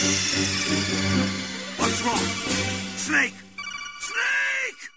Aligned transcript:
What's 0.00 2.00
wrong? 2.02 2.20
Snake! 2.96 3.36
Snake! 4.00 4.90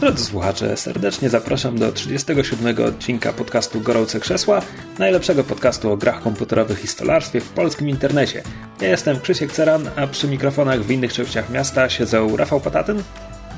Drodzy 0.00 0.24
słuchacze, 0.24 0.76
serdecznie 0.76 1.30
zapraszam 1.30 1.78
do 1.78 1.92
37 1.92 2.84
odcinka 2.84 3.32
podcastu 3.32 3.80
Gorące 3.80 4.20
Krzesła, 4.20 4.62
najlepszego 4.98 5.44
podcastu 5.44 5.92
o 5.92 5.96
grach 5.96 6.22
komputerowych 6.22 6.84
i 6.84 6.86
stolarstwie 6.86 7.40
w 7.40 7.48
polskim 7.48 7.88
internecie. 7.88 8.42
Ja 8.80 8.88
jestem 8.88 9.20
Krzysiek 9.20 9.52
Ceran, 9.52 9.90
a 9.96 10.06
przy 10.06 10.28
mikrofonach 10.28 10.82
w 10.82 10.90
innych 10.90 11.12
częściach 11.12 11.50
miasta 11.50 11.88
siedzą 11.88 12.36
Rafał 12.36 12.60
Patatyn 12.60 13.02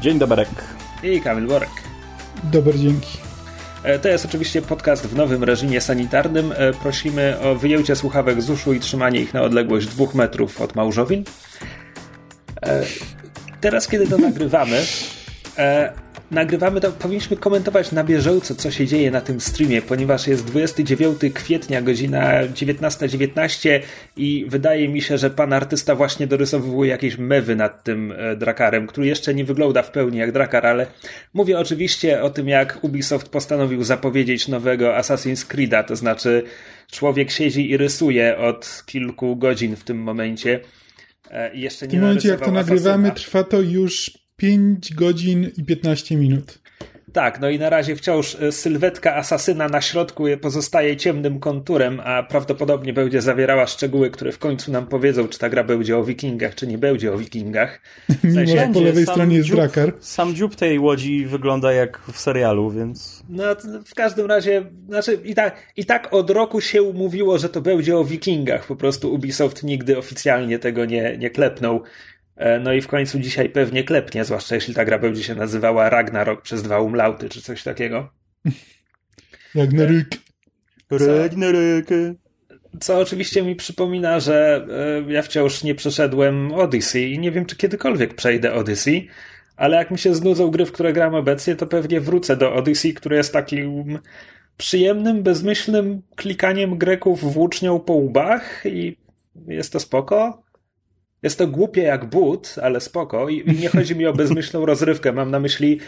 Dzień 0.01 0.19
dobry. 0.19 0.47
i 1.03 1.21
Kamil 1.21 1.47
Borek. 1.47 1.71
Dobre 2.45 2.79
dzięki. 2.79 3.32
E, 3.85 3.99
To 3.99 4.09
jest 4.09 4.25
oczywiście 4.25 4.63
podcast 4.63 5.07
w 5.07 5.17
nowym 5.17 5.45
reżimie 5.45 5.81
sanitarnym. 5.81 6.53
E, 6.57 6.73
Prosimy 6.73 7.41
o 7.41 7.55
wyjęcie 7.55 7.97
słuchawek 7.97 8.43
z 8.43 8.51
uszu 8.51 8.73
i 8.73 8.81
trzymanie 8.81 9.21
ich 9.21 9.35
na 9.35 9.43
odległość 9.43 9.87
dwóch 9.87 10.15
metrów 10.15 10.61
od 10.61 10.75
małżowin. 10.75 11.25
E, 12.63 12.83
Teraz, 13.61 13.89
kiedy 13.89 14.07
to 14.07 14.19
nagrywamy, 14.19 14.81
e, 15.59 15.93
nagrywamy 16.33 16.81
to, 16.81 16.93
powinniśmy 16.93 17.37
komentować 17.37 17.93
na 17.93 18.05
bieżąco, 18.05 18.55
co 18.55 18.71
się 18.71 18.87
dzieje 18.87 19.11
na 19.11 19.21
tym 19.21 19.41
streamie, 19.41 19.83
ponieważ 19.83 20.27
jest 20.27 20.47
29 20.47 21.19
kwietnia, 21.35 21.83
godzina 21.83 22.43
19.19 22.43 23.81
i 24.17 24.45
wydaje 24.49 24.89
mi 24.89 25.03
się, 25.03 25.19
że 25.19 25.31
pan 25.31 25.53
artysta 25.53 25.95
właśnie 25.95 26.27
dorysowuje 26.27 26.91
jakieś 26.91 27.19
mewy 27.19 27.57
nad 27.57 27.85
tym 27.85 28.13
e, 28.13 28.37
drakarem, 28.37 28.87
który 28.87 29.07
jeszcze 29.07 29.35
nie 29.35 29.45
wygląda 29.45 29.83
w 29.83 29.91
pełni 29.91 30.19
jak 30.19 30.33
drakar, 30.33 30.67
ale 30.67 30.87
mówię 31.35 31.59
oczywiście 31.59 32.23
o 32.23 32.31
tym, 32.31 32.49
jak 32.49 32.79
Ubisoft 32.83 33.29
postanowił 33.29 33.85
zapowiedzieć 33.85 34.49
nowego 34.49 34.89
Assassin's 34.99 35.55
Creed'a, 35.55 35.85
to 35.85 35.97
znaczy 35.97 36.43
człowiek 36.91 37.31
siedzi 37.31 37.71
i 37.71 37.77
rysuje 37.77 38.39
od 38.39 38.83
kilku 38.87 39.37
godzin 39.37 39.77
w 39.77 39.85
tym 39.85 39.99
momencie. 39.99 40.61
e, 41.31 41.55
i 41.55 41.61
Jeszcze 41.61 41.87
W 41.87 41.89
nie 41.89 41.99
tym 41.99 42.01
momencie, 42.01 42.29
jak 42.29 42.41
to 42.41 42.53
nagrywamy, 42.53 43.11
trwa 43.11 43.45
to 43.45 43.61
już 43.61 44.22
5 44.43 44.95
godzin 44.95 45.51
i 45.57 45.65
15 45.65 46.17
minut. 46.17 46.59
Tak, 47.13 47.41
no 47.41 47.51
i 47.51 47.59
na 47.59 47.71
razie 47.71 47.97
wciąż 47.97 48.35
y, 48.35 48.53
sylwetka 48.53 49.17
asasyna 49.17 49.69
na 49.69 49.81
środku 49.81 50.25
pozostaje 50.41 50.97
ciemnym 50.97 51.41
konturem, 51.41 52.01
a 52.05 52.23
prawdopodobnie 52.23 52.93
będzie 52.93 53.23
zawierała 53.23 53.67
szczegóły, 53.67 54.11
które 54.11 54.33
w 54.33 54.39
końcu 54.39 54.73
nam 54.73 54.87
powiedzą, 54.87 55.29
czy 55.29 55.39
ta 55.39 55.49
gra 55.49 55.65
będzie 55.65 55.99
o 55.99 56.05
wikingach, 56.05 56.55
czy 56.55 56.67
nie 56.67 56.79
będzie 56.79 57.13
o 57.13 57.19
wikingach. 57.19 57.81
W 58.09 58.25
Mimo, 58.25 58.35
sensie, 58.35 58.59
że 58.59 58.71
po 58.75 58.81
lewej 58.81 59.07
stronie 59.07 59.37
jest 59.37 59.49
dziób, 59.49 59.57
drakar. 59.57 59.93
Sam 60.01 60.35
dziób 60.35 60.57
tej 60.57 60.79
łodzi 60.79 61.27
wygląda 61.27 61.73
jak 61.73 62.01
w 62.13 62.19
serialu, 62.19 62.71
więc... 62.71 63.23
no 63.29 63.45
w 63.87 63.95
każdym 63.95 64.27
razie, 64.27 64.63
znaczy 64.89 65.19
i 65.25 65.35
tak, 65.35 65.57
i 65.77 65.85
tak 65.85 66.15
od 66.15 66.31
roku 66.31 66.61
się 66.61 66.83
mówiło, 66.83 67.39
że 67.39 67.49
to 67.49 67.61
będzie 67.61 67.97
o 67.97 68.05
wikingach, 68.05 68.67
po 68.67 68.77
prostu 68.77 69.15
Ubisoft 69.15 69.63
nigdy 69.63 69.99
oficjalnie 69.99 70.59
tego 70.59 70.85
nie, 70.85 71.17
nie 71.19 71.31
klepnął. 71.31 71.83
E, 72.37 72.61
No 72.61 72.73
i 72.73 72.81
w 72.81 72.89
końcu 72.89 73.19
dzisiaj 73.19 73.49
pewnie 73.49 73.85
klepnie, 73.85 74.25
zwłaszcza 74.25 74.55
jeśli 74.55 74.75
ta 74.75 74.85
gra 74.85 74.99
będzie 74.99 75.23
się 75.23 75.35
nazywała 75.35 75.91
Ragnarok 75.91 76.43
przez 76.43 76.63
dwa 76.63 76.81
umlauty, 76.81 77.29
czy 77.29 77.43
coś 77.43 77.63
takiego. 77.63 78.13
Jak 79.55 79.73
na 79.73 79.85
ryk. 79.87 80.09
Ragnaryky. 80.91 82.15
Co 82.81 82.99
oczywiście 82.99 83.43
mi 83.43 83.57
przypomina, 83.57 84.21
że 84.21 84.67
e, 85.07 85.13
ja 85.13 85.23
wciąż 85.23 85.63
nie 85.63 85.75
przeszedłem 85.75 86.53
Odyssey 86.53 87.13
i 87.13 87.19
nie 87.19 87.31
wiem, 87.31 87.47
czy 87.47 87.57
kiedykolwiek 87.57 88.15
przejdę 88.15 88.55
Odyssey, 88.55 89.09
ale 89.57 89.77
jak 89.77 89.91
mi 89.91 89.99
się 89.99 90.15
znudzą 90.15 90.51
gry, 90.51 90.67
w 90.67 90.73
które 90.73 90.93
gram 90.93 91.15
obecnie, 91.15 91.57
to 91.57 91.67
pewnie 91.67 92.01
wrócę 92.01 92.37
do 92.37 92.55
Odyssey, 92.55 92.95
które 92.95 93.17
jest 93.17 93.33
takim 93.33 93.99
przyjemnym, 94.57 95.23
bezmyślnym 95.23 96.03
klikaniem 96.17 96.79
Greków 96.79 97.33
włócznią 97.33 97.81
po 97.81 97.93
łbach 97.93 98.63
i 98.67 98.97
jest 99.49 99.73
to 99.73 99.81
spoko. 99.81 100.43
Jest 101.23 101.39
to 101.39 101.47
głupie 101.47 101.83
jak 101.83 102.05
but, 102.05 102.55
ale 102.63 102.81
spoko 102.81 103.29
i 103.29 103.51
i 103.51 103.59
nie 103.61 103.69
chodzi 103.69 103.97
mi 103.97 104.07
o 104.07 104.13
bezmyślną 104.13 104.67
rozrywkę. 104.73 105.13
Mam 105.13 105.31
na 105.31 105.41
myśli, 105.41 105.81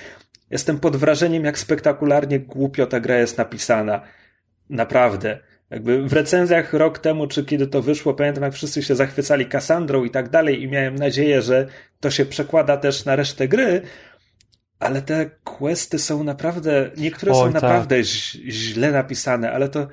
jestem 0.50 0.80
pod 0.80 0.96
wrażeniem, 0.96 1.44
jak 1.44 1.58
spektakularnie 1.58 2.40
głupio 2.40 2.86
ta 2.86 3.00
gra 3.00 3.18
jest 3.18 3.38
napisana. 3.38 4.00
Naprawdę. 4.70 5.38
Jakby 5.70 6.02
w 6.02 6.12
recenzjach 6.12 6.72
rok 6.72 6.98
temu, 6.98 7.26
czy 7.26 7.44
kiedy 7.44 7.66
to 7.66 7.82
wyszło, 7.82 8.14
pamiętam 8.14 8.44
jak 8.44 8.52
wszyscy 8.52 8.82
się 8.82 8.94
zachwycali 8.94 9.46
Cassandrą 9.46 10.04
i 10.04 10.10
tak 10.10 10.28
dalej 10.28 10.62
i 10.62 10.68
miałem 10.68 10.94
nadzieję, 10.94 11.42
że 11.42 11.66
to 12.00 12.10
się 12.10 12.26
przekłada 12.26 12.76
też 12.76 13.04
na 13.04 13.16
resztę 13.16 13.48
gry, 13.48 13.82
ale 14.78 15.02
te 15.02 15.30
questy 15.44 15.98
są 15.98 16.24
naprawdę, 16.24 16.90
niektóre 16.96 17.32
Oj, 17.32 17.38
są 17.38 17.52
tak. 17.52 17.62
naprawdę 17.62 18.04
źle 18.04 18.90
napisane, 18.90 19.52
ale 19.52 19.68
to 19.68 19.88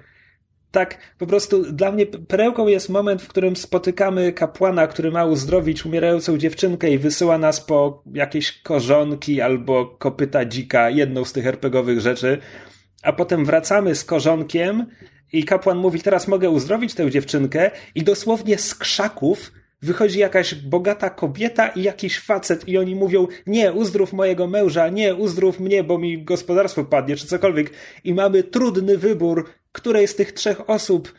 tak, 0.71 0.97
po 1.17 1.27
prostu 1.27 1.73
dla 1.73 1.91
mnie 1.91 2.05
perełką 2.05 2.67
jest 2.67 2.89
moment, 2.89 3.21
w 3.21 3.27
którym 3.27 3.55
spotykamy 3.55 4.33
kapłana, 4.33 4.87
który 4.87 5.11
ma 5.11 5.25
uzdrowić 5.25 5.85
umierającą 5.85 6.37
dziewczynkę 6.37 6.89
i 6.89 6.97
wysyła 6.97 7.37
nas 7.37 7.61
po 7.61 8.03
jakieś 8.13 8.61
korzonki 8.61 9.41
albo 9.41 9.85
kopyta 9.85 10.45
dzika, 10.45 10.89
jedną 10.89 11.25
z 11.25 11.33
tych 11.33 11.47
RPGowych 11.47 11.99
rzeczy, 11.99 12.37
a 13.03 13.13
potem 13.13 13.45
wracamy 13.45 13.95
z 13.95 14.03
korzonkiem 14.03 14.85
i 15.33 15.43
kapłan 15.43 15.77
mówi, 15.77 16.01
teraz 16.01 16.27
mogę 16.27 16.49
uzdrowić 16.49 16.93
tę 16.93 17.11
dziewczynkę. 17.11 17.71
I 17.95 18.03
dosłownie 18.03 18.57
z 18.57 18.75
krzaków 18.75 19.51
wychodzi 19.81 20.19
jakaś 20.19 20.55
bogata 20.55 21.09
kobieta 21.09 21.67
i 21.67 21.83
jakiś 21.83 22.19
facet. 22.19 22.67
I 22.67 22.77
oni 22.77 22.95
mówią, 22.95 23.27
nie, 23.47 23.73
uzdrów 23.73 24.13
mojego 24.13 24.47
męża, 24.47 24.89
nie, 24.89 25.15
uzdrów 25.15 25.59
mnie, 25.59 25.83
bo 25.83 25.97
mi 25.97 26.23
gospodarstwo 26.23 26.85
padnie, 26.85 27.15
czy 27.15 27.27
cokolwiek. 27.27 27.71
I 28.03 28.13
mamy 28.13 28.43
trudny 28.43 28.97
wybór, 28.97 29.49
której 29.71 30.07
z 30.07 30.15
tych 30.15 30.31
trzech 30.31 30.69
osób 30.69 31.13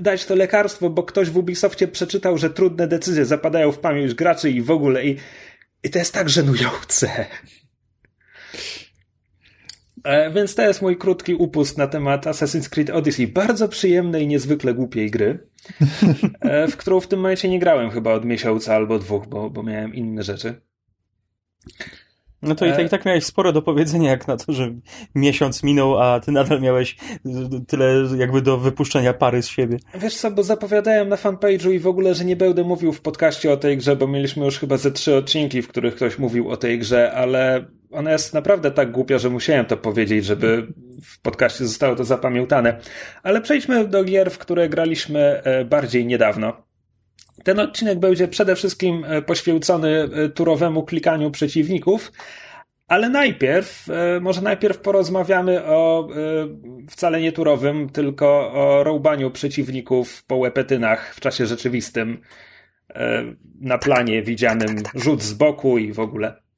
dać 0.00 0.24
to 0.24 0.34
lekarstwo, 0.34 0.90
bo 0.90 1.02
ktoś 1.02 1.30
w 1.30 1.36
Ubisoftie 1.36 1.88
przeczytał, 1.88 2.38
że 2.38 2.50
trudne 2.50 2.88
decyzje 2.88 3.24
zapadają 3.24 3.72
w 3.72 3.78
pamięć 3.78 4.14
graczy 4.14 4.50
i 4.50 4.62
w 4.62 4.70
ogóle 4.70 5.04
i, 5.04 5.16
i 5.82 5.90
to 5.90 5.98
jest 5.98 6.14
tak 6.14 6.28
żenujące. 6.28 7.26
E, 10.04 10.30
Więc 10.30 10.54
to 10.54 10.62
jest 10.62 10.82
mój 10.82 10.96
krótki 10.96 11.34
upust 11.34 11.78
na 11.78 11.86
temat 11.86 12.26
Assassin's 12.26 12.68
Creed 12.68 12.90
Odyssey. 12.90 13.26
Bardzo 13.26 13.68
przyjemnej, 13.68 14.26
niezwykle 14.26 14.74
głupiej 14.74 15.10
gry, 15.10 15.48
e, 16.40 16.68
w 16.68 16.76
którą 16.76 17.00
w 17.00 17.08
tym 17.08 17.18
momencie 17.20 17.48
nie 17.48 17.58
grałem 17.58 17.90
chyba 17.90 18.12
od 18.12 18.24
miesiąca 18.24 18.74
albo 18.74 18.98
dwóch, 18.98 19.26
bo, 19.26 19.50
bo 19.50 19.62
miałem 19.62 19.94
inne 19.94 20.22
rzeczy. 20.22 20.60
No 22.42 22.54
to 22.54 22.66
i 22.66 22.70
tak, 22.70 22.86
i 22.86 22.88
tak 22.88 23.04
miałeś 23.04 23.24
sporo 23.24 23.52
do 23.52 23.62
powiedzenia, 23.62 24.10
jak 24.10 24.28
na 24.28 24.36
to, 24.36 24.52
że 24.52 24.74
miesiąc 25.14 25.62
minął, 25.62 26.00
a 26.00 26.20
ty 26.20 26.32
nadal 26.32 26.60
miałeś 26.60 26.96
tyle 27.68 28.08
jakby 28.16 28.42
do 28.42 28.58
wypuszczenia 28.58 29.12
pary 29.12 29.42
z 29.42 29.48
siebie. 29.48 29.78
Wiesz 29.94 30.16
co, 30.16 30.30
bo 30.30 30.42
zapowiadałem 30.42 31.08
na 31.08 31.16
fanpage'u 31.16 31.72
i 31.72 31.78
w 31.78 31.86
ogóle, 31.86 32.14
że 32.14 32.24
nie 32.24 32.36
będę 32.36 32.64
mówił 32.64 32.92
w 32.92 33.00
podcaście 33.00 33.52
o 33.52 33.56
tej 33.56 33.76
grze, 33.76 33.96
bo 33.96 34.06
mieliśmy 34.06 34.44
już 34.44 34.58
chyba 34.58 34.76
ze 34.76 34.90
trzy 34.90 35.16
odcinki, 35.16 35.62
w 35.62 35.68
których 35.68 35.94
ktoś 35.94 36.18
mówił 36.18 36.50
o 36.50 36.56
tej 36.56 36.78
grze, 36.78 37.12
ale 37.12 37.64
ona 37.90 38.12
jest 38.12 38.34
naprawdę 38.34 38.70
tak 38.70 38.92
głupia, 38.92 39.18
że 39.18 39.30
musiałem 39.30 39.66
to 39.66 39.76
powiedzieć, 39.76 40.24
żeby 40.24 40.66
w 41.02 41.20
podcaście 41.20 41.66
zostało 41.66 41.96
to 41.96 42.04
zapamiętane. 42.04 42.80
Ale 43.22 43.40
przejdźmy 43.40 43.88
do 43.88 44.04
gier, 44.04 44.30
w 44.30 44.38
które 44.38 44.68
graliśmy 44.68 45.20
e, 45.20 45.64
bardziej 45.64 46.06
niedawno. 46.06 46.69
Ten 47.44 47.60
odcinek 47.60 47.98
będzie 47.98 48.28
przede 48.28 48.56
wszystkim 48.56 49.04
e, 49.04 49.22
poświęcony 49.22 49.88
e, 49.88 50.28
turowemu 50.28 50.82
klikaniu 50.82 51.30
przeciwników, 51.30 52.12
ale 52.88 53.08
najpierw, 53.08 53.86
e, 53.90 54.20
może 54.20 54.42
najpierw 54.42 54.78
porozmawiamy 54.78 55.64
o 55.64 56.08
wcale 56.90 57.20
nie 57.20 57.32
turowym, 57.32 57.88
tylko 57.88 58.52
o 58.52 58.84
rąbaniu 58.84 59.30
przeciwników 59.30 60.24
po 60.24 60.36
łepetynach 60.36 61.14
w 61.14 61.20
czasie 61.20 61.46
rzeczywistym, 61.46 62.20
na 63.60 63.78
planie 63.78 64.22
widzianym, 64.22 64.76
rzut 64.94 65.22
z 65.22 65.32
boku 65.32 65.78
i 65.78 65.92
w 65.92 66.00
ogóle. 66.00 66.49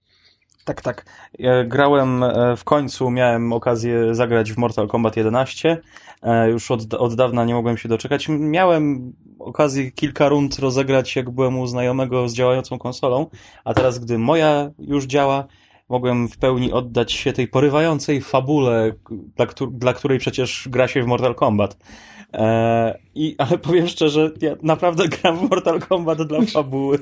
Tak, 0.65 0.83
tak. 0.83 1.05
Ja 1.39 1.65
grałem 1.65 2.23
e, 2.23 2.57
w 2.57 2.65
końcu, 2.65 3.11
miałem 3.11 3.53
okazję 3.53 4.15
zagrać 4.15 4.53
w 4.53 4.59
Mortal 4.59 4.89
Kombat 4.89 5.17
11. 5.17 5.83
E, 6.23 6.51
Już 6.51 6.71
od, 6.71 6.95
od 6.95 7.15
dawna 7.15 7.45
nie 7.45 7.55
mogłem 7.55 7.79
się 7.79 7.89
doczekać. 7.89 8.29
Miałem 8.29 9.13
okazję 9.39 9.91
kilka 9.91 10.29
rund 10.29 10.59
rozegrać, 10.59 11.17
jak 11.17 11.31
byłem 11.31 11.59
u 11.59 11.67
znajomego 11.67 12.29
z 12.29 12.35
działającą 12.35 12.79
konsolą, 12.79 13.27
a 13.65 13.75
teraz, 13.75 13.99
gdy 13.99 14.19
moja 14.19 14.71
już 14.79 15.05
działa, 15.05 15.47
mogłem 15.89 16.29
w 16.29 16.39
pełni 16.39 16.73
oddać 16.73 17.13
się 17.13 17.33
tej 17.33 17.49
porywającej 17.49 18.21
fabule, 18.21 18.93
dla, 19.37 19.47
dla 19.71 19.93
której 19.93 20.19
przecież 20.19 20.69
gra 20.71 20.89
się 20.89 21.03
w 21.03 21.07
Mortal 21.07 21.35
Kombat. 21.35 21.77
E, 22.33 22.99
i, 23.15 23.35
ale 23.39 23.59
powiem 23.59 23.89
szczerze, 23.89 24.31
ja 24.41 24.57
naprawdę 24.63 25.09
gram 25.09 25.37
w 25.39 25.51
Mortal 25.51 25.81
Kombat 25.81 26.23
dla 26.23 26.41
fabuły. 26.55 26.99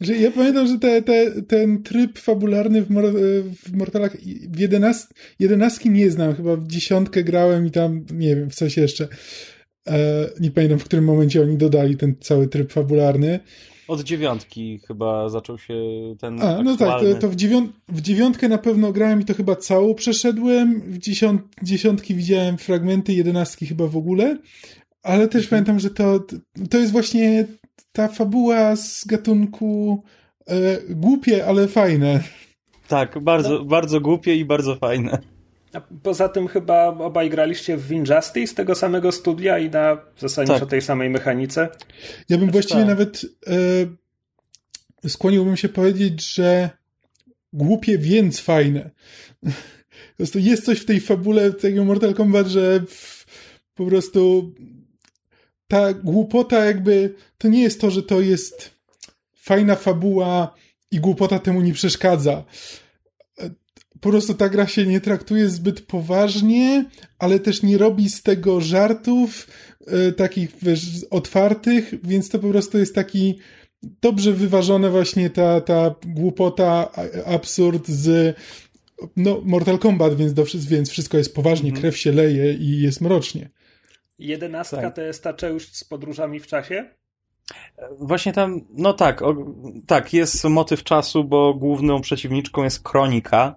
Że 0.00 0.16
ja 0.16 0.30
pamiętam, 0.30 0.66
że 0.66 0.78
te, 0.78 1.02
te, 1.02 1.42
ten 1.42 1.82
tryb 1.82 2.18
fabularny 2.18 2.82
w, 2.82 2.90
Mor 2.90 3.04
w 3.66 3.72
Mortalach 3.76 4.16
w 4.52 4.60
11, 4.60 5.06
11 5.38 5.90
nie 5.90 6.10
znam, 6.10 6.34
chyba 6.34 6.56
w 6.56 6.66
dziesiątkę 6.66 7.24
grałem 7.24 7.66
i 7.66 7.70
tam, 7.70 8.04
nie 8.12 8.36
wiem, 8.36 8.50
w 8.50 8.54
coś 8.54 8.76
jeszcze. 8.76 9.08
E, 9.88 10.28
nie 10.40 10.50
pamiętam, 10.50 10.78
w 10.78 10.84
którym 10.84 11.04
momencie 11.04 11.42
oni 11.42 11.56
dodali 11.56 11.96
ten 11.96 12.14
cały 12.20 12.48
tryb 12.48 12.72
fabularny. 12.72 13.40
Od 13.88 14.02
dziewiątki 14.02 14.80
chyba 14.86 15.28
zaczął 15.28 15.58
się 15.58 15.74
ten 16.20 16.42
A, 16.42 16.62
no 16.62 16.76
tak, 16.76 17.00
to, 17.00 17.14
to 17.14 17.28
w, 17.28 17.36
dziewiąt, 17.36 17.72
w 17.88 18.00
dziewiątkę 18.00 18.48
na 18.48 18.58
pewno 18.58 18.92
grałem 18.92 19.20
i 19.20 19.24
to 19.24 19.34
chyba 19.34 19.56
całą 19.56 19.94
przeszedłem, 19.94 20.80
w 20.80 20.98
dziesiąt, 20.98 21.42
dziesiątki 21.62 22.14
widziałem 22.14 22.58
fragmenty, 22.58 23.12
jedenastki 23.12 23.66
chyba 23.66 23.86
w 23.86 23.96
ogóle, 23.96 24.38
ale 25.02 25.28
też 25.28 25.44
Mhm. 25.44 25.50
pamiętam, 25.50 25.80
że 25.80 25.90
to, 25.90 26.24
to 26.70 26.78
jest 26.78 26.92
właśnie 26.92 27.46
ta 27.92 28.08
fabuła 28.08 28.76
z 28.76 29.04
gatunku 29.04 30.02
e, 30.46 30.78
głupie, 30.88 31.46
ale 31.46 31.68
fajne. 31.68 32.20
Tak, 32.88 33.18
bardzo, 33.18 33.64
bardzo 33.64 34.00
głupie 34.00 34.36
i 34.36 34.44
bardzo 34.44 34.76
fajne. 34.76 35.18
A 35.72 35.80
poza 36.02 36.28
tym 36.28 36.48
chyba 36.48 36.86
obaj 36.86 37.30
graliście 37.30 37.76
w 37.76 37.92
Injustice 37.92 38.54
tego 38.54 38.74
samego 38.74 39.12
studia 39.12 39.58
i 39.58 39.70
na 39.70 39.98
zasadniczo 40.18 40.60
Tak. 40.60 40.70
tej 40.70 40.82
samej 40.82 41.10
mechanice. 41.10 41.68
Ja 42.28 42.38
bym 42.38 42.50
właściwie 42.50 42.80
tak. 42.80 42.88
nawet 42.88 43.22
e, 45.04 45.08
skłoniłbym 45.08 45.56
się 45.56 45.68
powiedzieć, 45.68 46.34
że 46.34 46.70
głupie, 47.52 47.98
więc 47.98 48.40
fajne. 48.40 48.90
Po 49.42 50.16
prostu 50.16 50.38
jest 50.38 50.64
coś 50.64 50.78
w 50.78 50.84
tej 50.84 51.00
fabule 51.00 51.52
tego 51.52 51.84
Mortal 51.84 52.14
Kombat, 52.14 52.46
że 52.46 52.80
w, 52.88 53.26
po 53.74 53.86
prostu 53.86 54.52
ta 55.68 55.94
głupota 55.94 56.64
jakby, 56.64 57.14
to 57.38 57.48
nie 57.48 57.62
jest 57.62 57.80
to, 57.80 57.90
że 57.90 58.02
to 58.02 58.20
jest 58.20 58.70
fajna 59.34 59.74
fabuła 59.74 60.54
i 60.90 61.00
głupota 61.00 61.38
temu 61.38 61.60
nie 61.60 61.72
przeszkadza. 61.72 62.44
Po 64.00 64.10
prostu 64.10 64.34
ta 64.34 64.48
gra 64.48 64.66
się 64.66 64.86
nie 64.86 65.00
traktuje 65.00 65.48
zbyt 65.48 65.80
poważnie, 65.80 66.84
ale 67.18 67.40
też 67.40 67.62
nie 67.62 67.78
robi 67.78 68.10
z 68.10 68.22
tego 68.22 68.60
żartów 68.60 69.48
e, 69.86 70.12
takich 70.12 70.50
wiesz, 70.62 70.86
otwartych, 71.10 71.94
więc 72.02 72.28
to 72.28 72.38
po 72.38 72.48
prostu 72.48 72.78
jest 72.78 72.94
taki 72.94 73.38
dobrze 73.82 74.32
wyważone 74.32 74.90
właśnie 74.90 75.30
ta, 75.30 75.60
ta 75.60 75.94
głupota, 76.06 76.90
absurd 77.26 77.88
z 77.88 78.36
no, 79.16 79.40
Mortal 79.44 79.78
Kombat, 79.78 80.16
więc, 80.16 80.34
do, 80.34 80.44
więc 80.68 80.90
wszystko 80.90 81.18
jest 81.18 81.34
poważnie, 81.34 81.68
Mhm. 81.68 81.80
krew 81.80 81.96
się 81.96 82.12
leje 82.12 82.54
i 82.54 82.80
jest 82.80 83.00
mrocznie. 83.00 83.50
Jedenastka 84.18 84.82
Tak. 84.82 84.94
to 84.94 85.00
jest 85.02 85.24
ta 85.24 85.34
część 85.34 85.76
z 85.76 85.84
podróżami 85.84 86.40
w 86.40 86.46
czasie? 86.46 86.84
Właśnie 87.98 88.32
tam, 88.32 88.60
no 88.70 88.92
tak, 88.92 89.22
o, 89.22 89.34
tak, 89.86 90.12
jest 90.12 90.44
motyw 90.44 90.84
czasu, 90.84 91.24
bo 91.24 91.54
główną 91.54 92.00
przeciwniczką 92.00 92.64
jest 92.64 92.82
Kronika, 92.82 93.54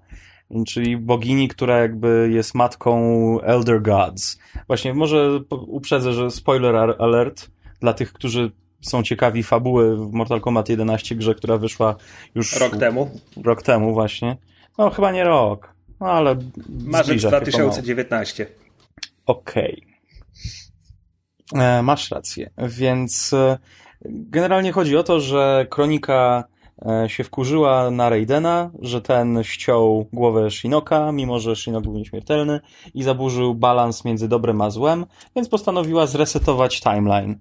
czyli 0.68 0.98
bogini, 0.98 1.48
która 1.48 1.78
jakby 1.80 2.30
jest 2.34 2.56
matką 2.56 3.02
Elder 3.42 3.82
Gods. 3.82 4.40
Właśnie 4.68 4.94
może 4.94 5.40
uprzedzę, 5.68 6.14
że 6.14 6.32
spoiler 6.32 6.76
alert 6.76 7.48
dla 7.80 7.94
tych, 7.94 8.14
którzy 8.14 8.52
są 8.82 9.04
ciekawi 9.04 9.44
fabuły 9.44 9.98
w 9.98 10.12
Mortal 10.12 10.42
Kombat 10.42 10.70
11 10.70 11.16
grze, 11.16 11.36
która 11.36 11.58
wyszła 11.58 11.96
już 12.36 12.60
Rok 12.60 12.78
temu. 12.78 13.12
rok 13.44 13.62
temu 13.62 13.94
właśnie. 13.94 14.38
No 14.78 14.90
chyba 14.90 15.12
nie 15.12 15.24
rok, 15.24 15.74
no 16.00 16.08
ale 16.12 16.36
Marzec 16.70 17.06
zbliża 17.08 17.30
się 17.30 17.52
pomału. 17.52 17.70
2019. 17.72 18.48
Okej. 19.26 19.84
E, 19.88 19.91
Masz 21.84 22.12
rację. 22.12 22.50
Więc 22.58 23.34
e, 23.34 23.58
generalnie 24.06 24.72
chodzi 24.72 24.98
o 24.98 25.04
to, 25.04 25.20
że 25.20 25.68
Kronika 25.70 26.44
e, 26.86 27.10
się 27.10 27.24
wkurzyła 27.24 27.92
na 27.92 28.10
Raidena, 28.10 28.72
że 28.82 29.02
ten 29.02 29.44
ściął 29.44 30.08
głowę 30.14 30.52
Shinoka, 30.52 31.12
mimo 31.12 31.40
że 31.40 31.56
Shinnok 31.56 31.84
był 31.84 31.94
nieśmiertelny 31.94 32.60
i 32.94 33.04
zaburzył 33.04 33.56
balans 33.56 34.06
między 34.06 34.28
dobrem 34.28 34.62
a 34.62 34.70
złem, 34.70 35.06
więc 35.36 35.50
postanowiła 35.50 36.08
zresetować 36.08 36.82
timeline. 36.82 37.40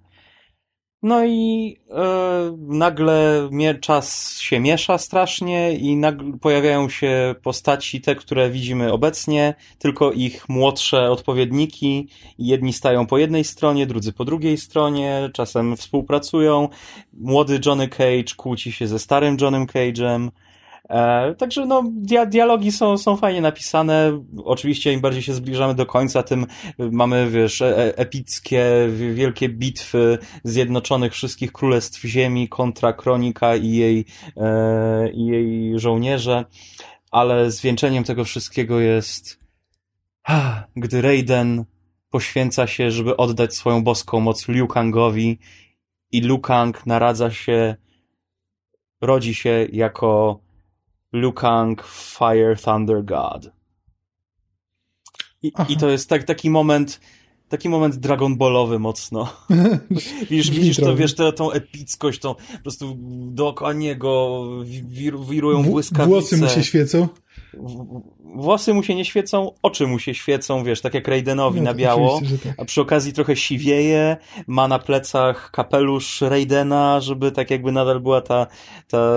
No 1.03 1.25
i 1.27 1.77
e, 1.91 2.57
nagle 2.59 3.49
mie- 3.53 3.75
czas 3.75 4.39
się 4.41 4.61
miesza 4.61 4.99
strasznie 4.99 5.73
i 5.73 5.97
nagle 5.97 6.33
pojawiają 6.41 6.89
się 6.89 7.35
postaci, 7.43 8.01
te, 8.01 8.15
które 8.15 8.51
widzimy 8.51 8.93
obecnie, 8.93 9.55
tylko 9.79 10.13
ich 10.13 10.49
młodsze 10.49 11.11
odpowiedniki. 11.11 12.09
Jedni 12.39 12.73
stają 12.73 13.07
po 13.07 13.19
jednej 13.19 13.45
stronie, 13.45 13.87
drudzy 13.87 14.13
po 14.13 14.25
drugiej 14.25 14.57
stronie, 14.57 15.31
czasem 15.35 15.77
współpracują. 15.77 16.69
Młody 17.13 17.61
Johnny 17.67 17.89
Cage 17.89 18.35
kłóci 18.37 18.73
się 18.73 18.87
ze 18.87 18.99
starym 18.99 19.37
Johnem 19.41 19.67
Cage'em. 19.67 20.31
E, 20.91 21.35
także 21.35 21.67
no, 21.67 21.83
dia 21.93 22.27
dialogi 22.27 22.73
są, 22.73 22.99
są 22.99 23.17
fajnie 23.17 23.41
napisane. 23.41 24.25
Oczywiście 24.45 24.93
im 24.93 25.01
bardziej 25.01 25.23
się 25.23 25.35
zbliżamy 25.35 25.75
do 25.75 25.87
końca, 25.87 26.23
tym 26.23 26.47
mamy, 26.79 27.31
wiesz, 27.31 27.63
e 27.63 27.79
e- 27.79 27.99
epickie, 27.99 28.65
wi- 28.93 29.15
wielkie 29.15 29.49
bitwy 29.49 30.19
zjednoczonych 30.45 31.13
wszystkich 31.13 31.53
królestw 31.53 32.03
ziemi 32.03 32.49
kontra 32.49 32.93
Kronika 32.93 33.57
i 33.57 33.73
jej, 33.73 34.05
i 35.15 35.27
jej 35.27 35.79
żołnierze. 35.79 36.45
Ale 37.11 37.51
zwieńczeniem 37.51 38.05
tego 38.05 38.25
wszystkiego 38.25 38.81
jest 38.81 39.41
gdy 40.77 41.03
Raiden 41.03 41.65
poświęca 42.11 42.67
się, 42.67 42.91
żeby 42.91 43.17
oddać 43.17 43.55
swoją 43.55 43.85
boską 43.85 44.21
moc 44.21 44.49
Liu 44.49 44.67
Kangowi 44.67 45.39
i 46.13 46.21
Liu 46.21 46.39
Kang 46.39 46.87
naradza 46.87 47.31
się, 47.31 47.77
rodzi 49.01 49.35
się 49.35 49.67
jako 49.73 50.41
Liu 51.13 51.33
Kang 51.33 51.83
Fire 51.83 52.57
Thunder 52.57 53.03
God. 53.03 53.53
I, 55.43 55.53
i 55.69 55.77
to 55.77 55.89
jest 55.89 56.09
tak, 56.09 56.25
taki 56.25 56.51
moment, 56.51 57.01
taki 57.51 57.69
moment 57.69 57.97
Dragon 57.97 58.37
Ballowy 58.37 58.79
mocno. 58.79 59.33
Widzisz, 60.31 60.51
widzisz 60.51 60.77
to, 60.77 60.97
wiesz, 60.97 61.15
tą 61.37 61.51
epickość, 61.51 62.21
tą 62.21 62.35
po 62.35 62.63
prostu 62.63 62.97
dookoła 63.33 63.73
niego 63.73 64.43
wir, 64.89 65.19
wirują 65.21 65.63
błyskawice. 65.63 66.09
Włosy 66.09 66.37
mu 66.37 66.49
się 66.49 66.63
świecą. 66.65 67.09
Włosy 68.35 68.75
mu 68.75 68.83
się 68.83 68.95
nie 68.95 69.05
świecą, 69.05 69.53
oczy 69.63 69.87
mu 69.87 69.99
się 69.99 70.15
świecą, 70.15 70.65
wiesz, 70.65 70.81
tak 70.81 70.95
jak 70.95 71.09
Raidenowi 71.09 71.59
No, 71.61 71.65
na 71.65 71.71
to 71.71 71.79
biało. 71.79 72.21
tak. 72.45 72.55
A 72.59 72.65
przy 72.65 72.81
okazji 72.81 73.13
trochę 73.13 73.37
siwieje, 73.37 74.17
ma 74.47 74.69
na 74.69 74.79
plecach 74.79 75.51
kapelusz 75.51 76.21
Raidena, 76.21 77.01
żeby 77.01 77.33
tak 77.33 77.51
jakby 77.51 77.73
nadal 77.73 78.01
była 78.01 78.21
ta, 78.21 78.47
ta, 78.89 79.17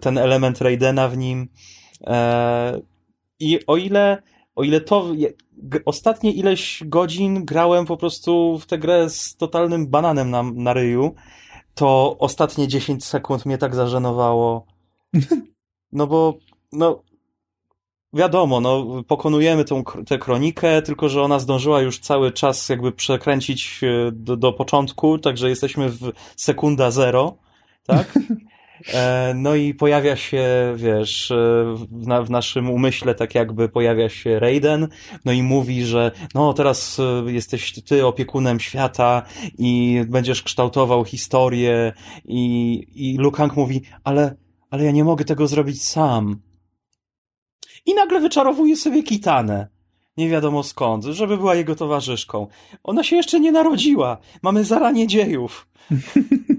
ten 0.00 0.18
element 0.18 0.60
Raidena 0.60 1.08
w 1.08 1.16
nim. 1.18 1.48
E, 2.06 2.80
I 3.40 3.58
o 3.66 3.76
ile, 3.76 4.22
o 4.56 4.62
ile 4.62 4.80
to, 4.80 5.06
ostatnie 5.84 6.32
ileś 6.32 6.82
godzin 6.86 7.44
grałem 7.44 7.86
po 7.86 7.96
prostu 7.96 8.58
w 8.58 8.66
tę 8.66 8.78
grę 8.78 9.10
z 9.10 9.36
totalnym 9.36 9.86
bananem 9.86 10.30
na, 10.30 10.42
na 10.42 10.72
ryju, 10.72 11.14
to 11.74 12.16
ostatnie 12.18 12.68
10 12.68 13.04
sekund 13.04 13.46
mnie 13.46 13.58
tak 13.58 13.74
zażenowało. 13.74 14.66
No 15.92 16.06
bo, 16.06 16.34
no, 16.72 17.02
wiadomo, 18.12 18.60
no, 18.60 19.02
pokonujemy 19.08 19.64
tą, 19.64 19.84
tę 19.84 20.18
kronikę, 20.18 20.82
tylko 20.82 21.08
że 21.08 21.22
ona 21.22 21.38
zdążyła 21.38 21.80
już 21.80 21.98
cały 21.98 22.32
czas 22.32 22.68
jakby 22.68 22.92
przekręcić 22.92 23.80
e, 23.82 24.12
do, 24.12 24.36
do 24.36 24.52
początku, 24.52 25.18
także 25.18 25.48
jesteśmy 25.48 25.88
w 25.88 26.12
sekunda 26.36 26.90
zero, 26.90 27.36
tak? 27.86 28.18
E, 28.94 29.34
No 29.34 29.54
i 29.54 29.74
pojawia 29.74 30.16
się, 30.16 30.44
wiesz, 30.76 31.30
e, 31.30 31.34
w, 31.74 32.06
na, 32.06 32.22
w 32.22 32.30
naszym 32.30 32.70
umyśle 32.70 33.14
tak 33.14 33.34
jakby 33.34 33.68
pojawia 33.68 34.08
się 34.08 34.38
Raiden, 34.38 34.88
no 35.24 35.32
i 35.32 35.42
mówi, 35.42 35.84
że 35.84 36.10
no 36.34 36.52
teraz 36.52 37.00
e, 37.00 37.32
jesteś 37.32 37.82
ty 37.82 38.06
opiekunem 38.06 38.60
świata 38.60 39.22
i 39.58 40.00
będziesz 40.08 40.42
kształtował 40.42 41.04
historię 41.04 41.92
i, 42.24 42.74
i 42.94 43.18
Liu 43.18 43.32
mówi, 43.56 43.82
ale, 44.04 44.36
ale 44.70 44.84
ja 44.84 44.90
nie 44.90 45.04
mogę 45.04 45.24
tego 45.24 45.46
zrobić 45.46 45.82
sam. 45.88 46.40
I 47.86 47.94
nagle 47.94 48.20
wyczarowuje 48.20 48.76
sobie 48.76 49.02
Kitanę. 49.02 49.68
Nie 50.16 50.28
wiadomo 50.28 50.62
skąd, 50.62 51.04
żeby 51.04 51.36
była 51.36 51.54
jego 51.54 51.74
towarzyszką. 51.74 52.46
Ona 52.84 53.04
się 53.04 53.16
jeszcze 53.16 53.40
nie 53.40 53.52
narodziła. 53.52 54.18
Mamy 54.42 54.64
zaranie 54.64 55.06
dziejów. 55.06 55.68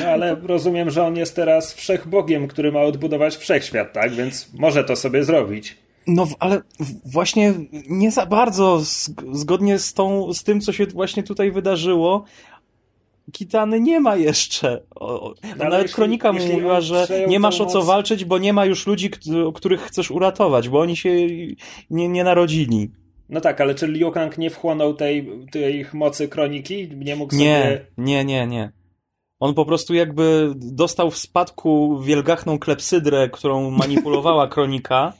No 0.00 0.06
ale 0.06 0.36
rozumiem, 0.42 0.90
że 0.90 1.04
on 1.04 1.16
jest 1.16 1.36
teraz 1.36 1.74
wszechbogiem, 1.74 2.48
który 2.48 2.72
ma 2.72 2.80
odbudować 2.82 3.36
wszechświat, 3.36 3.92
tak? 3.92 4.12
Więc 4.14 4.48
może 4.54 4.84
to 4.84 4.96
sobie 4.96 5.24
zrobić. 5.24 5.76
No, 6.06 6.26
ale 6.38 6.60
właśnie 7.04 7.54
nie 7.88 8.10
za 8.10 8.26
bardzo 8.26 8.76
zg- 8.76 9.34
zgodnie 9.36 9.78
z, 9.78 9.94
tą, 9.94 10.32
z 10.32 10.42
tym, 10.44 10.60
co 10.60 10.72
się 10.72 10.86
właśnie 10.86 11.22
tutaj 11.22 11.50
wydarzyło. 11.52 12.24
Kitany 13.32 13.80
nie 13.80 14.00
ma 14.00 14.16
jeszcze. 14.16 14.82
O, 14.94 15.22
o, 15.30 15.34
ale 15.42 15.56
nawet 15.56 15.82
jeśli- 15.82 15.94
kronika 15.94 16.32
mu 16.32 16.46
mówiła, 16.46 16.80
że 16.80 17.06
nie 17.28 17.40
masz 17.40 17.60
o 17.60 17.66
co 17.66 17.78
moc- 17.78 17.86
walczyć, 17.86 18.24
bo 18.24 18.38
nie 18.38 18.52
ma 18.52 18.64
już 18.66 18.86
ludzi, 18.86 19.10
kt- 19.10 19.30
których 19.54 19.80
chcesz 19.80 20.10
uratować, 20.10 20.68
bo 20.68 20.80
oni 20.80 20.96
się 20.96 21.10
nie, 21.90 22.08
nie 22.08 22.24
narodzili. 22.24 22.90
No 23.28 23.40
tak, 23.40 23.60
ale 23.60 23.74
czy 23.74 23.86
Liu 23.86 24.10
Kang 24.10 24.38
nie 24.38 24.50
wchłonął 24.50 24.94
tej, 24.94 25.28
tej 25.52 25.86
mocy 25.92 26.28
kroniki? 26.28 26.88
Nie 26.96 27.16
mógł 27.16 27.34
Nie, 27.36 27.62
sobie... 27.62 27.86
nie, 27.98 28.24
nie, 28.24 28.46
nie. 28.46 28.72
On 29.44 29.54
po 29.54 29.64
prostu 29.64 29.94
jakby 29.94 30.52
dostał 30.56 31.10
w 31.10 31.18
spadku 31.18 32.00
wielgachną 32.00 32.58
klepsydrę, 32.58 33.28
którą 33.28 33.70
manipulowała 33.70 34.48
kronika 34.48 35.12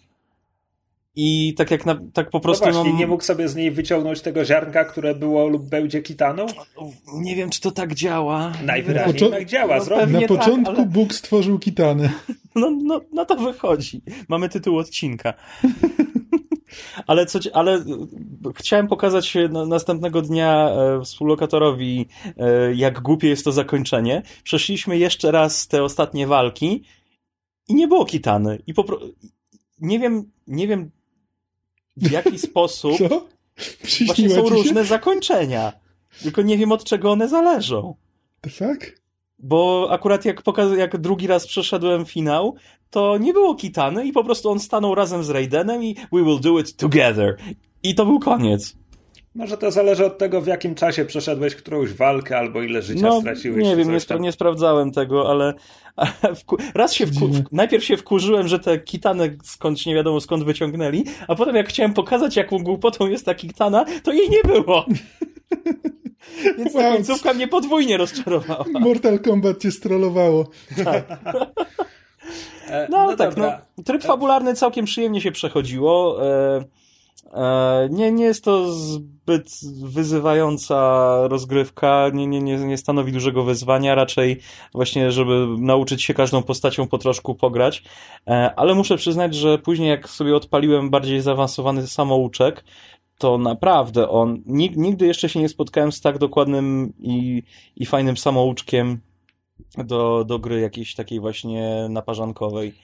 I 1.16 1.54
tak 1.56 1.70
jak 1.70 1.86
na, 1.86 1.98
tak 2.12 2.30
po 2.30 2.40
prostu. 2.40 2.66
No 2.66 2.72
właśnie, 2.72 2.92
no, 2.92 2.98
nie 2.98 3.06
mógł 3.06 3.22
sobie 3.22 3.48
z 3.48 3.56
niej 3.56 3.70
wyciągnąć 3.70 4.20
tego 4.20 4.44
ziarnka, 4.44 4.84
które 4.84 5.14
było 5.14 5.48
lub 5.48 5.68
będzie 5.68 6.02
kitaną? 6.02 6.46
Nie 7.14 7.36
wiem, 7.36 7.50
czy 7.50 7.60
to 7.60 7.70
tak 7.70 7.94
działa. 7.94 8.52
Najwyraźniej 8.64 9.14
Poczo- 9.14 9.30
tak 9.30 9.44
działa. 9.46 9.78
No 9.78 10.06
Na 10.06 10.18
tak, 10.18 10.28
początku 10.28 10.74
ale- 10.76 10.86
Bóg 10.86 11.14
stworzył 11.14 11.58
kitanę. 11.58 12.10
No, 12.56 12.70
no, 12.84 13.00
na 13.12 13.24
to 13.24 13.36
wychodzi. 13.36 14.02
Mamy 14.28 14.48
tytuł 14.48 14.78
odcinka. 14.78 15.34
Ale, 17.06 17.26
co, 17.26 17.38
ale 17.52 17.74
e, 17.74 17.84
chciałem 18.56 18.88
pokazać 18.88 19.36
na, 19.50 19.66
następnego 19.66 20.22
dnia 20.22 20.70
e, 20.70 21.00
współlokatorowi, 21.04 22.06
e, 22.36 22.74
jak 22.74 23.00
głupie 23.00 23.28
jest 23.28 23.44
to 23.44 23.52
zakończenie. 23.52 24.22
Przeszliśmy 24.42 24.98
jeszcze 24.98 25.30
raz 25.30 25.68
te 25.68 25.82
ostatnie 25.82 26.26
walki 26.26 26.84
i 27.68 27.74
nie 27.74 27.88
było 27.88 28.04
kitany. 28.04 28.62
I 28.66 28.74
po 28.74 28.84
nie 29.80 29.98
wiem, 29.98 30.30
nie 30.46 30.68
wiem 30.68 30.90
w 31.96 32.10
jaki 32.10 32.38
sposób. 32.48 32.98
Co? 32.98 33.08
Właśnie 33.08 33.76
Przyśniła 33.82 34.34
są 34.34 34.42
ci 34.42 34.48
się? 34.48 34.54
różne 34.54 34.84
zakończenia. 34.84 35.72
Tylko 36.22 36.42
nie 36.42 36.58
wiem 36.58 36.72
od 36.72 36.84
czego 36.84 37.12
one 37.12 37.28
zależą. 37.28 37.94
The 38.40 38.50
fuck? 38.50 39.00
Bo 39.38 39.88
akurat 39.90 40.24
jak, 40.24 40.42
pokaz- 40.42 40.78
jak 40.78 40.96
drugi 40.98 41.26
raz 41.26 41.46
przeszedłem 41.46 42.04
finał, 42.04 42.54
to 42.94 43.18
nie 43.18 43.32
było 43.32 43.54
Kitany 43.54 44.06
i 44.06 44.12
po 44.12 44.24
prostu 44.24 44.50
on 44.50 44.60
stanął 44.60 44.94
razem 44.94 45.24
z 45.24 45.30
Raidenem 45.30 45.84
i 45.84 45.94
we 46.12 46.22
will 46.24 46.40
do 46.40 46.58
it 46.58 46.76
together. 46.76 47.36
I 47.82 47.94
to 47.94 48.06
był 48.06 48.18
koniec. 48.20 48.76
Może 49.34 49.56
to 49.58 49.70
zależy 49.70 50.06
od 50.06 50.18
tego, 50.18 50.40
w 50.40 50.46
jakim 50.46 50.74
czasie 50.74 51.04
przeszedłeś 51.04 51.54
którąś 51.54 51.92
walkę, 51.92 52.38
albo 52.38 52.62
ile 52.62 52.82
życia 52.82 53.00
No, 53.08 53.20
straciłeś. 53.20 53.64
nie 53.64 53.76
wiem, 53.76 53.92
nie, 53.92 53.98
spra- 53.98 54.20
nie 54.20 54.32
sprawdzałem 54.32 54.92
tego, 54.92 55.30
ale 55.30 55.54
ale 55.96 56.34
wku- 56.34 56.56
raz 56.74 56.92
się 56.94 57.06
wku- 57.06 57.28
w- 57.28 57.52
najpierw 57.52 57.84
się 57.84 57.96
wkurzyłem, 57.96 58.48
że 58.48 58.58
te 58.58 58.78
kitany 58.78 59.36
skądś 59.42 59.86
nie 59.86 59.94
wiadomo 59.94 60.20
skąd 60.20 60.44
wyciągnęli, 60.44 61.04
a 61.28 61.34
potem 61.34 61.56
jak 61.56 61.68
chciałem 61.68 61.92
pokazać, 61.94 62.36
jaką 62.36 62.58
głupotą 62.58 63.06
jest 63.06 63.24
ta 63.26 63.34
kitana, 63.34 63.84
to 64.02 64.12
jej 64.12 64.30
nie 64.30 64.42
było. 64.42 64.84
Więc 66.58 66.72
ta 66.72 66.92
końcówka 66.92 67.34
mnie 67.34 67.48
podwójnie 67.48 67.96
rozczarowała. 67.96 68.64
Mortal 68.80 69.18
Kombat 69.20 69.58
cię 69.60 69.70
strollowało. 69.70 70.48
E, 72.68 72.86
No 72.90 72.98
ale 72.98 73.16
tak, 73.16 73.36
no, 73.36 73.52
tryb 73.84 74.02
fabularny 74.02 74.54
całkiem 74.54 74.84
przyjemnie 74.84 75.20
się 75.20 75.32
przechodziło. 75.32 76.24
E, 76.26 76.64
e, 77.34 77.88
nie, 77.90 78.12
nie 78.12 78.24
jest 78.24 78.44
to 78.44 78.72
zbyt 78.72 79.48
wyzywająca 79.82 81.18
rozgrywka, 81.28 82.10
nie, 82.12 82.26
nie, 82.26 82.40
nie, 82.40 82.56
nie 82.56 82.78
stanowi 82.78 83.12
dużego 83.12 83.44
wyzwania, 83.44 83.94
raczej 83.94 84.40
właśnie, 84.74 85.12
żeby 85.12 85.46
nauczyć 85.58 86.02
się 86.02 86.14
każdą 86.14 86.42
postacią 86.42 86.86
po 86.86 86.98
troszku 86.98 87.34
pograć. 87.34 87.82
E, 88.26 88.54
ale 88.56 88.74
muszę 88.74 88.96
przyznać, 88.96 89.34
że 89.34 89.58
później 89.58 89.88
jak 89.88 90.08
sobie 90.08 90.36
odpaliłem 90.36 90.90
bardziej 90.90 91.20
zaawansowany 91.20 91.86
samouczek, 91.86 92.64
to 93.18 93.38
naprawdę 93.38 94.08
on, 94.08 94.42
nig- 94.46 94.76
nigdy 94.76 95.06
jeszcze 95.06 95.28
się 95.28 95.40
nie 95.40 95.48
spotkałem 95.48 95.92
z 95.92 96.00
tak 96.00 96.18
dokładnym 96.18 96.92
i, 96.98 97.42
i 97.76 97.86
fajnym 97.86 98.16
samouczkiem 98.16 99.00
do, 99.84 100.24
do 100.24 100.38
gry 100.38 100.60
jakiejś 100.60 100.94
takiej 100.94 101.20
właśnie 101.20 101.86
naparzankowej. 101.90 102.74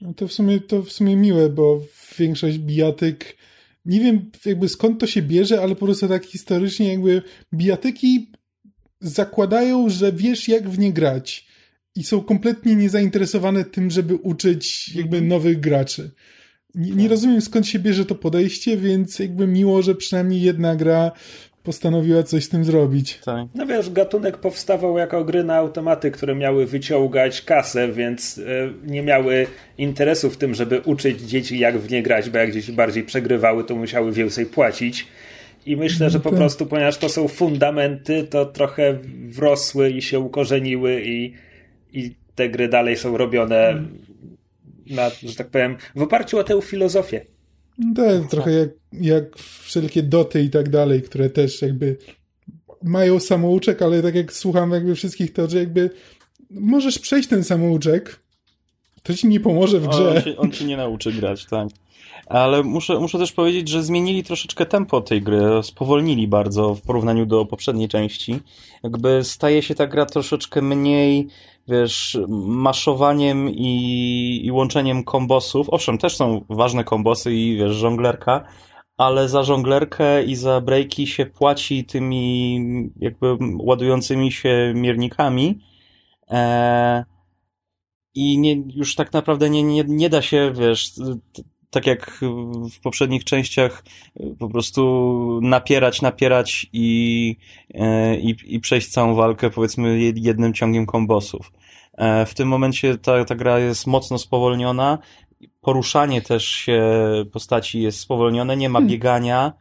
No 0.00 0.14
to 0.14 0.28
w 0.28 0.32
sumie 0.32 0.60
to 0.60 0.82
w 0.82 0.92
sumie 0.92 1.16
miłe, 1.16 1.48
bo 1.48 1.80
większość 2.18 2.58
bijatyk 2.58 3.36
nie 3.84 4.00
wiem 4.00 4.30
jakby 4.44 4.68
skąd 4.68 5.00
to 5.00 5.06
się 5.06 5.22
bierze, 5.22 5.62
ale 5.62 5.76
po 5.76 5.86
prostu 5.86 6.08
tak 6.08 6.24
historycznie 6.24 6.88
jakby 6.88 7.22
bijatyki 7.54 8.32
zakładają, 9.00 9.88
że 9.88 10.12
wiesz 10.12 10.48
jak 10.48 10.68
w 10.68 10.78
nie 10.78 10.92
grać 10.92 11.46
i 11.94 12.04
są 12.04 12.20
kompletnie 12.20 12.76
niezainteresowane 12.76 13.64
tym, 13.64 13.90
żeby 13.90 14.14
uczyć 14.14 14.94
jakby 14.94 15.20
nowych 15.20 15.60
graczy. 15.60 16.10
Nie, 16.74 16.90
nie 16.90 17.08
rozumiem 17.08 17.40
skąd 17.40 17.66
się 17.66 17.78
bierze 17.78 18.04
to 18.04 18.14
podejście, 18.14 18.76
więc 18.76 19.18
jakby 19.18 19.46
miło, 19.46 19.82
że 19.82 19.94
przynajmniej 19.94 20.42
jedna 20.42 20.76
gra 20.76 21.12
postanowiła 21.62 22.22
coś 22.22 22.44
z 22.44 22.48
tym 22.48 22.64
zrobić. 22.64 23.18
Tak. 23.24 23.48
No 23.54 23.66
wiesz, 23.66 23.90
gatunek 23.90 24.38
powstawał 24.38 24.98
jako 24.98 25.24
gry 25.24 25.44
na 25.44 25.56
automaty, 25.56 26.10
które 26.10 26.34
miały 26.34 26.66
wyciągać 26.66 27.42
kasę, 27.42 27.92
więc 27.92 28.38
e, 28.38 28.90
nie 28.90 29.02
miały 29.02 29.46
interesu 29.78 30.30
w 30.30 30.36
tym, 30.36 30.54
żeby 30.54 30.80
uczyć 30.80 31.20
dzieci 31.20 31.58
jak 31.58 31.78
w 31.78 31.90
nie 31.90 32.02
grać, 32.02 32.30
bo 32.30 32.38
jak 32.38 32.52
dzieci 32.52 32.72
bardziej 32.72 33.04
przegrywały, 33.04 33.64
to 33.64 33.74
musiały 33.74 34.12
więcej 34.12 34.46
płacić. 34.46 35.06
I 35.66 35.76
myślę, 35.76 36.10
że 36.10 36.20
po 36.20 36.30
tak. 36.30 36.38
prostu, 36.38 36.66
ponieważ 36.66 36.98
to 36.98 37.08
są 37.08 37.28
fundamenty, 37.28 38.24
to 38.24 38.46
trochę 38.46 38.98
wrosły 39.24 39.90
i 39.90 40.02
się 40.02 40.20
ukorzeniły 40.20 41.02
i, 41.04 41.34
i 41.92 42.14
te 42.34 42.48
gry 42.48 42.68
dalej 42.68 42.96
są 42.96 43.16
robione 43.16 43.82
na, 44.90 45.10
że 45.22 45.36
tak 45.36 45.46
powiem, 45.46 45.76
w 45.96 46.02
oparciu 46.02 46.38
o 46.38 46.44
tę 46.44 46.62
filozofię. 46.62 47.31
No 47.78 48.04
jest 48.04 48.28
trochę 48.28 48.52
jak, 48.52 48.68
jak 48.92 49.38
wszelkie 49.38 50.02
doty 50.02 50.42
i 50.42 50.50
tak 50.50 50.68
dalej, 50.68 51.02
które 51.02 51.30
też 51.30 51.62
jakby 51.62 51.96
mają 52.82 53.20
samouczek, 53.20 53.82
ale 53.82 54.02
tak 54.02 54.14
jak 54.14 54.32
słucham 54.32 54.70
jakby 54.70 54.94
wszystkich, 54.94 55.32
to 55.32 55.50
że 55.50 55.58
jakby 55.58 55.90
możesz 56.50 56.98
przejść 56.98 57.28
ten 57.28 57.44
samouczek, 57.44 58.20
to 59.02 59.14
ci 59.14 59.28
nie 59.28 59.40
pomoże 59.40 59.80
w 59.80 59.88
On, 59.88 59.90
grze. 59.90 60.22
ci, 60.22 60.36
on 60.36 60.52
ci 60.52 60.64
nie 60.64 60.76
nauczy 60.76 61.12
grać, 61.12 61.46
tak. 61.46 61.68
Ale 62.32 62.62
muszę, 62.62 62.98
muszę 62.98 63.18
też 63.18 63.32
powiedzieć, 63.32 63.68
że 63.68 63.82
zmienili 63.82 64.24
troszeczkę 64.24 64.66
tempo 64.66 65.00
tej 65.00 65.22
gry, 65.22 65.62
spowolnili 65.62 66.28
bardzo 66.28 66.74
w 66.74 66.80
porównaniu 66.80 67.26
do 67.26 67.46
poprzedniej 67.46 67.88
części. 67.88 68.40
Jakby 68.82 69.24
staje 69.24 69.62
się 69.62 69.74
ta 69.74 69.86
gra 69.86 70.06
troszeczkę 70.06 70.62
mniej, 70.62 71.28
wiesz, 71.68 72.18
maszowaniem 72.46 73.50
i, 73.50 74.40
i 74.44 74.52
łączeniem 74.52 75.04
kombosów. 75.04 75.70
Owszem, 75.70 75.98
też 75.98 76.16
są 76.16 76.44
ważne 76.48 76.84
kombosy 76.84 77.34
i 77.34 77.56
wiesz, 77.56 77.72
żonglerka, 77.72 78.44
ale 78.96 79.28
za 79.28 79.42
żonglerkę 79.42 80.24
i 80.24 80.36
za 80.36 80.60
breaki 80.60 81.06
się 81.06 81.26
płaci 81.26 81.84
tymi 81.84 82.60
jakby 82.96 83.36
ładującymi 83.58 84.32
się 84.32 84.72
miernikami. 84.76 85.58
Eee, 86.28 87.04
i 88.14 88.38
nie, 88.38 88.62
już 88.74 88.94
tak 88.94 89.12
naprawdę 89.12 89.50
nie, 89.50 89.62
nie, 89.62 89.84
nie 89.88 90.10
da 90.10 90.22
się, 90.22 90.52
wiesz, 90.58 90.92
tak 91.72 91.86
jak 91.86 92.20
w 92.72 92.80
poprzednich 92.80 93.24
częściach, 93.24 93.84
po 94.38 94.48
prostu 94.48 95.40
napierać, 95.42 96.02
napierać 96.02 96.66
i, 96.72 97.36
e, 97.74 98.16
i, 98.16 98.36
i 98.46 98.60
przejść 98.60 98.88
całą 98.88 99.14
walkę, 99.14 99.50
powiedzmy, 99.50 99.98
jed- 99.98 100.24
jednym 100.24 100.54
ciągiem 100.54 100.86
kombosów. 100.86 101.52
E, 101.98 102.26
W 102.26 102.34
tym 102.34 102.48
momencie 102.48 102.98
ta, 102.98 103.24
ta 103.24 103.34
gra 103.34 103.58
jest 103.58 103.86
mocno 103.86 104.18
spowolniona. 104.18 104.98
Poruszanie 105.60 106.22
też 106.22 106.44
się 106.46 106.82
postaci 107.32 107.82
jest 107.82 108.00
spowolnione, 108.00 108.56
nie 108.56 108.68
ma 108.68 108.78
Hmm. 108.78 108.90
biegania. 108.90 109.52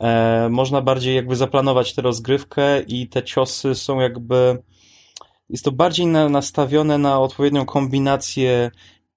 E, 0.00 0.48
Można 0.50 0.82
bardziej 0.82 1.14
jakby 1.16 1.36
zaplanować 1.36 1.94
tę 1.94 2.02
rozgrywkę 2.02 2.82
i 2.82 3.08
te 3.08 3.22
ciosy 3.22 3.74
są 3.74 4.00
jakby 4.00 4.58
jest 5.50 5.64
to 5.64 5.72
bardziej 5.72 6.06
na, 6.06 6.28
nastawione 6.28 6.98
na 6.98 7.20
odpowiednią 7.20 7.64
kombinację 7.66 8.70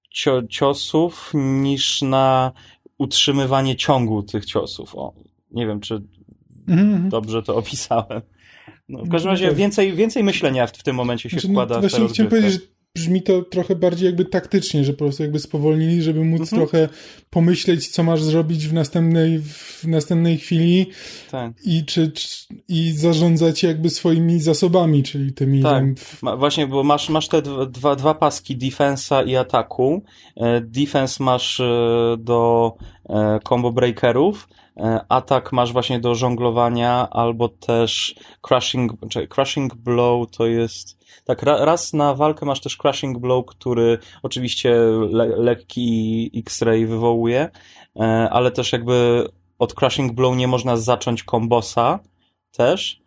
cio, 0.10 0.44
ciosów 0.50 1.32
niż 1.34 2.02
na 2.02 2.52
utrzymywanie 2.98 3.76
ciągu 3.76 4.24
tych 4.24 4.46
ciosów. 4.46 4.96
O, 4.96 5.14
nie 5.52 5.68
wiem, 5.68 5.80
czy 5.80 6.02
Mhm. 6.68 7.10
dobrze 7.10 7.44
to 7.44 7.56
opisałem. 7.56 8.22
No, 8.90 9.00
w 9.00 9.06
No, 9.06 9.12
każdym 9.12 9.32
razie 9.32 9.52
więcej, 9.56 9.94
więcej 9.94 10.24
myślenia 10.24 10.68
w, 10.68 10.72
w 10.72 10.84
tym 10.84 10.96
momencie 10.96 11.30
się 11.30 11.34
Znaczy, 11.40 11.48
wkłada 11.48 11.80
właśnie 11.80 12.08
chciałem 12.08 12.30
powiedzieć, 12.30 12.52
że 12.54 12.60
brzmi 12.96 13.24
to 13.24 13.42
trochę 13.42 13.76
bardziej 13.76 14.06
jakby 14.06 14.26
taktycznie, 14.26 14.84
że 14.84 14.94
po 14.94 14.98
prostu 15.00 15.24
jakby 15.24 15.40
spowolnili, 15.40 16.02
żeby 16.02 16.26
móc 16.26 16.40
Mhm. 16.42 16.62
trochę 16.62 16.90
pomyśleć, 17.30 17.88
co 17.88 18.04
masz 18.04 18.24
zrobić 18.24 18.68
w 18.68 18.74
następnej, 18.74 19.40
w 19.40 19.84
następnej 19.88 20.38
chwili 20.38 20.88
Tak. 21.32 21.54
i, 21.66 21.86
czy, 21.86 22.12
czy, 22.12 22.28
i 22.68 22.92
zarządzać 22.92 23.64
jakby 23.64 23.90
swoimi 23.90 24.40
zasobami, 24.40 25.04
czyli 25.04 25.34
tymi 25.34 25.62
Tak. 25.64 25.72
tam, 25.74 25.96
Ma, 26.22 26.36
właśnie, 26.36 26.68
bo 26.68 26.84
masz, 26.84 27.10
masz 27.10 27.28
te 27.28 27.42
dwa, 27.72 27.96
dwa, 27.96 28.14
paski 28.14 28.58
defensa 28.58 29.24
i 29.24 29.36
ataku. 29.36 30.04
E, 30.38 30.62
Defense 30.62 31.24
masz 31.24 31.60
e, 31.60 31.64
do 32.20 32.74
e, 33.10 33.40
combo 33.50 33.72
breakerów, 33.72 34.50
atak 35.10 35.52
masz 35.52 35.74
właśnie 35.74 36.00
do 36.00 36.16
żonglowania, 36.16 37.10
albo 37.10 37.50
też 37.50 38.16
crushing, 38.42 38.92
crushing 39.30 39.76
blow 39.76 40.32
to 40.32 40.48
jest 40.48 40.99
tak, 41.30 41.44
ra, 41.44 41.66
raz 41.66 41.94
na 41.94 42.14
walkę 42.14 42.46
masz 42.46 42.62
też 42.62 42.78
crushing 42.78 43.18
blow, 43.18 43.46
który 43.46 43.98
oczywiście 44.24 44.76
le, 45.12 45.26
lekki 45.26 46.32
X-ray 46.36 46.86
wywołuje, 46.86 47.50
e, 47.96 48.30
ale 48.32 48.52
też 48.52 48.72
jakby 48.72 49.28
od 49.60 49.74
crushing 49.74 50.14
blow 50.14 50.38
nie 50.38 50.48
można 50.48 50.78
zacząć 50.78 51.24
kombosa 51.24 52.00
też, 52.52 53.02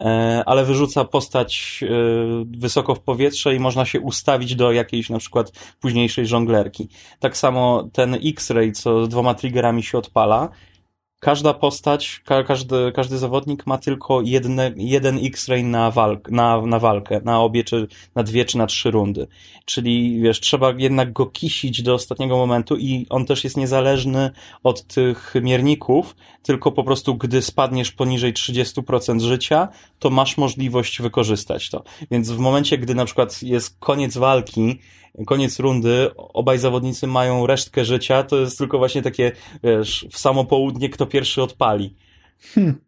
e, 0.00 0.42
ale 0.46 0.64
wyrzuca 0.64 1.04
postać 1.04 1.80
e, 1.82 1.88
wysoko 2.58 2.94
w 2.94 3.00
powietrze 3.00 3.54
i 3.54 3.60
można 3.60 3.84
się 3.84 4.00
ustawić 4.00 4.54
do 4.54 4.72
jakiejś 4.72 5.10
na 5.10 5.18
przykład 5.18 5.52
późniejszej 5.80 6.26
żonglerki. 6.26 6.88
Tak 7.20 7.36
samo 7.36 7.88
ten 7.92 8.14
X-ray, 8.24 8.72
co 8.72 9.04
z 9.04 9.08
dwoma 9.08 9.34
triggerami 9.34 9.82
się 9.82 9.98
odpala, 9.98 10.48
każda 11.26 11.54
postać, 11.54 12.20
ka 12.24 12.44
każdy, 12.44 12.92
każdy 12.92 13.18
zawodnik 13.18 13.66
ma 13.66 13.78
tylko 13.78 14.20
jedne, 14.20 14.72
jeden 14.76 15.18
X-ray 15.22 15.64
na, 15.64 15.90
walk, 15.90 16.30
na, 16.30 16.66
na 16.66 16.78
walkę, 16.78 17.20
na 17.24 17.40
obie, 17.40 17.64
czy 17.64 17.88
na 18.14 18.22
dwie, 18.22 18.44
czy 18.44 18.58
na 18.58 18.66
trzy 18.66 18.90
rundy. 18.90 19.26
Czyli 19.64 20.20
wiesz, 20.20 20.40
trzeba 20.40 20.72
jednak 20.78 21.12
go 21.12 21.26
kisić 21.26 21.82
do 21.82 21.94
ostatniego 21.94 22.36
momentu 22.36 22.76
i 22.76 23.06
on 23.10 23.24
też 23.24 23.44
jest 23.44 23.56
niezależny 23.56 24.30
od 24.62 24.86
tych 24.86 25.34
mierników, 25.42 26.16
tylko 26.42 26.72
po 26.72 26.84
prostu 26.84 27.14
gdy 27.14 27.42
spadniesz 27.42 27.92
poniżej 27.92 28.34
30% 28.34 29.20
życia, 29.20 29.68
to 29.98 30.10
masz 30.10 30.36
możliwość 30.36 31.02
wykorzystać 31.02 31.70
to. 31.70 31.84
Więc 32.10 32.30
w 32.30 32.38
momencie, 32.38 32.78
gdy 32.78 32.94
na 32.94 33.04
przykład 33.04 33.42
jest 33.42 33.76
koniec 33.78 34.16
walki, 34.16 34.78
koniec 35.26 35.58
rundy, 35.58 36.10
obaj 36.16 36.58
zawodnicy 36.58 37.06
mają 37.06 37.46
resztkę 37.46 37.84
życia, 37.84 38.22
to 38.22 38.36
jest 38.36 38.58
tylko 38.58 38.78
właśnie 38.78 39.02
takie, 39.02 39.32
wiesz, 39.62 40.06
w 40.10 40.18
samo 40.18 40.44
południe 40.44 40.88
kto 40.88 41.06
pierwszy 41.06 41.42
odpali. 41.42 41.96
Hmm. 42.54 42.80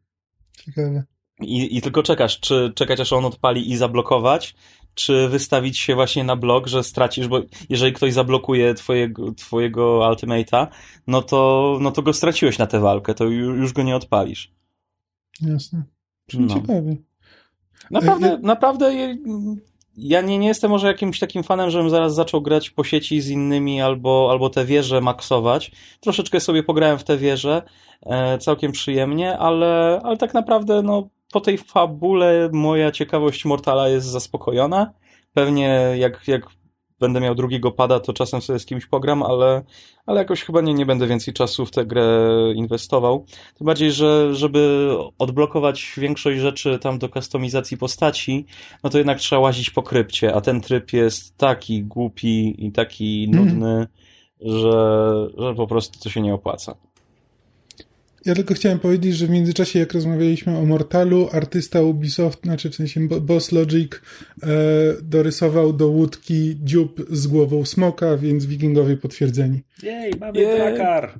Ciekawe. 0.64 1.04
I, 1.40 1.76
I 1.76 1.82
tylko 1.82 2.02
czekasz, 2.02 2.40
czy 2.40 2.72
czekać 2.74 3.00
aż 3.00 3.12
on 3.12 3.24
odpali 3.24 3.70
i 3.70 3.76
zablokować, 3.76 4.54
czy 4.94 5.28
wystawić 5.28 5.78
się 5.78 5.94
właśnie 5.94 6.24
na 6.24 6.36
blok, 6.36 6.66
że 6.66 6.84
stracisz, 6.84 7.28
bo 7.28 7.40
jeżeli 7.68 7.92
ktoś 7.92 8.12
zablokuje 8.12 8.74
twojego, 8.74 9.32
twojego 9.32 9.98
ultimate'a, 9.98 10.66
no 11.06 11.22
to, 11.22 11.78
no 11.80 11.90
to 11.90 12.02
go 12.02 12.12
straciłeś 12.12 12.58
na 12.58 12.66
tę 12.66 12.80
walkę, 12.80 13.14
to 13.14 13.24
już 13.24 13.72
go 13.72 13.82
nie 13.82 13.96
odpalisz. 13.96 14.52
Jasne. 15.40 15.82
No. 16.34 16.54
ciekawie. 16.54 16.96
Naprawdę, 17.90 18.32
e, 18.32 18.38
naprawdę 18.38 19.16
ja 19.98 20.20
nie, 20.20 20.38
nie 20.38 20.48
jestem 20.48 20.70
może 20.70 20.86
jakimś 20.86 21.18
takim 21.18 21.42
fanem, 21.42 21.70
żebym 21.70 21.90
zaraz 21.90 22.14
zaczął 22.14 22.42
grać 22.42 22.70
po 22.70 22.84
sieci 22.84 23.20
z 23.20 23.28
innymi 23.28 23.80
albo, 23.80 24.28
albo 24.30 24.50
te 24.50 24.64
wieże 24.64 25.00
maksować. 25.00 25.70
Troszeczkę 26.00 26.40
sobie 26.40 26.62
pograłem 26.62 26.98
w 26.98 27.04
te 27.04 27.16
wieże, 27.16 27.62
e, 28.02 28.38
całkiem 28.38 28.72
przyjemnie, 28.72 29.38
ale, 29.38 30.00
ale 30.04 30.16
tak 30.16 30.34
naprawdę 30.34 30.82
no, 30.82 31.08
po 31.32 31.40
tej 31.40 31.58
fabule 31.58 32.50
moja 32.52 32.90
ciekawość 32.90 33.44
Mortala 33.44 33.88
jest 33.88 34.06
zaspokojona. 34.06 34.92
Pewnie 35.34 35.94
jak, 35.96 36.28
jak 36.28 36.46
będę 37.00 37.20
miał 37.20 37.34
drugiego 37.34 37.72
pada, 37.72 38.00
to 38.00 38.12
czasem 38.12 38.42
sobie 38.42 38.58
z 38.58 38.66
kimś 38.66 38.86
pogram, 38.86 39.22
ale, 39.22 39.62
ale 40.06 40.18
jakoś 40.20 40.44
chyba 40.44 40.60
nie, 40.60 40.74
nie 40.74 40.86
będę 40.86 41.06
więcej 41.06 41.34
czasu 41.34 41.66
w 41.66 41.70
tę 41.70 41.86
grę 41.86 42.28
inwestował. 42.54 43.24
Tym 43.58 43.66
bardziej, 43.66 43.92
że 43.92 44.34
żeby 44.34 44.90
odblokować 45.18 45.92
większość 45.96 46.40
rzeczy 46.40 46.78
tam 46.78 46.98
do 46.98 47.08
kustomizacji 47.08 47.76
postaci, 47.76 48.46
no 48.84 48.90
to 48.90 48.98
jednak 48.98 49.18
trzeba 49.18 49.40
łazić 49.40 49.70
po 49.70 49.82
krypcie, 49.82 50.34
a 50.34 50.40
ten 50.40 50.60
tryb 50.60 50.92
jest 50.92 51.36
taki 51.36 51.84
głupi 51.84 52.66
i 52.66 52.72
taki 52.72 53.24
mhm. 53.24 53.44
nudny, 53.44 53.74
mm. 53.74 53.88
że, 54.40 55.28
że 55.38 55.54
po 55.54 55.66
prostu 55.66 56.00
to 56.00 56.10
się 56.10 56.20
nie 56.20 56.34
opłaca. 56.34 56.87
Ja 58.26 58.34
tylko 58.34 58.54
chciałem 58.54 58.78
powiedzieć, 58.78 59.16
że 59.16 59.26
w 59.26 59.30
międzyczasie, 59.30 59.78
jak 59.78 59.92
rozmawialiśmy 59.92 60.58
o 60.58 60.64
Mortalu, 60.64 61.28
artysta 61.32 61.82
Ubisoft, 61.82 62.42
znaczy 62.42 62.70
w 62.70 62.74
sensie 62.74 63.08
Boss 63.08 63.52
Logic, 63.52 63.92
e, 63.92 64.48
dorysował 65.02 65.72
do 65.72 65.88
łódki 65.88 66.56
dziób 66.62 67.06
z 67.10 67.26
głową 67.26 67.64
smoka, 67.64 68.16
więc 68.16 68.46
wikingowie 68.46 68.96
potwierdzeni. 68.96 69.62
Jej, 69.82 70.12
mamy 70.20 70.56
Drakar! 70.56 71.18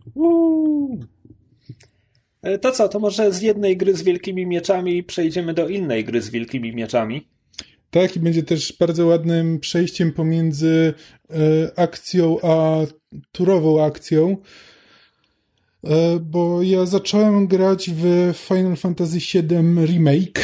E, 2.43 2.59
to 2.59 2.73
co, 2.73 2.89
to 2.89 2.99
może 2.99 3.33
z 3.33 3.43
jednej 3.43 3.77
gry 3.77 3.95
z 3.95 4.03
wielkimi 4.03 4.47
mieczami 4.47 5.03
przejdziemy 5.03 5.55
do 5.55 5.69
innej 5.69 6.05
gry 6.05 6.23
z 6.23 6.31
wielkimi 6.31 6.75
mieczami? 6.75 7.29
Tak, 7.91 8.17
i 8.17 8.21
będzie 8.21 8.43
też 8.43 8.77
bardzo 8.81 9.07
ładnym 9.07 9.61
przejściem 9.61 10.13
pomiędzy 10.13 10.95
e, 11.31 11.79
akcją 11.79 12.37
a 12.43 12.79
turową 13.33 13.85
akcją. 13.85 14.37
E, 15.85 16.19
bo 16.21 16.63
ja 16.63 16.87
zacząłem 16.87 17.47
grać 17.47 17.91
w 17.91 18.35
Final 18.35 18.77
Fantasy 18.77 19.19
VII 19.19 19.87
Remake. 19.87 20.41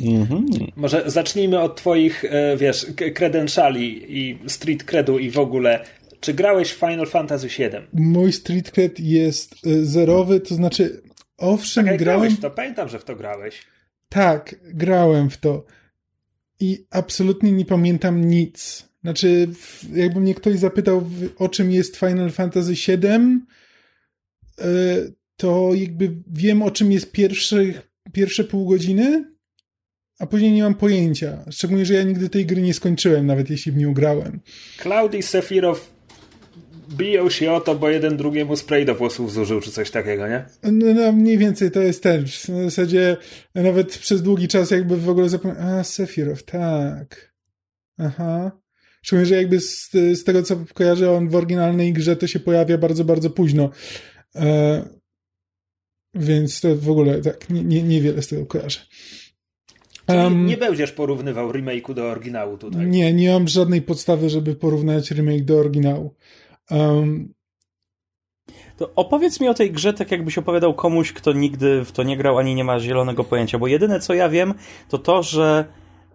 Mhm. 0.00 0.46
Może 0.76 1.02
zacznijmy 1.06 1.60
od 1.60 1.76
twoich, 1.76 2.24
e, 2.24 2.56
wiesz, 2.56 2.86
credentiali 3.14 4.18
i 4.18 4.38
street 4.48 4.84
credu 4.84 5.18
i 5.18 5.30
w 5.30 5.38
ogóle. 5.38 5.84
Czy 6.20 6.34
grałeś 6.34 6.70
w 6.70 6.78
Final 6.78 7.06
Fantasy 7.06 7.48
VII? 7.48 7.68
Mój 7.92 8.32
street 8.32 8.70
cred 8.70 9.00
jest 9.00 9.54
e, 9.66 9.84
zerowy, 9.84 10.40
to 10.40 10.54
znaczy 10.54 11.02
owszem 11.36 11.86
tak, 11.86 11.98
grałem... 11.98 12.20
grałeś 12.20 12.38
w 12.38 12.40
to, 12.40 12.50
pamiętam, 12.50 12.88
że 12.88 12.98
w 12.98 13.04
to 13.04 13.16
grałeś. 13.16 13.62
Tak, 14.08 14.54
grałem 14.62 15.30
w 15.30 15.36
to. 15.36 15.64
I 16.60 16.86
absolutnie 16.90 17.52
nie 17.52 17.64
pamiętam 17.64 18.24
nic. 18.24 18.88
Znaczy, 19.02 19.48
jakby 19.94 20.20
mnie 20.20 20.34
ktoś 20.34 20.58
zapytał, 20.58 21.10
o 21.38 21.48
czym 21.48 21.70
jest 21.70 21.96
Final 21.96 22.30
Fantasy 22.30 22.72
VII, 22.72 23.40
to 25.36 25.70
jakby 25.74 26.16
wiem, 26.32 26.62
o 26.62 26.70
czym 26.70 26.92
jest 26.92 27.12
pierwszy, 27.12 27.74
pierwsze 28.12 28.44
pół 28.44 28.68
godziny, 28.68 29.24
a 30.18 30.26
później 30.26 30.52
nie 30.52 30.62
mam 30.62 30.74
pojęcia. 30.74 31.44
Szczególnie, 31.50 31.86
że 31.86 31.94
ja 31.94 32.02
nigdy 32.02 32.28
tej 32.28 32.46
gry 32.46 32.62
nie 32.62 32.74
skończyłem, 32.74 33.26
nawet 33.26 33.50
jeśli 33.50 33.72
w 33.72 33.76
nią 33.76 33.94
grałem. 33.94 34.40
Cloud 34.78 35.14
i 35.14 35.22
Sephiroth 35.22 35.98
biją 36.96 37.30
się 37.30 37.52
o 37.52 37.60
to, 37.60 37.74
bo 37.74 37.90
jeden 37.90 38.16
drugiemu 38.16 38.56
spray 38.56 38.84
do 38.84 38.94
włosów 38.94 39.32
zużył, 39.32 39.60
czy 39.60 39.70
coś 39.70 39.90
takiego, 39.90 40.28
nie? 40.28 40.44
No, 40.62 40.94
no 40.94 41.12
mniej 41.12 41.38
więcej 41.38 41.70
to 41.70 41.80
jest 41.80 42.02
ten. 42.02 42.26
W 42.26 42.46
zasadzie 42.46 43.16
nawet 43.54 43.98
przez 43.98 44.22
długi 44.22 44.48
czas 44.48 44.70
jakby 44.70 44.96
w 44.96 45.08
ogóle 45.08 45.28
zapomniałem, 45.28 45.68
a 45.68 45.84
Sephiroth, 45.84 46.42
tak. 46.44 47.34
Aha. 47.98 48.60
Szczególnie, 49.02 49.26
że 49.26 49.34
jakby 49.34 49.60
z, 49.60 49.90
z 49.90 50.24
tego, 50.24 50.42
co 50.42 50.56
kojarzę, 50.74 51.10
on 51.10 51.28
w 51.28 51.36
oryginalnej 51.36 51.92
grze 51.92 52.16
to 52.16 52.26
się 52.26 52.40
pojawia 52.40 52.78
bardzo, 52.78 53.04
bardzo 53.04 53.30
późno. 53.30 53.70
E, 54.36 54.88
więc 56.14 56.60
to 56.60 56.76
w 56.76 56.90
ogóle 56.90 57.20
tak, 57.20 57.50
nie, 57.50 57.64
nie, 57.64 57.82
niewiele 57.82 58.22
z 58.22 58.28
tego 58.28 58.46
kojarzę. 58.46 58.80
Um, 60.08 60.46
nie 60.46 60.56
będziesz 60.56 60.92
porównywał 60.92 61.52
remake'u 61.52 61.94
do 61.94 62.04
oryginału 62.04 62.58
tutaj. 62.58 62.86
Nie, 62.86 63.12
nie 63.12 63.30
mam 63.30 63.48
żadnej 63.48 63.82
podstawy, 63.82 64.30
żeby 64.30 64.54
porównać 64.54 65.10
remake 65.10 65.44
do 65.44 65.58
oryginału. 65.58 66.14
Um, 66.70 67.34
to 68.76 68.94
opowiedz 68.94 69.40
mi 69.40 69.48
o 69.48 69.54
tej 69.54 69.72
grze 69.72 69.92
tak 69.92 70.10
jakbyś 70.10 70.38
opowiadał 70.38 70.74
komuś, 70.74 71.12
kto 71.12 71.32
nigdy 71.32 71.84
w 71.84 71.92
to 71.92 72.02
nie 72.02 72.16
grał, 72.16 72.38
ani 72.38 72.54
nie 72.54 72.64
ma 72.64 72.80
zielonego 72.80 73.24
pojęcia, 73.24 73.58
bo 73.58 73.66
jedyne 73.66 74.00
co 74.00 74.14
ja 74.14 74.28
wiem, 74.28 74.54
to 74.88 74.98
to, 74.98 75.22
że 75.22 75.64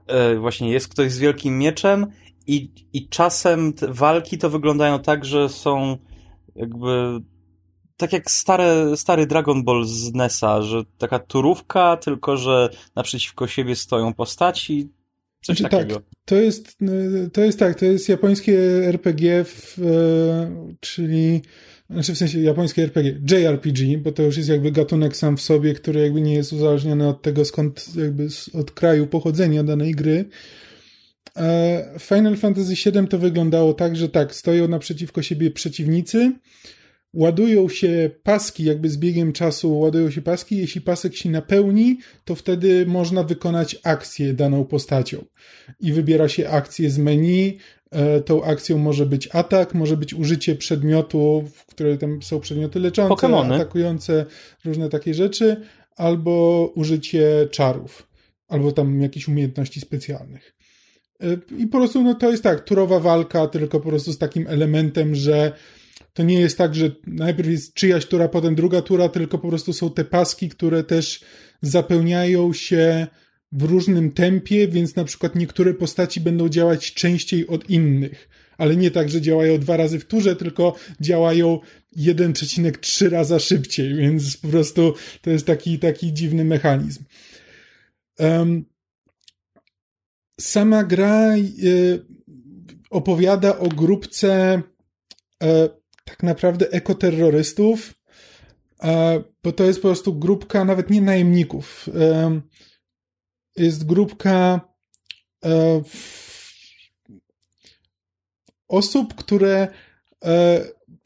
e, 0.07 0.35
właśnie 0.35 0.71
jest 0.71 0.87
ktoś 0.87 1.11
z 1.11 1.19
wielkim 1.19 1.59
mieczem 1.59 2.07
i, 2.47 2.69
i 2.93 3.07
czasem 3.09 3.73
walki 3.87 4.37
to 4.37 4.49
wyglądają 4.49 4.99
tak, 4.99 5.25
że 5.25 5.49
są 5.49 5.97
jakby 6.55 7.21
tak 8.03 8.13
jak 8.13 8.31
stare, 8.31 8.97
stary 8.97 9.27
Dragon 9.27 9.63
Ball 9.63 9.85
z 9.85 10.13
NESa, 10.13 10.61
że 10.61 10.83
taka 10.97 11.19
turówka, 11.19 11.97
tylko 11.97 12.37
że 12.37 12.69
naprzeciwko 12.95 13.47
siebie 13.47 13.75
stoją 13.75 14.13
postaci, 14.13 14.89
coś 15.41 15.57
znaczy, 15.57 15.75
takiego. 15.75 15.95
Tak, 15.95 16.03
to 16.25 16.35
jest, 16.35 16.77
to 17.33 17.41
jest 17.41 17.59
tak, 17.59 17.79
to 17.79 17.85
jest 17.85 18.09
japońskie 18.09 18.59
RPG, 18.87 19.43
w, 19.43 19.79
e, 19.79 20.75
czyli 20.79 21.41
znaczy 21.89 22.13
w 22.13 22.17
sensie 22.17 22.39
japońskie 22.39 22.83
RPG, 22.83 23.11
JRPG, 23.31 23.97
bo 23.97 24.11
to 24.11 24.23
już 24.23 24.37
jest 24.37 24.49
jakby 24.49 24.71
gatunek 24.71 25.17
sam 25.17 25.37
w 25.37 25.41
sobie, 25.41 25.73
który 25.73 25.99
jakby 25.99 26.21
nie 26.21 26.33
jest 26.33 26.53
uzależniony 26.53 27.07
od 27.07 27.21
tego, 27.21 27.45
skąd 27.45 27.95
jakby 27.95 28.27
od 28.53 28.71
kraju 28.71 29.07
pochodzenia 29.07 29.63
danej 29.63 29.91
gry. 29.91 30.25
E, 31.37 31.99
Final 31.99 32.37
Fantasy 32.37 32.91
VII 32.91 33.07
to 33.07 33.19
wyglądało 33.19 33.73
tak, 33.73 33.95
że 33.95 34.09
tak, 34.09 34.35
stoją 34.35 34.67
naprzeciwko 34.67 35.21
siebie 35.21 35.51
przeciwnicy, 35.51 36.33
ładują 37.13 37.69
się 37.69 38.09
paski, 38.23 38.63
jakby 38.63 38.89
z 38.89 38.97
biegiem 38.97 39.33
czasu 39.33 39.79
ładują 39.79 40.11
się 40.11 40.21
paski. 40.21 40.57
Jeśli 40.57 40.81
pasek 40.81 41.15
się 41.15 41.29
napełni, 41.29 41.97
to 42.25 42.35
wtedy 42.35 42.85
można 42.85 43.23
wykonać 43.23 43.79
akcję 43.83 44.33
daną 44.33 44.65
postacią. 44.65 45.25
I 45.79 45.93
wybiera 45.93 46.27
się 46.27 46.49
akcję 46.49 46.89
z 46.89 46.97
menu. 46.97 47.57
E, 47.91 48.21
tą 48.21 48.43
akcją 48.43 48.77
może 48.77 49.05
być 49.05 49.29
atak, 49.31 49.73
może 49.73 49.97
być 49.97 50.13
użycie 50.13 50.55
przedmiotów, 50.55 51.65
które 51.65 51.97
tam 51.97 52.21
są 52.21 52.39
przedmioty 52.39 52.79
leczące, 52.79 53.09
Pokemony. 53.09 53.55
atakujące, 53.55 54.25
różne 54.65 54.89
takie 54.89 55.13
rzeczy, 55.13 55.61
albo 55.95 56.65
użycie 56.75 57.47
czarów, 57.51 58.07
albo 58.47 58.71
tam 58.71 59.01
jakichś 59.01 59.27
umiejętności 59.27 59.81
specjalnych. 59.81 60.55
E, 61.21 61.37
I 61.57 61.67
po 61.67 61.77
prostu 61.77 62.03
no 62.03 62.15
to 62.15 62.31
jest 62.31 62.43
tak, 62.43 62.63
turowa 62.63 62.99
walka, 62.99 63.47
tylko 63.47 63.79
po 63.79 63.89
prostu 63.89 64.13
z 64.13 64.17
takim 64.17 64.47
elementem, 64.47 65.15
że 65.15 65.51
to 66.13 66.23
nie 66.23 66.39
jest 66.39 66.57
tak, 66.57 66.75
że 66.75 66.91
najpierw 67.07 67.49
jest 67.49 67.73
czyjaś 67.73 68.05
tura, 68.05 68.27
potem 68.27 68.55
druga 68.55 68.81
tura, 68.81 69.09
tylko 69.09 69.37
po 69.37 69.49
prostu 69.49 69.73
są 69.73 69.91
te 69.91 70.05
paski, 70.05 70.49
które 70.49 70.83
też 70.83 71.23
zapełniają 71.61 72.53
się 72.53 73.07
w 73.51 73.63
różnym 73.63 74.11
tempie, 74.11 74.67
więc 74.67 74.95
na 74.95 75.03
przykład 75.03 75.35
niektóre 75.35 75.73
postaci 75.73 76.21
będą 76.21 76.49
działać 76.49 76.93
częściej 76.93 77.47
od 77.47 77.69
innych. 77.69 78.29
Ale 78.57 78.75
nie 78.75 78.91
tak, 78.91 79.09
że 79.09 79.21
działają 79.21 79.59
dwa 79.59 79.77
razy 79.77 79.99
w 79.99 80.05
turze, 80.05 80.35
tylko 80.35 80.75
działają 81.01 81.59
1,3 81.97 83.09
raza 83.09 83.39
szybciej, 83.39 83.95
więc 83.95 84.37
po 84.37 84.47
prostu 84.47 84.93
to 85.21 85.29
jest 85.29 85.45
taki, 85.45 85.79
taki 85.79 86.13
dziwny 86.13 86.45
mechanizm. 86.45 87.03
Um, 88.19 88.65
sama 90.39 90.83
gra 90.83 91.37
y, 91.37 92.05
opowiada 92.89 93.59
o 93.59 93.67
grupce 93.67 94.61
y, 95.43 95.47
tak 96.03 96.23
naprawdę 96.23 96.71
ekoterrorystów, 96.71 97.93
bo 99.43 99.51
to 99.51 99.63
jest 99.63 99.81
po 99.81 99.87
prostu 99.87 100.13
grupka 100.19 100.65
nawet 100.65 100.89
nie 100.89 101.01
najemników. 101.01 101.89
Jest 103.57 103.85
grupka 103.85 104.61
e, 105.45 105.81
osób, 108.67 109.15
które 109.15 109.67
e, 110.25 110.61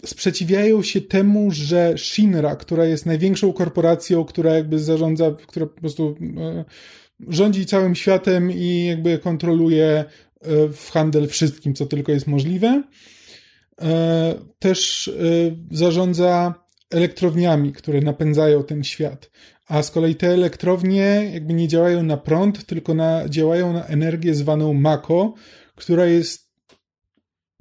sprzeciwiają 0.05 0.83
się 0.83 1.01
temu, 1.01 1.51
że 1.51 1.93
Shinra, 1.97 2.55
która 2.55 2.85
jest 2.85 3.05
największą 3.05 3.53
korporacją, 3.53 4.25
która 4.25 4.53
jakby 4.53 4.79
zarządza, 4.79 5.35
która 5.47 5.65
po 5.65 5.81
prostu 5.81 6.15
e, 6.37 6.65
rządzi 7.27 7.65
całym 7.65 7.95
światem 7.95 8.51
i 8.51 8.85
jakby 8.85 9.19
kontroluje 9.19 10.05
w 10.73 10.89
handel 10.91 11.27
wszystkim, 11.27 11.73
co 11.73 11.85
tylko 11.85 12.11
jest 12.11 12.27
możliwe, 12.27 12.83
też 14.59 15.11
zarządza 15.71 16.53
elektrowniami, 16.91 17.73
które 17.73 18.01
napędzają 18.01 18.63
ten 18.63 18.83
świat. 18.83 19.31
A 19.67 19.83
z 19.83 19.91
kolei 19.91 20.15
te 20.15 20.27
elektrownie 20.27 21.31
jakby 21.33 21.53
nie 21.53 21.67
działają 21.67 22.03
na 22.03 22.17
prąd, 22.17 22.65
tylko 22.65 22.93
na, 22.93 23.29
działają 23.29 23.73
na 23.73 23.85
energię 23.85 24.35
zwaną 24.35 24.73
Mako, 24.73 25.33
która 25.75 26.05
jest 26.05 26.47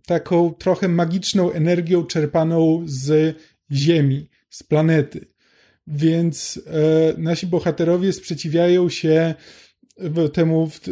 taką 0.07 0.55
trochę 0.55 0.89
magiczną 0.89 1.53
energią 1.53 2.05
czerpaną 2.05 2.83
z 2.87 3.37
Ziemi, 3.73 4.29
z 4.51 4.63
planety. 4.63 5.27
Więc 5.87 6.61
e, 6.67 7.21
nasi 7.21 7.47
bohaterowie 7.47 8.13
sprzeciwiają 8.13 8.89
się 8.89 9.35
temu, 10.33 10.71
e, 10.89 10.91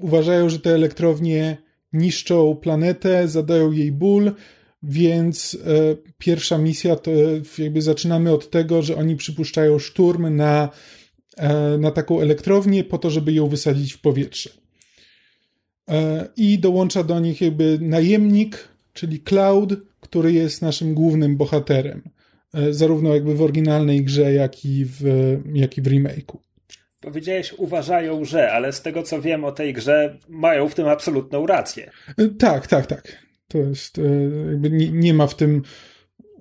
uważają, 0.00 0.48
że 0.48 0.58
te 0.58 0.74
elektrownie 0.74 1.56
niszczą 1.92 2.56
planetę, 2.56 3.28
zadają 3.28 3.72
jej 3.72 3.92
ból, 3.92 4.32
więc 4.82 5.58
e, 5.66 5.96
pierwsza 6.18 6.58
misja 6.58 6.96
to 6.96 7.10
jakby 7.58 7.82
zaczynamy 7.82 8.32
od 8.32 8.50
tego, 8.50 8.82
że 8.82 8.96
oni 8.96 9.16
przypuszczają 9.16 9.78
szturm 9.78 10.36
na, 10.36 10.68
e, 11.36 11.78
na 11.78 11.90
taką 11.90 12.20
elektrownię 12.20 12.84
po 12.84 12.98
to, 12.98 13.10
żeby 13.10 13.32
ją 13.32 13.48
wysadzić 13.48 13.92
w 13.92 14.00
powietrze. 14.00 14.50
E, 15.88 16.28
I 16.36 16.58
dołącza 16.58 17.02
do 17.02 17.20
nich 17.20 17.40
jakby 17.40 17.78
najemnik, 17.80 18.68
czyli 18.92 19.20
Cloud, 19.20 19.74
który 20.00 20.32
jest 20.32 20.62
naszym 20.62 20.94
głównym 20.94 21.36
bohaterem. 21.36 22.02
Zarówno 22.70 23.14
jakby 23.14 23.34
w 23.34 23.42
oryginalnej 23.42 24.04
grze, 24.04 24.32
jak 24.32 24.64
i 24.64 24.84
w, 24.84 25.02
jak 25.54 25.78
i 25.78 25.82
w 25.82 25.84
remake'u. 25.84 26.36
Powiedziałeś, 27.00 27.52
uważają, 27.52 28.24
że, 28.24 28.52
ale 28.52 28.72
z 28.72 28.82
tego 28.82 29.02
co 29.02 29.22
wiem 29.22 29.44
o 29.44 29.52
tej 29.52 29.72
grze, 29.72 30.18
mają 30.28 30.68
w 30.68 30.74
tym 30.74 30.88
absolutną 30.88 31.46
rację. 31.46 31.90
Tak, 32.38 32.66
tak, 32.66 32.86
tak. 32.86 33.27
To 33.48 33.58
jest, 33.58 33.98
e, 33.98 34.02
jakby 34.50 34.70
nie, 34.70 34.90
nie 34.90 35.14
ma 35.14 35.26
w 35.26 35.36
tym, 35.36 35.62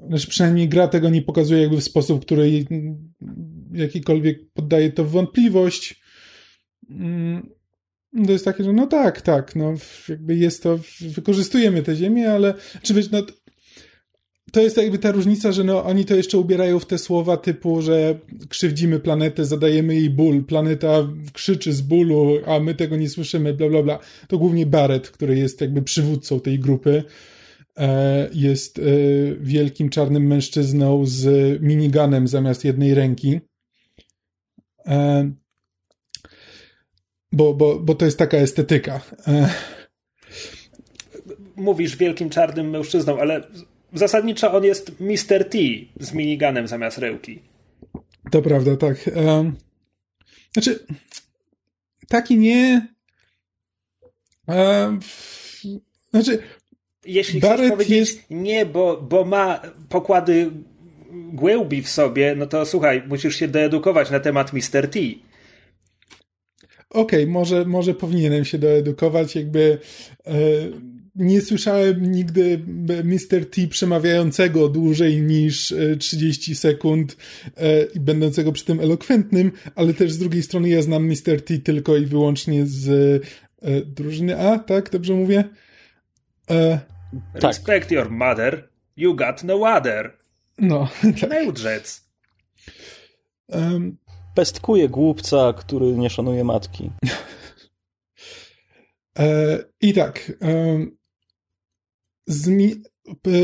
znaczy 0.08 0.28
przynajmniej 0.28 0.70
gra 0.70 0.88
tego 0.88 1.10
nie 1.10 1.22
pokazuje 1.22 1.62
jakby 1.62 1.78
w 1.78 1.84
sposób, 1.84 2.26
który 2.26 2.66
jakikolwiek 3.74 4.40
poddaje 4.54 4.92
to 4.92 5.04
w 5.04 5.12
wątpliwość. 5.12 6.02
Mm, 6.90 7.50
to 8.26 8.32
jest 8.32 8.46
takie, 8.46 8.64
że 8.64 8.74
no 8.74 8.88
tak, 8.88 9.22
tak, 9.22 9.56
no 9.56 9.74
jakby 10.10 10.36
jest 10.36 10.64
to, 10.64 10.80
wykorzystujemy 11.02 11.84
tę 11.84 11.96
ziemię, 11.96 12.32
ale 12.32 12.54
czy 12.82 12.94
wiesz, 12.94 13.12
no 13.12 13.24
to 14.52 14.62
jest 14.62 14.78
jakby 14.78 15.00
ta 15.00 15.12
różnica, 15.12 15.52
że 15.52 15.64
no, 15.64 15.84
oni 15.84 16.06
to 16.06 16.16
jeszcze 16.16 16.38
ubierają 16.38 16.80
w 16.80 16.86
te 16.86 16.98
słowa 16.98 17.38
typu, 17.38 17.82
że 17.82 18.20
krzywdzimy 18.50 19.00
planetę, 19.00 19.46
zadajemy 19.46 19.96
jej 19.96 20.10
ból, 20.10 20.44
planeta 20.44 21.08
krzyczy 21.34 21.74
z 21.74 21.82
bólu, 21.82 22.38
a 22.46 22.60
my 22.60 22.76
tego 22.76 22.96
nie 22.96 23.10
słyszymy, 23.10 23.54
bla, 23.54 23.70
bla, 23.70 23.84
bla. 23.84 24.00
To 24.28 24.38
głównie 24.38 24.66
Barrett, 24.66 25.10
który 25.10 25.38
jest 25.38 25.62
jakby 25.62 25.82
przywódcą 25.82 26.40
tej 26.40 26.60
grupy. 26.60 27.04
E, 27.78 28.30
jest 28.34 28.80
e, 28.80 28.82
wielkim 29.40 29.90
czarnym 29.90 30.28
mężczyzną 30.28 31.06
z 31.06 31.62
miniganem 31.62 32.28
zamiast 32.28 32.66
jednej 32.66 32.94
ręki. 32.94 33.40
E, 34.86 35.32
bo, 37.32 37.54
bo, 37.54 37.80
bo 37.80 37.96
to 37.96 38.06
jest 38.06 38.18
taka 38.18 38.38
estetyka. 38.38 39.02
Mówisz 41.56 41.98
wielkim 41.98 42.30
czarnym 42.30 42.70
mężczyzną, 42.70 43.20
ale 43.20 43.48
zasadniczo 43.94 44.54
on 44.54 44.64
jest 44.64 45.00
Mr. 45.00 45.50
T 45.50 45.58
z 46.00 46.14
miniganem 46.14 46.68
zamiast 46.68 46.98
rełki. 46.98 47.40
To 48.32 48.42
prawda, 48.42 48.78
tak. 48.78 49.10
Um, 49.16 49.56
znaczy, 50.54 50.86
taki 52.08 52.38
nie. 52.38 52.88
Um, 54.48 55.00
znaczy. 56.12 56.40
Jeśli 57.06 57.40
Barrett 57.40 57.60
chcesz 57.60 57.72
powiedzieć 57.72 58.10
jest... 58.14 58.30
nie, 58.30 58.66
bo, 58.66 59.02
bo 59.02 59.26
ma 59.26 59.62
pokłady 59.90 60.52
głębi 61.12 61.82
w 61.82 61.90
sobie, 61.90 62.36
no 62.38 62.48
to 62.48 62.66
słuchaj, 62.66 63.04
musisz 63.08 63.36
się 63.36 63.48
doedukować 63.48 64.12
na 64.12 64.20
temat 64.20 64.54
Mr. 64.54 64.90
T. 64.92 65.00
Okej, 66.90 67.24
okay, 67.24 67.34
może, 67.34 67.66
może 67.66 67.94
powinienem 67.94 68.46
się 68.46 68.58
doedukować, 68.58 69.36
jakby. 69.36 69.78
E, 70.28 70.34
nie 71.18 71.42
słyszałem 71.42 72.12
nigdy 72.12 72.60
Mr. 73.04 73.50
T 73.50 73.68
przemawiającego 73.68 74.70
dłużej 74.70 75.22
niż 75.22 75.74
30 76.00 76.52
e, 76.52 76.56
sekund 76.56 77.18
e, 77.58 77.84
i 77.84 78.00
będącego 78.00 78.52
przy 78.52 78.66
tym 78.66 78.80
elokwentnym, 78.80 79.52
ale 79.76 79.94
też 79.94 80.12
z 80.12 80.18
drugiej 80.18 80.44
strony 80.44 80.70
ja 80.70 80.82
znam 80.82 81.06
Mr. 81.06 81.42
T 81.46 81.58
tylko 81.58 81.98
i 81.98 82.06
wyłącznie 82.06 82.66
z 82.66 82.90
e, 83.62 83.82
drużyny 83.82 84.40
A, 84.40 84.60
tak? 84.60 84.90
Dobrze 84.90 85.14
mówię? 85.14 85.44
E, 86.50 86.80
tak. 87.34 87.44
Respect 87.44 87.92
your 87.92 88.12
mother, 88.12 88.70
you 88.98 89.16
got 89.16 89.44
no 89.44 89.78
other. 89.78 90.18
No, 90.58 90.90
tak. 91.22 91.30
Neudrzec. 91.30 92.08
Um, 93.48 93.98
Pestkuje 94.38 94.90
głupca, 94.90 95.54
który 95.54 95.86
nie 95.86 96.10
szanuje 96.10 96.44
matki. 96.44 96.90
E, 99.20 99.60
I 99.82 99.94
tak, 99.94 100.32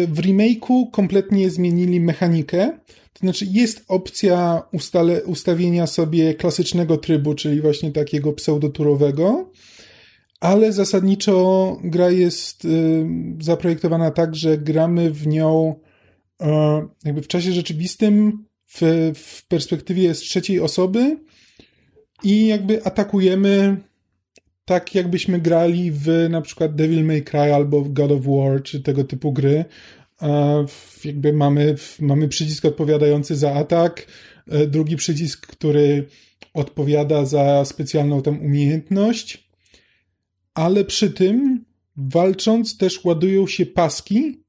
w 0.07 0.19
remake'u 0.19 0.91
kompletnie 0.91 1.49
zmienili 1.49 1.99
mechanikę. 1.99 2.79
To 3.13 3.19
znaczy 3.19 3.45
jest 3.49 3.85
opcja 3.87 4.63
ustale, 4.71 5.23
ustawienia 5.23 5.87
sobie 5.87 6.33
klasycznego 6.33 6.97
trybu, 6.97 7.33
czyli 7.35 7.61
właśnie 7.61 7.91
takiego 7.91 8.33
pseudoturowego, 8.33 9.51
ale 10.39 10.73
zasadniczo 10.73 11.77
gra 11.83 12.09
jest 12.11 12.65
y, 12.65 13.05
zaprojektowana 13.39 14.11
tak, 14.11 14.35
że 14.35 14.57
gramy 14.57 15.11
w 15.11 15.27
nią 15.27 15.75
jakby 17.05 17.21
w 17.21 17.27
czasie 17.27 17.51
rzeczywistym, 17.51 18.45
w, 18.73 19.11
w 19.15 19.47
perspektywie 19.47 20.15
z 20.15 20.19
trzeciej 20.19 20.59
osoby 20.59 21.17
i 22.23 22.47
jakby 22.47 22.83
atakujemy 22.85 23.77
tak 24.65 24.95
jakbyśmy 24.95 25.39
grali 25.39 25.91
w 25.91 26.27
na 26.29 26.41
przykład 26.41 26.75
Devil 26.75 27.05
May 27.05 27.23
Cry 27.23 27.53
albo 27.53 27.81
God 27.81 28.11
of 28.11 28.21
War, 28.25 28.63
czy 28.63 28.81
tego 28.81 29.03
typu 29.03 29.31
gry. 29.31 29.65
Jakby 31.05 31.33
mamy, 31.33 31.75
mamy 31.99 32.27
przycisk 32.27 32.65
odpowiadający 32.65 33.35
za 33.35 33.53
atak, 33.53 34.07
e, 34.47 34.67
drugi 34.67 34.95
przycisk, 34.95 35.47
który 35.47 36.07
odpowiada 36.53 37.25
za 37.25 37.65
specjalną 37.65 38.21
tam 38.21 38.41
umiejętność, 38.41 39.49
ale 40.53 40.85
przy 40.85 41.11
tym 41.11 41.65
walcząc 41.97 42.77
też 42.77 43.05
ładują 43.05 43.47
się 43.47 43.65
paski, 43.65 44.42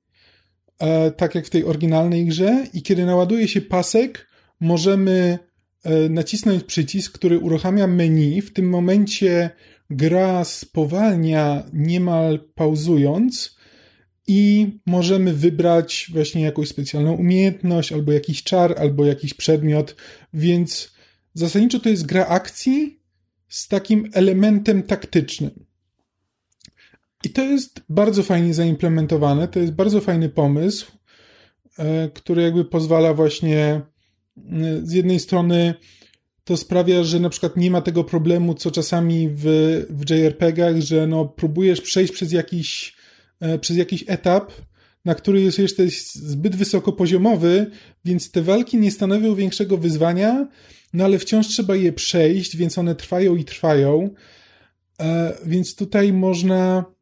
e, 0.85 1.11
tak 1.11 1.35
jak 1.35 1.47
w 1.47 1.51
tej 1.51 1.65
oryginalnej 1.65 2.27
grze 2.27 2.67
i 2.73 2.83
kiedy 2.83 3.07
naładuje 3.07 3.49
się 3.49 3.61
pasek, 3.61 4.29
możemy 4.61 5.39
e, 5.85 6.09
nacisnąć 6.09 6.65
przycisk, 6.65 7.13
który 7.13 7.39
uruchamia 7.39 7.87
menu. 7.87 8.43
W 8.43 8.53
tym 8.53 8.69
momencie 8.69 9.51
gra 9.91 10.45
spowalnia 10.45 11.65
niemal 11.73 12.39
pauzując 12.55 13.57
i 14.27 14.67
możemy 14.87 15.33
wybrać 15.33 16.11
właśnie 16.13 16.43
jakąś 16.43 16.69
specjalną 16.69 17.13
umiejętność, 17.13 17.93
albo 17.93 18.13
jakiś 18.13 18.43
czar, 18.43 18.75
albo 18.79 19.05
jakiś 19.05 19.35
przedmiot, 19.35 19.97
więc 20.35 20.93
zasadniczo 21.35 21.81
to 21.81 21.89
jest 21.89 22.07
gra 22.07 22.27
akcji 22.27 23.01
z 23.49 23.69
takim 23.69 24.11
elementem 24.13 24.83
taktycznym. 24.83 25.64
I 27.25 27.31
to 27.31 27.43
jest 27.43 27.81
bardzo 27.89 28.23
fajnie 28.23 28.55
zaimplementowane, 28.55 29.49
to 29.49 29.59
jest 29.59 29.73
bardzo 29.73 30.01
fajny 30.01 30.29
pomysł, 30.29 30.93
e, 31.79 32.09
który 32.09 32.43
jakby 32.43 32.65
pozwala 32.65 33.15
właśnie 33.15 33.59
e, 33.59 33.81
z 34.83 34.93
jednej 34.93 35.21
strony 35.21 35.75
to 36.45 36.57
sprawia, 36.57 37.05
że 37.05 37.21
na 37.21 37.29
przykład 37.29 37.57
nie 37.57 37.71
ma 37.71 37.81
tego 37.81 38.05
problemu, 38.05 38.55
co 38.55 38.71
czasami 38.71 39.29
w, 39.29 39.45
w 39.91 40.11
JRPG-ach, 40.11 40.81
że 40.81 41.07
no, 41.07 41.25
próbujesz 41.25 41.81
przejść 41.81 42.13
przez 42.13 42.33
jakiś, 42.33 42.97
e, 43.41 43.59
przez 43.59 43.77
jakiś 43.77 44.05
etap, 44.07 44.53
na 45.05 45.15
który 45.15 45.41
jest 45.41 45.59
jeszcze 45.59 45.83
zbyt 46.15 46.57
wysokopoziomowy, 46.57 47.71
więc 48.05 48.31
te 48.31 48.43
walki 48.43 48.77
nie 48.79 48.91
stanowią 48.91 49.35
większego 49.35 49.79
wyzwania, 49.79 50.49
no 50.93 51.05
ale 51.05 51.19
wciąż 51.19 51.49
trzeba 51.49 51.77
je 51.77 51.93
przejść, 51.93 52.57
więc 52.57 52.79
one 52.79 52.95
trwają 52.95 53.37
i 53.37 53.45
trwają. 53.45 54.15
E, 55.01 55.37
więc 55.47 55.75
tutaj 55.75 56.13
można 56.13 56.94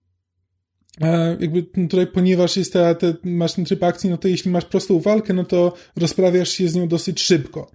jakby 1.41 1.63
tutaj, 1.63 2.07
ponieważ 2.07 2.57
jest 2.57 2.73
ta, 2.73 2.95
te, 2.95 3.15
masz 3.25 3.53
ten 3.53 3.65
tryb 3.65 3.83
akcji, 3.83 4.11
no 4.11 4.19
to 4.19 4.29
jeśli 4.29 4.51
masz 4.51 4.65
prostą 4.65 5.01
walkę, 5.01 5.35
no 5.35 5.45
to 5.45 5.75
rozprawiasz 5.97 6.51
się 6.51 6.69
z 6.69 6.75
nią 6.75 6.89
dosyć 6.89 7.21
szybko. 7.21 7.71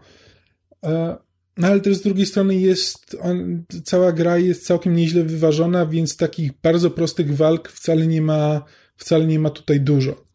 No 1.58 1.68
ale 1.68 1.80
też 1.80 1.98
z 1.98 2.02
drugiej 2.02 2.26
strony 2.26 2.56
jest, 2.56 3.18
on, 3.22 3.64
cała 3.84 4.12
gra 4.12 4.38
jest 4.38 4.66
całkiem 4.66 4.96
nieźle 4.96 5.24
wyważona, 5.24 5.86
więc 5.86 6.18
takich 6.18 6.52
bardzo 6.62 6.92
prostych 6.92 7.36
walk 7.36 7.70
wcale 7.70 8.08
nie 8.08 8.22
ma, 8.22 8.64
wcale 8.96 9.28
nie 9.28 9.40
ma 9.40 9.50
tutaj 9.50 9.82
dużo. 9.82 10.26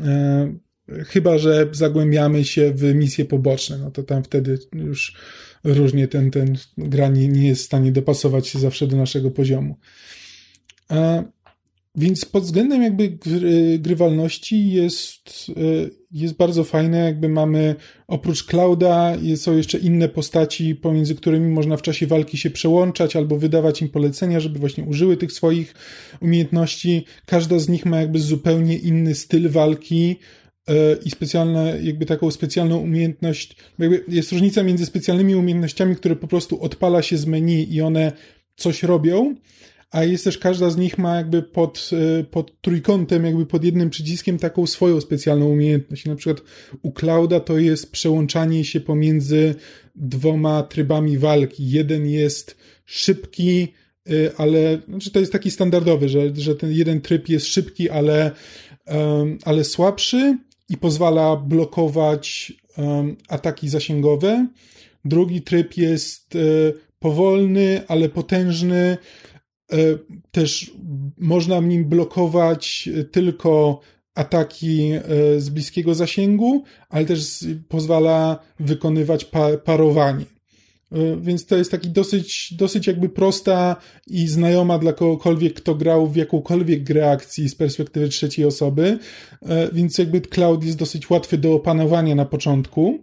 E, 0.00 0.54
chyba, 0.88 1.38
że 1.38 1.68
zagłębiamy 1.72 2.44
się 2.44 2.72
w 2.74 2.94
misje 2.94 3.24
poboczne, 3.24 3.78
no 3.78 3.90
to 3.90 4.02
tam 4.02 4.24
wtedy 4.24 4.58
już 4.72 5.16
różnie 5.64 6.08
ten, 6.08 6.30
ten 6.30 6.56
gra 6.78 7.08
nie, 7.08 7.28
nie 7.28 7.48
jest 7.48 7.62
w 7.62 7.66
stanie 7.66 7.92
dopasować 7.92 8.48
się 8.48 8.58
zawsze 8.58 8.86
do 8.86 8.96
naszego 8.96 9.30
poziomu. 9.30 9.76
Więc 11.94 12.24
pod 12.24 12.44
względem 12.44 12.82
jakby 12.82 13.18
grywalności 13.78 14.70
jest, 14.70 15.46
e, 15.48 15.90
jest 16.10 16.34
bardzo 16.34 16.64
fajne, 16.64 16.98
jakby 16.98 17.28
mamy 17.28 17.74
oprócz 18.08 18.44
Clouda 18.44 19.16
są 19.36 19.56
jeszcze 19.56 19.78
inne 19.78 20.08
postaci, 20.08 20.74
pomiędzy 20.74 21.14
którymi 21.14 21.52
można 21.52 21.76
w 21.76 21.82
czasie 21.82 22.06
walki 22.06 22.38
się 22.38 22.50
przełączać 22.50 23.16
albo 23.16 23.36
wydawać 23.36 23.82
im 23.82 23.88
polecenia, 23.88 24.40
żeby 24.40 24.58
właśnie 24.58 24.84
użyły 24.84 25.16
tych 25.16 25.32
swoich 25.32 25.74
umiejętności. 26.20 27.04
Każda 27.26 27.58
z 27.58 27.68
nich 27.68 27.86
ma 27.86 28.00
jakby 28.00 28.18
zupełnie 28.18 28.78
inny 28.78 29.14
styl 29.14 29.48
walki, 29.48 30.16
e, 30.68 30.74
i 31.04 31.10
specjalne, 31.10 31.78
jakby 31.82 32.06
taką 32.06 32.30
specjalną 32.30 32.78
umiejętność, 32.78 33.56
jakby 33.78 34.04
jest 34.08 34.32
różnica 34.32 34.62
między 34.62 34.86
specjalnymi 34.86 35.34
umiejętnościami, 35.34 35.96
które 35.96 36.16
po 36.16 36.28
prostu 36.28 36.62
odpala 36.62 37.02
się 37.02 37.16
z 37.16 37.26
menu 37.26 37.74
i 37.74 37.80
one 37.80 38.12
coś 38.56 38.82
robią, 38.82 39.34
a 39.90 40.04
jest 40.04 40.24
też 40.24 40.38
każda 40.38 40.70
z 40.70 40.76
nich 40.76 40.98
ma 40.98 41.16
jakby 41.16 41.42
pod, 41.42 41.90
e, 42.20 42.24
pod 42.24 42.60
trójkątem, 42.60 43.24
jakby 43.24 43.46
pod 43.46 43.64
jednym 43.64 43.90
przyciskiem 43.90 44.38
taką 44.38 44.66
swoją 44.66 45.00
specjalną 45.00 45.46
umiejętność. 45.46 46.04
Na 46.04 46.16
przykład 46.16 46.46
u 46.82 46.92
Clouda 46.92 47.40
to 47.40 47.58
jest 47.58 47.92
przełączanie 47.92 48.64
się 48.64 48.80
pomiędzy 48.80 49.54
dwoma 49.94 50.62
trybami 50.62 51.18
walki. 51.18 51.70
Jeden 51.70 52.06
jest 52.06 52.56
szybki, 52.84 53.68
e, 54.08 54.12
ale 54.36 54.78
znaczy 54.88 55.10
to 55.10 55.20
jest 55.20 55.32
taki 55.32 55.50
standardowy, 55.50 56.08
że, 56.08 56.36
że 56.36 56.54
ten 56.54 56.72
jeden 56.72 57.00
tryb 57.00 57.28
jest 57.28 57.46
szybki, 57.46 57.90
ale, 57.90 58.30
ale 59.44 59.64
słabszy 59.64 60.38
i 60.68 60.76
pozwala 60.76 61.36
blokować 61.36 62.52
ataki 63.28 63.68
zasięgowe. 63.68 64.46
Drugi 65.04 65.42
tryb 65.42 65.76
jest 65.76 66.36
e, 66.36 66.38
powolny, 66.98 67.82
ale 67.88 68.08
potężny 68.08 68.98
też 70.30 70.72
można 71.18 71.60
nim 71.60 71.84
blokować 71.84 72.88
tylko 73.12 73.80
ataki 74.14 74.90
e, 74.92 75.40
z 75.40 75.48
bliskiego 75.48 75.94
zasięgu, 75.94 76.64
ale 76.88 77.04
też 77.04 77.44
pozwala 77.68 78.38
wykonywać 78.60 79.26
parowanie. 79.64 80.24
E, 80.92 81.16
więc 81.16 81.46
to 81.46 81.56
jest 81.56 81.70
taki 81.70 81.88
dosyć, 81.88 82.54
dosyć 82.58 82.86
jakby 82.86 83.08
prosta 83.08 83.76
i 84.06 84.28
znajoma 84.28 84.78
dla 84.78 84.92
kogokolwiek, 84.92 85.54
kto 85.54 85.74
grał 85.74 86.06
w 86.06 86.16
jakąkolwiek 86.16 86.82
grę 86.82 87.10
akcji 87.10 87.48
z 87.48 87.54
perspektywy 87.54 88.08
trzeciej 88.08 88.44
osoby. 88.44 88.98
Więc 89.72 89.98
jakby 89.98 90.20
Cloud 90.20 90.64
jest 90.64 90.78
dosyć 90.78 91.10
łatwy 91.10 91.38
do 91.38 91.54
opanowania 91.54 92.14
na 92.14 92.24
początku 92.24 92.98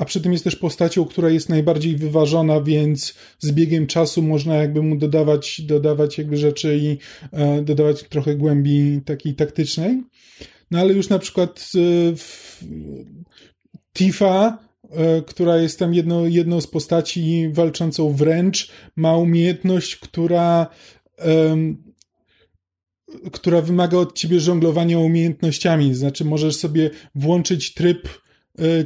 a 0.00 0.04
przy 0.04 0.20
tym 0.20 0.32
jest 0.32 0.44
też 0.44 0.56
postacią, 0.56 1.04
która 1.04 1.30
jest 1.30 1.48
najbardziej 1.48 1.96
wyważona, 1.96 2.60
więc 2.60 3.14
z 3.38 3.52
biegiem 3.52 3.86
czasu 3.86 4.22
można 4.22 4.54
jakby 4.54 4.82
mu 4.82 4.96
dodawać, 4.96 5.60
dodawać 5.60 6.18
jakby 6.18 6.36
rzeczy 6.36 6.78
i 6.78 6.98
e, 7.32 7.62
dodawać 7.62 8.02
trochę 8.02 8.36
głębi 8.36 9.00
takiej 9.04 9.34
taktycznej. 9.34 10.02
No 10.70 10.78
ale 10.78 10.92
już 10.92 11.08
na 11.08 11.18
przykład 11.18 11.70
e, 11.74 11.80
Tifa, 13.94 14.58
e, 14.90 15.22
która 15.22 15.56
jest 15.56 15.78
tam 15.78 15.94
jedno, 15.94 16.26
jedną 16.26 16.60
z 16.60 16.66
postaci 16.66 17.48
walczącą 17.52 18.12
wręcz, 18.12 18.70
ma 18.96 19.16
umiejętność, 19.16 19.96
która 19.96 20.66
która 23.32 23.60
wymaga 23.60 23.98
od 23.98 24.14
ciebie 24.14 24.40
żonglowania 24.40 24.98
umiejętnościami. 24.98 25.94
Znaczy, 25.94 26.24
możesz 26.24 26.56
sobie 26.56 26.90
włączyć 27.14 27.74
tryb 27.74 28.08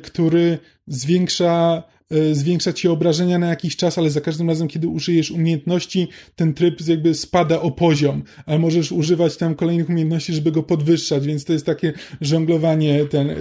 który 0.02 0.58
zwiększa, 0.86 1.82
e, 2.10 2.34
zwiększa 2.34 2.72
ci 2.72 2.88
obrażenia 2.88 3.38
na 3.38 3.46
jakiś 3.46 3.76
czas, 3.76 3.98
ale 3.98 4.10
za 4.10 4.20
każdym 4.20 4.48
razem, 4.48 4.68
kiedy 4.68 4.88
użyjesz 4.88 5.30
umiejętności, 5.30 6.08
ten 6.36 6.54
tryb 6.54 6.86
jakby 6.86 7.14
spada 7.14 7.60
o 7.60 7.70
poziom, 7.70 8.22
a 8.46 8.58
możesz 8.58 8.92
używać 8.92 9.36
tam 9.36 9.54
kolejnych 9.54 9.88
umiejętności, 9.88 10.34
żeby 10.34 10.52
go 10.52 10.62
podwyższać, 10.62 11.26
więc 11.26 11.44
to 11.44 11.52
jest 11.52 11.66
takie 11.66 11.92
żonglowanie 12.20 13.04
ten 13.04 13.30
e, 13.30 13.34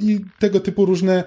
i 0.00 0.20
tego 0.38 0.60
typu 0.60 0.86
różne, 0.86 1.24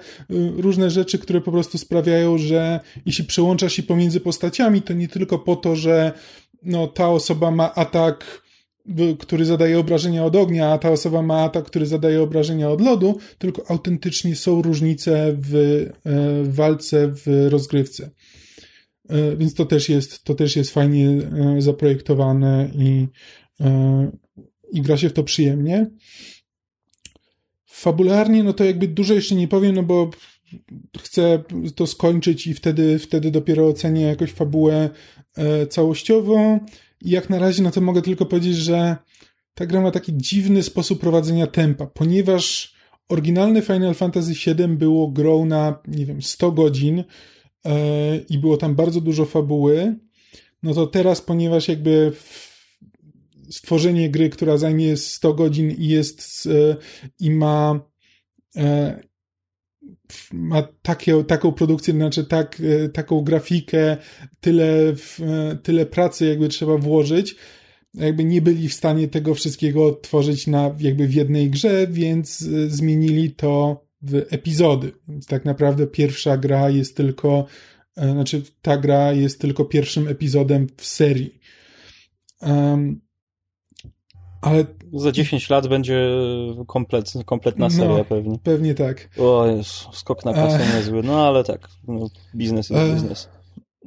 różne 0.56 0.90
rzeczy, 0.90 1.18
które 1.18 1.40
po 1.40 1.52
prostu 1.52 1.78
sprawiają, 1.78 2.38
że 2.38 2.80
jeśli 3.06 3.24
przełączasz 3.24 3.72
się 3.72 3.82
pomiędzy 3.82 4.20
postaciami, 4.20 4.82
to 4.82 4.92
nie 4.92 5.08
tylko 5.08 5.38
po 5.38 5.56
to, 5.56 5.76
że 5.76 6.12
no, 6.62 6.86
ta 6.86 7.08
osoba 7.08 7.50
ma 7.50 7.74
atak 7.74 8.45
który 9.18 9.44
zadaje 9.44 9.78
obrażenia 9.78 10.24
od 10.24 10.36
ognia, 10.36 10.72
a 10.72 10.78
ta 10.78 10.90
osoba 10.90 11.22
ma 11.22 11.42
atak, 11.42 11.64
który 11.64 11.86
zadaje 11.86 12.22
obrażenia 12.22 12.70
od 12.70 12.80
lodu, 12.80 13.18
tylko 13.38 13.70
autentycznie 13.70 14.36
są 14.36 14.62
różnice 14.62 15.36
w, 15.38 15.54
e, 15.54 15.90
walce, 16.44 17.08
w 17.08 17.46
rozgrywce. 17.48 18.10
E, 19.08 19.36
więc 19.36 19.54
to 19.54 19.66
też 19.66 19.88
jest, 19.88 20.24
to 20.24 20.34
też 20.34 20.56
jest 20.56 20.70
fajnie 20.70 21.08
e, 21.08 21.62
zaprojektowane 21.62 22.70
i, 22.74 23.06
i 24.72 24.82
gra 24.82 24.96
się 24.96 25.08
w 25.08 25.12
to 25.12 25.22
przyjemnie. 25.24 25.90
Fabularnie, 27.66 28.44
no 28.44 28.52
to 28.52 28.64
jakby 28.64 28.88
dużo 28.88 29.14
jeszcze 29.14 29.34
nie 29.34 29.48
powiem, 29.48 29.74
no 29.74 29.82
bo 29.82 30.10
chcę 30.98 31.42
to 31.74 31.86
skończyć 31.86 32.46
i 32.46 32.54
wtedy, 32.54 32.98
wtedy 32.98 33.30
dopiero 33.30 33.66
ocenię 33.66 34.02
jakoś 34.02 34.32
fabułę 34.32 34.90
całościową. 35.70 36.60
I 37.06 37.10
jak 37.10 37.30
na 37.30 37.38
razie, 37.38 37.62
no 37.62 37.70
to 37.70 37.80
mogę 37.80 38.02
tylko 38.02 38.26
powiedzieć, 38.26 38.56
że 38.56 38.96
ta 39.54 39.66
gra 39.66 39.80
ma 39.80 39.90
taki 39.90 40.12
dziwny 40.16 40.62
sposób 40.62 41.00
prowadzenia 41.00 41.46
tempa, 41.46 41.86
ponieważ 41.86 42.74
oryginalny 43.08 43.62
Final 43.62 43.94
Fantasy 43.94 44.32
VII 44.32 44.68
było 44.68 45.08
grą 45.08 45.44
na, 45.44 45.78
nie 45.88 46.06
wiem, 46.06 46.22
100 46.22 46.52
godzin 46.52 46.96
yy, 46.96 47.72
i 48.28 48.38
było 48.38 48.56
tam 48.56 48.74
bardzo 48.74 49.00
dużo 49.00 49.24
fabuły, 49.24 49.96
no 50.62 50.74
to 50.74 50.86
teraz, 50.86 51.20
ponieważ 51.20 51.68
jakby 51.68 52.12
stworzenie 53.50 54.10
gry, 54.10 54.30
która 54.30 54.58
zajmie 54.58 54.96
100 54.96 55.34
godzin 55.34 55.70
i 55.70 55.88
jest 55.88 56.46
yy, 56.46 56.76
i 57.20 57.30
ma 57.30 57.80
yy, 58.54 58.62
ma 60.32 60.68
takie, 60.82 61.24
taką 61.24 61.52
produkcję, 61.52 61.94
znaczy 61.94 62.24
tak, 62.24 62.60
e, 62.60 62.88
taką 62.88 63.20
grafikę, 63.20 63.96
tyle, 64.40 64.94
e, 65.20 65.56
tyle 65.62 65.86
pracy 65.86 66.26
jakby 66.26 66.48
trzeba 66.48 66.78
włożyć, 66.78 67.36
jakby 67.94 68.24
nie 68.24 68.42
byli 68.42 68.68
w 68.68 68.74
stanie 68.74 69.08
tego 69.08 69.34
wszystkiego 69.34 69.92
tworzyć 69.92 70.46
na, 70.46 70.74
jakby 70.78 71.06
w 71.06 71.14
jednej 71.14 71.50
grze, 71.50 71.86
więc 71.90 72.42
e, 72.42 72.70
zmienili 72.70 73.30
to 73.30 73.84
w 74.02 74.26
epizody. 74.30 74.92
Więc 75.08 75.26
tak 75.26 75.44
naprawdę 75.44 75.86
pierwsza 75.86 76.36
gra 76.36 76.70
jest 76.70 76.96
tylko, 76.96 77.46
znaczy 77.96 78.42
ta 78.62 78.76
gra 78.76 79.12
jest 79.12 79.40
tylko 79.40 79.64
pierwszym 79.64 80.08
epizodem 80.08 80.66
w 80.76 80.86
serii. 80.86 81.40
Um, 82.40 83.05
ale... 84.40 84.64
Za 84.92 85.12
10 85.12 85.50
lat 85.50 85.68
będzie 85.68 86.10
komplet, 86.66 87.12
kompletna 87.24 87.70
seria 87.70 87.98
no, 87.98 88.04
pewnie. 88.04 88.38
Pewnie 88.42 88.74
tak. 88.74 89.08
O 89.18 89.46
Jezu, 89.46 89.88
skok 89.92 90.24
na 90.24 90.34
kasę 90.34 90.60
e... 90.60 90.76
niezły. 90.76 91.02
No 91.02 91.26
ale 91.26 91.44
tak, 91.44 91.68
no, 91.88 92.08
biznes 92.34 92.70
jest 92.70 92.82
e... 92.82 92.94
biznes. 92.94 93.28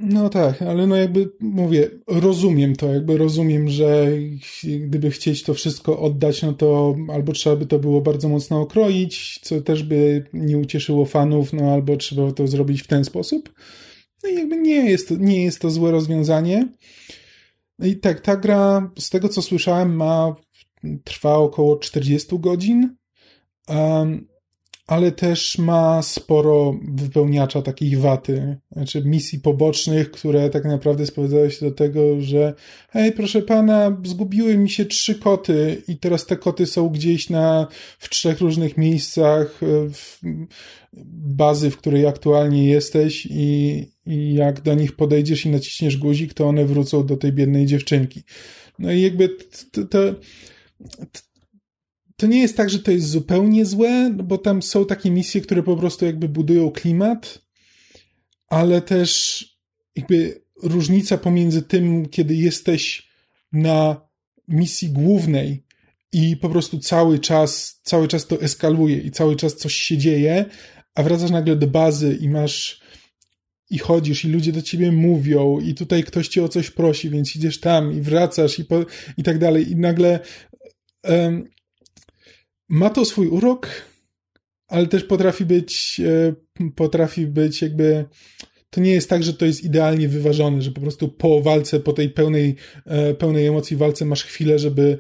No 0.02 0.30
tak, 0.30 0.62
ale 0.62 0.88
no 0.88 0.96
jakby 0.96 1.32
mówię, 1.40 1.90
rozumiem 2.08 2.76
to, 2.76 2.94
jakby 2.94 3.18
rozumiem, 3.18 3.70
że 3.70 4.08
gdyby 4.80 5.12
chcieć 5.12 5.44
to 5.44 5.54
wszystko 5.54 6.00
oddać, 6.00 6.42
no 6.42 6.54
to 6.54 6.96
albo 7.14 7.34
trzeba 7.34 7.56
by 7.56 7.66
to 7.66 7.80
było 7.80 8.02
bardzo 8.02 8.30
mocno 8.30 8.62
okroić, 8.62 9.40
co 9.44 9.62
też 9.62 9.84
by 9.84 10.26
nie 10.34 10.58
ucieszyło 10.58 11.06
fanów, 11.06 11.54
no 11.54 11.74
albo 11.74 11.98
trzeba 11.98 12.32
to 12.32 12.48
zrobić 12.48 12.82
w 12.82 12.88
ten 12.88 13.06
sposób. 13.06 13.54
No 14.24 14.30
i 14.30 14.36
jakby 14.36 14.58
nie 14.58 14.90
jest 14.90 15.10
to, 15.10 15.16
nie 15.16 15.44
jest 15.44 15.60
to 15.60 15.70
złe 15.70 15.92
rozwiązanie. 15.92 16.68
No 17.80 17.86
i 17.86 17.96
tak, 17.96 18.22
ta 18.22 18.36
gra, 18.38 18.92
z 19.00 19.10
tego 19.10 19.30
co 19.30 19.42
słyszałem, 19.42 19.96
ma 19.96 20.36
trwa 21.04 21.36
około 21.36 21.78
40 21.78 22.40
godzin, 22.40 22.96
ale 24.90 25.12
też 25.12 25.58
ma 25.58 26.02
sporo 26.02 26.80
wypełniacza 26.92 27.62
takich 27.62 28.00
waty, 28.00 28.58
znaczy 28.72 29.04
misji 29.06 29.40
pobocznych, 29.40 30.12
które 30.12 30.50
tak 30.50 30.66
naprawdę 30.66 31.06
sprowadzają 31.06 31.50
się 31.50 31.66
do 31.66 31.72
tego, 31.72 32.22
że 32.22 32.54
hej, 32.90 33.12
proszę 33.12 33.42
pana, 33.42 34.02
zgubiły 34.06 34.58
mi 34.58 34.70
się 34.70 34.86
trzy 34.86 35.16
koty 35.16 35.84
i 35.88 35.98
teraz 35.98 36.26
te 36.26 36.38
koty 36.38 36.66
są 36.66 36.90
gdzieś 36.90 37.30
na, 37.30 37.68
w 38.00 38.10
trzech 38.10 38.42
różnych 38.42 38.78
miejscach 38.78 39.60
w 39.94 40.20
bazy, 41.36 41.72
w 41.72 41.78
której 41.78 42.08
aktualnie 42.08 42.68
jesteś 42.68 43.28
i, 43.32 43.86
i 44.06 44.34
jak 44.34 44.62
do 44.62 44.74
nich 44.74 44.96
podejdziesz 44.96 45.46
i 45.46 45.50
naciśniesz 45.50 45.98
guzik, 45.98 46.34
to 46.34 46.48
one 46.48 46.66
wrócą 46.66 47.06
do 47.06 47.18
tej 47.18 47.34
biednej 47.34 47.66
dziewczynki. 47.66 48.24
No 48.80 48.92
i 48.92 49.02
jakby 49.02 49.30
to, 49.90 50.00
to 52.20 52.28
nie 52.28 52.40
jest 52.40 52.58
tak, 52.58 52.70
że 52.70 52.80
to 52.80 52.92
jest 52.92 53.08
zupełnie 53.08 53.66
złe, 53.66 54.10
bo 54.24 54.38
tam 54.38 54.62
są 54.62 54.86
takie 54.86 55.12
misje, 55.12 55.42
które 55.42 55.64
po 55.64 55.78
prostu 55.78 56.06
jakby 56.06 56.30
budują 56.30 56.72
klimat, 56.72 57.42
ale 58.48 58.82
też 58.82 59.44
jakby 59.96 60.42
różnica 60.64 61.18
pomiędzy 61.18 61.62
tym, 61.62 62.10
kiedy 62.10 62.36
jesteś 62.36 63.10
na 63.52 64.02
misji 64.48 64.90
głównej 64.90 65.64
i 66.12 66.38
po 66.38 66.50
prostu 66.50 66.80
cały 66.80 67.20
czas, 67.20 67.80
cały 67.84 68.08
czas 68.08 68.28
to 68.28 68.42
eskaluje 68.42 68.98
i 68.98 69.12
cały 69.12 69.36
czas 69.36 69.56
coś 69.56 69.74
się 69.74 69.98
dzieje, 69.98 70.46
a 70.96 71.04
wracasz 71.04 71.32
nagle 71.32 71.56
do 71.56 71.68
bazy 71.68 72.18
i 72.22 72.30
masz 72.30 72.82
i 73.70 73.78
chodzisz, 73.78 74.26
i 74.26 74.30
ludzie 74.30 74.52
do 74.52 74.62
ciebie 74.62 74.92
mówią, 74.92 75.60
i 75.60 75.76
tutaj 75.76 76.04
ktoś 76.04 76.28
cię 76.28 76.44
o 76.44 76.50
coś 76.50 76.72
prosi, 76.72 77.10
więc 77.10 77.36
idziesz 77.36 77.60
tam 77.60 77.94
i 77.94 78.02
wracasz, 78.02 78.60
i, 78.60 78.66
po, 78.66 78.86
i 79.18 79.24
tak 79.24 79.38
dalej. 79.38 79.72
I 79.72 79.76
nagle 79.76 80.20
um, 81.04 81.50
ma 82.70 82.90
to 82.90 83.06
swój 83.06 83.28
urok, 83.28 83.70
ale 84.68 84.88
też 84.88 85.04
potrafi 85.04 85.46
być, 85.46 86.02
e, 86.60 86.70
potrafi 86.76 87.28
być 87.28 87.62
jakby. 87.62 88.06
To 88.70 88.82
nie 88.82 88.92
jest 88.92 89.10
tak, 89.10 89.24
że 89.24 89.34
to 89.34 89.46
jest 89.46 89.64
idealnie 89.64 90.08
wyważone, 90.08 90.62
że 90.62 90.72
po 90.72 90.82
prostu 90.82 91.10
po 91.10 91.42
walce, 91.42 91.80
po 91.80 91.94
tej 91.94 92.10
pełnej, 92.10 92.56
e, 92.86 93.14
pełnej 93.14 93.46
emocji 93.46 93.78
walce 93.78 94.06
masz 94.06 94.24
chwilę, 94.24 94.60
żeby 94.60 94.98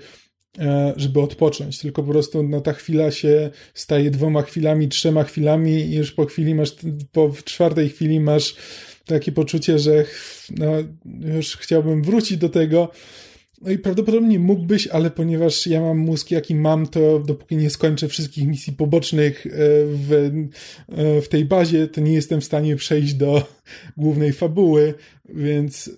E, 0.57 0.93
żeby 0.97 1.21
odpocząć, 1.21 1.79
tylko 1.79 2.03
po 2.03 2.11
prostu 2.11 2.43
no, 2.43 2.61
ta 2.61 2.73
chwila 2.73 3.11
się 3.11 3.49
staje 3.73 4.11
dwoma 4.11 4.41
chwilami, 4.41 4.87
trzema 4.87 5.23
chwilami 5.23 5.71
i 5.71 5.95
już 5.95 6.11
po 6.11 6.25
chwili 6.25 6.55
masz, 6.55 6.75
po 7.11 7.31
czwartej 7.45 7.89
chwili 7.89 8.19
masz 8.19 8.55
takie 9.05 9.31
poczucie, 9.31 9.79
że 9.79 10.05
no, 10.57 10.71
już 11.35 11.57
chciałbym 11.57 12.03
wrócić 12.03 12.37
do 12.37 12.49
tego. 12.49 12.91
No 13.61 13.71
i 13.71 13.77
prawdopodobnie 13.77 14.39
mógłbyś, 14.39 14.87
ale 14.87 15.11
ponieważ 15.11 15.67
ja 15.67 15.81
mam 15.81 15.97
mózg 15.97 16.31
jaki 16.31 16.55
mam, 16.55 16.87
to 16.87 17.19
dopóki 17.19 17.57
nie 17.57 17.69
skończę 17.69 18.07
wszystkich 18.07 18.47
misji 18.47 18.73
pobocznych 18.73 19.45
e, 19.45 19.49
w, 19.85 20.31
e, 20.87 21.21
w 21.21 21.27
tej 21.27 21.45
bazie, 21.45 21.87
to 21.87 22.01
nie 22.01 22.13
jestem 22.13 22.41
w 22.41 22.45
stanie 22.45 22.75
przejść 22.75 23.13
do 23.13 23.47
głównej 23.97 24.33
fabuły, 24.33 24.93
więc 25.29 25.91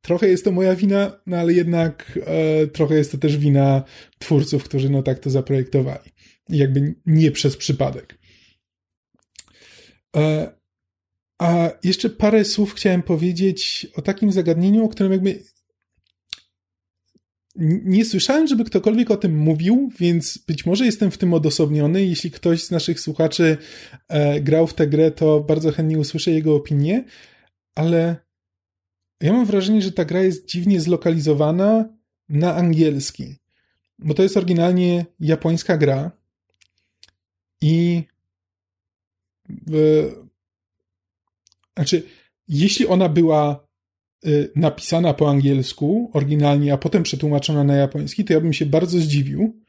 trochę 0.00 0.28
jest 0.28 0.44
to 0.44 0.52
moja 0.52 0.76
wina, 0.76 1.20
no 1.26 1.36
ale 1.36 1.52
jednak 1.52 2.18
e, 2.26 2.66
trochę 2.66 2.94
jest 2.94 3.12
to 3.12 3.18
też 3.18 3.36
wina 3.36 3.84
twórców, 4.18 4.64
którzy 4.64 4.90
no 4.90 5.02
tak 5.02 5.18
to 5.18 5.30
zaprojektowali. 5.30 6.10
jakby 6.48 6.94
nie 7.06 7.30
przez 7.30 7.56
przypadek. 7.56 8.18
A 11.38 11.70
jeszcze 11.84 12.10
parę 12.10 12.44
słów 12.44 12.74
chciałem 12.74 13.02
powiedzieć 13.02 13.86
o 13.94 14.02
takim 14.02 14.32
zagadnieniu, 14.32 14.84
o 14.84 14.88
którym 14.88 15.12
jakby 15.12 15.42
nie 17.84 18.04
słyszałem, 18.04 18.46
żeby 18.46 18.64
ktokolwiek 18.64 19.10
o 19.10 19.16
tym 19.16 19.38
mówił, 19.38 19.92
więc 19.98 20.38
być 20.38 20.66
może 20.66 20.86
jestem 20.86 21.10
w 21.10 21.18
tym 21.18 21.34
odosobniony. 21.34 22.04
Jeśli 22.04 22.30
ktoś 22.30 22.64
z 22.64 22.70
naszych 22.70 23.00
słuchaczy 23.00 23.56
e, 24.08 24.40
grał 24.40 24.66
w 24.66 24.74
tę 24.74 24.86
grę, 24.86 25.10
to 25.10 25.40
bardzo 25.40 25.72
chętnie 25.72 25.98
usłyszę 25.98 26.30
jego 26.30 26.54
opinię, 26.54 27.04
ale 27.74 28.16
ja 29.20 29.32
mam 29.32 29.46
wrażenie, 29.46 29.82
że 29.82 29.92
ta 29.92 30.04
gra 30.04 30.22
jest 30.22 30.48
dziwnie 30.48 30.80
zlokalizowana 30.80 31.88
na 32.28 32.54
angielski, 32.54 33.36
bo 33.98 34.14
to 34.14 34.22
jest 34.22 34.36
oryginalnie 34.36 35.06
japońska 35.20 35.76
gra 35.76 36.10
i 37.60 38.02
w, 39.66 40.06
znaczy, 41.76 42.02
jeśli 42.48 42.86
ona 42.86 43.08
była 43.08 43.67
napisana 44.56 45.14
po 45.14 45.30
angielsku 45.30 46.10
oryginalnie, 46.12 46.72
a 46.72 46.78
potem 46.78 47.02
przetłumaczona 47.02 47.64
na 47.64 47.76
japoński, 47.76 48.24
to 48.24 48.32
ja 48.32 48.40
bym 48.40 48.52
się 48.52 48.66
bardzo 48.66 48.98
zdziwił, 48.98 49.62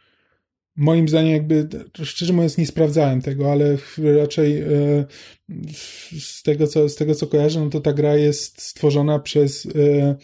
moim 0.76 1.10
zdaniem 1.10 1.34
jakby, 1.34 1.68
szczerze 2.04 2.34
mówiąc 2.34 2.58
nie 2.58 2.68
sprawdzałem 2.68 3.22
tego, 3.22 3.52
ale 3.52 3.78
raczej 4.18 4.62
e, 4.62 4.66
z 6.20 6.44
tego 6.44 6.68
co, 6.68 6.90
z 6.90 6.96
tego 6.96 7.16
co 7.16 7.28
kojarzę, 7.28 7.60
no 7.60 7.70
to 7.70 7.80
ta 7.80 7.94
gra 7.94 8.16
jest 8.16 8.62
stworzona 8.62 9.20
przez 9.20 9.68
e, 9.76 10.16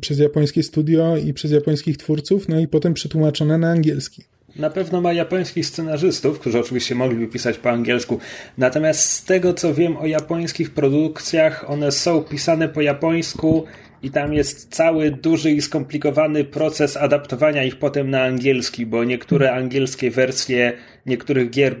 przez 0.00 0.18
japońskie 0.18 0.62
studio 0.62 1.16
i 1.16 1.34
przez 1.34 1.50
japońskich 1.50 1.96
twórców, 1.96 2.48
no 2.48 2.60
i 2.60 2.68
potem 2.68 2.94
przetłumaczona 2.94 3.58
na 3.58 3.70
angielski. 3.70 4.24
Na 4.58 4.70
pewno 4.70 5.00
ma 5.00 5.12
japońskich 5.12 5.66
scenarzystów, 5.66 6.38
którzy 6.38 6.58
oczywiście 6.58 6.94
mogliby 6.94 7.26
pisać 7.26 7.58
po 7.58 7.70
angielsku. 7.70 8.18
Natomiast 8.58 9.10
z 9.10 9.24
tego 9.24 9.54
co 9.54 9.74
wiem 9.74 9.96
o 9.96 10.06
japońskich 10.06 10.70
produkcjach, 10.70 11.70
one 11.70 11.92
są 11.92 12.22
pisane 12.24 12.68
po 12.68 12.80
japońsku 12.80 13.64
i 14.02 14.10
tam 14.10 14.34
jest 14.34 14.74
cały 14.74 15.10
duży 15.10 15.50
i 15.50 15.62
skomplikowany 15.62 16.44
proces 16.44 16.96
adaptowania 16.96 17.64
ich 17.64 17.78
potem 17.78 18.10
na 18.10 18.22
angielski, 18.22 18.86
bo 18.86 19.04
niektóre 19.04 19.52
angielskie 19.52 20.10
wersje 20.10 20.72
niektórych 21.06 21.50
gier 21.50 21.76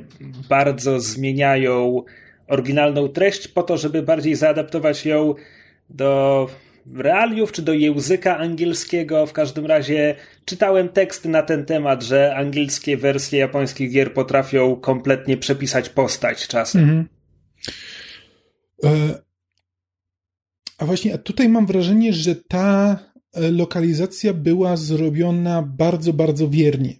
bardzo 0.48 1.00
zmieniają 1.00 2.02
oryginalną 2.48 3.08
treść 3.08 3.48
po 3.48 3.62
to, 3.62 3.76
żeby 3.76 4.02
bardziej 4.02 4.34
zaadaptować 4.34 5.06
ją 5.06 5.34
do 5.90 6.48
realiów 6.94 7.52
czy 7.52 7.62
do 7.62 7.72
języka 7.72 8.38
angielskiego. 8.38 9.26
W 9.26 9.32
każdym 9.32 9.66
razie 9.66 10.14
czytałem 10.44 10.88
teksty 10.88 11.28
na 11.28 11.42
ten 11.42 11.64
temat, 11.64 12.02
że 12.02 12.36
angielskie 12.36 12.96
wersje 12.96 13.38
japońskich 13.38 13.92
gier 13.92 14.14
potrafią 14.14 14.76
kompletnie 14.76 15.36
przepisać 15.36 15.88
postać 15.88 16.48
czasem. 16.48 16.82
Mhm. 16.82 17.08
E, 18.84 19.22
a 20.78 20.86
właśnie 20.86 21.18
tutaj 21.18 21.48
mam 21.48 21.66
wrażenie, 21.66 22.12
że 22.12 22.36
ta 22.36 22.98
e, 23.32 23.50
lokalizacja 23.50 24.34
była 24.34 24.76
zrobiona 24.76 25.62
bardzo, 25.62 26.12
bardzo 26.12 26.48
wiernie. 26.48 26.94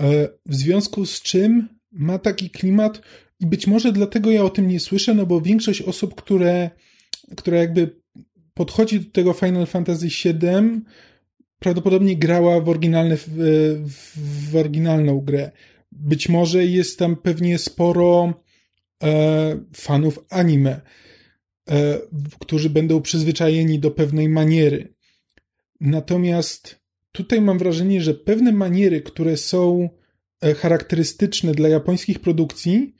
E, 0.00 0.28
w 0.46 0.54
związku 0.54 1.06
z 1.06 1.22
czym 1.22 1.68
ma 1.92 2.18
taki 2.18 2.50
klimat 2.50 3.02
i 3.40 3.46
być 3.46 3.66
może 3.66 3.92
dlatego 3.92 4.30
ja 4.30 4.42
o 4.42 4.50
tym 4.50 4.68
nie 4.68 4.80
słyszę, 4.80 5.14
no 5.14 5.26
bo 5.26 5.40
większość 5.40 5.82
osób, 5.82 6.14
które, 6.14 6.70
które 7.36 7.58
jakby 7.58 8.00
podchodzi 8.58 9.00
do 9.00 9.10
tego 9.10 9.32
Final 9.32 9.66
Fantasy 9.66 10.06
VII, 10.06 10.80
prawdopodobnie 11.58 12.16
grała 12.16 12.60
w, 12.60 12.68
oryginalne, 12.68 13.16
w, 13.16 13.28
w 14.50 14.56
oryginalną 14.56 15.20
grę. 15.20 15.50
Być 15.92 16.28
może 16.28 16.66
jest 16.66 16.98
tam 16.98 17.16
pewnie 17.16 17.58
sporo 17.58 18.34
e, 19.02 19.60
fanów 19.74 20.18
anime. 20.30 20.80
E, 21.70 21.98
którzy 22.38 22.70
będą 22.70 23.02
przyzwyczajeni 23.02 23.78
do 23.78 23.90
pewnej 23.90 24.28
maniery. 24.28 24.94
Natomiast 25.80 26.80
tutaj 27.12 27.40
mam 27.40 27.58
wrażenie, 27.58 28.00
że 28.00 28.14
pewne 28.14 28.52
maniery, 28.52 29.02
które 29.02 29.36
są 29.36 29.88
e, 30.40 30.54
charakterystyczne 30.54 31.52
dla 31.52 31.68
japońskich 31.68 32.18
produkcji, 32.18 32.94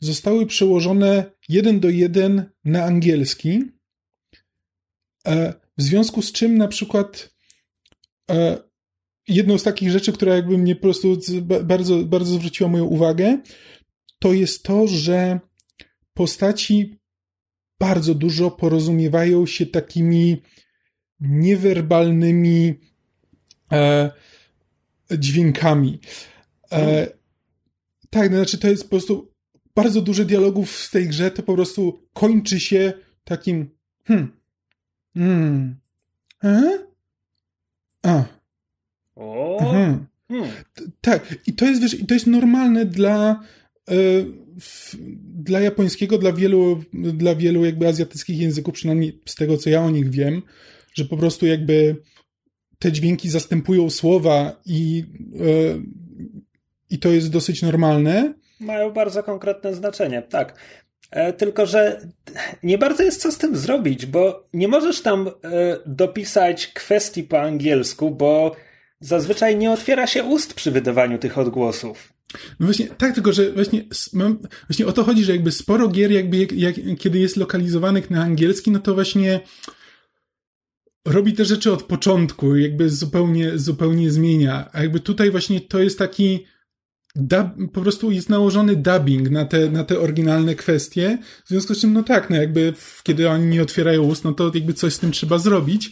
zostały 0.00 0.46
przełożone 0.46 1.24
jeden 1.48 1.80
do 1.80 1.88
jeden 1.88 2.44
na 2.64 2.84
angielski. 2.84 3.75
E, 5.26 5.54
w 5.78 5.82
związku 5.82 6.22
z 6.22 6.32
czym 6.32 6.58
na 6.58 6.68
przykład 6.68 7.36
jedną 9.28 9.58
z 9.58 9.62
takich 9.62 9.90
rzeczy, 9.90 10.12
która 10.12 10.34
jakby 10.34 10.58
mnie 10.58 10.74
po 10.76 10.82
prostu 10.82 11.18
bardzo, 11.64 12.02
bardzo 12.02 12.34
zwróciła 12.34 12.70
moją 12.70 12.84
uwagę, 12.84 13.38
to 14.18 14.32
jest 14.32 14.62
to, 14.62 14.86
że 14.86 15.40
postaci 16.14 16.98
bardzo 17.80 18.14
dużo 18.14 18.50
porozumiewają 18.50 19.46
się 19.46 19.66
takimi 19.66 20.42
niewerbalnymi 21.20 22.74
e, 23.72 24.10
dźwiękami. 25.18 26.00
E, 26.72 27.06
tak, 28.10 28.30
no 28.30 28.36
znaczy 28.36 28.58
to 28.58 28.68
jest 28.68 28.82
po 28.82 28.90
prostu 28.90 29.32
bardzo 29.74 30.02
dużo 30.02 30.24
dialogów 30.24 30.72
w 30.72 30.90
tej 30.90 31.08
grze, 31.08 31.30
to 31.30 31.42
po 31.42 31.54
prostu 31.54 32.08
kończy 32.12 32.60
się 32.60 32.92
takim 33.24 33.70
hmm, 34.04 34.35
hmm, 35.16 35.76
e? 36.44 36.78
a, 38.02 38.24
o, 39.16 39.58
hmm. 39.60 40.06
Hmm. 40.28 40.50
Tak, 41.00 41.34
i 41.46 41.52
to 41.52 41.64
jest, 41.64 41.82
wiesz, 41.82 41.94
i 41.94 42.06
to 42.06 42.14
jest 42.14 42.26
normalne 42.26 42.84
dla 42.84 43.40
e, 43.90 43.94
dla 45.20 45.60
japońskiego, 45.60 46.18
dla 46.18 46.32
wielu, 46.32 46.82
dla 46.92 47.34
wielu 47.34 47.64
jakby 47.64 47.88
azjatyckich 47.88 48.38
języków, 48.38 48.74
przynajmniej 48.74 49.20
z 49.26 49.34
tego, 49.34 49.56
co 49.56 49.70
ja 49.70 49.82
o 49.82 49.90
nich 49.90 50.10
wiem, 50.10 50.42
że 50.94 51.04
po 51.04 51.16
prostu 51.16 51.46
jakby 51.46 51.96
te 52.78 52.92
dźwięki 52.92 53.28
zastępują 53.28 53.90
słowa 53.90 54.60
i, 54.66 55.04
yy, 55.32 55.82
i 56.90 56.98
to 56.98 57.08
jest 57.08 57.30
dosyć 57.30 57.62
normalne. 57.62 58.34
Mają 58.60 58.90
bardzo 58.90 59.22
konkretne 59.22 59.74
znaczenie, 59.74 60.22
tak. 60.22 60.58
E, 61.10 61.32
tylko, 61.32 61.66
że 61.66 62.08
nie 62.62 62.78
bardzo 62.78 63.02
jest 63.02 63.20
co 63.20 63.32
z 63.32 63.38
tym 63.38 63.56
zrobić, 63.56 64.06
bo 64.06 64.48
nie 64.52 64.68
możesz 64.68 65.00
tam 65.00 65.28
e, 65.28 65.32
dopisać 65.86 66.66
kwestii 66.66 67.22
po 67.22 67.40
angielsku, 67.40 68.10
bo 68.10 68.56
zazwyczaj 69.00 69.56
nie 69.56 69.70
otwiera 69.70 70.06
się 70.06 70.24
ust 70.24 70.54
przy 70.54 70.70
wydawaniu 70.70 71.18
tych 71.18 71.38
odgłosów. 71.38 72.12
No 72.60 72.66
właśnie, 72.66 72.86
tak, 72.86 73.14
tylko 73.14 73.32
że 73.32 73.52
właśnie, 73.52 73.84
mam, 74.12 74.38
właśnie 74.68 74.86
o 74.86 74.92
to 74.92 75.04
chodzi, 75.04 75.24
że 75.24 75.32
jakby 75.32 75.52
sporo 75.52 75.88
gier, 75.88 76.12
jakby 76.12 76.36
jak, 76.36 76.52
jak, 76.52 76.74
kiedy 76.98 77.18
jest 77.18 77.36
lokalizowanych 77.36 78.10
na 78.10 78.22
angielski, 78.22 78.70
no 78.70 78.78
to 78.78 78.94
właśnie 78.94 79.40
robi 81.04 81.32
te 81.32 81.44
rzeczy 81.44 81.72
od 81.72 81.82
początku, 81.82 82.56
jakby 82.56 82.90
zupełnie, 82.90 83.58
zupełnie 83.58 84.10
zmienia. 84.10 84.68
A 84.72 84.82
jakby 84.82 85.00
tutaj 85.00 85.30
właśnie 85.30 85.60
to 85.60 85.82
jest 85.82 85.98
taki 85.98 86.46
po 87.72 87.80
prostu 87.80 88.10
jest 88.10 88.28
nałożony 88.28 88.76
dubbing 88.76 89.30
na 89.30 89.44
te, 89.44 89.70
na 89.70 89.84
te 89.84 90.00
oryginalne 90.00 90.54
kwestie, 90.54 91.18
w 91.44 91.48
związku 91.48 91.74
z 91.74 91.80
czym, 91.80 91.92
no 91.92 92.02
tak, 92.02 92.30
no 92.30 92.36
jakby 92.36 92.74
kiedy 93.02 93.30
oni 93.30 93.46
nie 93.46 93.62
otwierają 93.62 94.02
ust, 94.02 94.24
no 94.24 94.32
to 94.32 94.50
jakby 94.54 94.74
coś 94.74 94.92
z 94.92 94.98
tym 94.98 95.12
trzeba 95.12 95.38
zrobić. 95.38 95.90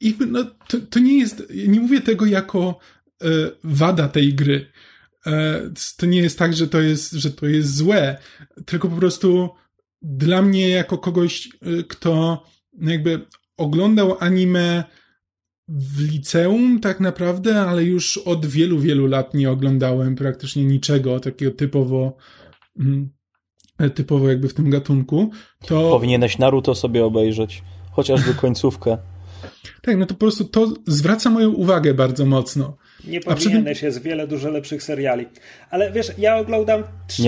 Jakby, 0.00 0.26
no, 0.26 0.44
to, 0.68 0.78
to 0.90 0.98
nie 0.98 1.18
jest, 1.18 1.42
nie 1.66 1.80
mówię 1.80 2.00
tego 2.00 2.26
jako 2.26 2.78
e, 3.22 3.26
wada 3.64 4.08
tej 4.08 4.34
gry. 4.34 4.66
E, 5.26 5.62
to 5.96 6.06
nie 6.06 6.20
jest 6.22 6.38
tak, 6.38 6.54
że 6.54 6.68
to 6.68 6.80
jest, 6.80 7.12
że 7.12 7.30
to 7.30 7.46
jest 7.46 7.76
złe, 7.76 8.16
tylko 8.66 8.88
po 8.88 8.96
prostu 8.96 9.50
dla 10.02 10.42
mnie 10.42 10.68
jako 10.68 10.98
kogoś, 10.98 11.48
e, 11.48 11.82
kto 11.82 12.44
jakby 12.80 13.20
oglądał 13.56 14.16
anime 14.20 14.84
w 15.68 16.00
liceum 16.00 16.80
tak 16.80 17.00
naprawdę, 17.00 17.60
ale 17.60 17.84
już 17.84 18.18
od 18.18 18.46
wielu, 18.46 18.78
wielu 18.78 19.06
lat 19.06 19.34
nie 19.34 19.50
oglądałem 19.50 20.16
praktycznie 20.16 20.64
niczego 20.64 21.20
takiego 21.20 21.50
typowo 21.50 22.16
mm, 22.80 23.10
typowo 23.94 24.28
jakby 24.28 24.48
w 24.48 24.54
tym 24.54 24.70
gatunku, 24.70 25.30
to... 25.66 25.90
Powinieneś 25.90 26.38
Naruto 26.38 26.74
sobie 26.74 27.04
obejrzeć, 27.04 27.62
chociażby 27.90 28.34
końcówkę. 28.44 28.98
tak, 29.82 29.96
no 29.96 30.06
to 30.06 30.14
po 30.14 30.20
prostu 30.20 30.44
to 30.44 30.74
zwraca 30.86 31.30
moją 31.30 31.50
uwagę 31.50 31.94
bardzo 31.94 32.26
mocno. 32.26 32.76
Nie 33.04 33.20
powinieneś, 33.20 33.82
jest 33.82 34.02
wiele 34.02 34.26
dużo 34.26 34.50
lepszych 34.50 34.82
seriali. 34.82 35.26
Ale 35.70 35.92
wiesz, 35.92 36.12
ja 36.18 36.36
oglądam 36.36 36.82
trzy 37.06 37.22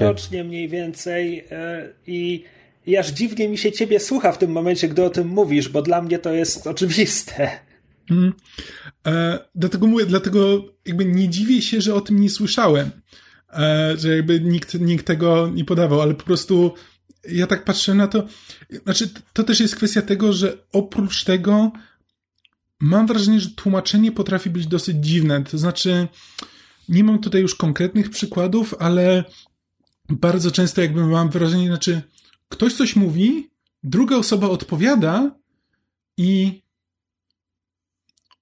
rocznie 0.00 0.44
mniej 0.44 0.68
więcej 0.68 1.36
yy, 1.36 1.44
i 2.06 2.44
i 2.86 2.96
aż 2.96 3.10
dziwnie 3.10 3.48
mi 3.48 3.58
się 3.58 3.72
ciebie 3.72 4.00
słucha 4.00 4.32
w 4.32 4.38
tym 4.38 4.50
momencie, 4.50 4.88
gdy 4.88 5.04
o 5.04 5.10
tym 5.10 5.28
mówisz, 5.28 5.68
bo 5.68 5.82
dla 5.82 6.02
mnie 6.02 6.18
to 6.18 6.32
jest 6.32 6.66
oczywiste. 6.66 7.50
Mm. 8.10 8.32
E, 9.06 9.38
dlatego 9.54 9.86
mówię, 9.86 10.06
dlatego 10.06 10.64
jakby 10.84 11.04
nie 11.04 11.28
dziwię 11.28 11.62
się, 11.62 11.80
że 11.80 11.94
o 11.94 12.00
tym 12.00 12.20
nie 12.20 12.30
słyszałem, 12.30 12.90
e, 13.52 13.94
że 13.98 14.16
jakby 14.16 14.40
nikt, 14.40 14.74
nikt 14.74 15.06
tego 15.06 15.50
nie 15.54 15.64
podawał, 15.64 16.00
ale 16.00 16.14
po 16.14 16.24
prostu 16.24 16.74
ja 17.28 17.46
tak 17.46 17.64
patrzę 17.64 17.94
na 17.94 18.08
to, 18.08 18.26
znaczy 18.84 19.10
to 19.32 19.44
też 19.44 19.60
jest 19.60 19.76
kwestia 19.76 20.02
tego, 20.02 20.32
że 20.32 20.58
oprócz 20.72 21.24
tego 21.24 21.72
mam 22.80 23.06
wrażenie, 23.06 23.40
że 23.40 23.50
tłumaczenie 23.50 24.12
potrafi 24.12 24.50
być 24.50 24.66
dosyć 24.66 24.96
dziwne, 24.96 25.44
to 25.44 25.58
znaczy 25.58 26.08
nie 26.88 27.04
mam 27.04 27.18
tutaj 27.18 27.40
już 27.40 27.54
konkretnych 27.54 28.10
przykładów, 28.10 28.74
ale 28.78 29.24
bardzo 30.08 30.50
często 30.50 30.80
jakby 30.80 31.06
mam 31.06 31.30
wrażenie, 31.30 31.66
znaczy 31.68 32.02
ktoś 32.48 32.74
coś 32.74 32.96
mówi, 32.96 33.50
druga 33.82 34.16
osoba 34.16 34.48
odpowiada 34.48 35.36
i 36.16 36.62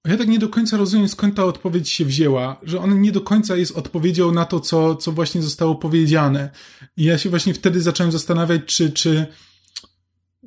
ja 0.05 0.17
tak 0.17 0.27
nie 0.27 0.39
do 0.39 0.49
końca 0.49 0.77
rozumiem, 0.77 1.09
skąd 1.09 1.35
ta 1.35 1.45
odpowiedź 1.45 1.89
się 1.89 2.05
wzięła, 2.05 2.59
że 2.63 2.79
ona 2.79 2.95
nie 2.95 3.11
do 3.11 3.21
końca 3.21 3.55
jest 3.55 3.77
odpowiedzią 3.77 4.31
na 4.31 4.45
to, 4.45 4.59
co, 4.59 4.95
co 4.95 5.11
właśnie 5.11 5.41
zostało 5.41 5.75
powiedziane. 5.75 6.49
I 6.97 7.03
ja 7.03 7.17
się 7.17 7.29
właśnie 7.29 7.53
wtedy 7.53 7.81
zacząłem 7.81 8.11
zastanawiać, 8.11 8.61
czy, 8.65 8.91
czy, 8.91 9.25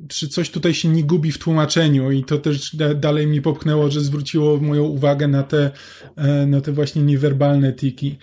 czy 0.09 0.29
coś 0.29 0.51
tutaj 0.51 0.75
się 0.75 0.89
nie 0.89 1.05
gubi 1.05 1.33
w 1.33 1.39
tłumaczeniu 1.39 2.11
i 2.11 2.25
to 2.25 2.39
też 2.39 2.77
dalej 2.97 3.27
mi 3.27 3.43
popchnęło, 3.43 3.91
że 3.91 4.01
zwróciło 4.01 4.57
moją 4.57 4.85
uwagę 4.85 5.29
na 5.29 5.43
te, 5.43 5.71
e, 6.17 6.47
na 6.47 6.61
te 6.61 6.73
właśnie 6.73 7.03
niewerbalne 7.03 7.73
tiki. 7.73 8.19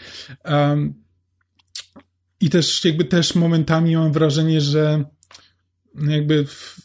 Um, 0.46 0.94
I 2.42 2.50
też 2.50 2.86
jakby 2.86 3.06
też 3.06 3.36
momentami 3.36 3.96
mam 3.96 4.12
wrażenie, 4.12 4.62
że 4.62 5.04
jakby 6.08 6.46
w, 6.46 6.85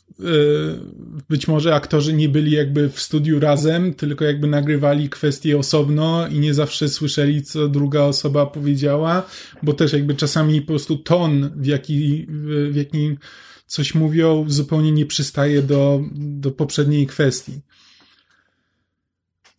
być 1.28 1.48
może 1.48 1.74
aktorzy 1.74 2.12
nie 2.12 2.28
byli 2.28 2.52
jakby 2.52 2.88
w 2.88 3.00
studiu 3.00 3.40
razem, 3.40 3.94
tylko 3.94 4.24
jakby 4.24 4.46
nagrywali 4.46 5.08
kwestie 5.08 5.58
osobno 5.58 6.28
i 6.28 6.38
nie 6.38 6.54
zawsze 6.54 6.88
słyszeli, 6.88 7.42
co 7.42 7.68
druga 7.68 8.02
osoba 8.02 8.46
powiedziała, 8.46 9.26
bo 9.62 9.72
też 9.72 9.92
jakby 9.92 10.14
czasami 10.14 10.60
po 10.60 10.66
prostu 10.66 10.96
ton, 10.96 11.50
w 11.56 11.66
jaki, 11.66 12.26
w 12.70 12.76
jakim 12.76 13.18
coś 13.66 13.94
mówią, 13.94 14.44
zupełnie 14.48 14.92
nie 14.92 15.06
przystaje 15.06 15.62
do, 15.62 16.02
do 16.14 16.50
poprzedniej 16.50 17.06
kwestii. 17.06 17.60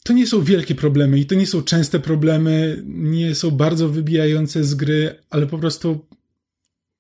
To 0.04 0.14
nie 0.14 0.28
są 0.28 0.44
wielkie 0.44 0.76
problemy 0.76 1.20
i 1.20 1.26
to 1.26 1.36
nie 1.36 1.48
są 1.48 1.62
częste 1.62 2.00
problemy, 2.00 2.84
nie 2.88 3.36
są 3.36 3.52
bardzo 3.52 3.90
wybijające 3.90 4.64
z 4.64 4.76
gry, 4.76 5.16
ale 5.30 5.48
po 5.48 5.58
prostu 5.58 6.06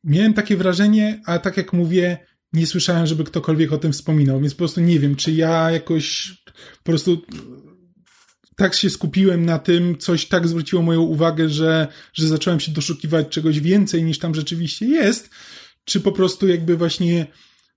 miałem 0.04 0.34
takie 0.34 0.58
wrażenie, 0.58 1.22
a 1.26 1.40
tak 1.40 1.58
jak 1.58 1.74
mówię, 1.74 2.18
nie 2.54 2.68
słyszałem, 2.68 3.08
żeby 3.08 3.24
ktokolwiek 3.24 3.74
o 3.74 3.78
tym 3.78 3.94
wspominał, 3.94 4.40
więc 4.40 4.54
po 4.54 4.58
prostu 4.58 4.82
nie 4.82 5.00
wiem, 5.00 5.16
czy 5.16 5.32
ja 5.32 5.72
jakoś 5.72 6.38
po 6.84 6.84
prostu 6.84 7.22
tak 8.56 8.74
się 8.76 8.90
skupiłem 8.90 9.46
na 9.46 9.60
tym, 9.60 9.98
coś 9.98 10.26
tak 10.26 10.48
zwróciło 10.48 10.82
moją 10.82 11.02
uwagę, 11.02 11.50
że, 11.50 11.88
że 12.14 12.28
zacząłem 12.28 12.60
się 12.60 12.72
doszukiwać 12.72 13.28
czegoś 13.30 13.60
więcej 13.60 14.04
niż 14.04 14.20
tam 14.20 14.36
rzeczywiście 14.36 14.86
jest, 14.86 15.30
czy 15.86 16.02
po 16.02 16.12
prostu 16.12 16.48
jakby 16.48 16.78
właśnie 16.78 17.28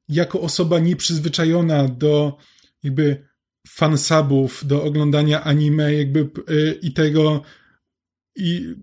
jako 0.09 0.41
osoba 0.41 0.79
nieprzyzwyczajona 0.79 1.89
do 1.89 2.37
jakby 2.83 3.27
fansubów, 3.69 4.67
do 4.67 4.85
oglądania 4.85 5.45
anime 5.45 5.95
jakby 5.95 6.31
yy, 6.49 6.79
i 6.83 6.93
tego 6.93 7.43
i 8.37 8.75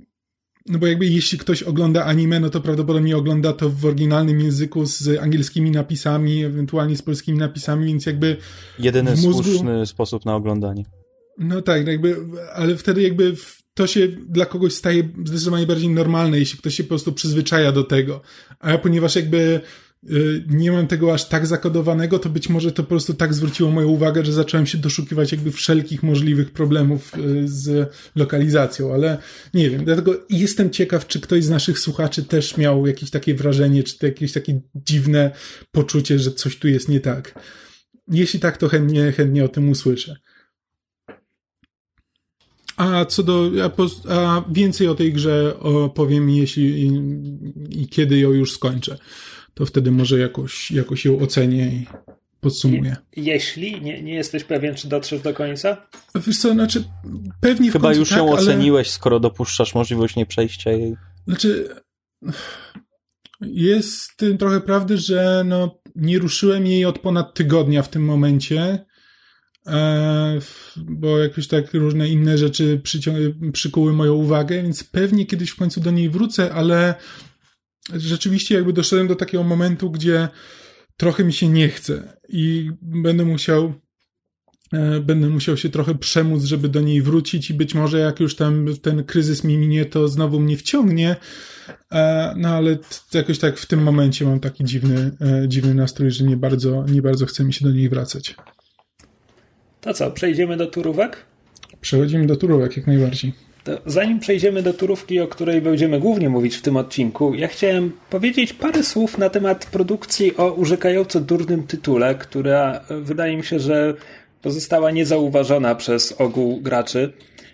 no 0.67 0.79
bo 0.79 0.87
jakby 0.87 1.05
jeśli 1.05 1.37
ktoś 1.37 1.63
ogląda 1.63 2.05
anime, 2.05 2.39
no 2.39 2.49
to 2.49 2.61
prawdopodobnie 2.61 3.17
ogląda 3.17 3.53
to 3.53 3.69
w 3.69 3.85
oryginalnym 3.85 4.39
języku 4.39 4.85
z 4.85 5.19
angielskimi 5.21 5.71
napisami, 5.71 6.43
ewentualnie 6.43 6.97
z 6.97 7.01
polskimi 7.01 7.37
napisami, 7.37 7.85
więc 7.85 8.05
jakby 8.05 8.37
Jedyny 8.79 9.11
mózgu... 9.11 9.43
słuszny 9.43 9.85
sposób 9.85 10.25
na 10.25 10.35
oglądanie. 10.35 10.85
No 11.37 11.61
tak, 11.61 11.87
jakby, 11.87 12.17
ale 12.53 12.77
wtedy 12.77 13.01
jakby 13.01 13.35
to 13.73 13.87
się 13.87 14.07
dla 14.07 14.45
kogoś 14.45 14.73
staje 14.73 15.09
zdecydowanie 15.25 15.65
bardziej 15.65 15.89
normalne, 15.89 16.39
jeśli 16.39 16.59
ktoś 16.59 16.75
się 16.75 16.83
po 16.83 16.89
prostu 16.89 17.13
przyzwyczaja 17.13 17.71
do 17.71 17.83
tego. 17.83 18.21
A 18.59 18.77
ponieważ 18.77 19.15
jakby 19.15 19.61
nie 20.47 20.71
mam 20.71 20.87
tego 20.87 21.13
aż 21.13 21.29
tak 21.29 21.47
zakodowanego, 21.47 22.19
to 22.19 22.29
być 22.29 22.49
może 22.49 22.71
to 22.71 22.83
po 22.83 22.89
prostu 22.89 23.13
tak 23.13 23.33
zwróciło 23.33 23.71
moją 23.71 23.87
uwagę, 23.87 24.25
że 24.25 24.33
zacząłem 24.33 24.65
się 24.65 24.77
doszukiwać 24.77 25.31
jakby 25.31 25.51
wszelkich 25.51 26.03
możliwych 26.03 26.51
problemów 26.51 27.11
y, 27.17 27.47
z 27.47 27.93
lokalizacją, 28.15 28.93
ale 28.93 29.17
nie 29.53 29.69
wiem, 29.69 29.85
dlatego 29.85 30.25
jestem 30.29 30.69
ciekaw, 30.69 31.07
czy 31.07 31.19
ktoś 31.19 31.43
z 31.43 31.49
naszych 31.49 31.79
słuchaczy 31.79 32.23
też 32.23 32.57
miał 32.57 32.87
jakieś 32.87 33.09
takie 33.09 33.35
wrażenie, 33.35 33.83
czy 33.83 33.97
to 33.97 34.05
jakieś 34.05 34.31
takie 34.31 34.61
dziwne 34.75 35.31
poczucie, 35.71 36.19
że 36.19 36.31
coś 36.31 36.57
tu 36.57 36.67
jest 36.67 36.89
nie 36.89 36.99
tak. 36.99 37.39
Jeśli 38.07 38.39
tak, 38.39 38.57
to 38.57 38.69
chętnie, 38.69 39.11
chętnie 39.11 39.45
o 39.45 39.47
tym 39.47 39.69
usłyszę. 39.69 40.15
A 42.77 43.05
co 43.05 43.23
do, 43.23 43.51
a, 43.63 43.71
a 44.13 44.45
więcej 44.51 44.87
o 44.87 44.95
tej 44.95 45.13
grze 45.13 45.59
opowiem, 45.59 46.29
jeśli 46.29 46.85
i, 46.85 46.91
i 47.81 47.87
kiedy 47.87 48.19
ją 48.19 48.31
już 48.31 48.51
skończę 48.51 48.97
to 49.53 49.65
wtedy 49.65 49.91
może 49.91 50.19
jakoś, 50.19 50.71
jakoś 50.71 51.05
ją 51.05 51.19
ocenię 51.19 51.67
i 51.67 51.87
podsumuję. 52.41 52.95
Jeśli 53.15 53.81
nie, 53.81 54.03
nie 54.03 54.13
jesteś 54.13 54.43
pewien, 54.43 54.75
czy 54.75 54.87
dotrzesz 54.87 55.21
do 55.21 55.33
końca? 55.33 55.87
Wiesz 56.15 56.39
co, 56.39 56.53
znaczy 56.53 56.83
pewnie 57.41 57.71
Chyba 57.71 57.93
już 57.93 58.09
tak, 58.09 58.17
ją 58.17 58.31
ale... 58.31 58.41
oceniłeś, 58.41 58.89
skoro 58.89 59.19
dopuszczasz 59.19 59.75
możliwość 59.75 60.15
nieprzejścia 60.15 60.71
jej. 60.71 60.95
Znaczy 61.27 61.69
jest 63.41 64.11
w 64.11 64.15
tym 64.15 64.37
trochę 64.37 64.61
prawdy, 64.61 64.97
że 64.97 65.43
no, 65.45 65.81
nie 65.95 66.19
ruszyłem 66.19 66.67
jej 66.67 66.85
od 66.85 66.99
ponad 66.99 67.33
tygodnia 67.33 67.83
w 67.83 67.89
tym 67.89 68.05
momencie, 68.05 68.85
e, 69.67 70.39
bo 70.77 71.19
jakoś 71.19 71.47
tak 71.47 71.73
różne 71.73 72.09
inne 72.09 72.37
rzeczy 72.37 72.81
przykuły 73.53 73.93
moją 73.93 74.13
uwagę, 74.13 74.63
więc 74.63 74.83
pewnie 74.83 75.25
kiedyś 75.25 75.49
w 75.49 75.55
końcu 75.55 75.81
do 75.81 75.91
niej 75.91 76.09
wrócę, 76.09 76.53
ale 76.53 76.95
rzeczywiście 77.89 78.55
jakby 78.55 78.73
doszedłem 78.73 79.07
do 79.07 79.15
takiego 79.15 79.43
momentu, 79.43 79.91
gdzie 79.91 80.27
trochę 80.97 81.23
mi 81.23 81.33
się 81.33 81.47
nie 81.47 81.69
chce 81.69 82.17
i 82.29 82.71
będę 82.81 83.25
musiał 83.25 83.73
e, 84.73 84.99
będę 84.99 85.29
musiał 85.29 85.57
się 85.57 85.69
trochę 85.69 85.95
przemóc, 85.95 86.43
żeby 86.43 86.69
do 86.69 86.81
niej 86.81 87.01
wrócić 87.01 87.49
i 87.49 87.53
być 87.53 87.75
może 87.75 87.99
jak 87.99 88.19
już 88.19 88.35
tam 88.35 88.65
ten 88.81 89.03
kryzys 89.03 89.43
mi 89.43 89.57
minie, 89.57 89.85
to 89.85 90.07
znowu 90.07 90.39
mnie 90.39 90.57
wciągnie, 90.57 91.15
e, 91.91 92.33
no 92.37 92.49
ale 92.49 92.77
jakoś 93.13 93.39
tak 93.39 93.57
w 93.57 93.65
tym 93.65 93.83
momencie 93.83 94.25
mam 94.25 94.39
taki 94.39 94.63
dziwny, 94.63 95.11
e, 95.21 95.47
dziwny 95.47 95.73
nastrój, 95.73 96.11
że 96.11 96.23
nie 96.23 96.37
bardzo, 96.37 96.85
nie 96.85 97.01
bardzo 97.01 97.25
chce 97.25 97.43
mi 97.43 97.53
się 97.53 97.65
do 97.65 97.71
niej 97.71 97.89
wracać. 97.89 98.35
To 99.81 99.93
co, 99.93 100.11
przejdziemy 100.11 100.57
do 100.57 100.67
turówek? 100.67 101.25
Przechodzimy 101.81 102.25
do 102.27 102.35
turówek, 102.35 102.77
jak 102.77 102.87
najbardziej. 102.87 103.33
To 103.63 103.81
zanim 103.85 104.19
przejdziemy 104.19 104.63
do 104.63 104.73
turówki, 104.73 105.19
o 105.19 105.27
której 105.27 105.61
będziemy 105.61 105.99
głównie 105.99 106.29
mówić 106.29 106.55
w 106.55 106.61
tym 106.61 106.77
odcinku, 106.77 107.33
ja 107.33 107.47
chciałem 107.47 107.91
powiedzieć 108.09 108.53
parę 108.53 108.83
słów 108.83 109.17
na 109.17 109.29
temat 109.29 109.65
produkcji 109.65 110.37
o 110.37 110.51
urzekająco 110.51 111.19
durnym 111.19 111.63
tytule, 111.63 112.15
która 112.15 112.81
wydaje 112.89 113.37
mi 113.37 113.43
się, 113.43 113.59
że 113.59 113.93
pozostała 114.41 114.91
niezauważona 114.91 115.75
przez 115.75 116.11
ogół 116.11 116.61
graczy. 116.61 117.13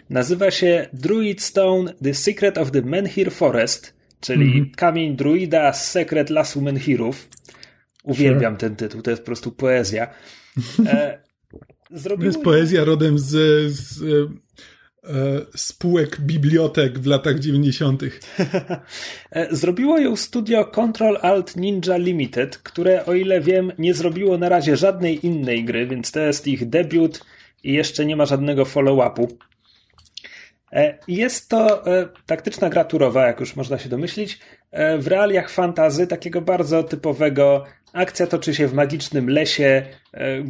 Nazywa 0.10 0.52
się 0.52 0.90
Druid 0.94 1.42
Stone 1.42 1.94
The 2.04 2.14
Secret 2.14 2.58
of 2.58 2.72
the 2.72 2.82
Menhir 2.82 3.32
Forest, 3.32 3.94
czyli 4.20 4.52
mm 4.52 4.66
-hmm. 4.66 4.76
Kamień 4.76 5.16
Druida, 5.16 5.74
Sekret 5.74 6.30
Lasu 6.30 6.62
Menhirów. 6.62 7.30
Uwielbiam 8.04 8.54
sure. 8.54 8.60
ten 8.60 8.76
tytuł, 8.76 9.02
to 9.02 9.10
jest 9.10 9.22
po 9.22 9.26
prostu 9.26 9.52
poezja. 9.52 10.08
E, 10.86 11.20
zrobiło... 11.92 12.32
To 12.32 12.38
jest 12.38 12.44
poezja 12.44 12.84
rodem 12.84 13.20
z, 13.20 13.30
z 13.72 14.02
e, 14.02 14.06
spółek 15.56 16.22
bibliotek 16.22 17.00
w 17.00 17.06
latach 17.06 17.40
90. 17.40 18.04
E, 19.32 19.56
zrobiło 19.56 20.00
ją 20.00 20.16
studio 20.16 20.66
Control 20.66 21.18
Alt 21.22 21.56
Ninja 21.56 21.98
Limited, 21.98 22.58
które 22.58 23.06
o 23.06 23.14
ile 23.14 23.42
wiem 23.42 23.72
nie 23.78 23.94
zrobiło 23.94 24.38
na 24.38 24.50
razie 24.50 24.78
żadnej 24.78 25.26
innej 25.26 25.66
gry, 25.66 25.88
więc 25.88 26.12
to 26.12 26.20
jest 26.20 26.48
ich 26.48 26.70
debiut 26.70 27.26
i 27.64 27.74
jeszcze 27.74 28.06
nie 28.06 28.16
ma 28.16 28.26
żadnego 28.26 28.64
follow-upu. 28.64 29.28
E, 30.72 30.98
jest 31.08 31.50
to 31.50 31.88
e, 31.88 32.08
taktyczna 32.26 32.70
gra 32.70 32.84
turowa, 32.84 33.28
jak 33.28 33.40
już 33.40 33.56
można 33.56 33.78
się 33.78 33.90
domyślić, 33.90 34.40
w 35.00 35.08
realiach 35.08 35.50
fantazy, 35.50 36.08
takiego 36.08 36.42
bardzo 36.42 36.84
typowego. 36.84 37.64
Akcja 37.94 38.28
toczy 38.28 38.56
się 38.56 38.68
w 38.68 38.74
magicznym 38.74 39.30
lesie, 39.30 39.84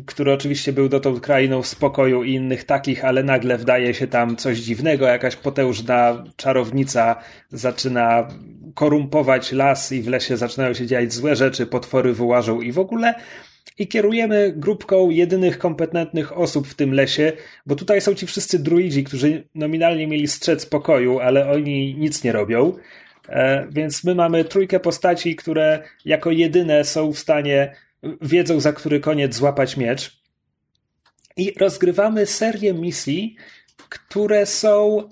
który 0.05 0.33
oczywiście 0.33 0.73
był 0.73 0.89
dotąd 0.89 1.19
krainą 1.19 1.63
spokoju 1.63 2.23
i 2.23 2.33
innych 2.33 2.63
takich, 2.63 3.05
ale 3.05 3.23
nagle 3.23 3.57
wdaje 3.57 3.93
się 3.93 4.07
tam 4.07 4.35
coś 4.35 4.57
dziwnego, 4.57 5.07
jakaś 5.07 5.35
potężna 5.35 6.23
czarownica 6.35 7.15
zaczyna 7.49 8.27
korumpować 8.75 9.51
las 9.51 9.91
i 9.91 10.01
w 10.01 10.07
lesie 10.07 10.37
zaczynają 10.37 10.73
się 10.73 10.85
dziać 10.85 11.13
złe 11.13 11.35
rzeczy, 11.35 11.65
potwory 11.65 12.13
wyłażą 12.13 12.61
i 12.61 12.71
w 12.71 12.79
ogóle 12.79 13.13
i 13.77 13.87
kierujemy 13.87 14.53
grupką 14.55 15.09
jedynych 15.09 15.57
kompetentnych 15.57 16.37
osób 16.37 16.67
w 16.67 16.75
tym 16.75 16.93
lesie, 16.93 17.33
bo 17.65 17.75
tutaj 17.75 18.01
są 18.01 18.13
ci 18.13 18.27
wszyscy 18.27 18.59
druidzi, 18.59 19.03
którzy 19.03 19.43
nominalnie 19.55 20.07
mieli 20.07 20.27
strzec 20.27 20.65
pokoju, 20.65 21.19
ale 21.19 21.51
oni 21.51 21.95
nic 21.95 22.23
nie 22.23 22.31
robią. 22.31 22.73
E, 23.29 23.67
więc 23.71 24.03
my 24.03 24.15
mamy 24.15 24.45
trójkę 24.45 24.79
postaci, 24.79 25.35
które 25.35 25.83
jako 26.05 26.31
jedyne 26.31 26.83
są 26.83 27.13
w 27.13 27.19
stanie, 27.19 27.75
wiedzą 28.21 28.59
za 28.59 28.73
który 28.73 28.99
koniec 28.99 29.35
złapać 29.35 29.77
miecz. 29.77 30.21
I 31.37 31.53
rozgrywamy 31.59 32.25
serię 32.25 32.73
misji, 32.73 33.35
które 33.89 34.45
są. 34.45 35.09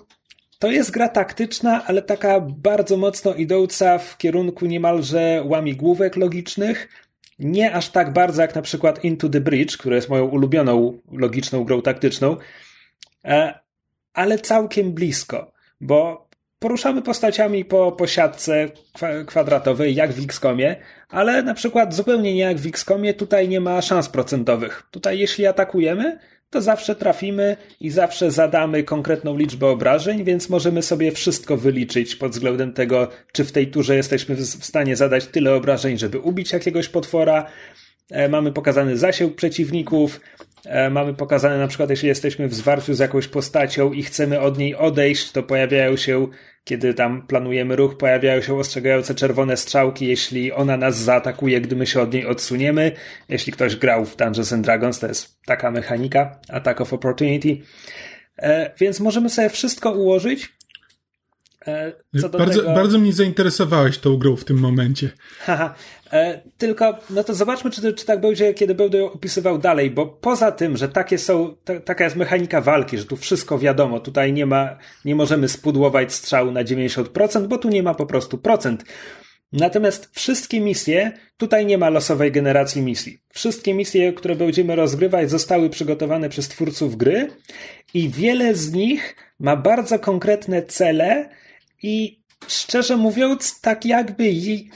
To 0.58 0.70
jest 0.70 0.90
gra 0.90 1.08
taktyczna, 1.08 1.84
ale 1.86 2.02
taka 2.02 2.40
bardzo 2.40 2.96
mocno 2.96 3.34
idąca 3.34 3.98
w 3.98 4.18
kierunku 4.18 4.66
niemalże 4.66 5.42
łamigłówek 5.44 6.16
logicznych. 6.16 6.88
Nie 7.38 7.72
aż 7.72 7.88
tak 7.88 8.12
bardzo 8.12 8.42
jak 8.42 8.54
na 8.54 8.62
przykład 8.62 9.04
Into 9.04 9.28
the 9.28 9.40
Bridge, 9.40 9.76
która 9.76 9.96
jest 9.96 10.08
moją 10.08 10.24
ulubioną 10.24 10.98
logiczną 11.12 11.64
grą 11.64 11.82
taktyczną, 11.82 12.36
e, 13.24 13.60
ale 14.14 14.38
całkiem 14.38 14.92
blisko, 14.92 15.52
bo 15.80 16.25
poruszamy 16.66 17.02
postaciami 17.02 17.64
po, 17.64 17.92
po 17.92 18.06
siatce 18.06 18.68
kwadratowej, 19.26 19.94
jak 19.94 20.12
w 20.12 20.24
XCOMie, 20.24 20.76
ale 21.08 21.42
na 21.42 21.54
przykład 21.54 21.94
zupełnie 21.94 22.34
nie 22.34 22.40
jak 22.40 22.58
w 22.58 22.66
XCOMie, 22.66 23.14
tutaj 23.14 23.48
nie 23.48 23.60
ma 23.60 23.82
szans 23.82 24.08
procentowych. 24.08 24.82
Tutaj 24.90 25.18
jeśli 25.18 25.46
atakujemy, 25.46 26.18
to 26.50 26.62
zawsze 26.62 26.96
trafimy 26.96 27.56
i 27.80 27.90
zawsze 27.90 28.30
zadamy 28.30 28.82
konkretną 28.82 29.36
liczbę 29.36 29.66
obrażeń, 29.66 30.24
więc 30.24 30.48
możemy 30.48 30.82
sobie 30.82 31.12
wszystko 31.12 31.56
wyliczyć 31.56 32.16
pod 32.16 32.32
względem 32.32 32.72
tego, 32.72 33.08
czy 33.32 33.44
w 33.44 33.52
tej 33.52 33.66
turze 33.66 33.96
jesteśmy 33.96 34.34
w 34.34 34.44
stanie 34.44 34.96
zadać 34.96 35.26
tyle 35.26 35.54
obrażeń, 35.54 35.98
żeby 35.98 36.18
ubić 36.18 36.52
jakiegoś 36.52 36.88
potwora. 36.88 37.46
E, 38.10 38.28
mamy 38.28 38.52
pokazany 38.52 38.96
zasięg 38.96 39.34
przeciwników, 39.34 40.20
E, 40.66 40.90
mamy 40.90 41.14
pokazane 41.14 41.58
na 41.58 41.68
przykład, 41.68 41.90
jeśli 41.90 42.08
jesteśmy 42.08 42.48
w 42.48 42.54
zwarciu 42.54 42.94
z 42.94 42.98
jakąś 42.98 43.28
postacią 43.28 43.92
i 43.92 44.02
chcemy 44.02 44.40
od 44.40 44.58
niej 44.58 44.74
odejść, 44.74 45.32
to 45.32 45.42
pojawiają 45.42 45.96
się, 45.96 46.26
kiedy 46.66 46.94
tam 46.94 47.26
planujemy 47.26 47.76
ruch, 47.76 47.96
pojawiają 47.96 48.42
się 48.42 48.58
ostrzegające 48.58 49.14
czerwone 49.14 49.56
strzałki, 49.56 50.06
jeśli 50.06 50.52
ona 50.52 50.76
nas 50.76 50.96
zaatakuje, 50.96 51.60
gdy 51.60 51.76
my 51.76 51.86
się 51.86 52.00
od 52.00 52.12
niej 52.12 52.26
odsuniemy. 52.26 52.92
Jeśli 53.28 53.52
ktoś 53.52 53.76
grał 53.76 54.04
w 54.04 54.16
Dungeons 54.16 54.52
and 54.52 54.64
Dragons, 54.64 54.98
to 54.98 55.06
jest 55.06 55.42
taka 55.44 55.70
mechanika, 55.70 56.40
Attack 56.48 56.80
of 56.80 56.92
Opportunity. 56.92 57.58
E, 58.36 58.70
więc 58.78 59.00
możemy 59.00 59.30
sobie 59.30 59.50
wszystko 59.50 59.92
ułożyć. 59.92 60.56
E, 61.66 61.92
bardzo, 62.32 62.60
tego... 62.60 62.74
bardzo 62.74 62.98
mnie 62.98 63.12
zainteresowałeś 63.12 63.98
tą 63.98 64.16
grą 64.16 64.36
w 64.36 64.44
tym 64.44 64.58
momencie. 64.58 65.10
Haha, 65.38 65.74
E, 66.12 66.40
tylko, 66.58 66.98
no 67.10 67.24
to 67.24 67.34
zobaczmy, 67.34 67.70
czy, 67.70 67.94
czy 67.94 68.06
tak 68.06 68.20
będzie, 68.20 68.54
kiedy 68.54 68.74
będę 68.74 68.98
ją 68.98 69.12
opisywał 69.12 69.58
dalej, 69.58 69.90
bo 69.90 70.06
poza 70.06 70.52
tym, 70.52 70.76
że 70.76 70.88
takie 70.88 71.18
są, 71.18 71.56
ta, 71.64 71.80
taka 71.80 72.04
jest 72.04 72.16
mechanika 72.16 72.60
walki, 72.60 72.98
że 72.98 73.04
tu 73.04 73.16
wszystko 73.16 73.58
wiadomo, 73.58 74.00
tutaj 74.00 74.32
nie 74.32 74.46
ma, 74.46 74.78
nie 75.04 75.14
możemy 75.14 75.48
spudłować 75.48 76.12
strzału 76.12 76.52
na 76.52 76.64
90%, 76.64 77.46
bo 77.46 77.58
tu 77.58 77.68
nie 77.68 77.82
ma 77.82 77.94
po 77.94 78.06
prostu 78.06 78.38
procent. 78.38 78.84
Natomiast 79.52 80.10
wszystkie 80.12 80.60
misje, 80.60 81.12
tutaj 81.36 81.66
nie 81.66 81.78
ma 81.78 81.90
losowej 81.90 82.32
generacji 82.32 82.82
misji. 82.82 83.18
Wszystkie 83.28 83.74
misje, 83.74 84.12
które 84.12 84.36
będziemy 84.36 84.76
rozgrywać, 84.76 85.30
zostały 85.30 85.70
przygotowane 85.70 86.28
przez 86.28 86.48
twórców 86.48 86.96
gry 86.96 87.28
i 87.94 88.08
wiele 88.08 88.54
z 88.54 88.72
nich 88.72 89.16
ma 89.38 89.56
bardzo 89.56 89.98
konkretne 89.98 90.62
cele 90.62 91.28
i 91.86 92.18
szczerze 92.48 92.96
mówiąc, 92.96 93.60
tak 93.60 93.84
jakby 93.84 94.24
Okej, 94.24 94.70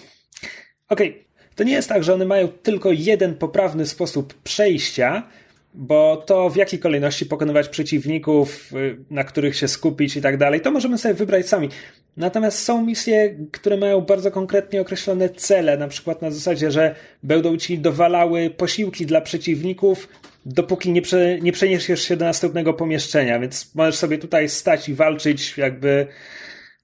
okay. 0.88 1.14
to 1.54 1.64
nie 1.64 1.72
jest 1.72 1.88
tak, 1.88 2.04
że 2.04 2.14
one 2.14 2.24
mają 2.24 2.48
tylko 2.48 2.92
jeden 2.92 3.34
poprawny 3.34 3.86
sposób 3.86 4.34
przejścia, 4.34 5.28
bo 5.74 6.16
to 6.16 6.50
w 6.50 6.56
jakiej 6.56 6.78
kolejności 6.78 7.26
pokonywać 7.26 7.68
przeciwników, 7.68 8.72
y, 8.72 8.96
na 9.10 9.24
których 9.24 9.56
się 9.56 9.68
skupić 9.68 10.16
i 10.16 10.20
tak 10.20 10.36
dalej, 10.36 10.60
to 10.60 10.70
możemy 10.70 10.98
sobie 10.98 11.14
wybrać 11.14 11.48
sami. 11.48 11.68
Natomiast 12.16 12.58
są 12.58 12.84
misje, 12.84 13.36
które 13.52 13.76
mają 13.76 14.00
bardzo 14.00 14.30
konkretnie 14.30 14.80
określone 14.80 15.28
cele, 15.28 15.76
na 15.76 15.88
przykład 15.88 16.22
na 16.22 16.30
zasadzie, 16.30 16.70
że 16.70 16.94
będą 17.22 17.56
ci 17.56 17.78
dowalały 17.78 18.50
posiłki 18.50 19.06
dla 19.06 19.20
przeciwników, 19.20 20.08
dopóki 20.46 20.92
nie, 20.92 21.02
prze, 21.02 21.38
nie 21.40 21.52
przeniesiesz 21.52 22.02
się 22.02 22.16
do 22.16 22.24
następnego 22.24 22.74
pomieszczenia, 22.74 23.38
więc 23.38 23.74
możesz 23.74 23.96
sobie 23.96 24.18
tutaj 24.18 24.48
stać 24.48 24.88
i 24.88 24.94
walczyć 24.94 25.58
jakby 25.58 26.06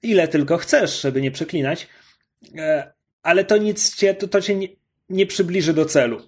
ile 0.03 0.27
tylko 0.27 0.57
chcesz, 0.57 1.01
żeby 1.01 1.21
nie 1.21 1.31
przeklinać. 1.31 1.87
E, 2.57 2.91
ale 3.23 3.43
to 3.43 3.57
nic 3.57 3.95
cię, 3.95 4.13
to, 4.13 4.27
to 4.27 4.41
cię 4.41 4.55
nie, 4.55 4.67
nie 5.09 5.25
przybliży 5.25 5.73
do 5.73 5.85
celu. 5.85 6.21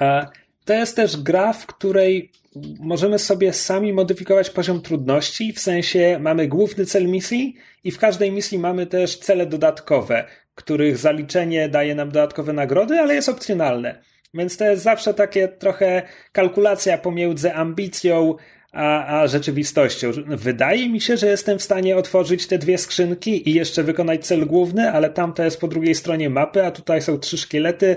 E, 0.00 0.26
to 0.64 0.74
jest 0.74 0.96
też 0.96 1.16
gra, 1.16 1.52
w 1.52 1.66
której 1.66 2.32
możemy 2.80 3.18
sobie 3.18 3.52
sami 3.52 3.92
modyfikować 3.92 4.50
poziom 4.50 4.82
trudności, 4.82 5.52
w 5.52 5.60
sensie 5.60 6.18
mamy 6.20 6.48
główny 6.48 6.86
cel 6.86 7.08
misji 7.08 7.56
i 7.84 7.90
w 7.90 7.98
każdej 7.98 8.32
misji 8.32 8.58
mamy 8.58 8.86
też 8.86 9.18
cele 9.18 9.46
dodatkowe, 9.46 10.24
których 10.54 10.98
zaliczenie 10.98 11.68
daje 11.68 11.94
nam 11.94 12.08
dodatkowe 12.08 12.52
nagrody, 12.52 13.00
ale 13.00 13.14
jest 13.14 13.28
opcjonalne. 13.28 14.02
Więc 14.34 14.56
to 14.56 14.64
jest 14.64 14.82
zawsze 14.82 15.14
takie 15.14 15.48
trochę 15.48 16.02
kalkulacja 16.32 16.98
pomiędzy 16.98 17.54
ambicją 17.54 18.36
a, 18.72 19.20
a 19.20 19.26
rzeczywistością. 19.26 20.10
Wydaje 20.26 20.88
mi 20.88 21.00
się, 21.00 21.16
że 21.16 21.26
jestem 21.26 21.58
w 21.58 21.62
stanie 21.62 21.96
otworzyć 21.96 22.46
te 22.46 22.58
dwie 22.58 22.78
skrzynki 22.78 23.48
i 23.50 23.54
jeszcze 23.54 23.82
wykonać 23.82 24.26
cel 24.26 24.46
główny, 24.46 24.90
ale 24.90 25.10
tamta 25.10 25.44
jest 25.44 25.60
po 25.60 25.68
drugiej 25.68 25.94
stronie 25.94 26.30
mapy, 26.30 26.64
a 26.66 26.70
tutaj 26.70 27.02
są 27.02 27.18
trzy 27.18 27.38
szkielety. 27.38 27.96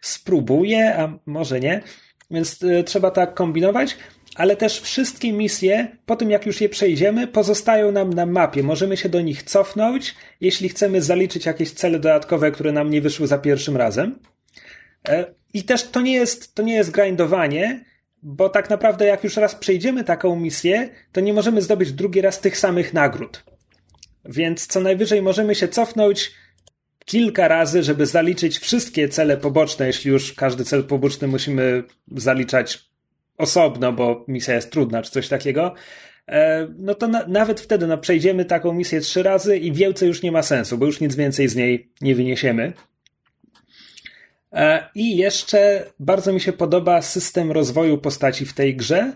Spróbuję, 0.00 0.96
a 0.98 1.18
może 1.26 1.60
nie. 1.60 1.82
Więc 2.30 2.62
y, 2.62 2.84
trzeba 2.84 3.10
tak 3.10 3.34
kombinować 3.34 3.96
ale 4.34 4.56
też 4.56 4.80
wszystkie 4.80 5.32
misje, 5.32 5.96
po 6.06 6.16
tym 6.16 6.30
jak 6.30 6.46
już 6.46 6.60
je 6.60 6.68
przejdziemy, 6.68 7.26
pozostają 7.26 7.92
nam 7.92 8.12
na 8.12 8.26
mapie. 8.26 8.62
Możemy 8.62 8.96
się 8.96 9.08
do 9.08 9.20
nich 9.20 9.42
cofnąć, 9.42 10.14
jeśli 10.40 10.68
chcemy 10.68 11.02
zaliczyć 11.02 11.46
jakieś 11.46 11.70
cele 11.72 11.98
dodatkowe, 11.98 12.50
które 12.50 12.72
nam 12.72 12.90
nie 12.90 13.00
wyszły 13.00 13.26
za 13.26 13.38
pierwszym 13.38 13.76
razem. 13.76 14.18
E, 15.08 15.34
I 15.54 15.62
też 15.62 15.82
to 15.82 16.00
nie 16.00 16.12
jest, 16.12 16.54
to 16.54 16.62
nie 16.62 16.74
jest 16.74 16.90
grindowanie, 16.90 17.84
bo 18.22 18.48
tak 18.48 18.70
naprawdę 18.70 19.06
jak 19.06 19.24
już 19.24 19.36
raz 19.36 19.54
przejdziemy 19.54 20.04
taką 20.04 20.36
misję, 20.36 20.88
to 21.12 21.20
nie 21.20 21.32
możemy 21.32 21.62
zdobyć 21.62 21.92
drugi 21.92 22.20
raz 22.20 22.40
tych 22.40 22.58
samych 22.58 22.94
nagród. 22.94 23.44
Więc 24.24 24.66
co 24.66 24.80
najwyżej 24.80 25.22
możemy 25.22 25.54
się 25.54 25.68
cofnąć 25.68 26.32
kilka 27.04 27.48
razy, 27.48 27.82
żeby 27.82 28.06
zaliczyć 28.06 28.58
wszystkie 28.58 29.08
cele 29.08 29.36
poboczne, 29.36 29.86
jeśli 29.86 30.10
już 30.10 30.32
każdy 30.32 30.64
cel 30.64 30.84
poboczny 30.84 31.28
musimy 31.28 31.82
zaliczać 32.16 32.90
osobno, 33.38 33.92
bo 33.92 34.24
misja 34.28 34.54
jest 34.54 34.70
trudna, 34.70 35.02
czy 35.02 35.10
coś 35.10 35.28
takiego, 35.28 35.74
e, 36.28 36.68
no 36.78 36.94
to 36.94 37.08
na, 37.08 37.26
nawet 37.26 37.60
wtedy 37.60 37.86
no, 37.86 37.98
przejdziemy 37.98 38.44
taką 38.44 38.72
misję 38.72 39.00
trzy 39.00 39.22
razy 39.22 39.56
i 39.56 39.72
wielce 39.72 40.06
już 40.06 40.22
nie 40.22 40.32
ma 40.32 40.42
sensu, 40.42 40.78
bo 40.78 40.86
już 40.86 41.00
nic 41.00 41.14
więcej 41.14 41.48
z 41.48 41.56
niej 41.56 41.92
nie 42.00 42.14
wyniesiemy. 42.14 42.72
E, 44.52 44.88
I 44.94 45.16
jeszcze 45.16 45.84
bardzo 45.98 46.32
mi 46.32 46.40
się 46.40 46.52
podoba 46.52 47.02
system 47.02 47.52
rozwoju 47.52 47.98
postaci 47.98 48.46
w 48.46 48.52
tej 48.52 48.76
grze, 48.76 49.12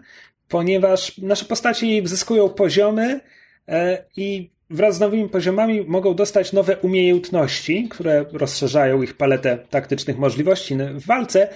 ponieważ 0.49 1.19
nasze 1.19 1.45
postaci 1.45 2.03
wzyskują 2.03 2.49
poziomy 2.49 3.21
e, 3.69 4.05
i 4.17 4.51
wraz 4.71 4.97
z 4.97 5.01
nowymi 5.01 5.29
poziomami 5.29 5.85
mogą 5.87 6.15
dostać 6.15 6.53
nowe 6.53 6.77
umiejętności, 6.77 7.89
które 7.89 8.25
rozszerzają 8.33 9.03
ich 9.03 9.17
paletę 9.17 9.59
taktycznych 9.71 10.19
możliwości 10.19 10.77
w 10.77 11.07
walce. 11.07 11.49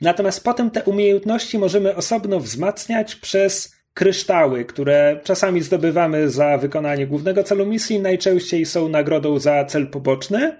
Natomiast 0.00 0.44
potem 0.44 0.70
te 0.70 0.84
umiejętności 0.84 1.58
możemy 1.58 1.96
osobno 1.96 2.40
wzmacniać 2.40 3.16
przez 3.16 3.77
kryształy, 3.98 4.64
które 4.64 5.20
czasami 5.24 5.62
zdobywamy 5.62 6.30
za 6.30 6.58
wykonanie 6.58 7.06
głównego 7.06 7.44
celu 7.44 7.66
misji, 7.66 8.00
najczęściej 8.00 8.66
są 8.66 8.88
nagrodą 8.88 9.38
za 9.38 9.64
cel 9.64 9.86
poboczny. 9.86 10.56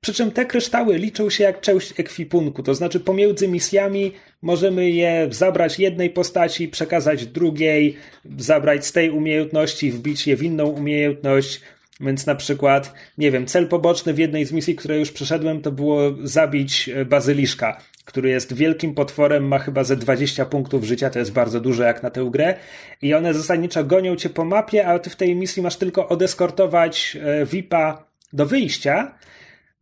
Przy 0.00 0.14
czym 0.14 0.30
te 0.30 0.46
kryształy 0.46 0.98
liczą 0.98 1.30
się 1.30 1.44
jak 1.44 1.60
część 1.60 2.00
ekwipunku, 2.00 2.62
to 2.62 2.74
znaczy 2.74 3.00
pomiędzy 3.00 3.48
misjami 3.48 4.12
możemy 4.42 4.90
je 4.90 5.28
zabrać 5.30 5.78
jednej 5.78 6.10
postaci, 6.10 6.68
przekazać 6.68 7.26
drugiej, 7.26 7.96
zabrać 8.38 8.86
z 8.86 8.92
tej 8.92 9.10
umiejętności, 9.10 9.92
wbić 9.92 10.26
je 10.26 10.36
w 10.36 10.42
inną 10.42 10.66
umiejętność. 10.66 11.60
Więc 12.00 12.26
na 12.26 12.34
przykład, 12.34 12.94
nie 13.18 13.30
wiem, 13.30 13.46
cel 13.46 13.68
poboczny 13.68 14.14
w 14.14 14.18
jednej 14.18 14.44
z 14.44 14.52
misji, 14.52 14.76
które 14.76 14.98
już 14.98 15.12
przeszedłem, 15.12 15.62
to 15.62 15.72
było 15.72 16.00
zabić 16.22 16.90
bazyliszka 17.06 17.80
który 18.04 18.28
jest 18.28 18.52
wielkim 18.52 18.94
potworem, 18.94 19.48
ma 19.48 19.58
chyba 19.58 19.84
ze 19.84 19.96
20 19.96 20.44
punktów 20.44 20.84
życia, 20.84 21.10
to 21.10 21.18
jest 21.18 21.32
bardzo 21.32 21.60
dużo 21.60 21.82
jak 21.82 22.02
na 22.02 22.10
tę 22.10 22.28
grę. 22.30 22.54
I 23.02 23.14
one 23.14 23.34
zasadniczo 23.34 23.84
gonią 23.84 24.16
cię 24.16 24.30
po 24.30 24.44
mapie, 24.44 24.86
a 24.86 24.98
ty 24.98 25.10
w 25.10 25.16
tej 25.16 25.36
misji 25.36 25.62
masz 25.62 25.76
tylko 25.76 26.08
odeskortować 26.08 27.16
e, 27.22 27.46
VIPa 27.46 28.06
do 28.32 28.46
wyjścia. 28.46 29.14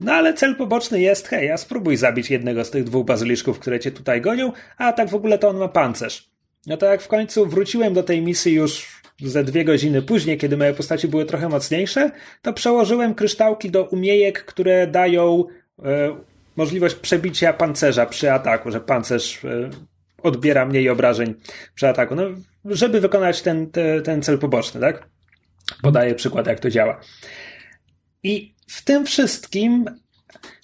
No 0.00 0.12
ale 0.12 0.34
cel 0.34 0.56
poboczny 0.56 1.00
jest, 1.00 1.28
hej, 1.28 1.50
a 1.50 1.56
spróbuj 1.56 1.96
zabić 1.96 2.30
jednego 2.30 2.64
z 2.64 2.70
tych 2.70 2.84
dwóch 2.84 3.06
bazyliszków, 3.06 3.58
które 3.58 3.80
cię 3.80 3.90
tutaj 3.90 4.20
gonią, 4.20 4.52
a 4.76 4.92
tak 4.92 5.08
w 5.08 5.14
ogóle 5.14 5.38
to 5.38 5.48
on 5.48 5.56
ma 5.56 5.68
pancerz. 5.68 6.30
No 6.66 6.76
to 6.76 6.86
jak 6.86 7.02
w 7.02 7.08
końcu 7.08 7.46
wróciłem 7.46 7.94
do 7.94 8.02
tej 8.02 8.22
misji 8.22 8.54
już 8.54 9.00
ze 9.22 9.44
dwie 9.44 9.64
godziny 9.64 10.02
później, 10.02 10.38
kiedy 10.38 10.56
moje 10.56 10.74
postaci 10.74 11.08
były 11.08 11.24
trochę 11.24 11.48
mocniejsze, 11.48 12.10
to 12.42 12.52
przełożyłem 12.52 13.14
kryształki 13.14 13.70
do 13.70 13.84
umiejek, 13.84 14.44
które 14.44 14.86
dają 14.86 15.44
e, 15.84 16.16
możliwość 16.60 16.94
przebicia 16.94 17.52
pancerza 17.52 18.06
przy 18.06 18.32
ataku, 18.32 18.70
że 18.70 18.80
pancerz 18.80 19.44
e, 19.44 19.70
odbiera 20.22 20.66
mniej 20.66 20.88
obrażeń 20.88 21.34
przy 21.74 21.88
ataku. 21.88 22.14
No, 22.14 22.22
żeby 22.64 23.00
wykonać 23.00 23.42
ten, 23.42 23.70
ten, 24.04 24.22
cel 24.22 24.38
poboczny, 24.38 24.80
tak? 24.80 25.08
Podaję 25.82 26.14
przykład, 26.14 26.46
jak 26.46 26.60
to 26.60 26.70
działa. 26.70 27.00
I 28.22 28.54
w 28.66 28.84
tym 28.84 29.06
wszystkim 29.06 29.84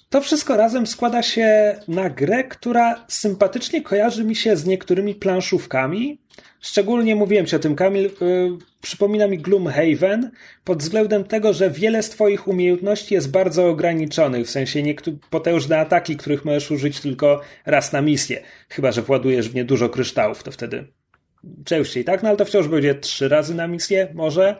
to 0.09 0.21
wszystko 0.21 0.57
razem 0.57 0.87
składa 0.87 1.23
się 1.23 1.79
na 1.87 2.09
grę, 2.09 2.43
która 2.43 3.05
sympatycznie 3.07 3.81
kojarzy 3.81 4.23
mi 4.23 4.35
się 4.35 4.57
z 4.57 4.65
niektórymi 4.65 5.15
planszówkami. 5.15 6.21
Szczególnie 6.61 7.15
mówiłem 7.15 7.45
ci 7.45 7.55
o 7.55 7.59
tym, 7.59 7.75
Kamil. 7.75 8.03
Yy, 8.03 8.57
przypomina 8.81 9.27
mi 9.27 9.37
Gloomhaven 9.37 10.31
pod 10.63 10.79
względem 10.79 11.23
tego, 11.23 11.53
że 11.53 11.71
wiele 11.71 12.03
z 12.03 12.09
Twoich 12.09 12.47
umiejętności 12.47 13.13
jest 13.13 13.31
bardzo 13.31 13.69
ograniczonych, 13.69 14.47
w 14.47 14.49
sensie 14.49 14.83
niektóre 14.83 15.17
potężne 15.29 15.79
ataki, 15.79 16.17
których 16.17 16.45
możesz 16.45 16.71
użyć 16.71 16.99
tylko 16.99 17.41
raz 17.65 17.93
na 17.93 18.01
misję. 18.01 18.43
Chyba, 18.69 18.91
że 18.91 19.01
władujesz 19.01 19.49
w 19.49 19.55
nie 19.55 19.65
dużo 19.65 19.89
kryształów, 19.89 20.43
to 20.43 20.51
wtedy 20.51 20.87
częściej, 21.65 22.03
tak? 22.03 22.23
No 22.23 22.29
ale 22.29 22.37
to 22.37 22.45
wciąż 22.45 22.67
będzie 22.67 22.95
trzy 22.95 23.29
razy 23.29 23.55
na 23.55 23.67
misję, 23.67 24.07
może. 24.13 24.55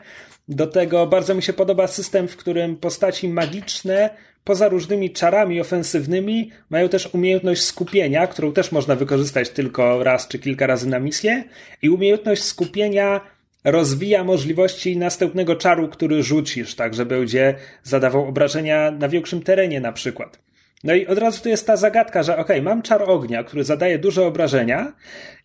Do 0.47 0.67
tego 0.67 1.07
bardzo 1.07 1.35
mi 1.35 1.43
się 1.43 1.53
podoba 1.53 1.87
system, 1.87 2.27
w 2.27 2.37
którym 2.37 2.77
postaci 2.77 3.29
magiczne 3.29 4.09
poza 4.47 4.67
różnymi 4.67 5.11
czarami 5.11 5.61
ofensywnymi, 5.61 6.51
mają 6.69 6.89
też 6.89 7.13
umiejętność 7.13 7.63
skupienia, 7.63 8.27
którą 8.27 8.53
też 8.53 8.71
można 8.71 8.95
wykorzystać 8.95 9.49
tylko 9.49 10.03
raz 10.03 10.27
czy 10.27 10.39
kilka 10.39 10.67
razy 10.67 10.89
na 10.89 10.99
misję. 10.99 11.43
I 11.81 11.89
umiejętność 11.89 12.43
skupienia 12.43 13.21
rozwija 13.63 14.23
możliwości 14.23 14.97
następnego 14.97 15.55
czaru, 15.55 15.87
który 15.87 16.23
rzucisz, 16.23 16.75
tak, 16.75 16.93
że 16.93 17.05
będzie 17.05 17.55
zadawał 17.83 18.27
obrażenia 18.27 18.91
na 18.91 19.09
większym 19.09 19.41
terenie 19.41 19.81
na 19.81 19.91
przykład. 19.91 20.39
No 20.83 20.93
i 20.93 21.07
od 21.07 21.17
razu 21.17 21.43
tu 21.43 21.49
jest 21.49 21.67
ta 21.67 21.77
zagadka, 21.77 22.23
że 22.23 22.37
ok, 22.37 22.49
mam 22.61 22.81
czar 22.81 23.09
ognia, 23.09 23.43
który 23.43 23.63
zadaje 23.63 23.99
duże 23.99 24.25
obrażenia 24.25 24.93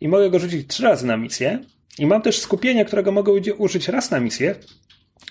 i 0.01 0.09
mogę 0.09 0.31
go 0.31 0.39
rzucić 0.39 0.67
trzy 0.67 0.83
razy 0.83 1.07
na 1.07 1.17
misję. 1.17 1.59
I 1.99 2.07
mam 2.07 2.23
też 2.23 2.39
skupienie, 2.39 2.85
którego 2.85 3.13
mogę 3.13 3.33
użyć 3.59 3.89
raz 3.89 4.11
na 4.11 4.21
misję, 4.21 4.55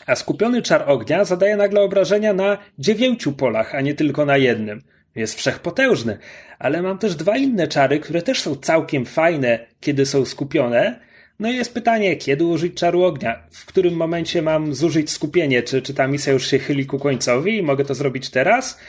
a 0.05 0.15
skupiony 0.15 0.61
czar 0.61 0.89
ognia 0.89 1.25
zadaje 1.25 1.57
nagle 1.57 1.81
obrażenia 1.81 2.33
na 2.33 2.57
dziewięciu 2.79 3.33
polach, 3.33 3.75
a 3.75 3.81
nie 3.81 3.93
tylko 3.93 4.25
na 4.25 4.37
jednym. 4.37 4.81
Jest 5.15 5.35
wszechpotężny. 5.35 6.17
Ale 6.59 6.81
mam 6.81 6.97
też 6.97 7.15
dwa 7.15 7.37
inne 7.37 7.67
czary, 7.67 7.99
które 7.99 8.21
też 8.21 8.41
są 8.41 8.55
całkiem 8.55 9.05
fajne, 9.05 9.59
kiedy 9.79 10.05
są 10.05 10.25
skupione. 10.25 10.99
No 11.39 11.51
i 11.51 11.55
jest 11.55 11.73
pytanie, 11.73 12.15
kiedy 12.15 12.43
użyć 12.45 12.73
czaru 12.73 13.03
ognia? 13.03 13.43
W 13.51 13.65
którym 13.65 13.93
momencie 13.93 14.41
mam 14.41 14.75
zużyć 14.75 15.11
skupienie? 15.11 15.63
Czy, 15.63 15.81
czy 15.81 15.93
ta 15.93 16.07
misja 16.07 16.33
już 16.33 16.47
się 16.47 16.59
chyli 16.59 16.85
ku 16.85 16.99
końcowi 16.99 17.57
i 17.57 17.63
mogę 17.63 17.85
to 17.85 17.95
zrobić 17.95 18.29
teraz? 18.29 18.79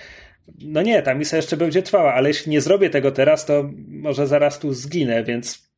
No 0.59 0.83
nie, 0.83 1.03
ta 1.03 1.15
misja 1.15 1.37
jeszcze 1.37 1.57
będzie 1.57 1.83
trwała, 1.83 2.15
ale 2.15 2.29
jeśli 2.29 2.53
nie 2.53 2.61
zrobię 2.61 2.91
tego 2.91 3.13
teraz, 3.13 3.47
to 3.47 3.71
może 3.89 4.27
zaraz 4.27 4.59
tu 4.59 4.75
zginę, 4.75 5.25
więc 5.25 5.69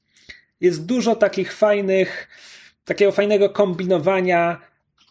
jest 0.60 0.86
dużo 0.86 1.16
takich 1.16 1.52
fajnych, 1.52 2.28
takiego 2.84 3.12
fajnego 3.12 3.50
kombinowania 3.50 4.60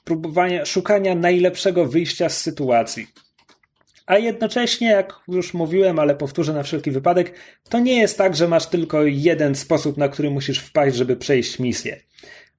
próbowania, 0.03 0.65
szukania 0.65 1.15
najlepszego 1.15 1.85
wyjścia 1.85 2.29
z 2.29 2.41
sytuacji. 2.41 3.07
A 4.05 4.17
jednocześnie, 4.17 4.87
jak 4.87 5.13
już 5.27 5.53
mówiłem, 5.53 5.99
ale 5.99 6.15
powtórzę 6.15 6.53
na 6.53 6.63
wszelki 6.63 6.91
wypadek, 6.91 7.33
to 7.69 7.79
nie 7.79 7.99
jest 7.99 8.17
tak, 8.17 8.35
że 8.35 8.47
masz 8.47 8.65
tylko 8.65 9.03
jeden 9.03 9.55
sposób, 9.55 9.97
na 9.97 10.09
który 10.09 10.29
musisz 10.29 10.59
wpaść, 10.59 10.95
żeby 10.95 11.15
przejść 11.15 11.59
misję. 11.59 11.99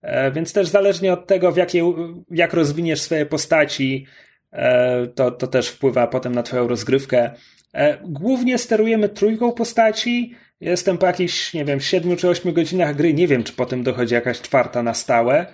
E, 0.02 0.30
więc 0.30 0.52
też 0.52 0.68
zależnie 0.68 1.12
od 1.12 1.26
tego, 1.26 1.52
w 1.52 1.56
jakie, 1.56 1.92
jak 2.30 2.54
rozwiniesz 2.54 3.00
swoje 3.00 3.26
postaci, 3.26 4.06
e, 4.52 5.06
to, 5.06 5.30
to 5.30 5.46
też 5.46 5.68
wpływa 5.68 6.06
potem 6.06 6.34
na 6.34 6.42
Twoją 6.42 6.68
rozgrywkę. 6.68 7.30
E, 7.74 7.98
głównie 8.02 8.58
sterujemy 8.58 9.08
trójką 9.08 9.52
postaci. 9.52 10.34
Jestem 10.60 10.98
po 10.98 11.06
jakichś, 11.06 11.54
nie 11.54 11.64
wiem, 11.64 11.80
siedmiu 11.80 12.16
czy 12.16 12.28
ośmiu 12.28 12.52
godzinach 12.52 12.96
gry. 12.96 13.14
Nie 13.14 13.28
wiem, 13.28 13.44
czy 13.44 13.52
potem 13.52 13.82
dochodzi 13.82 14.14
jakaś 14.14 14.40
czwarta 14.40 14.82
na 14.82 14.94
stałe. 14.94 15.46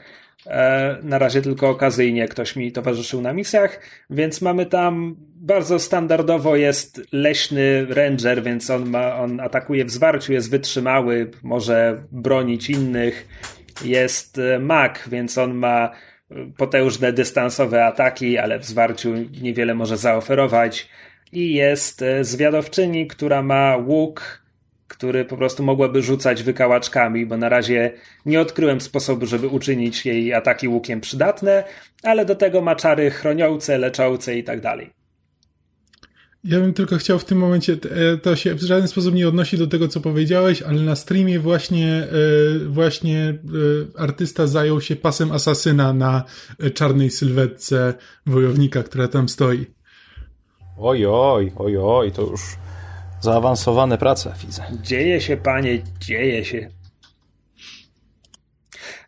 E, 0.47 0.99
na 1.03 1.19
razie 1.19 1.43
tylko 1.43 1.69
okazyjnie 1.69 2.29
ktoś 2.29 2.57
mi 2.57 2.73
towarzyszył 2.73 3.21
na 3.21 3.33
misjach, 3.33 3.81
więc 4.11 4.43
mamy 4.43 4.67
tam 4.67 5.17
bardzo 5.37 5.79
standardowo 5.79 6.57
jest 6.57 7.01
leśny 7.13 7.87
ranger, 7.87 8.43
więc 8.43 8.71
on 8.71 8.91
ma, 8.91 9.17
on 9.17 9.41
atakuje 9.41 9.85
w 9.85 9.91
zwarciu, 9.91 10.33
jest 10.33 10.51
wytrzymały, 10.51 11.31
może 11.43 12.03
bronić 12.13 12.71
innych. 12.71 13.29
Jest 13.85 14.39
e, 14.39 14.59
mag, 14.59 15.09
więc 15.11 15.39
on 15.39 15.55
ma 15.55 15.91
e, 16.31 16.35
potężne 16.57 17.13
dystansowe 17.13 17.85
ataki, 17.85 18.39
ale 18.39 18.59
w 18.59 18.65
zwarciu 18.65 19.15
niewiele 19.43 19.75
może 19.75 19.97
zaoferować. 19.97 20.89
I 21.33 21.55
jest 21.55 22.05
zwiadowczyni, 22.21 23.07
która 23.07 23.43
ma 23.43 23.77
łuk, 23.77 24.40
który 24.91 25.25
po 25.25 25.37
prostu 25.37 25.63
mogłaby 25.63 26.03
rzucać 26.03 26.43
wykałaczkami, 26.43 27.27
bo 27.27 27.37
na 27.37 27.49
razie 27.49 27.93
nie 28.27 28.41
odkryłem 28.41 28.81
sposobu, 28.81 29.27
żeby 29.27 29.49
uczynić 29.49 30.07
jej 30.07 30.35
ataki 30.35 30.69
łukiem 30.69 31.01
przydatne, 31.01 31.65
ale 32.03 32.25
do 32.25 32.35
tego 32.35 32.61
ma 32.61 32.77
czary 32.77 33.11
chroniące, 33.11 33.79
leczące 33.79 34.39
i 34.39 34.45
tak 34.45 34.61
dalej. 34.61 34.91
Ja 36.45 36.61
bym 36.61 36.75
tylko 36.75 36.97
chciał 36.97 37.19
w 37.19 37.25
tym 37.25 37.39
momencie, 37.39 37.73
e, 37.73 38.17
to 38.17 38.37
się 38.37 38.55
w 38.55 38.63
żaden 38.63 38.89
sposób 38.89 39.15
nie 39.15 39.29
odnosi 39.29 39.59
do 39.59 39.67
tego, 39.67 39.89
co 39.89 40.01
powiedziałeś, 40.01 40.63
ale 40.63 40.83
na 40.83 40.97
streamie 40.97 41.41
właśnie, 41.41 41.89
e, 41.89 42.09
właśnie 42.69 43.29
e, 43.29 44.01
artysta 44.01 44.47
zajął 44.47 44.81
się 44.81 44.97
pasem 44.97 45.33
asasyna 45.33 45.93
na 45.93 46.25
czarnej 46.75 47.11
sylwetce 47.11 47.95
wojownika, 48.27 48.83
która 48.83 49.09
tam 49.09 49.29
stoi. 49.29 49.67
Oj, 50.79 51.07
oj, 51.07 51.53
oj, 51.57 51.77
oj, 51.79 52.13
to 52.13 52.23
już 52.23 52.41
Zaawansowane 53.21 53.99
prace 53.99 54.33
widzę. 54.47 54.63
Dzieje 54.83 55.21
się, 55.21 55.37
panie, 55.37 55.83
dzieje 56.01 56.45
się. 56.45 56.71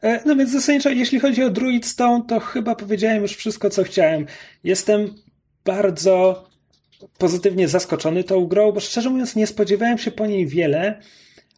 E, 0.03 0.21
no 0.27 0.37
więc 0.37 0.51
zasadniczo, 0.51 0.91
jeśli 0.91 1.21
chodzi 1.21 1.45
o 1.45 1.51
Druid 1.51 1.87
Stone, 1.87 2.25
to 2.29 2.41
chyba 2.41 2.75
powiedziałem 2.75 3.23
już 3.23 3.37
wszystko, 3.37 3.71
co 3.71 3.85
chciałem. 3.85 4.27
Jestem 4.65 5.15
bardzo 5.65 6.45
pozytywnie 7.19 7.69
zaskoczony 7.69 8.25
tą 8.25 8.47
grą, 8.47 8.73
bo 8.73 8.81
szczerze 8.81 9.11
mówiąc 9.11 9.37
nie 9.37 9.47
spodziewałem 9.47 9.99
się 9.99 10.11
po 10.11 10.27
niej 10.27 10.47
wiele. 10.47 11.01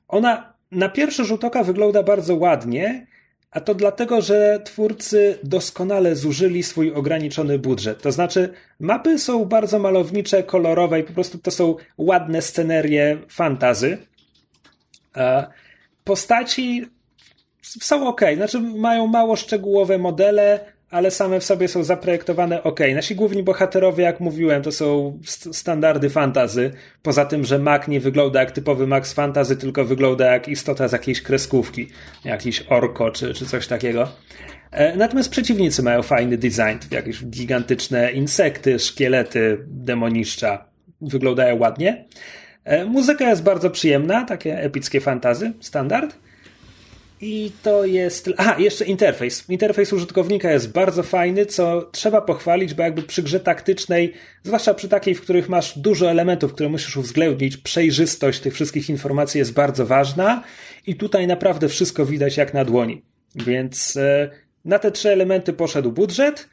Ona 0.08 0.54
na 0.70 0.88
pierwszy 0.88 1.24
rzut 1.24 1.44
oka 1.44 1.64
wygląda 1.64 2.02
bardzo 2.02 2.36
ładnie, 2.36 3.06
a 3.54 3.60
to 3.60 3.74
dlatego, 3.74 4.22
że 4.22 4.60
twórcy 4.64 5.38
doskonale 5.42 6.16
zużyli 6.16 6.62
swój 6.62 6.92
ograniczony 6.92 7.58
budżet. 7.58 8.02
To 8.02 8.12
znaczy, 8.12 8.52
mapy 8.80 9.18
są 9.18 9.44
bardzo 9.44 9.78
malownicze, 9.78 10.42
kolorowe 10.42 11.00
i 11.00 11.04
po 11.04 11.12
prostu 11.12 11.38
to 11.38 11.50
są 11.50 11.76
ładne 11.98 12.42
scenerie 12.42 13.18
fantazy. 13.28 13.98
Postaci 16.04 16.86
są 17.62 18.08
ok, 18.08 18.20
znaczy 18.36 18.60
mają 18.60 19.06
mało 19.06 19.36
szczegółowe 19.36 19.98
modele, 19.98 20.73
ale 20.94 21.10
same 21.10 21.40
w 21.40 21.44
sobie 21.44 21.68
są 21.68 21.84
zaprojektowane 21.84 22.62
ok. 22.62 22.80
Nasi 22.94 23.14
główni 23.14 23.42
bohaterowie, 23.42 24.04
jak 24.04 24.20
mówiłem, 24.20 24.62
to 24.62 24.72
są 24.72 25.18
st 25.24 25.56
standardy 25.56 26.10
fantazy. 26.10 26.70
Poza 27.02 27.24
tym, 27.24 27.44
że 27.44 27.58
Mac 27.58 27.88
nie 27.88 28.00
wygląda 28.00 28.40
jak 28.40 28.50
typowy 28.50 28.86
Max 28.86 29.12
fantazy, 29.12 29.56
tylko 29.56 29.84
wygląda 29.84 30.32
jak 30.32 30.48
istota 30.48 30.88
z 30.88 30.92
jakiejś 30.92 31.22
kreskówki. 31.22 31.88
Jakiś 32.24 32.64
orko 32.68 33.10
czy, 33.10 33.34
czy 33.34 33.46
coś 33.46 33.66
takiego. 33.66 34.08
E, 34.70 34.96
natomiast 34.96 35.30
przeciwnicy 35.30 35.82
mają 35.82 36.02
fajny 36.02 36.38
design, 36.38 36.78
jakieś 36.90 37.24
gigantyczne 37.24 38.12
insekty, 38.12 38.78
szkielety, 38.78 39.58
demoniszcza. 39.66 40.64
Wyglądają 41.00 41.58
ładnie. 41.58 42.04
E, 42.64 42.84
muzyka 42.84 43.28
jest 43.28 43.42
bardzo 43.42 43.70
przyjemna, 43.70 44.24
takie 44.24 44.60
epickie 44.60 45.00
fantazy, 45.00 45.52
standard. 45.60 46.16
I 47.20 47.52
to 47.62 47.84
jest. 47.84 48.30
Aha, 48.36 48.56
jeszcze 48.58 48.84
interfejs. 48.84 49.50
Interfejs 49.50 49.92
użytkownika 49.92 50.50
jest 50.50 50.72
bardzo 50.72 51.02
fajny, 51.02 51.46
co 51.46 51.82
trzeba 51.92 52.20
pochwalić, 52.20 52.74
bo 52.74 52.82
jakby 52.82 53.02
przy 53.02 53.22
grze 53.22 53.40
taktycznej, 53.40 54.12
zwłaszcza 54.42 54.74
przy 54.74 54.88
takiej, 54.88 55.14
w 55.14 55.20
których 55.20 55.48
masz 55.48 55.78
dużo 55.78 56.10
elementów, 56.10 56.52
które 56.52 56.68
musisz 56.68 56.96
uwzględnić, 56.96 57.56
przejrzystość 57.56 58.40
tych 58.40 58.54
wszystkich 58.54 58.90
informacji 58.90 59.38
jest 59.38 59.52
bardzo 59.52 59.86
ważna. 59.86 60.42
I 60.86 60.94
tutaj 60.94 61.26
naprawdę 61.26 61.68
wszystko 61.68 62.06
widać 62.06 62.36
jak 62.36 62.54
na 62.54 62.64
dłoni. 62.64 63.02
Więc 63.34 63.96
e, 63.96 64.30
na 64.64 64.78
te 64.78 64.90
trzy 64.90 65.10
elementy 65.10 65.52
poszedł 65.52 65.92
budżet. 65.92 66.48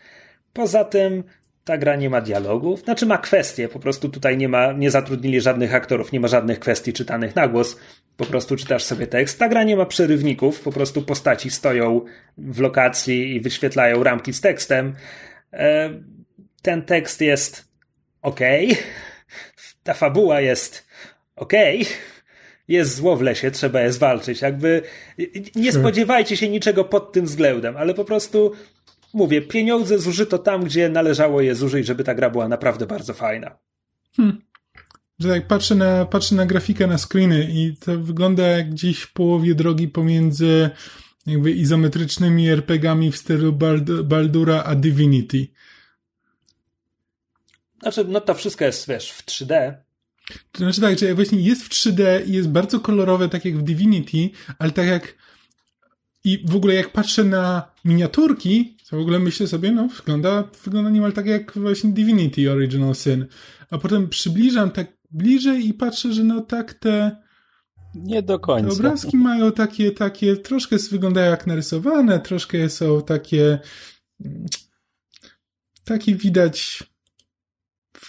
Poza 0.53 0.83
tym 0.83 1.23
ta 1.63 1.77
gra 1.77 1.95
nie 1.95 2.09
ma 2.09 2.21
dialogów, 2.21 2.79
znaczy 2.79 3.05
ma 3.05 3.17
kwestie, 3.17 3.69
po 3.69 3.79
prostu 3.79 4.09
tutaj 4.09 4.37
nie 4.37 4.49
ma, 4.49 4.71
nie 4.71 4.91
zatrudnili 4.91 5.41
żadnych 5.41 5.75
aktorów, 5.75 6.11
nie 6.11 6.19
ma 6.19 6.27
żadnych 6.27 6.59
kwestii 6.59 6.93
czytanych 6.93 7.35
na 7.35 7.47
głos, 7.47 7.77
po 8.17 8.25
prostu 8.25 8.55
czytasz 8.55 8.83
sobie 8.83 9.07
tekst. 9.07 9.39
Ta 9.39 9.49
gra 9.49 9.63
nie 9.63 9.75
ma 9.75 9.85
przerywników, 9.85 10.59
po 10.59 10.71
prostu 10.71 11.01
postaci 11.01 11.51
stoją 11.51 12.01
w 12.37 12.59
lokacji 12.59 13.35
i 13.35 13.41
wyświetlają 13.41 14.03
ramki 14.03 14.33
z 14.33 14.41
tekstem. 14.41 14.95
E, 15.53 15.89
ten 16.61 16.81
tekst 16.81 17.21
jest 17.21 17.65
ok, 18.21 18.39
ta 19.83 19.93
fabuła 19.93 20.41
jest 20.41 20.87
ok, 21.35 21.53
jest 22.67 22.95
zło 22.95 23.15
w 23.15 23.21
lesie, 23.21 23.51
trzeba 23.51 23.81
je 23.81 23.91
zwalczyć. 23.91 24.41
Jakby 24.41 24.81
nie 25.55 25.71
spodziewajcie 25.71 26.37
się 26.37 26.49
niczego 26.49 26.83
pod 26.83 27.11
tym 27.11 27.25
względem, 27.25 27.77
ale 27.77 27.93
po 27.93 28.05
prostu 28.05 28.53
mówię, 29.13 29.41
pieniądze 29.41 29.99
zużyto 29.99 30.37
tam, 30.37 30.63
gdzie 30.63 30.89
należało 30.89 31.41
je 31.41 31.55
zużyć, 31.55 31.87
żeby 31.87 32.03
ta 32.03 32.15
gra 32.15 32.29
była 32.29 32.47
naprawdę 32.47 32.85
bardzo 32.85 33.13
fajna. 33.13 33.57
Hmm. 34.15 34.41
Że 35.19 35.29
tak 35.29 35.47
patrzę 35.47 35.75
na, 35.75 36.05
patrzę 36.05 36.35
na 36.35 36.45
grafikę 36.45 36.87
na 36.87 36.97
screeny 36.97 37.47
i 37.51 37.77
to 37.77 37.97
wygląda 37.97 38.43
jak 38.43 38.69
gdzieś 38.69 38.99
w 38.99 39.13
połowie 39.13 39.55
drogi 39.55 39.87
pomiędzy 39.87 40.69
jakby 41.25 41.51
izometrycznymi 41.51 42.49
RPGami 42.49 43.11
w 43.11 43.17
stylu 43.17 43.53
Bald 43.53 44.01
Baldura 44.01 44.63
a 44.63 44.75
Divinity. 44.75 45.47
Znaczy, 47.81 48.05
no 48.07 48.21
to 48.21 48.33
wszystko 48.33 48.65
jest, 48.65 48.87
wiesz, 48.87 49.11
w 49.11 49.25
3D. 49.25 49.73
To 50.51 50.59
znaczy 50.59 50.81
tak, 50.81 50.99
że 50.99 51.15
właśnie 51.15 51.41
jest 51.41 51.63
w 51.63 51.69
3D 51.69 52.27
i 52.27 52.33
jest 52.33 52.49
bardzo 52.49 52.79
kolorowe, 52.79 53.29
tak 53.29 53.45
jak 53.45 53.57
w 53.57 53.61
Divinity, 53.61 54.29
ale 54.59 54.71
tak 54.71 54.87
jak 54.87 55.15
i 56.23 56.43
w 56.45 56.55
ogóle 56.55 56.73
jak 56.73 56.91
patrzę 56.91 57.23
na 57.23 57.71
miniaturki, 57.85 58.77
to 58.91 58.97
w 58.97 58.99
ogóle 58.99 59.19
myślę 59.19 59.47
sobie, 59.47 59.71
no 59.71 59.87
wygląda, 59.87 60.43
wygląda 60.63 60.89
niemal 60.89 61.13
tak 61.13 61.25
jak 61.25 61.53
właśnie 61.57 61.89
Divinity 61.89 62.51
Original 62.51 62.95
Sin. 62.95 63.25
A 63.69 63.77
potem 63.77 64.09
przybliżam 64.09 64.71
tak 64.71 64.87
bliżej 65.11 65.67
i 65.67 65.73
patrzę, 65.73 66.13
że 66.13 66.23
no 66.23 66.41
tak 66.41 66.73
te 66.73 67.21
nie 67.95 68.21
do 68.21 68.39
końca. 68.39 68.69
Te 68.69 68.75
obrazki 68.75 69.17
mają 69.17 69.51
takie, 69.51 69.91
takie, 69.91 70.35
troszkę 70.35 70.75
wyglądają 70.91 71.31
jak 71.31 71.47
narysowane, 71.47 72.19
troszkę 72.19 72.69
są 72.69 73.01
takie, 73.01 73.59
takie 75.85 76.15
widać, 76.15 76.83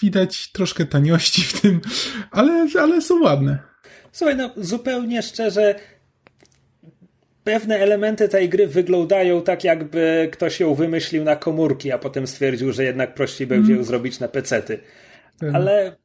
widać 0.03 0.53
troszkę 0.53 0.87
taniości 0.87 1.43
w 1.43 1.61
tym, 1.61 1.81
ale, 2.31 2.67
ale 2.81 3.03
są 3.03 3.23
ładne. 3.23 3.59
Słuchaj, 4.13 4.37
no 4.37 4.51
zupełnie 4.57 5.23
szczerze, 5.23 5.75
pewne 7.45 7.79
elementy 7.79 8.29
tej 8.29 8.49
gry 8.49 8.67
wyglądają 8.67 9.43
tak, 9.43 9.65
jakby 9.65 10.29
ktoś 10.33 10.61
ją 10.61 10.75
wymyślił 10.75 11.25
na 11.25 11.37
komórki, 11.37 11.93
a 11.93 11.99
potem 11.99 12.27
stwierdził, 12.27 12.73
że 12.73 12.85
jednak 12.85 13.15
prościej 13.15 13.47
będzie 13.47 13.73
ją 13.73 13.77
mm. 13.77 13.85
zrobić 13.85 14.21
na 14.21 14.29
pecety. 14.29 14.79
Ale 15.53 15.97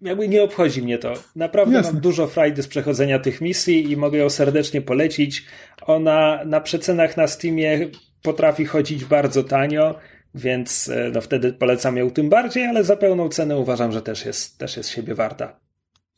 jakby 0.00 0.28
nie 0.28 0.42
obchodzi 0.42 0.82
mnie 0.82 0.98
to. 0.98 1.14
Naprawdę 1.36 1.74
Jasne. 1.74 1.92
mam 1.92 2.00
dużo 2.00 2.26
frajdy 2.26 2.62
z 2.62 2.68
przechodzenia 2.68 3.18
tych 3.18 3.40
misji 3.40 3.90
i 3.92 3.96
mogę 3.96 4.18
ją 4.18 4.30
serdecznie 4.30 4.82
polecić. 4.82 5.44
Ona 5.82 6.44
na 6.44 6.60
przecenach 6.60 7.16
na 7.16 7.26
Steamie 7.26 7.88
potrafi 8.22 8.64
chodzić 8.64 9.04
bardzo 9.04 9.44
tanio, 9.44 9.98
więc 10.34 10.88
e, 10.88 11.10
no 11.14 11.20
wtedy 11.20 11.52
polecam 11.52 11.96
ją 11.96 12.10
tym 12.10 12.28
bardziej, 12.28 12.66
ale 12.66 12.84
za 12.84 12.96
pełną 12.96 13.28
cenę 13.28 13.56
uważam, 13.56 13.92
że 13.92 14.02
też 14.02 14.24
jest, 14.24 14.58
też 14.58 14.76
jest 14.76 14.90
siebie 14.90 15.14
warta. 15.14 15.60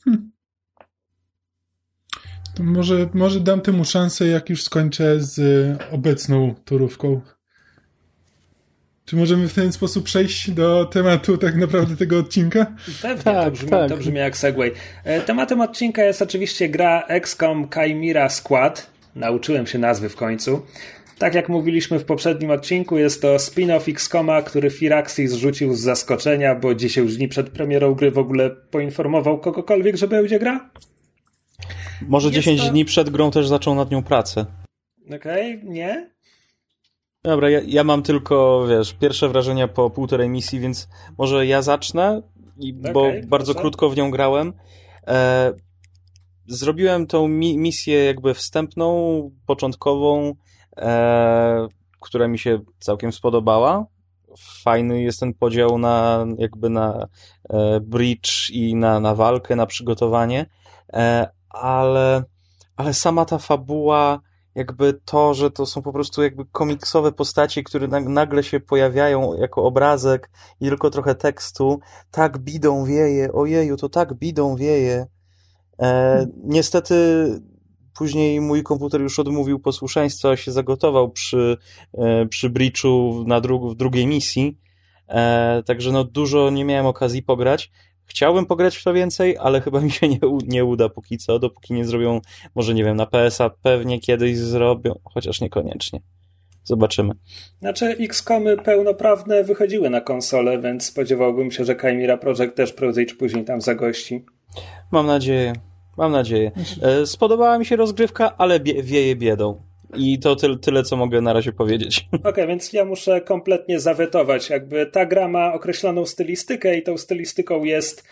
Hmm. 0.05 0.31
To 2.55 2.63
może, 2.63 3.09
może 3.15 3.41
dam 3.41 3.61
temu 3.61 3.85
szansę, 3.85 4.27
jak 4.27 4.51
już 4.51 4.63
skończę 4.63 5.21
z 5.21 5.41
obecną 5.93 6.55
turówką. 6.65 7.21
Czy 9.05 9.17
możemy 9.17 9.49
w 9.49 9.55
ten 9.55 9.73
sposób 9.73 10.05
przejść 10.05 10.51
do 10.51 10.85
tematu 10.85 11.39
tak 11.39 11.57
naprawdę 11.57 11.97
tego 11.97 12.19
odcinka? 12.19 12.67
Pewnie, 13.03 13.25
tak, 13.25 13.45
to, 13.45 13.51
brzmi, 13.51 13.71
tak. 13.71 13.89
to 13.89 13.97
brzmi 13.97 14.19
jak 14.19 14.37
segway. 14.37 14.73
E, 15.05 15.21
tematem 15.21 15.61
odcinka 15.61 16.05
jest 16.05 16.23
oczywiście 16.23 16.69
gra 16.69 17.07
XCOM 17.09 17.69
Chimera 17.75 18.29
Squad. 18.29 18.91
Nauczyłem 19.15 19.67
się 19.67 19.79
nazwy 19.79 20.09
w 20.09 20.17
końcu. 20.17 20.63
Tak 21.19 21.35
jak 21.35 21.49
mówiliśmy 21.49 21.99
w 21.99 22.05
poprzednim 22.05 22.51
odcinku, 22.51 22.99
jest 22.99 23.23
to 23.23 23.37
spin-off 23.37 23.91
XCOMa, 23.91 24.43
który 24.43 24.71
Firaxis 24.71 25.31
zrzucił 25.31 25.75
z 25.75 25.81
zaskoczenia, 25.81 26.55
bo 26.55 26.75
10 26.75 27.17
dni 27.17 27.29
przed 27.29 27.51
premierą 27.51 27.95
gry 27.95 28.11
w 28.11 28.19
ogóle 28.19 28.51
poinformował 28.51 29.39
kogokolwiek, 29.39 29.97
że 29.97 30.09
będzie 30.09 30.39
gra. 30.39 30.71
Może 32.09 32.29
jest 32.29 32.35
10 32.35 32.61
to... 32.61 32.71
dni 32.71 32.85
przed 32.85 33.11
grą 33.11 33.31
też 33.31 33.49
zaczął 33.49 33.75
nad 33.75 33.91
nią 33.91 34.03
pracę. 34.03 34.47
Okej, 35.07 35.57
okay, 35.57 35.71
nie? 35.71 36.11
Dobra, 37.25 37.51
ja, 37.51 37.61
ja, 37.67 37.85
mam 37.85 38.03
tylko, 38.03 38.67
wiesz, 38.69 38.93
pierwsze 38.93 39.29
wrażenia 39.29 39.69
po 39.69 39.91
półtorej 39.91 40.29
misji, 40.29 40.61
więc 40.61 40.89
może 41.19 41.47
ja 41.47 41.63
zacznę, 41.63 42.23
i, 42.59 42.75
okay, 42.81 42.93
bo 42.93 43.11
bardzo 43.27 43.55
krótko 43.55 43.91
w 43.91 43.97
nią 43.97 44.11
grałem. 44.11 44.53
E, 45.07 45.53
zrobiłem 46.47 47.07
tą 47.07 47.29
mi 47.29 47.59
misję 47.59 48.05
jakby 48.05 48.35
wstępną, 48.35 49.31
początkową, 49.47 50.35
e, 50.77 51.67
która 52.01 52.29
mi 52.29 52.39
się 52.39 52.61
całkiem 52.79 53.13
spodobała. 53.13 53.87
Fajny 54.63 55.03
jest 55.03 55.21
ten 55.21 55.35
podział 55.35 55.79
na 55.79 56.27
jakby 56.39 56.71
na 56.71 57.09
e, 57.51 57.81
bridge 57.81 58.51
i 58.51 58.75
na, 58.75 59.01
na 59.01 59.15
walkę, 59.15 59.57
na 59.57 59.67
przygotowanie, 59.67 60.47
e, 60.93 61.29
ale, 61.51 62.25
ale 62.77 62.95
sama 62.95 63.25
ta 63.25 63.39
fabuła 63.39 64.21
jakby 64.55 65.01
to, 65.05 65.35
że 65.35 65.51
to 65.51 65.67
są 65.67 65.83
po 65.83 65.93
prostu 65.93 66.23
jakby 66.23 66.45
komiksowe 66.53 67.13
postaci, 67.13 67.65
które 67.65 67.89
nagle 67.89 68.43
się 68.43 68.61
pojawiają 68.61 69.35
jako 69.35 69.65
obrazek 69.65 70.31
i 70.61 70.69
tylko 70.69 70.91
trochę 70.91 71.15
tekstu, 71.15 71.81
tak 72.11 72.39
bidą 72.39 72.85
wieje, 72.85 73.33
ojeju, 73.33 73.77
to 73.77 73.89
tak 73.89 74.15
bidą 74.15 74.57
wieje. 74.57 75.07
E, 75.83 76.27
niestety 76.45 76.95
później 77.99 78.41
mój 78.41 78.63
komputer 78.63 79.01
już 79.01 79.19
odmówił 79.19 79.61
posłuszeństwa, 79.61 80.37
się 80.37 80.53
zagotował 80.53 81.11
przy, 81.11 81.57
e, 81.95 82.27
przy 82.27 82.51
Breachu 82.51 83.25
na 83.27 83.41
dru 83.41 83.71
w 83.71 83.77
drugiej 83.77 84.07
misji, 84.07 84.59
e, 85.09 85.63
także 85.63 85.93
no 85.93 86.05
dużo 86.05 86.51
nie 86.51 86.65
miałem 86.65 86.87
okazji 86.87 87.23
pograć. 87.23 87.71
Chciałbym 88.11 88.47
pograć 88.47 88.77
w 88.77 88.85
to 88.85 88.93
więcej, 88.93 89.37
ale 89.41 89.61
chyba 89.65 89.81
mi 89.81 89.91
się 89.91 90.09
nie, 90.09 90.19
nie 90.47 90.65
uda 90.65 90.89
póki 90.89 91.19
co, 91.19 91.39
dopóki 91.39 91.75
nie 91.75 91.85
zrobią, 91.85 92.21
może 92.55 92.75
nie 92.75 92.85
wiem, 92.85 92.97
na 92.97 93.07
PSA 93.07 93.51
pewnie 93.63 94.01
kiedyś 94.01 94.37
zrobią, 94.37 94.95
chociaż 95.05 95.41
niekoniecznie. 95.41 96.01
Zobaczymy. 96.65 97.13
Znaczy, 97.61 97.87
XCOMy 97.87 98.57
pełnoprawne 98.57 99.45
wychodziły 99.45 99.91
na 99.91 100.01
konsolę, 100.01 100.59
więc 100.59 100.85
spodziewałbym 100.85 101.51
się, 101.51 101.65
że 101.65 101.77
Chimera 101.81 102.17
Project 102.17 102.55
też 102.55 102.73
prędzej 102.73 103.07
czy 103.07 103.17
później 103.17 103.45
tam 103.45 103.61
zagości. 103.61 104.25
Mam 104.93 105.07
nadzieję. 105.07 105.53
Mam 105.97 106.13
nadzieję. 106.13 106.53
E, 106.83 107.07
spodobała 107.07 107.59
mi 107.59 107.67
się 107.67 107.77
rozgrywka, 107.77 108.37
ale 108.39 108.61
bie 108.61 108.83
wieje 108.83 109.17
biedą. 109.17 109.63
I 109.97 110.19
to 110.19 110.37
tyle, 110.37 110.59
tyle, 110.59 110.83
co 110.83 110.97
mogę 110.97 111.21
na 111.21 111.33
razie 111.33 111.53
powiedzieć. 111.53 112.07
Okej, 112.13 112.31
okay, 112.31 112.47
więc 112.47 112.73
ja 112.73 112.85
muszę 112.85 113.21
kompletnie 113.21 113.81
zawetować. 113.81 114.51
Jakby 114.51 114.87
ta 114.87 115.07
gra 115.07 115.29
ma 115.29 115.53
określoną 115.53 116.07
stylistykę 116.07 116.79
i 116.79 116.83
tą 116.83 116.99
stylistyką 116.99 117.65
jest 117.65 118.05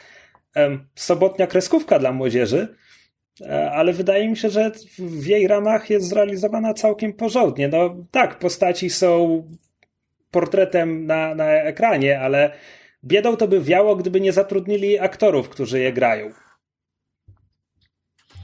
um, 0.57 0.89
sobotnia 0.95 1.47
kreskówka 1.47 1.99
dla 1.99 2.12
młodzieży, 2.12 2.76
e, 3.41 3.70
ale 3.70 3.93
wydaje 3.93 4.29
mi 4.29 4.37
się, 4.37 4.51
że 4.51 4.70
w 4.99 5.26
jej 5.26 5.49
ramach 5.49 5.91
jest 5.91 6.09
zrealizowana 6.09 6.74
całkiem 6.74 7.12
porządnie. 7.12 7.68
No 7.68 7.97
tak, 8.11 8.39
postaci 8.39 8.91
są 8.91 9.43
portretem 10.31 11.07
na, 11.07 11.35
na 11.35 11.47
ekranie, 11.47 12.20
ale 12.20 12.51
biedą 13.05 13.37
to 13.37 13.49
by 13.49 13.61
wiało, 13.61 13.97
gdyby 13.97 14.20
nie 14.20 14.33
zatrudnili 14.33 14.99
aktorów, 14.99 15.49
którzy 15.49 15.81
je 15.81 15.93
grają. 15.93 16.31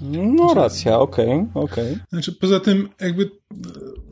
No 0.01 0.55
racja, 0.55 0.99
okej, 0.99 1.27
okay, 1.27 1.63
okej. 1.63 1.93
Okay. 1.93 2.05
Znaczy 2.09 2.33
poza 2.33 2.61
tym 2.61 2.89
jakby, 3.01 3.31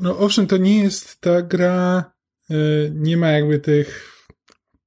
no 0.00 0.18
owszem, 0.18 0.46
to 0.46 0.56
nie 0.56 0.82
jest 0.82 1.20
ta 1.20 1.42
gra, 1.42 2.12
e, 2.50 2.54
nie 2.90 3.16
ma 3.16 3.30
jakby 3.30 3.58
tych 3.58 4.12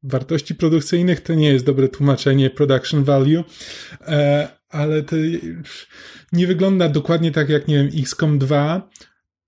wartości 0.04 0.56
produkcyjnych, 0.56 1.22
to 1.22 1.34
nie 1.34 1.50
jest 1.50 1.66
dobre 1.66 1.89
tłumaczenie 1.89 2.50
production 2.50 3.04
value, 3.04 3.43
e, 4.02 4.48
ale 4.70 5.04
to 5.04 5.16
nie 6.32 6.48
wygląda 6.48 6.89
dokładnie 6.89 7.32
tak 7.32 7.50
jak, 7.50 7.68
nie 7.68 7.76
wiem, 7.76 7.89
XCOM 8.02 8.39
2, 8.39 8.89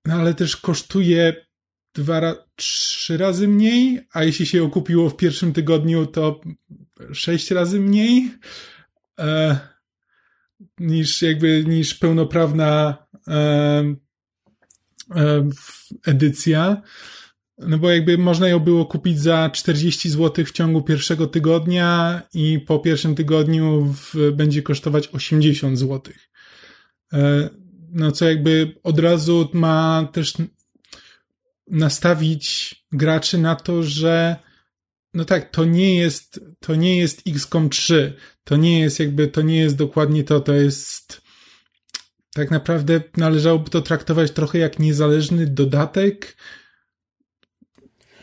no 0.05 0.15
ale 0.15 0.33
też 0.33 0.57
kosztuje 0.57 1.47
dwa, 1.93 2.35
trzy 2.55 3.17
razy 3.17 3.47
mniej, 3.47 4.07
a 4.13 4.23
jeśli 4.23 4.45
się 4.45 4.57
ją 4.57 4.69
kupiło 4.69 5.09
w 5.09 5.17
pierwszym 5.17 5.53
tygodniu, 5.53 6.05
to 6.05 6.41
sześć 7.13 7.51
razy 7.51 7.79
mniej. 7.79 8.31
E, 9.19 9.59
niż 10.79 11.21
jakby, 11.21 11.63
niż 11.67 11.93
pełnoprawna, 11.95 12.97
e, 13.27 13.95
e, 15.15 15.49
edycja, 16.05 16.81
no 17.57 17.77
bo 17.77 17.91
jakby 17.91 18.17
można 18.17 18.47
ją 18.47 18.59
było 18.59 18.85
kupić 18.85 19.19
za 19.19 19.49
40 19.49 20.09
zł 20.09 20.45
w 20.45 20.51
ciągu 20.51 20.81
pierwszego 20.81 21.27
tygodnia 21.27 22.21
i 22.33 22.59
po 22.59 22.79
pierwszym 22.79 23.15
tygodniu 23.15 23.93
w, 23.93 24.31
będzie 24.31 24.61
kosztować 24.61 25.07
80 25.07 25.79
zł. 25.79 26.13
E, 27.13 27.49
no 27.89 28.11
co 28.11 28.25
jakby 28.29 28.75
od 28.83 28.99
razu 28.99 29.49
ma 29.53 30.09
też 30.13 30.33
nastawić 31.67 32.75
graczy 32.91 33.37
na 33.37 33.55
to, 33.55 33.83
że 33.83 34.35
no 35.13 35.25
tak, 35.25 35.49
to 35.49 35.65
nie 35.65 35.95
jest, 35.95 36.39
to 36.59 36.75
nie 36.75 36.97
jest 36.97 37.21
XCOM 37.27 37.69
3. 37.69 38.13
To 38.47 38.57
nie 38.57 38.79
jest 38.79 38.99
jakby, 38.99 39.27
to 39.27 39.41
nie 39.41 39.59
jest 39.59 39.75
dokładnie 39.75 40.23
to, 40.23 40.39
to 40.39 40.53
jest 40.53 41.21
tak 42.33 42.51
naprawdę 42.51 43.01
należałoby 43.17 43.69
to 43.69 43.81
traktować 43.81 44.31
trochę 44.31 44.57
jak 44.57 44.79
niezależny 44.79 45.47
dodatek, 45.47 46.37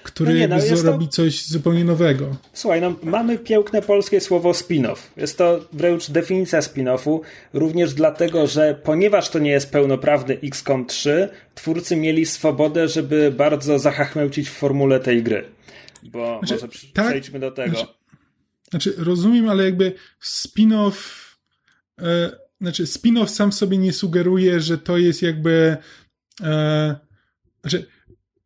który 0.02 0.32
no 0.32 0.38
nie, 0.38 0.48
no, 0.48 0.82
robi 0.82 1.06
to... 1.06 1.12
coś 1.12 1.46
zupełnie 1.46 1.84
nowego. 1.84 2.36
Słuchaj, 2.52 2.80
no, 2.80 2.94
mamy 3.02 3.38
piękne 3.38 3.82
polskie 3.82 4.20
słowo 4.20 4.52
spin-off. 4.52 4.96
Jest 5.16 5.38
to 5.38 5.60
wręcz 5.72 6.10
definicja 6.10 6.60
spin-offu, 6.60 7.20
również 7.52 7.94
dlatego, 7.94 8.46
że 8.46 8.80
ponieważ 8.84 9.28
to 9.28 9.38
nie 9.38 9.50
jest 9.50 9.70
pełnoprawny 9.70 10.38
XCOM 10.42 10.86
3, 10.86 11.28
twórcy 11.54 11.96
mieli 11.96 12.26
swobodę, 12.26 12.88
żeby 12.88 13.32
bardzo 13.32 13.78
zachachmęcić 13.78 14.48
w 14.48 14.52
formule 14.52 15.00
tej 15.00 15.22
gry. 15.22 15.44
Bo 16.02 16.38
znaczy, 16.38 16.54
może 16.54 16.68
tak, 16.94 17.06
przejdźmy 17.06 17.38
do 17.38 17.50
tego. 17.50 17.76
Znaczy, 17.76 18.03
znaczy, 18.74 18.94
rozumiem, 18.98 19.48
ale 19.48 19.64
jakby 19.64 19.92
spin-off 20.22 20.92
e, 22.00 22.30
znaczy 22.60 22.84
spin-off 22.84 23.28
sam 23.28 23.52
sobie 23.52 23.78
nie 23.78 23.92
sugeruje, 23.92 24.60
że 24.60 24.78
to 24.78 24.98
jest 24.98 25.22
jakby 25.22 25.76
e, 26.42 26.96
znaczy 27.60 27.86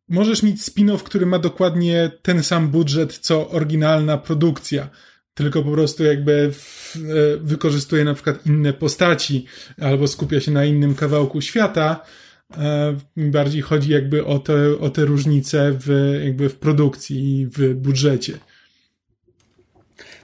możesz 0.09 0.43
mieć 0.43 0.61
spin-off, 0.61 1.03
który 1.03 1.25
ma 1.25 1.39
dokładnie 1.39 2.11
ten 2.21 2.43
sam 2.43 2.69
budżet, 2.69 3.17
co 3.17 3.49
oryginalna 3.49 4.17
produkcja, 4.17 4.89
tylko 5.33 5.63
po 5.63 5.71
prostu 5.71 6.03
jakby 6.03 6.51
w, 6.53 6.95
e, 6.95 7.37
wykorzystuje 7.37 8.03
na 8.03 8.13
przykład 8.13 8.45
inne 8.45 8.73
postaci 8.73 9.45
albo 9.81 10.07
skupia 10.07 10.39
się 10.39 10.51
na 10.51 10.65
innym 10.65 10.95
kawałku 10.95 11.41
świata. 11.41 12.05
E, 12.57 12.97
bardziej 13.17 13.61
chodzi 13.61 13.91
jakby 13.91 14.25
o 14.25 14.39
te, 14.39 14.79
o 14.79 14.89
te 14.89 15.05
różnice 15.05 15.71
w, 15.79 16.17
jakby 16.23 16.49
w 16.49 16.55
produkcji 16.55 17.39
i 17.39 17.47
w 17.47 17.73
budżecie. 17.73 18.37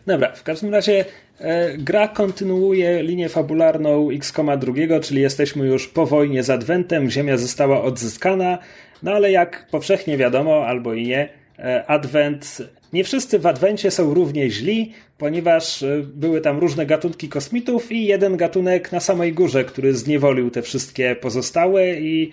Dobra, 0.05 0.31
w 0.31 0.43
każdym 0.43 0.71
razie 0.71 1.05
e, 1.39 1.77
gra 1.77 2.07
kontynuuje 2.07 3.03
linię 3.03 3.29
fabularną 3.29 4.09
X-Koma 4.11 4.53
II, 4.53 4.89
czyli 5.01 5.21
jesteśmy 5.21 5.67
już 5.67 5.87
po 5.87 6.05
wojnie 6.05 6.43
z 6.43 6.49
Adwentem, 6.49 7.09
Ziemia 7.09 7.37
została 7.37 7.81
odzyskana, 7.81 8.57
no 9.03 9.11
ale 9.11 9.31
jak 9.31 9.67
powszechnie 9.71 10.17
wiadomo, 10.17 10.65
albo 10.65 10.93
i 10.93 11.07
nie, 11.07 11.29
e, 11.59 11.85
Advent, 11.87 12.57
nie 12.93 13.03
wszyscy 13.03 13.39
w 13.39 13.45
Adwencie 13.45 13.91
są 13.91 14.13
równie 14.13 14.49
źli, 14.49 14.91
ponieważ 15.17 15.83
e, 15.83 16.03
były 16.15 16.41
tam 16.41 16.59
różne 16.59 16.85
gatunki 16.85 17.29
kosmitów 17.29 17.91
i 17.91 18.05
jeden 18.05 18.37
gatunek 18.37 18.91
na 18.91 18.99
samej 18.99 19.33
górze, 19.33 19.63
który 19.63 19.93
zniewolił 19.93 20.51
te 20.51 20.61
wszystkie 20.61 21.15
pozostałe 21.15 21.99
i 21.99 22.31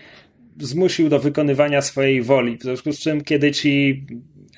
zmusił 0.61 1.09
do 1.09 1.19
wykonywania 1.19 1.83
swojej 1.83 2.23
woli. 2.23 2.59
W 2.59 2.63
związku 2.63 2.93
z 2.93 2.99
czym, 2.99 3.25
kiedy 3.25 3.53
ci 3.53 4.05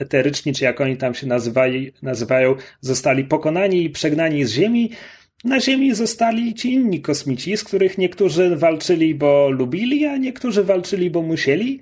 eteryczni, 0.01 0.53
czy 0.53 0.65
jak 0.65 0.81
oni 0.81 0.97
tam 0.97 1.15
się 1.15 1.27
nazywali, 1.27 1.93
nazywają, 2.03 2.55
zostali 2.81 3.25
pokonani 3.25 3.85
i 3.85 3.91
przegnani 3.91 4.45
z 4.45 4.53
Ziemi, 4.53 4.91
na 5.45 5.61
Ziemi 5.61 5.95
zostali 5.95 6.55
ci 6.55 6.73
inni 6.73 7.01
kosmici, 7.01 7.57
z 7.57 7.65
których 7.65 7.99
niektórzy 7.99 8.57
walczyli, 8.57 9.15
bo 9.15 9.51
lubili, 9.51 10.07
a 10.07 10.17
niektórzy 10.17 10.65
walczyli, 10.65 11.11
bo 11.11 11.23
musieli. 11.23 11.81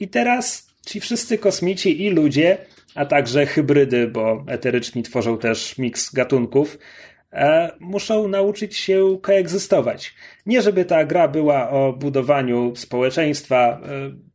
I 0.00 0.08
teraz 0.08 0.72
ci 0.86 1.00
wszyscy 1.00 1.38
kosmici 1.38 2.04
i 2.04 2.10
ludzie, 2.10 2.58
a 2.94 3.06
także 3.06 3.46
hybrydy, 3.46 4.08
bo 4.08 4.44
eteryczni 4.48 5.02
tworzą 5.02 5.38
też 5.38 5.78
miks 5.78 6.12
gatunków, 6.12 6.78
e, 7.32 7.70
muszą 7.80 8.28
nauczyć 8.28 8.76
się 8.76 9.18
koegzystować. 9.22 10.14
Nie 10.46 10.62
żeby 10.62 10.84
ta 10.84 11.04
gra 11.04 11.28
była 11.28 11.70
o 11.70 11.92
budowaniu 11.92 12.76
społeczeństwa 12.76 13.80
e, 13.84 14.31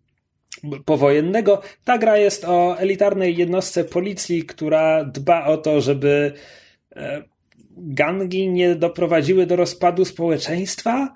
powojennego, 0.86 1.62
ta 1.84 1.98
gra 1.98 2.18
jest 2.18 2.46
o 2.46 2.80
elitarnej 2.80 3.38
jednostce 3.38 3.84
policji, 3.84 4.44
która 4.44 5.06
dba 5.06 5.46
o 5.46 5.58
to, 5.58 5.82
żeby 5.82 6.34
e, 6.96 7.24
gangi 7.78 8.50
nie 8.50 8.76
doprowadziły 8.76 9.46
do 9.46 9.56
rozpadu 9.56 10.06
społeczeństwa? 10.06 11.16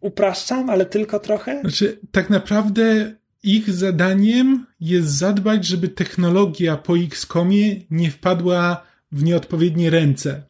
Upraszczam, 0.00 0.70
ale 0.70 0.86
tylko 0.86 1.20
trochę? 1.20 1.60
Znaczy, 1.60 2.00
tak 2.12 2.30
naprawdę 2.30 3.14
ich 3.42 3.70
zadaniem 3.70 4.66
jest 4.80 5.08
zadbać, 5.08 5.66
żeby 5.66 5.88
technologia 5.88 6.76
po 6.76 6.98
XCOMie 6.98 7.80
nie 7.90 8.10
wpadła 8.10 8.82
w 9.12 9.22
nieodpowiednie 9.22 9.90
ręce. 9.90 10.42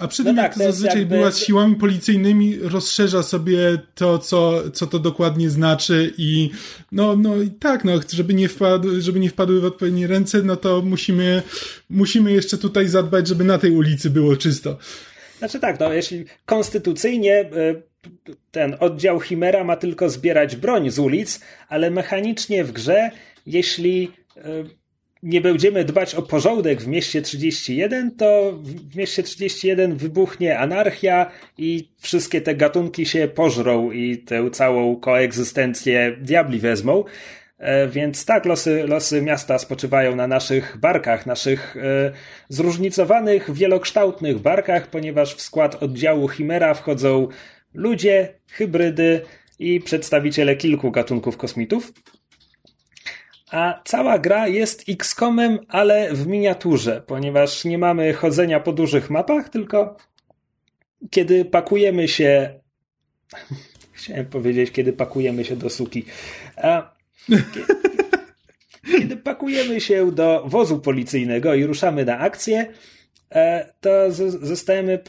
A 0.00 0.08
przy 0.08 0.22
no 0.22 0.30
tym, 0.30 0.36
tak, 0.36 0.44
jak 0.44 0.54
to 0.54 0.64
zazwyczaj 0.64 0.98
jakby... 0.98 1.16
była 1.16 1.30
z 1.30 1.38
siłami 1.38 1.76
policyjnymi, 1.76 2.58
rozszerza 2.58 3.22
sobie 3.22 3.58
to, 3.94 4.18
co, 4.18 4.70
co 4.70 4.86
to 4.86 4.98
dokładnie 4.98 5.50
znaczy 5.50 6.12
i 6.18 6.50
no, 6.92 7.16
no 7.16 7.36
i 7.36 7.50
tak, 7.50 7.84
no, 7.84 7.92
żeby 8.12 8.34
nie, 8.34 8.48
wpadły, 8.48 9.00
żeby 9.00 9.20
nie 9.20 9.30
wpadły 9.30 9.60
w 9.60 9.64
odpowiednie 9.64 10.06
ręce, 10.06 10.42
no 10.42 10.56
to 10.56 10.82
musimy, 10.82 11.42
musimy 11.90 12.32
jeszcze 12.32 12.58
tutaj 12.58 12.88
zadbać, 12.88 13.28
żeby 13.28 13.44
na 13.44 13.58
tej 13.58 13.70
ulicy 13.70 14.10
było 14.10 14.36
czysto. 14.36 14.78
Znaczy 15.38 15.60
tak, 15.60 15.80
no 15.80 15.92
jeśli 15.92 16.24
konstytucyjnie 16.46 17.40
y, 17.40 17.82
ten 18.50 18.76
oddział 18.80 19.20
Chimera 19.20 19.64
ma 19.64 19.76
tylko 19.76 20.10
zbierać 20.10 20.56
broń 20.56 20.90
z 20.90 20.98
ulic, 20.98 21.40
ale 21.68 21.90
mechanicznie 21.90 22.64
w 22.64 22.72
grze, 22.72 23.10
jeśli 23.46 24.10
y, 24.36 24.79
nie 25.22 25.40
będziemy 25.40 25.84
dbać 25.84 26.14
o 26.14 26.22
porządek 26.22 26.82
w 26.82 26.86
mieście 26.86 27.22
31, 27.22 28.16
to 28.16 28.52
w 28.52 28.96
mieście 28.96 29.22
31 29.22 29.96
wybuchnie 29.96 30.58
anarchia 30.58 31.30
i 31.58 31.90
wszystkie 31.98 32.40
te 32.40 32.54
gatunki 32.54 33.06
się 33.06 33.28
pożrą 33.28 33.90
i 33.90 34.18
tę 34.18 34.50
całą 34.50 34.96
koegzystencję 34.96 36.16
diabli 36.20 36.58
wezmą. 36.58 37.04
E, 37.58 37.88
więc 37.88 38.24
tak, 38.24 38.44
losy, 38.44 38.86
losy 38.86 39.22
miasta 39.22 39.58
spoczywają 39.58 40.16
na 40.16 40.26
naszych 40.26 40.76
barkach, 40.80 41.26
naszych 41.26 41.76
e, 41.76 42.12
zróżnicowanych, 42.48 43.54
wielokształtnych 43.54 44.38
barkach, 44.38 44.86
ponieważ 44.86 45.34
w 45.34 45.40
skład 45.40 45.82
oddziału 45.82 46.28
Chimera 46.28 46.74
wchodzą 46.74 47.28
ludzie, 47.74 48.34
hybrydy 48.46 49.20
i 49.58 49.80
przedstawiciele 49.80 50.56
kilku 50.56 50.90
gatunków 50.90 51.36
kosmitów 51.36 51.92
a 53.50 53.80
cała 53.84 54.18
gra 54.18 54.48
jest 54.48 54.84
XCOMem, 54.88 55.58
ale 55.68 56.14
w 56.14 56.26
miniaturze, 56.26 57.02
ponieważ 57.06 57.64
nie 57.64 57.78
mamy 57.78 58.12
chodzenia 58.12 58.60
po 58.60 58.72
dużych 58.72 59.10
mapach, 59.10 59.48
tylko 59.48 59.96
kiedy 61.10 61.44
pakujemy 61.44 62.08
się. 62.08 62.60
Chciałem 63.92 64.26
powiedzieć, 64.26 64.70
kiedy 64.70 64.92
pakujemy 64.92 65.44
się 65.44 65.56
do 65.56 65.70
suki. 65.70 66.04
A, 66.56 66.94
kiedy 68.98 69.16
pakujemy 69.16 69.80
się 69.80 70.12
do 70.12 70.42
wozu 70.46 70.80
policyjnego 70.80 71.54
i 71.54 71.64
ruszamy 71.64 72.04
na 72.04 72.18
akcję, 72.18 72.72
e, 73.30 73.72
to 73.80 74.12
zostajemy. 74.28 75.02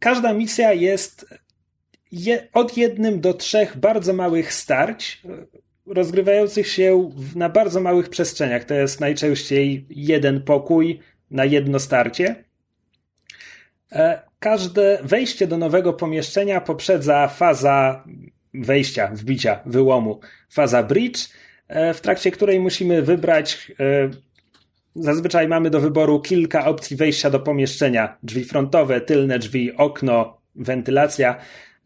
Każda 0.00 0.32
misja 0.32 0.72
jest 0.72 1.26
od 2.52 2.76
jednym 2.76 3.20
do 3.20 3.34
trzech 3.34 3.76
bardzo 3.76 4.12
małych 4.12 4.52
starć 4.52 5.22
rozgrywających 5.88 6.68
się 6.68 7.10
na 7.36 7.48
bardzo 7.48 7.80
małych 7.80 8.08
przestrzeniach. 8.08 8.64
To 8.64 8.74
jest 8.74 9.00
najczęściej 9.00 9.86
jeden 9.90 10.42
pokój 10.42 11.00
na 11.30 11.44
jedno 11.44 11.78
starcie. 11.78 12.44
E, 13.92 14.22
każde 14.38 14.98
wejście 15.02 15.46
do 15.46 15.58
nowego 15.58 15.92
pomieszczenia 15.92 16.60
poprzedza 16.60 17.28
faza 17.28 18.04
wejścia, 18.54 19.10
wbicia, 19.14 19.60
wyłomu, 19.66 20.20
faza 20.50 20.82
bridge, 20.82 21.18
e, 21.68 21.94
w 21.94 22.00
trakcie 22.00 22.30
której 22.30 22.60
musimy 22.60 23.02
wybrać. 23.02 23.72
E, 23.80 24.10
zazwyczaj 24.94 25.48
mamy 25.48 25.70
do 25.70 25.80
wyboru 25.80 26.20
kilka 26.20 26.66
opcji 26.66 26.96
wejścia 26.96 27.30
do 27.30 27.40
pomieszczenia: 27.40 28.16
drzwi 28.22 28.44
frontowe, 28.44 29.00
tylne 29.00 29.38
drzwi, 29.38 29.76
okno, 29.76 30.40
wentylacja. 30.54 31.36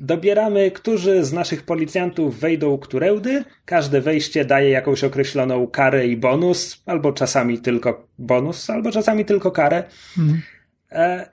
Dobieramy, 0.04 0.70
którzy 0.70 1.24
z 1.24 1.32
naszych 1.32 1.62
policjantów 1.62 2.40
wejdą 2.40 2.78
którędy. 2.78 3.44
Każde 3.64 4.00
wejście 4.00 4.44
daje 4.44 4.70
jakąś 4.70 5.04
określoną 5.04 5.66
karę 5.66 6.06
i 6.06 6.16
bonus, 6.16 6.82
albo 6.86 7.12
czasami 7.12 7.58
tylko 7.58 8.08
bonus, 8.18 8.70
albo 8.70 8.90
czasami 8.90 9.24
tylko 9.24 9.50
karę. 9.50 9.84
Mhm. 10.18 10.42
E, 10.90 11.30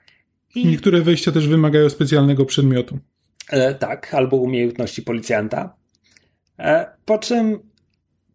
i... 0.55 0.67
Niektóre 0.67 1.01
wejścia 1.01 1.31
też 1.31 1.47
wymagają 1.47 1.89
specjalnego 1.89 2.45
przedmiotu. 2.45 2.99
E, 3.49 3.75
tak, 3.75 4.13
albo 4.13 4.37
umiejętności 4.37 5.01
policjanta. 5.01 5.75
E, 6.59 6.85
po 7.05 7.17
czym 7.17 7.59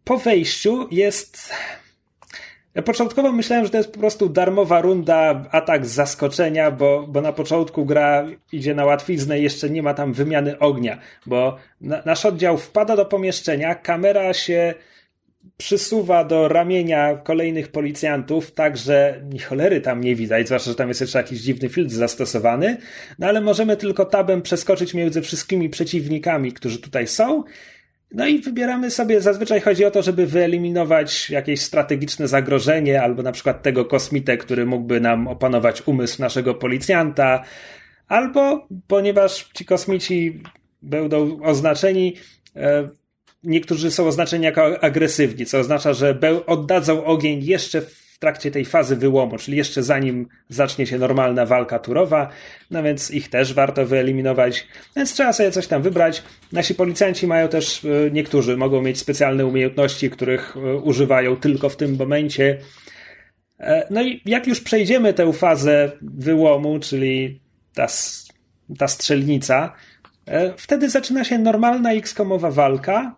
po 0.04 0.18
wejściu 0.18 0.88
jest 0.90 1.52
Ja 2.74 2.82
początkowo 2.82 3.32
myślałem, 3.32 3.64
że 3.64 3.70
to 3.70 3.76
jest 3.76 3.92
po 3.92 4.00
prostu 4.00 4.28
darmowa 4.28 4.80
runda, 4.80 5.44
atak 5.50 5.86
z 5.86 5.90
zaskoczenia, 5.90 6.70
bo, 6.70 7.06
bo 7.08 7.20
na 7.20 7.32
początku 7.32 7.84
gra 7.84 8.26
idzie 8.52 8.74
na 8.74 8.84
łatwiznę 8.84 9.40
i 9.40 9.42
jeszcze 9.42 9.70
nie 9.70 9.82
ma 9.82 9.94
tam 9.94 10.12
wymiany 10.12 10.58
ognia, 10.58 10.98
bo 11.26 11.56
na, 11.80 12.02
nasz 12.04 12.26
oddział 12.26 12.58
wpada 12.58 12.96
do 12.96 13.04
pomieszczenia, 13.04 13.74
kamera 13.74 14.32
się 14.32 14.74
przysuwa 15.56 16.24
do 16.24 16.48
ramienia 16.48 17.16
kolejnych 17.16 17.68
policjantów, 17.68 18.52
tak 18.52 18.76
że 18.76 19.22
ni 19.32 19.38
cholery 19.38 19.80
tam 19.80 20.00
nie 20.00 20.14
widać, 20.14 20.46
zwłaszcza, 20.46 20.70
że 20.70 20.76
tam 20.76 20.88
jest 20.88 21.00
jeszcze 21.00 21.18
jakiś 21.18 21.40
dziwny 21.40 21.68
filtr 21.68 21.94
zastosowany, 21.94 22.76
no 23.18 23.26
ale 23.26 23.40
możemy 23.40 23.76
tylko 23.76 24.04
tabem 24.04 24.42
przeskoczyć 24.42 24.94
między 24.94 25.22
wszystkimi 25.22 25.68
przeciwnikami, 25.68 26.52
którzy 26.52 26.78
tutaj 26.78 27.06
są 27.06 27.44
no 28.14 28.26
i 28.26 28.38
wybieramy 28.38 28.90
sobie, 28.90 29.20
zazwyczaj 29.20 29.60
chodzi 29.60 29.84
o 29.84 29.90
to, 29.90 30.02
żeby 30.02 30.26
wyeliminować 30.26 31.30
jakieś 31.30 31.60
strategiczne 31.60 32.28
zagrożenie, 32.28 33.02
albo 33.02 33.22
na 33.22 33.32
przykład 33.32 33.62
tego 33.62 33.84
kosmitę, 33.84 34.36
który 34.36 34.66
mógłby 34.66 35.00
nam 35.00 35.28
opanować 35.28 35.82
umysł 35.86 36.20
naszego 36.22 36.54
policjanta, 36.54 37.44
albo 38.08 38.68
ponieważ 38.86 39.50
ci 39.54 39.64
kosmici 39.64 40.42
będą 40.82 41.42
oznaczeni, 41.42 42.16
e, 42.56 42.88
niektórzy 43.42 43.90
są 43.90 44.06
oznaczeni 44.06 44.44
jako 44.44 44.82
agresywni, 44.82 45.46
co 45.46 45.58
oznacza, 45.58 45.92
że 45.92 46.18
oddadzą 46.46 47.04
ogień 47.04 47.44
jeszcze 47.44 47.80
w 47.80 48.03
w 48.14 48.18
trakcie 48.18 48.50
tej 48.50 48.64
fazy 48.64 48.96
wyłomu, 48.96 49.38
czyli 49.38 49.56
jeszcze 49.56 49.82
zanim 49.82 50.28
zacznie 50.48 50.86
się 50.86 50.98
normalna 50.98 51.46
walka 51.46 51.78
turowa, 51.78 52.28
no 52.70 52.82
więc 52.82 53.10
ich 53.10 53.28
też 53.28 53.54
warto 53.54 53.86
wyeliminować, 53.86 54.66
więc 54.96 55.12
trzeba 55.12 55.32
sobie 55.32 55.50
coś 55.50 55.66
tam 55.66 55.82
wybrać. 55.82 56.22
Nasi 56.52 56.74
policjanci 56.74 57.26
mają 57.26 57.48
też, 57.48 57.84
e, 57.84 58.10
niektórzy 58.10 58.56
mogą 58.56 58.82
mieć 58.82 58.98
specjalne 58.98 59.46
umiejętności, 59.46 60.10
których 60.10 60.56
e, 60.56 60.76
używają 60.76 61.36
tylko 61.36 61.68
w 61.68 61.76
tym 61.76 61.96
momencie. 61.96 62.58
E, 63.60 63.86
no 63.90 64.02
i 64.02 64.22
jak 64.26 64.46
już 64.46 64.60
przejdziemy 64.60 65.14
tę 65.14 65.32
fazę 65.32 65.92
wyłomu, 66.02 66.78
czyli 66.78 67.40
ta, 67.74 67.86
ta 68.78 68.88
strzelnica, 68.88 69.72
wtedy 70.56 70.90
zaczyna 70.90 71.24
się 71.24 71.38
normalna 71.38 71.92
X-komowa 71.92 72.50
walka, 72.50 73.16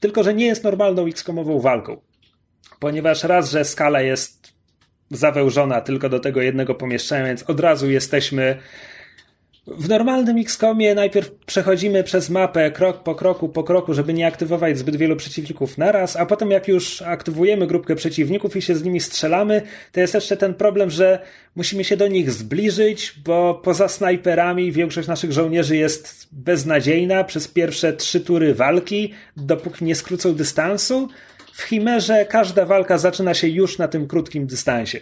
tylko 0.00 0.22
że 0.22 0.34
nie 0.34 0.46
jest 0.46 0.64
normalną 0.64 1.06
X-komową 1.06 1.60
walką 1.60 2.09
ponieważ 2.78 3.24
raz, 3.24 3.50
że 3.50 3.64
skala 3.64 4.00
jest 4.00 4.52
zawężona 5.10 5.80
tylko 5.80 6.08
do 6.08 6.20
tego 6.20 6.42
jednego 6.42 6.74
pomieszczenia, 6.74 7.26
więc 7.26 7.42
od 7.42 7.60
razu 7.60 7.90
jesteśmy 7.90 8.56
w 9.66 9.88
normalnym 9.88 10.38
XCOMie 10.38 10.94
najpierw 10.94 11.30
przechodzimy 11.46 12.04
przez 12.04 12.30
mapę 12.30 12.70
krok 12.70 13.02
po 13.02 13.14
kroku, 13.14 13.48
po 13.48 13.64
kroku, 13.64 13.94
żeby 13.94 14.12
nie 14.14 14.26
aktywować 14.26 14.78
zbyt 14.78 14.96
wielu 14.96 15.16
przeciwników 15.16 15.78
naraz, 15.78 16.16
a 16.16 16.26
potem 16.26 16.50
jak 16.50 16.68
już 16.68 17.02
aktywujemy 17.02 17.66
grupkę 17.66 17.94
przeciwników 17.94 18.56
i 18.56 18.62
się 18.62 18.74
z 18.74 18.84
nimi 18.84 19.00
strzelamy, 19.00 19.62
to 19.92 20.00
jest 20.00 20.14
jeszcze 20.14 20.36
ten 20.36 20.54
problem, 20.54 20.90
że 20.90 21.18
musimy 21.56 21.84
się 21.84 21.96
do 21.96 22.08
nich 22.08 22.30
zbliżyć, 22.30 23.14
bo 23.24 23.54
poza 23.54 23.88
snajperami 23.88 24.72
większość 24.72 25.08
naszych 25.08 25.32
żołnierzy 25.32 25.76
jest 25.76 26.28
beznadziejna. 26.32 27.24
Przez 27.24 27.48
pierwsze 27.48 27.92
trzy 27.92 28.20
tury 28.20 28.54
walki, 28.54 29.12
dopóki 29.36 29.84
nie 29.84 29.94
skrócą 29.94 30.34
dystansu, 30.34 31.08
w 31.52 31.62
Chimerze 31.62 32.26
każda 32.26 32.66
walka 32.66 32.98
zaczyna 32.98 33.34
się 33.34 33.48
już 33.48 33.78
na 33.78 33.88
tym 33.88 34.06
krótkim 34.06 34.46
dystansie. 34.46 35.00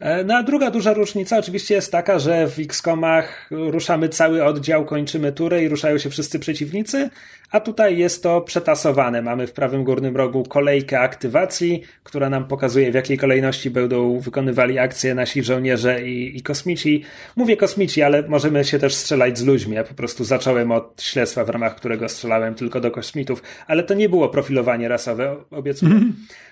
E, 0.00 0.24
no 0.24 0.36
a 0.36 0.42
druga 0.42 0.70
duża 0.70 0.92
różnica 0.92 1.38
oczywiście 1.38 1.74
jest 1.74 1.92
taka, 1.92 2.18
że 2.18 2.46
w 2.46 2.58
X-komach 2.58 3.48
ruszamy 3.50 4.08
cały 4.08 4.44
oddział, 4.44 4.84
kończymy 4.84 5.32
turę 5.32 5.62
i 5.62 5.68
ruszają 5.68 5.98
się 5.98 6.10
wszyscy 6.10 6.38
przeciwnicy, 6.38 7.10
a 7.50 7.60
tutaj 7.60 7.98
jest 7.98 8.22
to 8.22 8.40
przetasowane. 8.40 9.22
Mamy 9.22 9.46
w 9.46 9.52
prawym 9.52 9.84
górnym 9.84 10.16
rogu 10.16 10.42
kolejkę 10.42 11.00
aktywacji, 11.00 11.82
która 12.02 12.30
nam 12.30 12.48
pokazuje 12.48 12.90
w 12.90 12.94
jakiej 12.94 13.18
kolejności 13.18 13.70
będą 13.70 14.18
wykonywali 14.18 14.78
akcje 14.78 15.14
nasi 15.14 15.42
żołnierze 15.42 16.08
i, 16.08 16.36
i 16.36 16.42
kosmici. 16.42 17.04
Mówię 17.36 17.56
kosmici, 17.56 18.02
ale 18.02 18.22
możemy 18.28 18.64
się 18.64 18.78
też 18.78 18.94
strzelać 18.94 19.38
z 19.38 19.44
ludźmi. 19.44 19.74
Ja 19.74 19.84
po 19.84 19.94
prostu 19.94 20.24
zacząłem 20.24 20.72
od 20.72 21.02
śledztwa, 21.02 21.44
w 21.44 21.48
ramach 21.48 21.76
którego 21.76 22.08
strzelałem 22.08 22.54
tylko 22.54 22.80
do 22.80 22.90
kosmitów, 22.90 23.42
ale 23.66 23.82
to 23.82 23.94
nie 23.94 24.08
było 24.08 24.28
profilowanie 24.28 24.88
rasowe, 24.88 25.36
obiecuję. 25.50 25.92
E, 25.92 26.49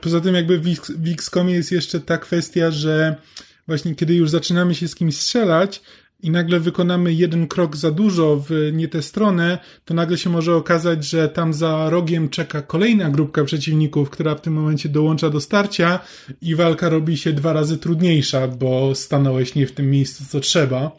poza 0.00 0.20
tym 0.20 0.34
jakby 0.34 0.58
w 0.58 0.66
XCOMie 1.06 1.54
jest 1.54 1.72
jeszcze 1.72 2.00
ta 2.00 2.18
kwestia, 2.18 2.70
że 2.70 3.16
właśnie 3.66 3.94
kiedy 3.94 4.14
już 4.14 4.30
zaczynamy 4.30 4.74
się 4.74 4.88
z 4.88 4.94
kimś 4.94 5.16
strzelać 5.16 5.82
i 6.22 6.30
nagle 6.30 6.60
wykonamy 6.60 7.12
jeden 7.12 7.46
krok 7.46 7.76
za 7.76 7.90
dużo 7.90 8.44
w 8.48 8.70
nie 8.72 8.88
tę 8.88 9.02
stronę, 9.02 9.58
to 9.84 9.94
nagle 9.94 10.18
się 10.18 10.30
może 10.30 10.54
okazać, 10.56 11.04
że 11.04 11.28
tam 11.28 11.54
za 11.54 11.90
rogiem 11.90 12.28
czeka 12.28 12.62
kolejna 12.62 13.10
grupka 13.10 13.44
przeciwników, 13.44 14.10
która 14.10 14.34
w 14.34 14.40
tym 14.40 14.52
momencie 14.52 14.88
dołącza 14.88 15.30
do 15.30 15.40
starcia 15.40 16.00
i 16.42 16.54
walka 16.54 16.88
robi 16.88 17.16
się 17.16 17.32
dwa 17.32 17.52
razy 17.52 17.78
trudniejsza, 17.78 18.48
bo 18.48 18.94
stanąłeś 18.94 19.54
nie 19.54 19.66
w 19.66 19.72
tym 19.72 19.90
miejscu, 19.90 20.24
co 20.28 20.40
trzeba. 20.40 20.96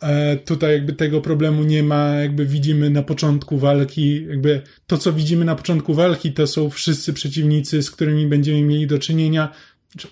E, 0.00 0.36
tutaj 0.36 0.72
jakby 0.72 0.92
tego 0.92 1.20
problemu 1.20 1.64
nie 1.64 1.82
ma, 1.82 2.08
jakby 2.08 2.46
widzimy 2.46 2.90
na 2.90 3.02
początku 3.02 3.58
walki, 3.58 4.26
jakby 4.26 4.62
to, 4.86 4.98
co 4.98 5.12
widzimy 5.12 5.44
na 5.44 5.54
początku 5.54 5.94
walki, 5.94 6.32
to 6.32 6.46
są 6.46 6.70
wszyscy 6.70 7.12
przeciwnicy, 7.12 7.82
z 7.82 7.90
którymi 7.90 8.26
będziemy 8.26 8.62
mieli 8.62 8.86
do 8.86 8.98
czynienia. 8.98 9.52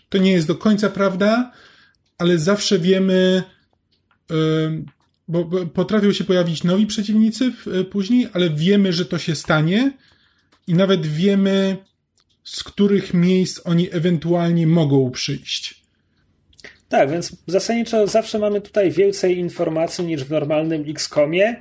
To 0.09 0.18
nie 0.18 0.32
jest 0.32 0.47
do 0.47 0.55
końca 0.55 0.91
prawda, 0.91 1.53
ale 2.18 2.39
zawsze 2.39 2.78
wiemy, 2.78 3.43
e, 4.30 4.35
bo, 5.28 5.66
potrafią 5.66 6.12
się 6.12 6.24
pojawić 6.24 6.64
nowi 6.64 6.87
przeciwnicy 6.87 7.53
e, 7.80 7.85
później, 7.85 8.28
ale 8.32 8.51
wiemy, 8.51 8.93
że 8.93 9.05
to 9.05 9.18
się 9.18 9.35
stanie 9.35 9.93
i 10.66 10.74
nawet 10.74 11.07
wiemy, 11.07 11.76
z 12.45 12.64
których 12.64 13.14
miejsc 13.14 13.61
oni 13.64 13.89
ewentualnie 13.93 14.66
mogą 14.66 15.11
przyjść. 15.11 15.84
Tak, 16.95 17.11
więc 17.11 17.37
zasadniczo 17.47 18.07
zawsze 18.07 18.39
mamy 18.39 18.61
tutaj 18.61 18.91
więcej 18.91 19.39
informacji 19.39 20.05
niż 20.05 20.25
w 20.25 20.31
normalnym 20.31 20.85
XCOMie. 20.89 21.57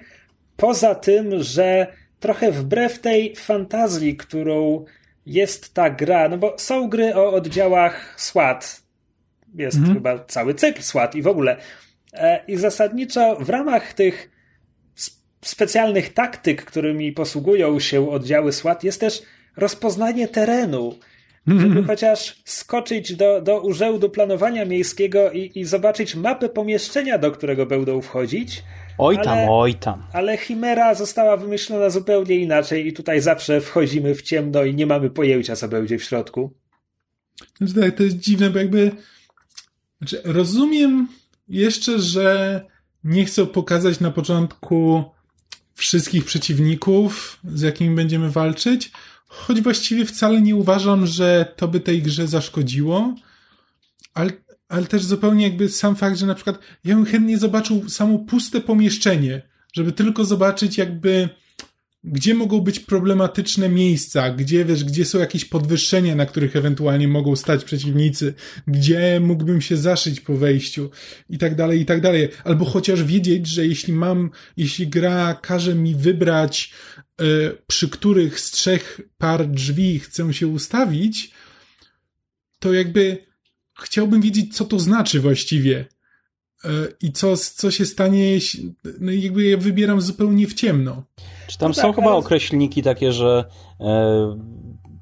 Poza 0.58 0.96
tym, 0.96 1.44
że 1.44 1.88
trochę 2.20 2.52
wbrew 2.52 3.00
tej 3.00 3.36
fantazji, 3.36 4.18
którą 4.18 4.86
jest 5.26 5.74
ta 5.74 5.90
gra, 5.90 6.30
no 6.30 6.38
bo 6.38 6.56
są 6.58 6.90
gry 6.90 7.16
o 7.16 7.34
oddziałach 7.34 8.14
SWAT. 8.18 8.82
Jest 9.56 9.78
mhm. 9.78 9.96
chyba 9.96 10.20
cały 10.20 10.54
cykl 10.54 10.82
SWAT 10.82 11.16
i 11.16 11.22
w 11.22 11.28
ogóle. 11.28 11.58
E, 12.14 12.40
I 12.48 12.58
zasadniczo 12.58 13.36
w 13.36 13.50
ramach 13.50 13.94
tych 13.94 14.30
specjalnych 15.42 16.14
taktyk, 16.14 16.66
którymi 16.66 17.12
posługują 17.12 17.80
się 17.80 18.10
oddziały 18.10 18.52
SWAT, 18.52 18.84
jest 18.84 19.00
też 19.00 19.22
rozpoznanie 19.58 20.28
terenu 20.28 20.96
żeby 21.48 21.64
mhm. 21.64 21.88
chociaż 21.88 22.36
skoczyć 22.46 23.16
do, 23.16 23.42
do 23.42 23.62
urzędu 23.62 24.10
planowania 24.10 24.66
miejskiego 24.66 25.32
i, 25.32 25.52
i 25.56 25.66
zobaczyć 25.66 26.16
mapę 26.16 26.50
pomieszczenia, 26.50 27.18
do 27.18 27.32
którego 27.32 27.66
będą 27.66 28.02
wchodzić. 28.02 28.64
Oj 28.98 29.16
tam, 29.16 29.38
ale, 29.38 29.48
oj 29.50 29.76
tam. 29.76 30.04
Ale 30.14 30.38
Chimera 30.38 30.96
została 30.96 31.38
wymyślona 31.38 31.90
zupełnie 31.90 32.36
inaczej 32.36 32.88
i 32.88 32.94
tutaj 32.94 33.22
zawsze 33.22 33.62
wchodzimy 33.62 34.16
w 34.16 34.22
ciemno 34.22 34.64
i 34.64 34.76
nie 34.76 34.86
mamy 34.86 35.10
pojęcia, 35.10 35.56
co 35.56 35.68
będzie 35.68 35.98
w 35.98 36.04
środku. 36.04 36.54
Znaczy, 37.58 37.74
tak, 37.74 37.96
to 37.96 38.04
jest 38.04 38.20
dziwne, 38.20 38.50
bo 38.50 38.60
jakby 38.60 38.92
znaczy, 39.98 40.22
rozumiem 40.24 41.08
jeszcze, 41.50 42.00
że 42.00 42.62
nie 43.04 43.26
chcą 43.26 43.48
pokazać 43.48 44.00
na 44.00 44.12
początku 44.12 45.04
wszystkich 45.76 46.26
przeciwników, 46.26 47.40
z 47.54 47.62
jakimi 47.62 47.96
będziemy 47.96 48.30
walczyć, 48.30 48.92
choć 49.34 49.62
właściwie 49.62 50.06
wcale 50.06 50.42
nie 50.42 50.56
uważam, 50.56 51.08
że 51.08 51.54
to 51.56 51.68
by 51.68 51.80
tej 51.80 52.02
grze 52.02 52.28
zaszkodziło, 52.28 53.16
ale, 54.14 54.32
ale 54.70 54.86
też 54.86 55.04
zupełnie 55.04 55.44
jakby 55.44 55.70
sam 55.70 55.96
fakt, 55.96 56.18
że 56.18 56.26
na 56.26 56.36
przykład 56.36 56.60
ja 56.84 56.96
bym 56.96 57.06
chętnie 57.06 57.38
zobaczył 57.38 57.90
samo 57.90 58.20
puste 58.20 58.62
pomieszczenie, 58.62 59.42
żeby 59.74 59.92
tylko 59.92 60.26
zobaczyć 60.26 60.78
jakby 60.78 61.30
gdzie 62.04 62.34
mogą 62.34 62.62
być 62.62 62.80
problematyczne 62.80 63.70
miejsca, 63.70 64.30
gdzie 64.30 64.66
wiesz, 64.66 64.84
gdzie 64.84 65.06
są 65.06 65.20
jakieś 65.20 65.46
podwyższenia, 65.46 66.16
na 66.16 66.26
których 66.26 66.56
ewentualnie 66.56 67.08
mogą 67.08 67.36
stać 67.36 67.64
przeciwnicy, 67.64 68.34
gdzie 68.68 69.20
mógłbym 69.20 69.62
się 69.62 69.78
zaszyć 69.78 70.20
po 70.20 70.38
wejściu 70.38 70.90
i 71.30 71.38
tak 71.38 71.56
dalej, 71.56 71.82
i 71.82 71.86
tak 71.86 72.02
dalej. 72.02 72.30
Albo 72.44 72.66
chociaż 72.66 73.04
wiedzieć, 73.04 73.48
że 73.48 73.68
jeśli 73.68 73.94
mam, 73.94 74.30
jeśli 74.58 74.88
gra 74.88 75.34
każe 75.34 75.76
mi 75.76 75.96
wybrać, 75.96 76.74
y, 77.22 77.26
przy 77.68 77.90
których 77.90 78.40
z 78.40 78.52
trzech 78.52 79.02
par 79.18 79.50
drzwi 79.50 80.00
chcę 80.00 80.34
się 80.34 80.48
ustawić, 80.48 81.32
to 82.60 82.74
jakby 82.74 83.18
chciałbym 83.84 84.22
wiedzieć, 84.22 84.56
co 84.56 84.66
to 84.66 84.80
znaczy 84.80 85.20
właściwie. 85.20 85.86
I 87.02 87.12
co, 87.12 87.38
co 87.38 87.72
się 87.72 87.86
stanie, 87.86 88.32
jeśli, 88.32 88.74
no 89.00 89.12
jakby 89.12 89.44
ja 89.44 89.58
wybieram 89.58 90.02
zupełnie 90.02 90.48
w 90.48 90.54
ciemno. 90.54 91.06
Czy 91.48 91.58
tam 91.58 91.70
no 91.70 91.74
są 91.74 91.82
tak, 91.82 91.96
chyba 91.96 92.08
ale... 92.08 92.18
określniki 92.18 92.84
takie, 92.84 93.12
że 93.12 93.46
e, 93.80 94.38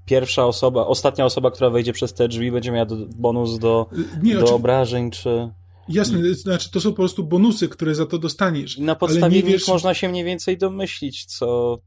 pierwsza 0.06 0.46
osoba, 0.46 0.86
ostatnia 0.86 1.26
osoba, 1.26 1.52
która 1.52 1.70
wejdzie 1.70 1.94
przez 1.94 2.14
te 2.14 2.28
drzwi 2.28 2.52
będzie 2.52 2.72
miała 2.72 2.86
bonus 3.16 3.60
do, 3.60 3.90
nie, 4.24 4.36
do 4.36 4.56
obrażeń, 4.56 5.12
czy... 5.12 5.50
Jasne, 5.90 6.30
I... 6.30 6.36
znaczy 6.36 6.72
to 6.72 6.82
są 6.82 6.90
po 6.90 6.96
prostu 6.96 7.24
bonusy, 7.24 7.70
które 7.70 7.96
za 7.96 8.06
to 8.06 8.18
dostaniesz. 8.18 8.78
Na 8.78 8.96
podstawie 8.96 9.36
nich 9.36 9.46
wiesz... 9.46 9.68
można 9.68 9.94
się 9.94 10.10
mniej 10.10 10.24
więcej 10.24 10.58
domyślić, 10.58 11.26
co 11.26 11.78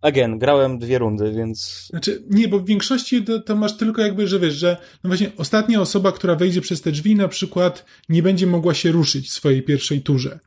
again, 0.00 0.38
grałem 0.38 0.78
dwie 0.78 0.98
rundy, 0.98 1.32
więc... 1.32 1.86
Znaczy, 1.90 2.24
nie, 2.30 2.48
bo 2.48 2.58
w 2.58 2.66
większości 2.66 3.24
to, 3.24 3.40
to, 3.40 3.56
masz 3.56 3.76
tylko 3.76 4.02
jakby, 4.02 4.28
że 4.28 4.38
wiesz, 4.38 4.54
że 4.54 4.76
no 5.04 5.08
właśnie 5.08 5.32
ostatnia 5.36 5.80
osoba, 5.80 6.12
która 6.12 6.34
wejdzie 6.34 6.60
przez 6.60 6.82
te 6.82 6.92
drzwi 6.92 7.16
na 7.16 7.28
przykład 7.28 7.84
nie 8.08 8.22
będzie 8.22 8.46
mogła 8.46 8.74
się 8.74 8.92
ruszyć 8.92 9.28
w 9.28 9.32
swojej 9.32 9.62
pierwszej 9.62 10.02
turze. 10.02 10.38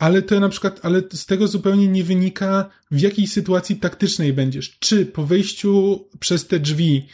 Ale 0.00 0.22
to 0.22 0.40
na 0.40 0.48
przykład, 0.48 0.80
ale 0.82 1.02
z 1.12 1.26
tego 1.26 1.48
zupełnie 1.48 1.88
nie 1.88 2.04
wynika, 2.04 2.70
w 2.90 3.00
jakiej 3.00 3.26
sytuacji 3.26 3.76
taktycznej 3.76 4.32
będziesz. 4.32 4.78
Czy 4.78 5.06
po 5.06 5.26
wejściu 5.26 6.04
przez 6.20 6.46
te 6.46 6.60
drzwi 6.60 7.06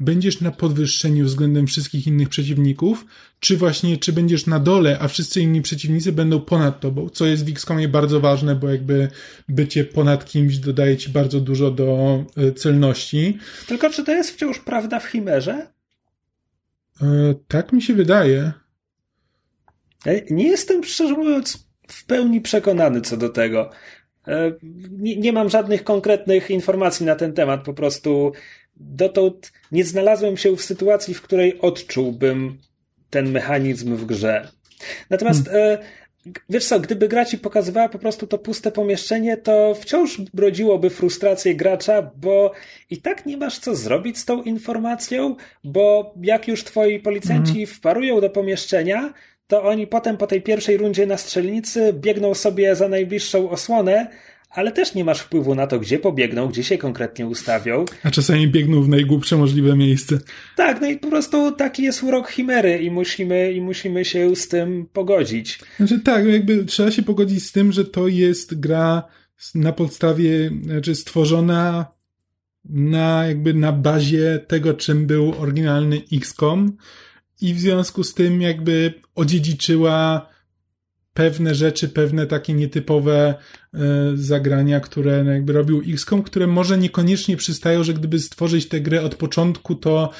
będziesz 0.00 0.40
na 0.40 0.50
podwyższeniu 0.50 1.24
względem 1.24 1.66
wszystkich 1.66 2.06
innych 2.06 2.28
przeciwników, 2.28 3.06
czy 3.40 3.56
właśnie, 3.56 3.96
czy 3.96 4.12
będziesz 4.12 4.46
na 4.46 4.58
dole, 4.60 4.98
a 5.00 5.08
wszyscy 5.08 5.40
inni 5.40 5.62
przeciwnicy 5.62 6.12
będą 6.12 6.40
ponad 6.40 6.80
tobą, 6.80 7.08
co 7.08 7.26
jest 7.26 7.46
w 7.46 7.48
XCOMie 7.48 7.88
bardzo 7.88 8.20
ważne, 8.20 8.56
bo 8.56 8.68
jakby 8.68 9.08
bycie 9.48 9.84
ponad 9.84 10.24
kimś 10.24 10.58
dodaje 10.58 10.96
ci 10.96 11.10
bardzo 11.10 11.40
dużo 11.40 11.70
do 11.70 12.24
e, 12.36 12.52
celności. 12.52 13.38
Tylko 13.66 13.90
czy 13.90 14.04
to 14.04 14.12
jest 14.12 14.30
wciąż 14.30 14.58
prawda 14.58 15.00
w 15.00 15.04
Chimerze? 15.04 15.66
E, 17.02 17.34
tak 17.48 17.72
mi 17.72 17.82
się 17.82 17.94
wydaje. 17.94 18.52
E, 20.06 20.34
nie 20.34 20.48
jestem, 20.48 20.84
szczerze 20.84 21.14
mówiąc, 21.14 21.63
w 21.88 22.06
pełni 22.06 22.40
przekonany 22.40 23.00
co 23.00 23.16
do 23.16 23.28
tego. 23.28 23.70
E, 24.28 24.52
nie, 24.90 25.16
nie 25.16 25.32
mam 25.32 25.48
żadnych 25.48 25.84
konkretnych 25.84 26.50
informacji 26.50 27.06
na 27.06 27.16
ten 27.16 27.32
temat, 27.32 27.64
po 27.64 27.74
prostu 27.74 28.32
dotąd 28.76 29.52
nie 29.72 29.84
znalazłem 29.84 30.36
się 30.36 30.56
w 30.56 30.62
sytuacji, 30.62 31.14
w 31.14 31.22
której 31.22 31.60
odczułbym 31.60 32.58
ten 33.10 33.30
mechanizm 33.30 33.96
w 33.96 34.06
grze. 34.06 34.48
Natomiast 35.10 35.48
hmm. 35.48 35.78
wiesz 36.48 36.64
co, 36.64 36.80
gdyby 36.80 37.08
gra 37.08 37.24
ci 37.24 37.38
pokazywała 37.38 37.88
po 37.88 37.98
prostu 37.98 38.26
to 38.26 38.38
puste 38.38 38.72
pomieszczenie, 38.72 39.36
to 39.36 39.74
wciąż 39.74 40.20
brodziłoby 40.20 40.90
frustrację 40.90 41.54
gracza, 41.54 42.10
bo 42.16 42.52
i 42.90 43.00
tak 43.00 43.26
nie 43.26 43.36
masz 43.36 43.58
co 43.58 43.76
zrobić 43.76 44.18
z 44.18 44.24
tą 44.24 44.42
informacją, 44.42 45.36
bo 45.64 46.14
jak 46.22 46.48
już 46.48 46.64
twoi 46.64 47.00
policjanci 47.00 47.52
hmm. 47.52 47.66
wparują 47.66 48.20
do 48.20 48.30
pomieszczenia, 48.30 49.12
to 49.46 49.62
oni 49.62 49.86
potem 49.86 50.16
po 50.16 50.26
tej 50.26 50.42
pierwszej 50.42 50.76
rundzie 50.76 51.06
na 51.06 51.16
strzelnicy 51.16 51.92
biegną 51.92 52.34
sobie 52.34 52.76
za 52.76 52.88
najbliższą 52.88 53.50
osłonę, 53.50 54.06
ale 54.50 54.72
też 54.72 54.94
nie 54.94 55.04
masz 55.04 55.20
wpływu 55.20 55.54
na 55.54 55.66
to, 55.66 55.78
gdzie 55.78 55.98
pobiegną, 55.98 56.48
gdzie 56.48 56.64
się 56.64 56.78
konkretnie 56.78 57.26
ustawią. 57.26 57.84
A 58.02 58.10
czasami 58.10 58.48
biegną 58.48 58.82
w 58.82 58.88
najgłupsze 58.88 59.36
możliwe 59.36 59.76
miejsce. 59.76 60.18
Tak, 60.56 60.80
no 60.80 60.86
i 60.86 60.96
po 60.96 61.08
prostu 61.08 61.52
taki 61.52 61.82
jest 61.82 62.02
urok 62.02 62.30
Chimery 62.30 62.78
i 62.78 62.90
musimy, 62.90 63.52
i 63.52 63.60
musimy 63.60 64.04
się 64.04 64.36
z 64.36 64.48
tym 64.48 64.86
pogodzić. 64.92 65.58
Znaczy 65.76 66.00
tak, 66.00 66.26
jakby 66.26 66.64
trzeba 66.64 66.90
się 66.90 67.02
pogodzić 67.02 67.46
z 67.46 67.52
tym, 67.52 67.72
że 67.72 67.84
to 67.84 68.08
jest 68.08 68.60
gra 68.60 69.02
na 69.54 69.72
podstawie, 69.72 70.50
znaczy 70.62 70.94
stworzona 70.94 71.86
na 72.64 73.26
jakby 73.26 73.54
na 73.54 73.72
bazie 73.72 74.40
tego, 74.48 74.74
czym 74.74 75.06
był 75.06 75.34
oryginalny 75.40 76.02
XCOM 76.12 76.76
i 77.44 77.54
w 77.54 77.60
związku 77.60 78.04
z 78.04 78.14
tym 78.14 78.42
jakby 78.42 78.94
odziedziczyła 79.14 80.28
pewne 81.14 81.54
rzeczy, 81.54 81.88
pewne 81.88 82.26
takie 82.26 82.54
nietypowe 82.54 83.34
e, 83.74 83.78
zagrania, 84.14 84.80
które 84.80 85.24
no 85.24 85.30
jakby 85.30 85.52
robił 85.52 85.82
XCOM, 85.88 86.22
które 86.22 86.46
może 86.46 86.78
niekoniecznie 86.78 87.36
przystają, 87.36 87.84
że 87.84 87.94
gdyby 87.94 88.18
stworzyć 88.18 88.68
tę 88.68 88.80
grę 88.80 89.02
od 89.02 89.14
początku, 89.14 89.74
to 89.74 90.10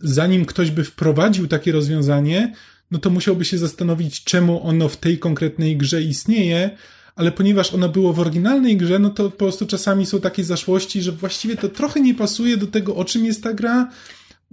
zanim 0.00 0.44
ktoś 0.44 0.70
by 0.70 0.84
wprowadził 0.84 1.46
takie 1.46 1.72
rozwiązanie, 1.72 2.54
no 2.90 2.98
to 2.98 3.10
musiałby 3.10 3.44
się 3.44 3.58
zastanowić, 3.58 4.24
czemu 4.24 4.66
ono 4.66 4.88
w 4.88 4.96
tej 4.96 5.18
konkretnej 5.18 5.76
grze 5.76 6.02
istnieje, 6.02 6.70
ale 7.16 7.32
ponieważ 7.32 7.74
ono 7.74 7.88
było 7.88 8.12
w 8.12 8.20
oryginalnej 8.20 8.76
grze, 8.76 8.98
no 8.98 9.10
to 9.10 9.30
po 9.30 9.36
prostu 9.36 9.66
czasami 9.66 10.06
są 10.06 10.20
takie 10.20 10.44
zaszłości, 10.44 11.02
że 11.02 11.12
właściwie 11.12 11.56
to 11.56 11.68
trochę 11.68 12.00
nie 12.00 12.14
pasuje 12.14 12.56
do 12.56 12.66
tego, 12.66 12.96
o 12.96 13.04
czym 13.04 13.24
jest 13.24 13.42
ta 13.42 13.54
gra, 13.54 13.90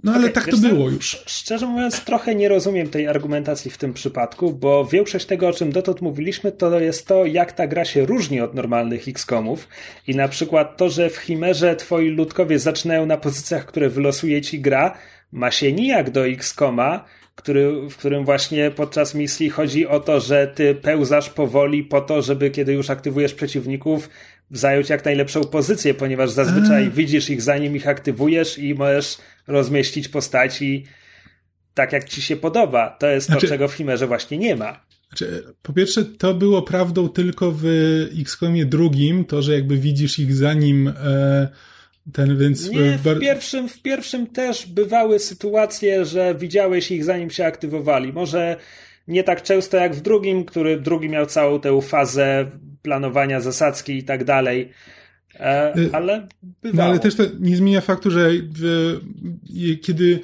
no 0.02 0.12
ale 0.12 0.20
okay, 0.20 0.32
tak 0.32 0.48
to 0.48 0.56
było 0.56 0.90
już. 0.90 1.22
Szczerze 1.26 1.66
mówiąc, 1.66 2.00
trochę 2.00 2.34
nie 2.34 2.48
rozumiem 2.48 2.88
tej 2.88 3.08
argumentacji 3.08 3.70
w 3.70 3.78
tym 3.78 3.92
przypadku, 3.92 4.52
bo 4.52 4.84
większość 4.84 5.26
tego, 5.26 5.48
o 5.48 5.52
czym 5.52 5.72
dotąd 5.72 6.00
mówiliśmy, 6.00 6.52
to 6.52 6.80
jest 6.80 7.06
to, 7.06 7.24
jak 7.24 7.52
ta 7.52 7.66
gra 7.66 7.84
się 7.84 8.06
różni 8.06 8.40
od 8.40 8.54
normalnych 8.54 9.08
XCOMów. 9.08 9.68
I 10.06 10.16
na 10.16 10.28
przykład 10.28 10.76
to, 10.76 10.88
że 10.88 11.10
w 11.10 11.16
Chimerze 11.16 11.76
twoi 11.76 12.08
ludkowie 12.08 12.58
zaczynają 12.58 13.06
na 13.06 13.16
pozycjach, 13.16 13.66
które 13.66 13.88
wylosuje 13.88 14.42
ci 14.42 14.60
gra, 14.60 14.98
ma 15.32 15.50
się 15.50 15.72
nijak 15.72 16.10
do 16.10 16.26
XCOMa, 16.26 17.04
który, 17.34 17.88
w 17.90 17.96
którym 17.96 18.24
właśnie 18.24 18.70
podczas 18.70 19.14
misji 19.14 19.50
chodzi 19.50 19.86
o 19.86 20.00
to, 20.00 20.20
że 20.20 20.52
ty 20.54 20.74
pełzasz 20.74 21.30
powoli 21.30 21.84
po 21.84 22.00
to, 22.00 22.22
żeby 22.22 22.50
kiedy 22.50 22.72
już 22.72 22.90
aktywujesz 22.90 23.34
przeciwników, 23.34 24.08
zająć 24.50 24.88
jak 24.88 25.04
najlepszą 25.04 25.44
pozycję, 25.44 25.94
ponieważ 25.94 26.30
zazwyczaj 26.30 26.86
A. 26.86 26.90
widzisz 26.90 27.30
ich 27.30 27.42
zanim 27.42 27.76
ich 27.76 27.88
aktywujesz 27.88 28.58
i 28.58 28.74
możesz 28.74 29.18
rozmieścić 29.46 30.08
postaci 30.08 30.84
tak, 31.74 31.92
jak 31.92 32.04
ci 32.04 32.22
się 32.22 32.36
podoba. 32.36 32.90
To 32.90 33.06
jest 33.06 33.26
znaczy, 33.26 33.46
to, 33.46 33.52
czego 33.52 33.68
w 33.68 33.72
Chimerze 33.72 34.06
właśnie 34.06 34.38
nie 34.38 34.56
ma. 34.56 34.86
Znaczy, 35.08 35.44
po 35.62 35.72
pierwsze, 35.72 36.04
to 36.04 36.34
było 36.34 36.62
prawdą 36.62 37.08
tylko 37.08 37.52
w 37.52 37.64
XCOMie 38.20 38.66
drugim, 38.66 39.24
to, 39.24 39.42
że 39.42 39.54
jakby 39.54 39.76
widzisz 39.76 40.18
ich 40.18 40.34
zanim 40.34 40.88
e, 40.88 41.48
ten, 42.12 42.38
więc... 42.38 42.70
Nie, 42.70 42.98
w 42.98 43.20
pierwszym, 43.20 43.68
w 43.68 43.82
pierwszym 43.82 44.26
też 44.26 44.66
bywały 44.66 45.18
sytuacje, 45.18 46.04
że 46.04 46.34
widziałeś 46.34 46.90
ich 46.90 47.04
zanim 47.04 47.30
się 47.30 47.46
aktywowali. 47.46 48.12
Może 48.12 48.56
nie 49.08 49.24
tak 49.24 49.42
często 49.42 49.76
jak 49.76 49.94
w 49.94 50.00
drugim, 50.00 50.44
który 50.44 50.80
drugi 50.80 51.08
miał 51.08 51.26
całą 51.26 51.60
tę 51.60 51.82
fazę 51.82 52.50
planowania 52.82 53.40
zasadzki 53.40 53.98
i 53.98 54.04
tak 54.04 54.24
dalej. 54.24 54.70
E, 55.40 55.78
y, 55.78 55.90
ale 55.92 56.28
bywało. 56.62 56.76
No 56.76 56.84
ale 56.84 56.98
też 56.98 57.14
to 57.14 57.22
nie 57.40 57.56
zmienia 57.56 57.80
faktu, 57.80 58.10
że 58.10 58.30
w, 58.60 58.98
kiedy 59.82 60.20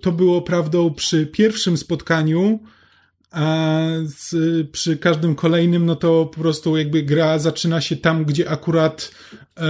to 0.00 0.12
było 0.12 0.42
prawdą 0.42 0.94
przy 0.94 1.26
pierwszym 1.26 1.76
spotkaniu, 1.76 2.60
a 3.30 3.86
z, 4.04 4.36
przy 4.70 4.96
każdym 4.96 5.34
kolejnym, 5.34 5.86
no 5.86 5.96
to 5.96 6.26
po 6.26 6.40
prostu 6.40 6.76
jakby 6.76 7.02
gra 7.02 7.38
zaczyna 7.38 7.80
się 7.80 7.96
tam, 7.96 8.24
gdzie 8.24 8.50
akurat 8.50 9.10
e, 9.56 9.62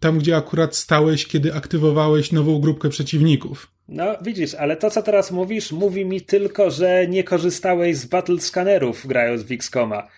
tam, 0.00 0.18
gdzie 0.18 0.36
akurat 0.36 0.76
stałeś, 0.76 1.26
kiedy 1.26 1.54
aktywowałeś 1.54 2.32
nową 2.32 2.60
grupkę 2.60 2.88
przeciwników. 2.88 3.70
No, 3.88 4.16
widzisz, 4.22 4.54
ale 4.54 4.76
to, 4.76 4.90
co 4.90 5.02
teraz 5.02 5.30
mówisz, 5.30 5.72
mówi 5.72 6.04
mi 6.04 6.20
tylko, 6.20 6.70
że 6.70 7.06
nie 7.08 7.24
korzystałeś 7.24 7.96
z 7.96 8.06
battle 8.06 8.40
scannerów 8.40 9.06
grając 9.06 9.42
w 9.42 9.52
XCOMa. 9.52 10.08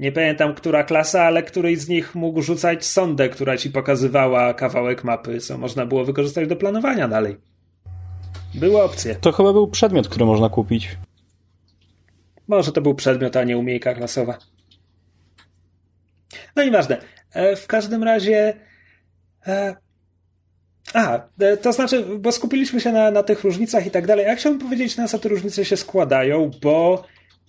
Nie 0.00 0.12
pamiętam, 0.12 0.54
która 0.54 0.84
klasa, 0.84 1.22
ale 1.22 1.42
któryś 1.42 1.78
z 1.78 1.88
nich 1.88 2.14
mógł 2.14 2.42
rzucać 2.42 2.86
sondę, 2.86 3.28
która 3.28 3.56
ci 3.56 3.70
pokazywała 3.70 4.54
kawałek 4.54 5.04
mapy, 5.04 5.40
co 5.40 5.58
można 5.58 5.86
było 5.86 6.04
wykorzystać 6.04 6.48
do 6.48 6.56
planowania 6.56 7.08
dalej. 7.08 7.36
Były 8.54 8.82
opcje. 8.82 9.14
To 9.14 9.32
chyba 9.32 9.52
był 9.52 9.68
przedmiot, 9.68 10.08
który 10.08 10.24
można 10.24 10.48
kupić. 10.48 10.88
Może 12.48 12.72
to 12.72 12.80
był 12.80 12.94
przedmiot, 12.94 13.36
a 13.36 13.44
nie 13.44 13.58
umiejka 13.58 13.94
klasowa. 13.94 14.38
No 16.56 16.62
i 16.62 16.70
ważne. 16.70 17.00
E, 17.32 17.56
w 17.56 17.66
każdym 17.66 18.04
razie. 18.04 18.54
E, 19.46 19.76
a, 20.94 21.20
e, 21.40 21.56
to 21.56 21.72
znaczy, 21.72 22.04
bo 22.18 22.32
skupiliśmy 22.32 22.80
się 22.80 22.92
na, 22.92 23.10
na 23.10 23.22
tych 23.22 23.44
różnicach 23.44 23.86
i 23.86 23.90
tak 23.90 24.06
dalej. 24.06 24.26
Ja 24.26 24.36
chciałbym 24.36 24.60
powiedzieć, 24.60 24.96
na 24.96 25.08
co 25.08 25.18
te 25.18 25.28
różnice 25.28 25.64
się 25.64 25.76
składają, 25.76 26.50
bo 26.62 27.04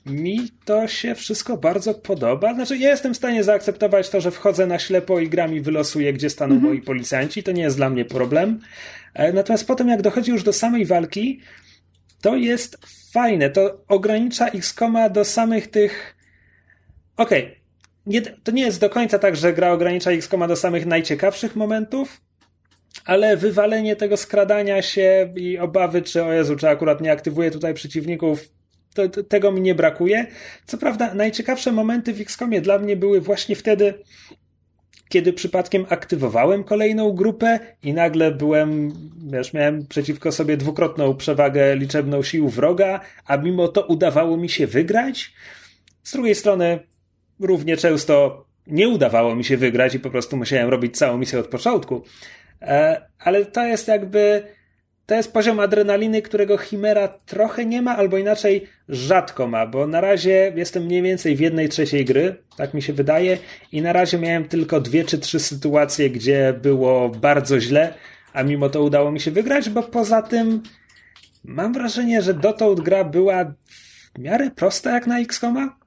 mi 0.06 0.40
to 0.66 0.88
się 0.88 1.16
wszystko 1.16 1.58
bardzo 1.58 1.94
podoba. 1.94 2.54
Znaczy, 2.54 2.78
ja 2.78 2.90
jestem 2.90 3.14
w 3.14 3.18
stanie 3.18 3.44
zaakceptować 3.44 4.10
to, 4.10 4.22
że 4.22 4.32
wchodzę 4.32 4.68
na 4.68 4.80
ślepo 4.80 5.20
i 5.20 5.30
gram 5.30 5.54
i 5.56 5.62
wylosuję, 5.62 6.14
gdzie 6.14 6.30
staną 6.30 6.56
mm 6.56 6.64
-hmm. 6.64 6.68
moi 6.68 6.82
policjanci. 6.82 7.44
To 7.44 7.52
nie 7.52 7.62
jest 7.62 7.78
dla 7.78 7.90
mnie 7.90 8.06
problem. 8.06 8.60
Natomiast 9.34 9.68
potem, 9.68 9.88
jak 9.88 10.02
dochodzi 10.02 10.32
już 10.32 10.44
do 10.44 10.54
samej 10.54 10.86
walki, 10.86 11.42
to 12.22 12.36
jest 12.36 12.78
fajne. 13.14 13.50
To 13.50 13.84
ogranicza 13.88 14.48
X-Koma 14.48 15.10
do 15.10 15.26
samych 15.26 15.68
tych. 15.68 16.16
Okej. 17.18 17.44
Okay. 17.44 17.62
Nie, 18.06 18.22
to 18.22 18.52
nie 18.52 18.64
jest 18.64 18.82
do 18.82 18.90
końca 18.90 19.20
tak, 19.20 19.36
że 19.36 19.54
gra 19.54 19.72
ogranicza 19.72 20.12
X-Koma 20.12 20.48
do 20.48 20.56
samych 20.56 20.86
najciekawszych 20.86 21.56
momentów, 21.56 22.22
ale 23.06 23.38
wywalenie 23.38 23.96
tego 23.96 24.18
skradania 24.18 24.82
się 24.82 25.34
i 25.36 25.58
obawy, 25.58 26.02
czy 26.02 26.24
o 26.24 26.34
Jezu, 26.34 26.56
czy 26.56 26.70
akurat 26.70 27.02
nie 27.02 27.12
aktywuje 27.12 27.52
tutaj 27.52 27.74
przeciwników, 27.74 28.50
to, 28.94 29.10
to, 29.10 29.24
tego 29.24 29.52
mi 29.52 29.62
nie 29.62 29.76
brakuje. 29.76 30.28
Co 30.66 30.78
prawda, 30.78 31.14
najciekawsze 31.14 31.72
momenty 31.72 32.14
w 32.14 32.22
XCOMie 32.22 32.62
dla 32.62 32.80
mnie 32.80 32.96
były 32.96 33.22
właśnie 33.22 33.56
wtedy, 33.56 33.94
kiedy 35.10 35.34
przypadkiem 35.34 35.86
aktywowałem 35.90 36.64
kolejną 36.64 37.12
grupę 37.12 37.60
i 37.84 37.94
nagle 37.94 38.32
byłem, 38.32 38.94
wiesz, 39.32 39.54
miałem 39.54 39.88
przeciwko 39.88 40.32
sobie 40.32 40.58
dwukrotną 40.58 41.16
przewagę 41.16 41.76
liczebną 41.76 42.24
sił 42.24 42.50
wroga, 42.50 43.00
a 43.26 43.38
mimo 43.38 43.68
to 43.68 43.86
udawało 43.86 44.38
mi 44.38 44.50
się 44.50 44.68
wygrać. 44.68 45.34
Z 46.04 46.14
drugiej 46.14 46.36
strony, 46.36 46.80
równie 47.40 47.78
często 47.78 48.46
nie 48.68 48.90
udawało 48.90 49.36
mi 49.36 49.44
się 49.44 49.58
wygrać 49.58 49.96
i 49.96 50.00
po 50.00 50.10
prostu 50.10 50.38
musiałem 50.38 50.70
robić 50.70 50.98
całą 50.98 51.18
misję 51.18 51.40
od 51.40 51.48
początku. 51.48 52.04
E, 52.62 53.02
ale 53.20 53.46
to 53.46 53.66
jest 53.66 53.88
jakby 53.88 54.44
to 55.12 55.16
jest 55.16 55.34
poziom 55.34 55.60
adrenaliny, 55.60 56.22
którego 56.22 56.58
Chimera 56.58 57.08
trochę 57.08 57.66
nie 57.66 57.82
ma, 57.82 57.98
albo 57.98 58.18
inaczej 58.18 58.68
rzadko 58.90 59.48
ma, 59.48 59.68
bo 59.68 59.88
na 59.88 60.02
razie 60.02 60.54
jestem 60.56 60.84
mniej 60.84 61.02
więcej 61.02 61.36
w 61.36 61.40
jednej 61.40 61.70
trzeciej 61.70 62.06
gry, 62.06 62.36
tak 62.58 62.74
mi 62.74 62.82
się 62.82 62.94
wydaje, 62.94 63.38
i 63.72 63.82
na 63.82 63.94
razie 63.94 64.18
miałem 64.18 64.48
tylko 64.48 64.82
dwie 64.82 65.04
czy 65.04 65.18
trzy 65.18 65.40
sytuacje, 65.40 66.10
gdzie 66.10 66.54
było 66.62 67.10
bardzo 67.10 67.60
źle, 67.60 67.94
a 68.34 68.44
mimo 68.44 68.70
to 68.70 68.84
udało 68.84 69.12
mi 69.12 69.20
się 69.20 69.32
wygrać, 69.32 69.70
bo 69.70 69.84
poza 69.84 70.22
tym 70.22 70.64
mam 71.44 71.74
wrażenie, 71.74 72.22
że 72.22 72.34
dotąd 72.34 72.80
gra 72.80 73.04
była 73.04 73.46
w 74.16 74.20
miarę 74.20 74.52
prosta 74.52 74.92
jak 74.92 75.08
na 75.08 75.20
XCOMa. 75.20 75.81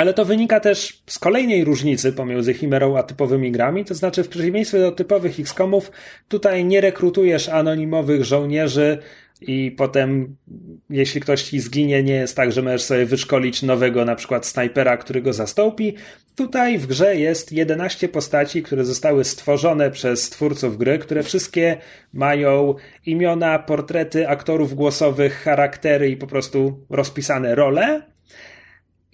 Ale 0.00 0.14
to 0.14 0.24
wynika 0.24 0.60
też 0.60 1.02
z 1.06 1.18
kolejnej 1.18 1.64
różnicy 1.64 2.12
pomiędzy 2.12 2.54
Chimerą 2.54 2.98
a 2.98 3.02
typowymi 3.02 3.52
grami, 3.52 3.84
to 3.84 3.94
znaczy 3.94 4.24
w 4.24 4.28
przeciwieństwie 4.28 4.78
do 4.78 4.92
typowych 4.92 5.40
XCOMów, 5.40 5.90
tutaj 6.28 6.64
nie 6.64 6.80
rekrutujesz 6.80 7.48
anonimowych 7.48 8.24
żołnierzy 8.24 8.98
i 9.40 9.74
potem, 9.76 10.36
jeśli 10.90 11.20
ktoś 11.20 11.42
ci 11.42 11.60
zginie, 11.60 12.02
nie 12.02 12.14
jest 12.14 12.36
tak, 12.36 12.52
że 12.52 12.62
możesz 12.62 12.82
sobie 12.82 13.06
wyszkolić 13.06 13.62
nowego 13.62 14.04
na 14.04 14.14
przykład 14.14 14.46
snajpera, 14.46 14.96
który 14.96 15.22
go 15.22 15.32
zastąpi. 15.32 15.94
Tutaj 16.36 16.78
w 16.78 16.86
grze 16.86 17.16
jest 17.16 17.52
11 17.52 18.08
postaci, 18.08 18.62
które 18.62 18.84
zostały 18.84 19.24
stworzone 19.24 19.90
przez 19.90 20.30
twórców 20.30 20.78
gry, 20.78 20.98
które 20.98 21.22
wszystkie 21.22 21.76
mają 22.12 22.74
imiona, 23.06 23.58
portrety 23.58 24.28
aktorów 24.28 24.74
głosowych, 24.74 25.42
charaktery 25.42 26.10
i 26.10 26.16
po 26.16 26.26
prostu 26.26 26.86
rozpisane 26.90 27.54
role 27.54 28.09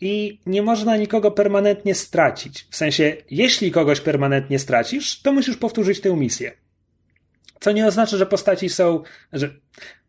i 0.01 0.40
nie 0.47 0.62
można 0.62 0.97
nikogo 0.97 1.31
permanentnie 1.31 1.94
stracić. 1.94 2.66
W 2.70 2.77
sensie, 2.77 3.16
jeśli 3.31 3.70
kogoś 3.70 4.01
permanentnie 4.01 4.59
stracisz, 4.59 5.23
to 5.23 5.32
musisz 5.32 5.56
powtórzyć 5.56 6.01
tę 6.01 6.16
misję. 6.16 6.52
Co 7.60 7.73
nie 7.73 7.86
oznacza, 7.86 8.16
że 8.16 8.27
postaci 8.27 8.68
są, 8.68 9.02
że 9.32 9.51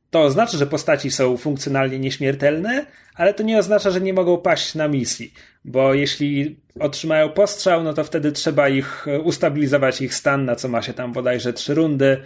to 0.10 0.22
oznacza, 0.22 0.58
że 0.58 0.68
postaci 0.68 1.12
są 1.12 1.38
funkcjonalnie 1.38 2.00
nieśmiertelne, 2.00 2.86
ale 3.16 3.34
to 3.34 3.44
nie 3.44 3.58
oznacza, 3.58 3.92
że 3.92 4.02
nie 4.02 4.14
mogą 4.14 4.38
paść 4.38 4.76
na 4.76 4.88
misji, 4.88 5.34
bo 5.66 5.94
jeśli 5.94 6.60
otrzymają 6.80 7.30
postrzał, 7.30 7.84
no 7.84 7.94
to 7.94 8.04
wtedy 8.04 8.32
trzeba 8.32 8.70
ich 8.70 9.06
ustabilizować 9.24 10.02
ich 10.02 10.14
stan, 10.14 10.46
na 10.46 10.56
co 10.56 10.68
ma 10.68 10.82
się 10.82 10.94
tam 10.94 11.14
bodajże 11.14 11.54
trzy 11.54 11.74
rundy. 11.74 12.22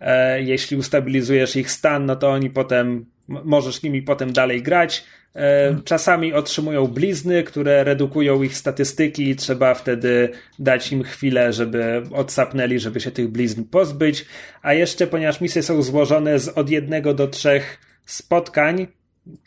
E, 0.00 0.42
jeśli 0.42 0.76
ustabilizujesz 0.76 1.56
ich 1.56 1.70
stan, 1.70 2.06
no 2.06 2.16
to 2.16 2.30
oni 2.30 2.50
potem, 2.50 3.06
możesz 3.28 3.82
nimi 3.82 4.02
potem 4.02 4.32
dalej 4.32 4.62
grać. 4.62 5.04
E, 5.36 5.76
czasami 5.84 6.32
otrzymują 6.32 6.86
blizny, 6.86 7.42
które 7.42 7.84
redukują 7.84 8.42
ich 8.42 8.56
statystyki 8.56 9.30
i 9.30 9.36
trzeba 9.36 9.74
wtedy 9.74 10.28
dać 10.58 10.92
im 10.92 11.02
chwilę, 11.02 11.52
żeby 11.52 12.02
odsapnęli, 12.12 12.78
żeby 12.78 13.00
się 13.00 13.10
tych 13.10 13.28
blizn 13.28 13.64
pozbyć. 13.64 14.26
A 14.62 14.74
jeszcze, 14.74 15.06
ponieważ 15.06 15.40
misje 15.40 15.62
są 15.62 15.82
złożone 15.82 16.38
z 16.38 16.48
od 16.48 16.70
jednego 16.70 17.14
do 17.14 17.28
trzech 17.28 17.78
spotkań, 18.06 18.86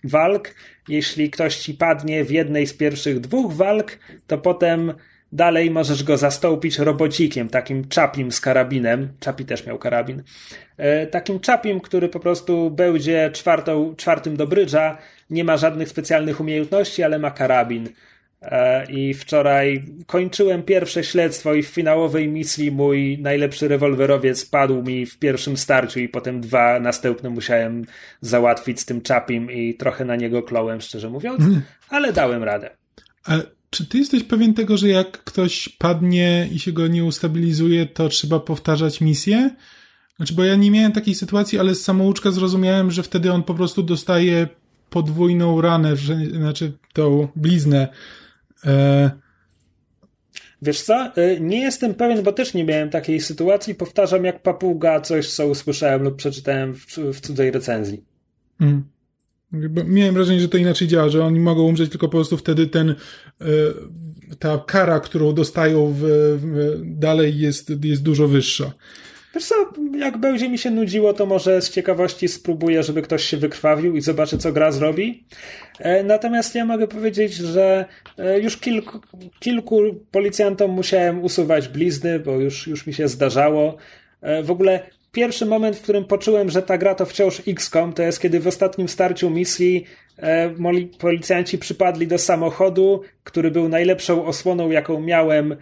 walk, 0.03 0.55
jeśli 0.87 1.29
ktoś 1.29 1.57
ci 1.57 1.73
padnie 1.73 2.25
w 2.25 2.31
jednej 2.31 2.67
z 2.67 2.73
pierwszych 2.73 3.19
dwóch 3.19 3.53
walk, 3.53 3.99
to 4.27 4.37
potem 4.37 4.93
dalej 5.31 5.71
możesz 5.71 6.03
go 6.03 6.17
zastąpić 6.17 6.79
robocikiem, 6.79 7.49
takim 7.49 7.87
czapim 7.87 8.31
z 8.31 8.41
karabinem. 8.41 9.09
Czapi 9.19 9.45
też 9.45 9.65
miał 9.65 9.77
karabin. 9.77 10.23
E, 10.77 11.07
takim 11.07 11.39
czapim, 11.39 11.79
który 11.79 12.09
po 12.09 12.19
prostu 12.19 12.71
będzie 12.71 13.29
czwartą, 13.33 13.95
czwartym 13.97 14.37
do 14.37 14.47
brydża 14.47 14.97
nie 15.29 15.43
ma 15.43 15.57
żadnych 15.57 15.89
specjalnych 15.89 16.39
umiejętności, 16.39 17.03
ale 17.03 17.19
ma 17.19 17.31
karabin. 17.31 17.89
E, 18.41 18.85
I 18.91 19.13
wczoraj 19.13 19.85
kończyłem 20.05 20.63
pierwsze 20.63 21.03
śledztwo 21.03 21.53
i 21.53 21.63
w 21.63 21.67
finałowej 21.67 22.27
misji 22.27 22.71
mój 22.71 23.17
najlepszy 23.21 23.67
rewolwerowiec 23.67 24.45
padł 24.45 24.83
mi 24.83 25.05
w 25.05 25.19
pierwszym 25.19 25.57
starciu 25.57 25.99
i 25.99 26.09
potem 26.09 26.41
dwa 26.41 26.79
następne 26.79 27.29
musiałem 27.29 27.85
załatwić 28.21 28.79
z 28.79 28.85
tym 28.85 29.01
czapim 29.01 29.51
i 29.51 29.73
trochę 29.73 30.05
na 30.05 30.15
niego 30.15 30.43
klołem, 30.43 30.81
szczerze 30.81 31.09
mówiąc, 31.09 31.39
mhm. 31.39 31.61
ale 31.89 32.13
dałem 32.13 32.43
radę. 32.43 32.69
Ale 33.23 33.43
czy 33.69 33.85
ty 33.85 33.97
jesteś 33.97 34.23
pewien 34.23 34.53
tego, 34.53 34.77
że 34.77 34.89
jak 34.89 35.11
ktoś 35.11 35.69
padnie 35.69 36.49
i 36.51 36.59
się 36.59 36.71
go 36.71 36.87
nie 36.87 37.05
ustabilizuje, 37.05 37.85
to 37.85 38.09
trzeba 38.09 38.39
powtarzać 38.39 39.01
misję? 39.01 39.49
Znaczy, 40.17 40.33
bo 40.33 40.43
ja 40.43 40.55
nie 40.55 40.71
miałem 40.71 40.91
takiej 40.91 41.15
sytuacji, 41.15 41.59
ale 41.59 41.75
z 41.75 41.83
samouczka 41.83 42.31
zrozumiałem, 42.31 42.91
że 42.91 43.03
wtedy 43.03 43.31
on 43.31 43.43
po 43.43 43.53
prostu 43.53 43.83
dostaje 43.83 44.47
podwójną 44.89 45.61
ranę, 45.61 45.95
znaczy 46.31 46.71
tą 46.93 47.27
bliznę. 47.35 47.87
E... 48.65 49.11
Wiesz 50.61 50.81
co? 50.81 51.15
E, 51.15 51.39
nie 51.39 51.61
jestem 51.61 51.93
pewien, 51.93 52.23
bo 52.23 52.31
też 52.31 52.53
nie 52.53 52.63
miałem 52.63 52.89
takiej 52.89 53.21
sytuacji. 53.21 53.75
Powtarzam 53.75 54.25
jak 54.25 54.41
papuga 54.41 55.01
coś, 55.01 55.31
co 55.31 55.47
usłyszałem 55.47 56.03
lub 56.03 56.15
przeczytałem 56.15 56.73
w, 56.73 56.97
w 56.97 57.21
cudzej 57.21 57.51
recenzji. 57.51 58.03
Mm. 58.61 58.83
Miałem 59.85 60.15
wrażenie, 60.15 60.39
że 60.39 60.49
to 60.49 60.57
inaczej 60.57 60.87
działa, 60.87 61.09
że 61.09 61.25
oni 61.25 61.39
mogą 61.39 61.63
umrzeć 61.63 61.91
tylko 61.91 62.07
po 62.07 62.17
prostu 62.17 62.37
wtedy 62.37 62.67
ten 62.67 62.89
e, 62.89 62.95
ta 64.39 64.63
kara, 64.67 64.99
którą 64.99 65.33
dostają 65.33 65.93
w, 65.93 66.01
w, 66.37 66.81
dalej 66.83 67.37
jest, 67.37 67.71
jest 67.83 68.03
dużo 68.03 68.27
wyższa. 68.27 68.71
Wiesz 69.35 69.45
co, 69.45 69.55
jak 69.97 70.17
będzie 70.17 70.49
mi 70.49 70.57
się 70.57 70.71
nudziło, 70.71 71.13
to 71.13 71.25
może 71.25 71.61
z 71.61 71.69
ciekawości 71.69 72.27
spróbuję, 72.27 72.83
żeby 72.83 73.01
ktoś 73.01 73.23
się 73.23 73.37
wykrwawił 73.37 73.95
i 73.95 74.01
zobaczy, 74.01 74.37
co 74.37 74.51
gra 74.51 74.71
zrobi. 74.71 75.23
E, 75.79 76.03
natomiast 76.03 76.55
ja 76.55 76.65
mogę 76.65 76.87
powiedzieć, 76.87 77.33
że 77.33 77.85
e, 78.17 78.39
już 78.39 78.57
kilku, 78.57 78.99
kilku 79.39 79.81
policjantom 80.11 80.71
musiałem 80.71 81.23
usuwać 81.23 81.67
blizny, 81.67 82.19
bo 82.19 82.31
już, 82.31 82.67
już 82.67 82.87
mi 82.87 82.93
się 82.93 83.07
zdarzało. 83.07 83.77
E, 84.21 84.43
w 84.43 84.51
ogóle 84.51 84.79
pierwszy 85.11 85.45
moment, 85.45 85.75
w 85.75 85.81
którym 85.81 86.05
poczułem, 86.05 86.49
że 86.49 86.61
ta 86.61 86.77
gra 86.77 86.95
to 86.95 87.05
wciąż 87.05 87.41
XCOM, 87.47 87.93
to 87.93 88.03
jest 88.03 88.21
kiedy 88.21 88.39
w 88.39 88.47
ostatnim 88.47 88.89
starciu 88.89 89.29
misji 89.29 89.85
policjanci 90.99 91.57
przypadli 91.57 92.07
do 92.07 92.17
samochodu, 92.17 93.01
który 93.23 93.51
był 93.51 93.69
najlepszą 93.69 94.25
osłoną, 94.25 94.71
jaką 94.71 95.01
miałem 95.01 95.55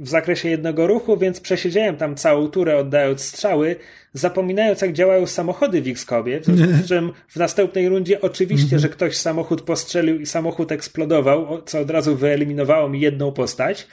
w 0.00 0.08
zakresie 0.08 0.48
jednego 0.48 0.86
ruchu, 0.86 1.16
więc 1.16 1.40
przesiedziałem 1.40 1.96
tam 1.96 2.16
całą 2.16 2.48
turę 2.48 2.76
oddając 2.78 3.22
strzały, 3.22 3.76
zapominając 4.12 4.80
jak 4.80 4.92
działają 4.92 5.26
samochody 5.26 5.82
w 5.82 5.88
X-Kobie, 5.88 6.40
w 6.40 6.86
czym 6.88 7.12
w 7.28 7.36
następnej 7.36 7.88
rundzie 7.88 8.20
oczywiście, 8.20 8.64
mhm. 8.64 8.82
że 8.82 8.88
ktoś 8.88 9.16
samochód 9.16 9.62
postrzelił 9.62 10.20
i 10.20 10.26
samochód 10.26 10.72
eksplodował, 10.72 11.62
co 11.62 11.80
od 11.80 11.90
razu 11.90 12.16
wyeliminowało 12.16 12.88
mi 12.88 13.00
jedną 13.00 13.32
postać. 13.32 13.86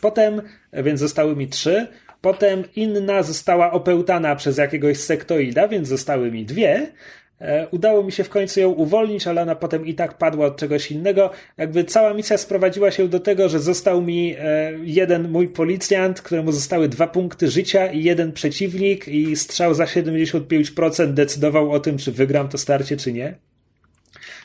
Potem, 0.00 0.42
więc 0.72 1.00
zostały 1.00 1.36
mi 1.36 1.48
trzy, 1.48 1.86
potem 2.20 2.64
inna 2.76 3.22
została 3.22 3.72
opełtana 3.72 4.36
przez 4.36 4.58
jakiegoś 4.58 4.96
sektoida, 4.96 5.68
więc 5.68 5.88
zostały 5.88 6.30
mi 6.30 6.44
dwie, 6.44 6.86
E, 6.86 7.25
udało 7.70 8.02
mi 8.02 8.12
się 8.12 8.24
w 8.24 8.28
końcu 8.28 8.60
ją 8.60 8.68
uwolnić, 8.68 9.26
ale 9.26 9.42
ona 9.42 9.54
potem 9.54 9.86
i 9.86 9.94
tak 9.94 10.18
padła 10.18 10.46
od 10.46 10.56
czegoś 10.56 10.90
innego. 10.90 11.30
Jakby 11.56 11.84
cała 11.84 12.14
misja 12.14 12.38
sprowadziła 12.38 12.90
się 12.90 13.08
do 13.08 13.20
tego, 13.20 13.48
że 13.48 13.60
został 13.60 14.02
mi 14.02 14.34
e, 14.38 14.72
jeden 14.82 15.30
mój 15.30 15.48
policjant, 15.48 16.22
któremu 16.22 16.52
zostały 16.52 16.88
dwa 16.88 17.06
punkty 17.06 17.50
życia 17.50 17.86
i 17.86 18.02
jeden 18.02 18.32
przeciwnik 18.32 19.08
i 19.08 19.36
strzał 19.36 19.74
za 19.74 19.84
75% 19.84 21.12
decydował 21.12 21.72
o 21.72 21.80
tym, 21.80 21.98
czy 21.98 22.12
wygram 22.12 22.48
to 22.48 22.58
starcie, 22.58 22.96
czy 22.96 23.12
nie. 23.12 23.34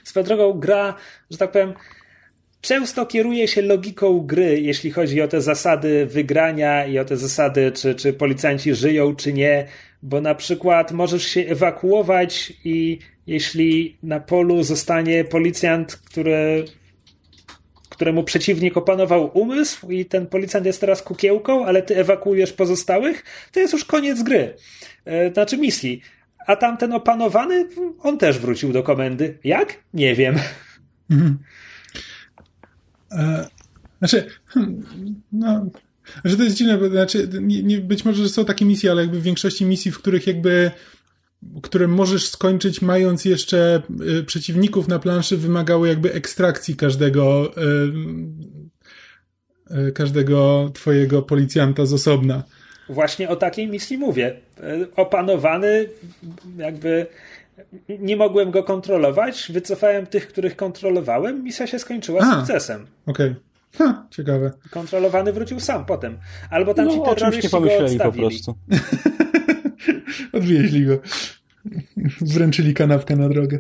Swoją 0.04 0.26
drogą 0.26 0.54
gra, 0.54 0.96
że 1.32 1.38
tak 1.38 1.52
powiem, 1.52 1.74
często 2.62 3.06
kieruje 3.06 3.48
się 3.48 3.62
logiką 3.62 4.20
gry, 4.20 4.62
jeśli 4.62 4.92
chodzi 4.92 5.22
o 5.22 5.28
te 5.28 5.42
zasady 5.42 6.06
wygrania 6.06 6.86
i 6.86 7.00
o 7.00 7.06
te 7.06 7.18
zasady, 7.18 7.72
czy, 7.72 7.96
czy 7.96 8.14
policjanci 8.14 8.76
żyją, 8.76 9.16
czy 9.16 9.34
nie 9.34 9.68
bo 10.04 10.22
na 10.22 10.36
przykład 10.36 10.92
możesz 10.92 11.24
się 11.24 11.42
ewakuować 11.42 12.54
i 12.64 13.00
jeśli 13.28 13.98
na 14.04 14.20
polu 14.20 14.64
zostanie 14.64 15.24
policjant, 15.24 15.96
który, 15.96 16.66
któremu 17.90 18.24
przeciwnik 18.24 18.78
opanował 18.78 19.40
umysł 19.40 19.92
i 19.92 20.06
ten 20.06 20.28
policjant 20.28 20.66
jest 20.66 20.82
teraz 20.82 21.02
kukiełką, 21.02 21.66
ale 21.66 21.82
ty 21.82 21.98
ewakuujesz 21.98 22.54
pozostałych, 22.54 23.24
to 23.52 23.60
jest 23.60 23.74
już 23.74 23.86
koniec 23.86 24.24
gry. 24.24 24.56
E, 25.06 25.34
znaczy 25.34 25.58
misji. 25.58 26.02
A 26.48 26.56
tamten 26.56 26.94
opanowany, 26.94 27.68
on 28.00 28.18
też 28.18 28.40
wrócił 28.40 28.74
do 28.74 28.84
komendy. 28.84 29.38
Jak? 29.44 29.78
Nie 29.94 30.16
wiem. 30.16 30.36
Mhm. 31.12 31.38
E, 33.12 33.48
znaczy, 34.00 34.28
hmm, 34.46 34.84
no, 35.32 35.66
że 36.24 36.38
to 36.38 36.44
jest 36.44 36.56
dziwne, 36.56 36.78
bo 36.78 36.90
znaczy, 36.90 37.30
nie, 37.42 37.64
nie, 37.64 37.78
być 37.78 38.06
może, 38.06 38.24
że 38.24 38.30
są 38.30 38.46
takie 38.46 38.66
misje, 38.66 38.92
ale 38.92 39.02
jakby 39.02 39.20
w 39.20 39.24
większości 39.24 39.66
misji, 39.66 39.92
w 39.92 39.98
których 39.98 40.28
jakby 40.28 40.72
które 41.62 41.88
możesz 41.88 42.30
skończyć 42.30 42.82
mając 42.82 43.26
jeszcze 43.26 43.82
y, 44.20 44.24
przeciwników 44.24 44.88
na 44.88 45.00
planszy, 45.00 45.38
wymagały 45.38 45.88
jakby 45.88 46.14
ekstrakcji 46.14 46.76
każdego 46.76 47.54
y, 49.72 49.88
y, 49.88 49.92
każdego 49.92 50.72
twojego 50.74 51.22
policjanta 51.22 51.86
z 51.86 51.94
osobna. 51.94 52.44
Właśnie 52.90 53.30
o 53.30 53.36
takiej 53.36 53.68
misji 53.68 53.98
mówię. 53.98 54.36
Opanowany 54.96 55.90
jakby 56.58 57.06
nie 57.90 58.18
mogłem 58.18 58.52
go 58.52 58.64
kontrolować, 58.64 59.52
wycofałem 59.54 60.08
tych, 60.08 60.28
których 60.28 60.56
kontrolowałem, 60.56 61.44
misja 61.44 61.68
się 61.68 61.80
skończyła 61.80 62.22
A, 62.22 62.40
sukcesem. 62.40 62.88
Okej. 63.06 63.30
Okay. 63.30 63.51
Ha, 63.78 64.08
ciekawe. 64.10 64.52
Kontrolowany 64.72 65.34
wrócił 65.34 65.60
sam 65.60 65.86
potem. 65.86 66.18
Albo 66.50 66.74
tam 66.74 66.86
no, 66.86 66.92
ci 66.92 67.02
terroryści 67.02 67.44
nie 67.44 67.50
pomyśleli 67.50 68.00
po 68.00 68.12
prostu. 68.12 68.56
Odwieźli 70.34 70.86
go. 70.86 71.00
Wręczyli 72.22 72.74
kanapkę 72.74 73.16
na 73.16 73.30
drogę. 73.30 73.60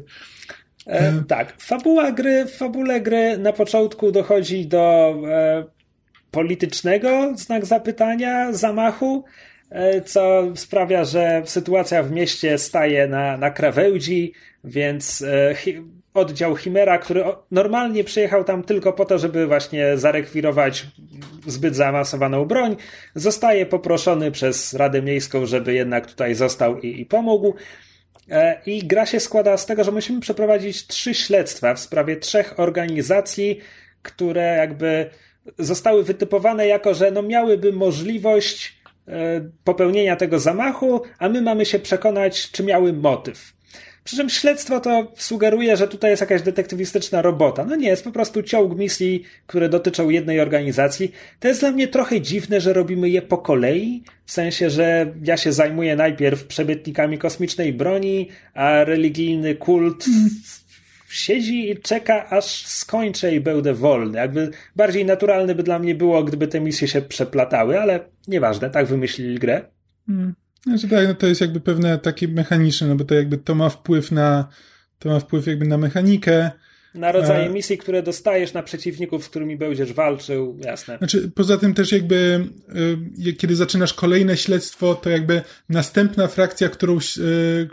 E, 0.85 1.23
tak, 1.27 1.61
fabuła 1.61 2.11
gry, 2.11 2.45
w 2.45 2.51
fabule 2.51 3.01
gry 3.01 3.37
na 3.37 3.53
początku 3.53 4.11
dochodzi 4.11 4.67
do 4.67 5.15
e, 5.27 5.63
politycznego 6.31 7.33
znak 7.35 7.65
zapytania, 7.65 8.53
zamachu, 8.53 9.23
e, 9.69 10.01
co 10.01 10.43
sprawia, 10.55 11.05
że 11.05 11.41
sytuacja 11.45 12.03
w 12.03 12.11
mieście 12.11 12.57
staje 12.57 13.07
na, 13.07 13.37
na 13.37 13.51
krawędzi, 13.51 14.33
więc 14.63 15.21
e, 15.21 15.55
oddział 16.13 16.55
Chimera, 16.55 16.97
który 16.97 17.23
normalnie 17.51 18.03
przyjechał 18.03 18.43
tam 18.43 18.63
tylko 18.63 18.93
po 18.93 19.05
to, 19.05 19.19
żeby 19.19 19.47
właśnie 19.47 19.97
zarekwirować 19.97 20.87
zbyt 21.47 21.75
zaawansowaną 21.75 22.45
broń, 22.45 22.75
zostaje 23.15 23.65
poproszony 23.65 24.31
przez 24.31 24.73
Radę 24.73 25.01
Miejską, 25.01 25.45
żeby 25.45 25.73
jednak 25.73 26.07
tutaj 26.07 26.35
został 26.35 26.79
i, 26.79 27.01
i 27.01 27.05
pomógł. 27.05 27.53
E, 28.29 28.61
I 28.65 28.87
gra 28.87 29.05
się 29.05 29.19
składa 29.19 29.57
z 29.57 29.65
tego, 29.65 29.83
że 29.83 29.91
musimy 29.91 30.19
przeprowadzić 30.19 30.87
trzy 30.87 31.13
śledztwa 31.13 31.73
w 31.73 31.79
sprawie 31.79 32.15
trzech 32.15 32.59
organizacji, 32.59 33.59
które 34.01 34.55
jakby 34.57 35.09
zostały 35.57 36.03
wytypowane 36.03 36.67
jako, 36.67 36.93
że 36.93 37.11
no 37.11 37.21
miałyby 37.21 37.73
możliwość 37.73 38.81
e, 39.07 39.11
popełnienia 39.63 40.15
tego 40.15 40.39
zamachu, 40.39 41.01
a 41.19 41.29
my 41.29 41.41
mamy 41.41 41.65
się 41.65 41.79
przekonać, 41.79 42.51
czy 42.51 42.63
miały 42.63 42.93
motyw. 42.93 43.53
Przy 44.03 44.15
czym 44.15 44.29
śledztwo 44.29 44.79
to 44.79 45.11
sugeruje, 45.15 45.77
że 45.77 45.87
tutaj 45.87 46.09
jest 46.11 46.21
jakaś 46.21 46.41
detektywistyczna 46.41 47.21
robota. 47.21 47.65
No 47.65 47.75
nie, 47.75 47.87
jest 47.87 48.03
po 48.03 48.11
prostu 48.11 48.43
ciąg 48.43 48.77
misji, 48.77 49.23
które 49.47 49.69
dotyczą 49.69 50.09
jednej 50.09 50.39
organizacji. 50.39 51.11
To 51.39 51.47
jest 51.47 51.59
dla 51.59 51.71
mnie 51.71 51.87
trochę 51.87 52.21
dziwne, 52.21 52.61
że 52.61 52.73
robimy 52.73 53.09
je 53.09 53.21
po 53.21 53.37
kolei, 53.37 54.03
w 54.25 54.31
sensie, 54.31 54.69
że 54.69 55.13
ja 55.23 55.37
się 55.37 55.53
zajmuję 55.53 55.95
najpierw 55.95 56.45
przemytnikami 56.45 57.17
kosmicznej 57.17 57.73
broni, 57.73 58.29
a 58.53 58.83
religijny 58.83 59.55
kult 59.55 60.05
siedzi 61.11 61.71
i 61.71 61.77
czeka, 61.77 62.29
aż 62.29 62.65
skończę 62.65 63.35
i 63.35 63.39
będę 63.39 63.73
wolny. 63.73 64.17
Jakby 64.17 64.51
bardziej 64.75 65.05
naturalne 65.05 65.55
by 65.55 65.63
dla 65.63 65.79
mnie 65.79 65.95
było, 65.95 66.23
gdyby 66.23 66.47
te 66.47 66.61
misje 66.61 66.87
się 66.87 67.01
przeplatały, 67.01 67.81
ale 67.81 67.99
nieważne, 68.27 68.69
tak 68.69 68.85
wymyślili 68.85 69.39
grę. 69.39 69.61
Hmm. 70.07 70.33
Znaczy 70.63 70.89
tak, 70.89 71.07
no 71.07 71.13
to 71.13 71.27
jest 71.27 71.41
jakby 71.41 71.59
pewne 71.59 71.97
takie 71.97 72.27
mechaniczne, 72.27 72.87
no 72.87 72.95
bo 72.95 73.03
to 73.03 73.15
jakby 73.15 73.37
to 73.37 73.55
ma 73.55 73.69
wpływ 73.69 74.11
na 74.11 74.47
to 74.99 75.09
ma 75.09 75.19
wpływ 75.19 75.47
jakby 75.47 75.65
na 75.65 75.77
mechanikę. 75.77 76.51
Na 76.95 77.11
rodzaje 77.11 77.45
A... 77.45 77.49
misji, 77.49 77.77
które 77.77 78.03
dostajesz, 78.03 78.53
na 78.53 78.63
przeciwników, 78.63 79.23
z 79.23 79.29
którymi 79.29 79.57
będziesz 79.57 79.93
walczył, 79.93 80.57
jasne. 80.65 80.97
Znaczy, 80.97 81.31
poza 81.35 81.57
tym 81.57 81.73
też 81.73 81.91
jakby, 81.91 82.47
y, 83.27 83.33
kiedy 83.33 83.55
zaczynasz 83.55 83.93
kolejne 83.93 84.37
śledztwo, 84.37 84.95
to 84.95 85.09
jakby 85.09 85.41
następna 85.69 86.27
frakcja, 86.27 86.69
którą, 86.69 86.97
y, 86.97 87.69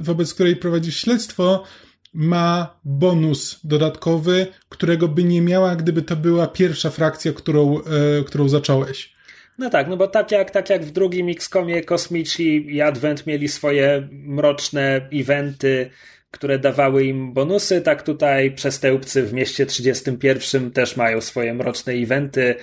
wobec 0.00 0.34
której 0.34 0.56
prowadzisz 0.56 0.96
śledztwo, 0.96 1.64
ma 2.12 2.78
bonus 2.84 3.60
dodatkowy, 3.64 4.46
którego 4.68 5.08
by 5.08 5.24
nie 5.24 5.42
miała, 5.42 5.76
gdyby 5.76 6.02
to 6.02 6.16
była 6.16 6.46
pierwsza 6.46 6.90
frakcja, 6.90 7.32
którą, 7.32 7.80
którą 8.26 8.48
zacząłeś. 8.48 9.17
No 9.58 9.70
tak, 9.70 9.88
no 9.88 9.96
bo 9.96 10.06
tak 10.06 10.32
jak, 10.32 10.50
tak 10.50 10.70
jak 10.70 10.84
w 10.84 10.90
drugim 10.90 11.28
XCOMie 11.28 11.82
Kosmici 11.82 12.74
i 12.74 12.80
Advent 12.80 13.26
mieli 13.26 13.48
swoje 13.48 14.08
mroczne 14.12 15.08
eventy, 15.12 15.90
które 16.30 16.58
dawały 16.58 17.04
im 17.04 17.32
bonusy, 17.32 17.80
tak 17.80 18.02
tutaj 18.02 18.50
przestępcy 18.54 19.22
w 19.22 19.32
mieście 19.32 19.66
31 19.66 20.70
też 20.70 20.96
mają 20.96 21.20
swoje 21.20 21.54
mroczne 21.54 21.92
eventy. 21.92 22.54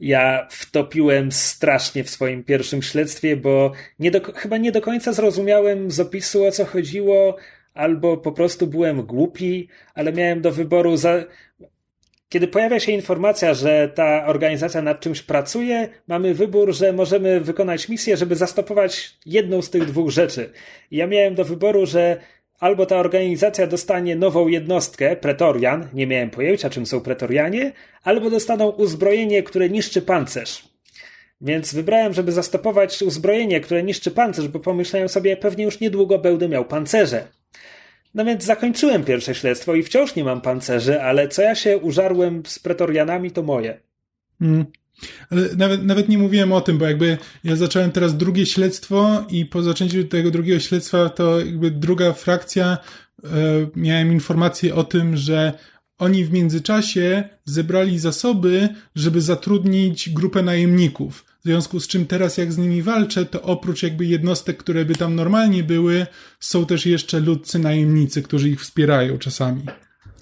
Ja 0.00 0.48
wtopiłem 0.50 1.32
strasznie 1.32 2.04
w 2.04 2.10
swoim 2.10 2.44
pierwszym 2.44 2.82
śledztwie, 2.82 3.36
bo 3.36 3.72
nie 3.98 4.10
do, 4.10 4.20
chyba 4.34 4.56
nie 4.56 4.72
do 4.72 4.80
końca 4.80 5.12
zrozumiałem 5.12 5.90
z 5.90 6.00
opisu 6.00 6.44
o 6.44 6.52
co 6.52 6.64
chodziło, 6.64 7.36
albo 7.74 8.16
po 8.16 8.32
prostu 8.32 8.66
byłem 8.66 9.02
głupi, 9.02 9.68
ale 9.94 10.12
miałem 10.12 10.40
do 10.40 10.52
wyboru 10.52 10.96
za, 10.96 11.24
kiedy 12.28 12.48
pojawia 12.48 12.80
się 12.80 12.92
informacja, 12.92 13.54
że 13.54 13.88
ta 13.94 14.26
organizacja 14.26 14.82
nad 14.82 15.00
czymś 15.00 15.22
pracuje, 15.22 15.88
mamy 16.08 16.34
wybór, 16.34 16.74
że 16.74 16.92
możemy 16.92 17.40
wykonać 17.40 17.88
misję, 17.88 18.16
żeby 18.16 18.36
zastopować 18.36 19.18
jedną 19.26 19.62
z 19.62 19.70
tych 19.70 19.84
dwóch 19.84 20.10
rzeczy. 20.10 20.52
I 20.90 20.96
ja 20.96 21.06
miałem 21.06 21.34
do 21.34 21.44
wyboru, 21.44 21.86
że 21.86 22.16
albo 22.60 22.86
ta 22.86 22.96
organizacja 22.96 23.66
dostanie 23.66 24.16
nową 24.16 24.48
jednostkę, 24.48 25.16
pretorian, 25.16 25.88
nie 25.94 26.06
miałem 26.06 26.30
pojęcia 26.30 26.70
czym 26.70 26.86
są 26.86 27.00
pretorianie, 27.00 27.72
albo 28.02 28.30
dostaną 28.30 28.68
uzbrojenie, 28.68 29.42
które 29.42 29.68
niszczy 29.68 30.02
pancerz. 30.02 30.68
Więc 31.40 31.74
wybrałem, 31.74 32.14
żeby 32.14 32.32
zastopować 32.32 33.02
uzbrojenie, 33.02 33.60
które 33.60 33.82
niszczy 33.82 34.10
pancerz, 34.10 34.48
bo 34.48 34.60
pomyślałem 34.60 35.08
sobie, 35.08 35.36
pewnie 35.36 35.64
już 35.64 35.80
niedługo 35.80 36.18
będę 36.18 36.48
miał 36.48 36.64
pancerze. 36.64 37.37
No 38.14 38.24
więc 38.24 38.44
zakończyłem 38.44 39.04
pierwsze 39.04 39.34
śledztwo 39.34 39.74
i 39.74 39.82
wciąż 39.82 40.14
nie 40.14 40.24
mam 40.24 40.40
pancerzy, 40.40 41.02
ale 41.02 41.28
co 41.28 41.42
ja 41.42 41.54
się 41.54 41.78
użarłem 41.78 42.42
z 42.46 42.58
pretorianami, 42.58 43.30
to 43.30 43.42
moje. 43.42 43.80
Mm. 44.40 44.64
Ale 45.30 45.42
nawet, 45.56 45.84
nawet 45.84 46.08
nie 46.08 46.18
mówiłem 46.18 46.52
o 46.52 46.60
tym, 46.60 46.78
bo 46.78 46.86
jakby 46.86 47.18
ja 47.44 47.56
zacząłem 47.56 47.90
teraz 47.90 48.16
drugie 48.16 48.46
śledztwo 48.46 49.24
i 49.30 49.46
po 49.46 49.62
zaczęciu 49.62 50.04
tego 50.04 50.30
drugiego 50.30 50.60
śledztwa 50.60 51.08
to 51.08 51.38
jakby 51.38 51.70
druga 51.70 52.12
frakcja 52.12 52.78
e, 53.24 53.28
miałem 53.76 54.12
informację 54.12 54.74
o 54.74 54.84
tym, 54.84 55.16
że 55.16 55.52
oni 55.98 56.24
w 56.24 56.32
międzyczasie 56.32 57.28
zebrali 57.44 57.98
zasoby, 57.98 58.68
żeby 58.94 59.20
zatrudnić 59.20 60.10
grupę 60.10 60.42
najemników. 60.42 61.24
W 61.40 61.44
związku 61.44 61.80
z 61.80 61.88
czym 61.88 62.06
teraz 62.06 62.38
jak 62.38 62.52
z 62.52 62.58
nimi 62.58 62.82
walczę, 62.82 63.26
to 63.26 63.42
oprócz 63.42 63.82
jakby 63.82 64.04
jednostek, 64.06 64.56
które 64.56 64.84
by 64.84 64.94
tam 64.94 65.14
normalnie 65.14 65.62
były, 65.62 66.06
są 66.40 66.66
też 66.66 66.86
jeszcze 66.86 67.20
ludcy 67.20 67.58
najemnicy, 67.58 68.22
którzy 68.22 68.48
ich 68.48 68.60
wspierają 68.60 69.18
czasami. 69.18 69.62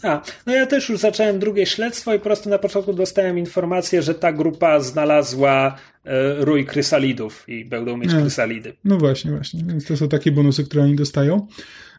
A, 0.03 0.23
no 0.47 0.55
ja 0.55 0.67
też 0.67 0.89
już 0.89 1.01
zacząłem 1.01 1.39
drugie 1.39 1.67
śledztwo 1.67 2.15
i 2.15 2.19
po 2.19 2.25
prostu 2.25 2.51
na 2.51 2.59
początku 2.59 2.93
dostałem 2.93 3.39
informację, 3.39 4.03
że 4.03 4.15
ta 4.15 4.33
grupa 4.33 4.81
znalazła 4.81 5.77
e, 6.05 6.45
rój 6.45 6.67
krysalidów 6.67 7.49
i 7.49 7.65
będą 7.65 7.97
mieć 7.97 8.13
no, 8.13 8.21
krysalidy. 8.21 8.77
No 8.85 8.99
właśnie, 8.99 9.31
właśnie. 9.31 9.65
Więc 9.67 9.87
to 9.87 9.97
są 9.97 10.09
takie 10.09 10.33
bonusy, 10.33 10.65
które 10.65 10.83
oni 10.83 10.97
dostają. 10.97 11.47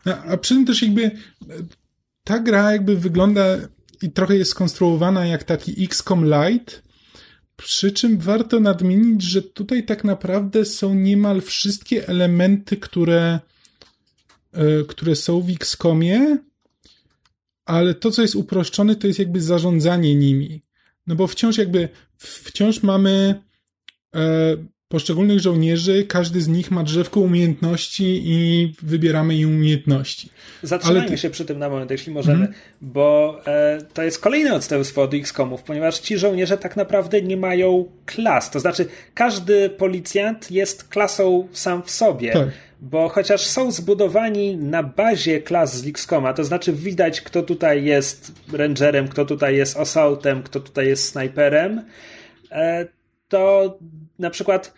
A, 0.06 0.24
a 0.24 0.38
przy 0.38 0.56
tym 0.56 0.66
też 0.66 0.82
jakby 0.82 1.04
e, 1.04 1.12
ta 2.24 2.40
gra 2.40 2.72
jakby 2.72 2.96
wygląda 2.96 3.58
i 4.02 4.12
trochę 4.12 4.36
jest 4.36 4.52
skonstruowana 4.52 5.26
jak 5.26 5.44
taki 5.44 5.86
XCOM 5.86 6.26
Lite, 6.26 6.87
przy 7.58 7.92
czym 7.92 8.18
warto 8.18 8.60
nadmienić, 8.60 9.24
że 9.24 9.42
tutaj 9.42 9.86
tak 9.86 10.04
naprawdę 10.04 10.66
są 10.66 10.94
niemal 10.94 11.42
wszystkie 11.42 12.08
elementy, 12.08 12.78
które, 12.78 13.40
e, 14.54 14.84
które 14.88 15.16
są 15.16 15.42
w 15.42 15.50
XCOMie, 15.50 16.38
ale 17.66 17.94
to, 17.94 18.12
co 18.12 18.22
jest 18.22 18.36
uproszczone, 18.36 18.96
to 18.96 19.08
jest 19.08 19.20
jakby 19.20 19.42
zarządzanie 19.42 20.16
nimi. 20.16 20.62
No 21.08 21.16
bo 21.16 21.28
wciąż 21.28 21.58
jakby, 21.58 21.90
wciąż 22.18 22.84
mamy 22.84 23.42
e, 24.16 24.58
poszczególnych 24.88 25.40
żołnierzy, 25.40 26.06
każdy 26.06 26.42
z 26.42 26.48
nich 26.48 26.72
ma 26.72 26.84
drzewko 26.84 27.20
umiejętności 27.20 28.22
i 28.26 28.74
wybieramy 28.82 29.36
im 29.36 29.50
umiejętności. 29.50 30.30
Zatrzymajmy 30.64 31.08
Ale... 31.08 31.18
się 31.18 31.30
przy 31.30 31.46
tym 31.46 31.60
na 31.60 31.70
moment, 31.70 31.92
jeśli 31.92 32.14
możemy, 32.14 32.46
mm. 32.46 32.54
bo 32.82 33.40
e, 33.48 33.82
to 33.94 34.04
jest 34.04 34.20
kolejne 34.20 34.54
odstępstwo 34.54 35.02
od 35.02 35.14
XCOMów, 35.14 35.64
ponieważ 35.64 36.00
ci 36.00 36.18
żołnierze 36.18 36.58
tak 36.58 36.76
naprawdę 36.76 37.22
nie 37.22 37.38
mają 37.38 37.86
klas. 38.06 38.52
To 38.52 38.60
znaczy, 38.60 38.86
każdy 39.14 39.70
policjant 39.70 40.52
jest 40.52 40.84
klasą 40.84 41.48
sam 41.52 41.84
w 41.84 41.92
sobie. 41.92 42.34
Tak. 42.34 42.48
Bo 42.82 43.10
chociaż 43.10 43.42
są 43.42 43.72
zbudowani 43.72 44.58
na 44.58 44.84
bazie 44.84 45.42
klas 45.42 45.78
z 45.78 45.88
XCOMa, 45.88 46.34
to 46.34 46.44
znaczy 46.44 46.74
widać, 46.74 47.22
kto 47.22 47.44
tutaj 47.44 47.84
jest 47.84 48.32
rangerem, 48.54 49.08
kto 49.08 49.26
tutaj 49.26 49.56
jest 49.56 49.78
assaultem, 49.78 50.44
kto 50.44 50.60
tutaj 50.60 50.88
jest 50.88 51.10
snajperem, 51.10 51.86
e, 52.52 52.88
to 53.28 53.78
na 54.20 54.30
przykład 54.30 54.74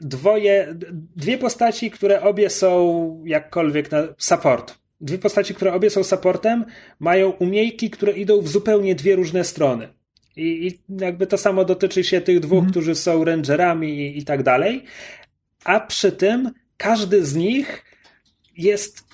dwoje, 0.00 0.74
dwie 1.16 1.38
postaci, 1.38 1.90
które 1.90 2.22
obie 2.22 2.50
są 2.50 3.22
jakkolwiek 3.26 3.90
na 3.90 4.02
support. 4.18 4.78
Dwie 5.00 5.18
postaci, 5.18 5.54
które 5.54 5.72
obie 5.72 5.90
są 5.90 6.04
supportem, 6.04 6.64
mają 7.00 7.30
umiejki, 7.30 7.90
które 7.90 8.12
idą 8.12 8.40
w 8.40 8.48
zupełnie 8.48 8.94
dwie 8.94 9.16
różne 9.16 9.44
strony. 9.44 9.88
I, 10.36 10.66
i 10.66 10.80
jakby 11.00 11.26
to 11.26 11.38
samo 11.38 11.64
dotyczy 11.64 12.04
się 12.04 12.20
tych 12.20 12.40
dwóch, 12.40 12.58
mm. 12.58 12.70
którzy 12.70 12.94
są 12.94 13.24
rangerami 13.24 13.88
i, 13.88 14.18
i 14.18 14.24
tak 14.24 14.42
dalej. 14.42 14.84
A 15.64 15.80
przy 15.80 16.12
tym 16.12 16.50
każdy 16.76 17.24
z 17.24 17.34
nich 17.34 17.84
jest 18.56 19.04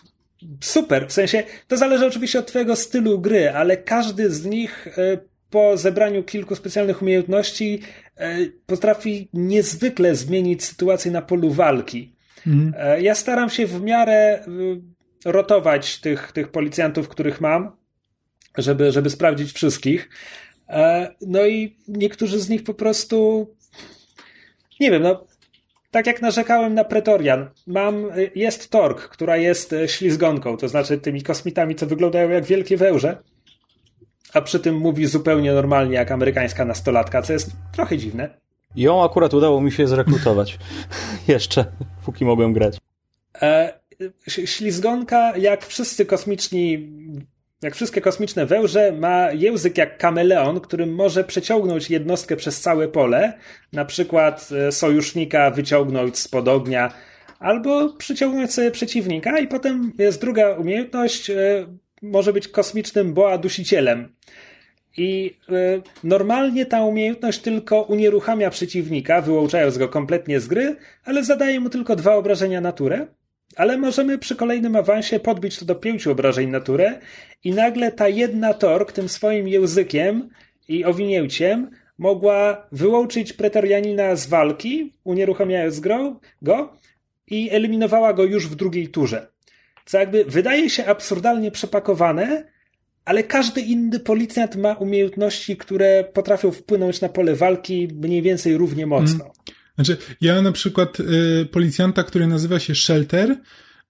super. 0.61 1.09
W 1.09 1.13
sensie, 1.13 1.43
to 1.69 1.77
zależy 1.77 2.07
oczywiście 2.07 2.39
od 2.39 2.47
twojego 2.47 2.77
stylu 2.77 3.19
gry, 3.19 3.51
ale 3.51 3.77
każdy 3.77 4.31
z 4.31 4.45
nich 4.45 4.89
e, 4.99 5.19
po 5.51 5.77
zebraniu 5.77 6.23
kilku 6.23 6.57
specjalnych 6.57 7.03
umiejętności 7.03 7.81
e, 8.17 8.37
potrafi 8.67 9.29
niezwykle 9.33 10.15
zmienić 10.15 10.65
sytuację 10.65 11.11
na 11.11 11.23
polu 11.23 11.51
walki. 11.51 12.17
Mhm. 12.47 13.03
Ja 13.03 13.15
staram 13.15 13.51
się 13.51 13.67
w 13.67 13.83
miarę 13.83 14.45
rotować 15.25 16.01
tych, 16.01 16.33
tych 16.33 16.49
policjantów, 16.49 17.09
których 17.09 17.41
mam, 17.41 17.77
żeby, 18.59 18.93
żeby 18.93 19.11
sprawdzić 19.11 19.53
wszystkich. 19.53 20.09
No 21.27 21.47
i 21.47 21.77
niektórzy 21.89 22.41
z 22.41 22.49
nich 22.49 22.65
po 22.65 22.75
prostu 22.75 23.49
nie 24.81 24.91
wiem, 24.91 25.03
no 25.03 25.25
tak 25.91 26.07
jak 26.07 26.23
narzekałem 26.23 26.75
na 26.75 26.85
Pretorian, 26.85 27.51
mam, 27.67 28.07
jest 28.35 28.71
Tork, 28.71 29.01
która 29.01 29.37
jest 29.37 29.75
ślizgonką, 29.87 30.57
to 30.57 30.69
znaczy 30.69 30.99
tymi 30.99 31.23
kosmitami, 31.23 31.75
co 31.75 31.87
wyglądają 31.87 32.31
jak 32.31 32.45
wielkie 32.45 32.77
wełże, 32.77 33.17
a 34.37 34.41
przy 34.41 34.61
tym 34.61 34.77
mówi 34.77 35.07
zupełnie 35.07 35.53
normalnie 35.53 35.95
jak 35.95 36.11
amerykańska 36.11 36.65
nastolatka, 36.65 37.23
co 37.23 37.33
jest 37.33 37.51
trochę 37.73 37.99
dziwne. 37.99 38.29
Ją 38.77 39.05
akurat 39.05 39.35
udało 39.35 39.61
mi 39.61 39.73
się 39.73 39.87
zrekrutować. 39.87 40.59
Jeszcze, 41.29 41.65
póki 42.05 42.25
mogłem 42.25 42.53
grać. 42.53 42.79
E, 43.43 43.81
ślizgonka, 44.29 45.37
jak 45.37 45.67
wszyscy 45.67 46.07
kosmiczni, 46.07 46.93
jak 47.63 47.75
wszystkie 47.75 48.01
kosmiczne 48.01 48.47
wełże, 48.47 48.93
ma 48.93 49.33
język 49.33 49.79
jak 49.79 49.99
kameleon, 49.99 50.61
którym 50.61 50.95
może 50.95 51.25
przeciągnąć 51.25 51.91
jednostkę 51.91 52.37
przez 52.37 52.61
całe 52.61 52.89
pole, 52.89 53.39
na 53.73 53.85
przykład 53.85 54.49
e, 54.69 54.73
sojusznika 54.73 55.51
wyciągnąć 55.51 56.19
spod 56.19 56.49
ognia, 56.49 56.93
albo 57.39 57.93
przyciągnąć 57.93 58.53
sobie 58.53 58.71
przeciwnika, 58.71 59.39
i 59.39 59.49
potem 59.49 59.93
jest 59.99 60.21
druga 60.21 60.57
umiejętność, 60.57 61.31
e, 61.31 61.67
może 62.11 62.33
być 62.33 62.49
kosmicznym 62.49 63.15
boa 63.15 63.39
dusicielem. 63.39 64.09
I 64.97 65.37
y, 65.49 65.83
normalnie 66.05 66.67
ta 66.67 66.85
umiejętność 66.85 67.39
tylko 67.39 67.83
unieruchamia 67.83 68.51
przeciwnika, 68.51 69.23
wyłączając 69.23 69.79
go 69.79 69.89
kompletnie 69.89 70.41
z 70.41 70.49
gry, 70.49 70.77
ale 71.05 71.25
zadaje 71.25 71.61
mu 71.61 71.71
tylko 71.71 71.97
dwa 71.97 72.15
obrażenia 72.15 72.61
naturę. 72.61 73.07
Ale 73.57 73.79
możemy 73.79 74.19
przy 74.19 74.37
kolejnym 74.37 74.77
awansie 74.77 75.21
podbić 75.21 75.59
to 75.59 75.65
do 75.65 75.75
pięciu 75.75 76.11
obrażeń 76.11 76.51
naturę 76.51 77.01
i 77.45 77.51
nagle 77.53 77.93
ta 77.93 78.09
jedna 78.09 78.55
Tork 78.55 78.93
tym 78.93 79.09
swoim 79.09 79.49
językiem 79.49 80.29
i 80.69 80.85
owinięciem 80.85 81.71
mogła 81.99 82.67
wyłączyć 82.73 83.33
pretorianina 83.33 84.17
z 84.17 84.27
walki, 84.27 84.93
unieruchamiając 85.05 85.81
go 86.43 86.73
i 87.27 87.51
eliminowała 87.51 88.13
go 88.13 88.25
już 88.25 88.49
w 88.49 88.55
drugiej 88.55 88.89
turze. 88.89 89.27
Co 89.87 89.99
jakby 89.99 90.25
wydaje 90.25 90.71
się 90.71 90.87
absurdalnie 90.87 91.51
przepakowane, 91.51 92.45
ale 93.05 93.23
każdy 93.23 93.61
inny 93.61 94.01
policjant 94.01 94.57
ma 94.57 94.73
umiejętności, 94.75 95.57
które 95.57 96.05
potrafią 96.05 96.51
wpłynąć 96.51 97.01
na 97.01 97.09
pole 97.09 97.35
walki 97.35 97.89
mniej 97.95 98.23
więcej 98.23 98.57
równie 98.57 98.87
mocno. 98.87 99.19
Hmm. 99.19 99.35
Znaczy, 99.75 99.97
ja 100.21 100.43
na 100.43 100.53
przykład 100.53 101.01
y, 101.01 101.47
policjanta, 101.53 102.05
który 102.05 102.27
nazywa 102.27 102.59
się 102.59 102.75
Shelter 102.75 103.37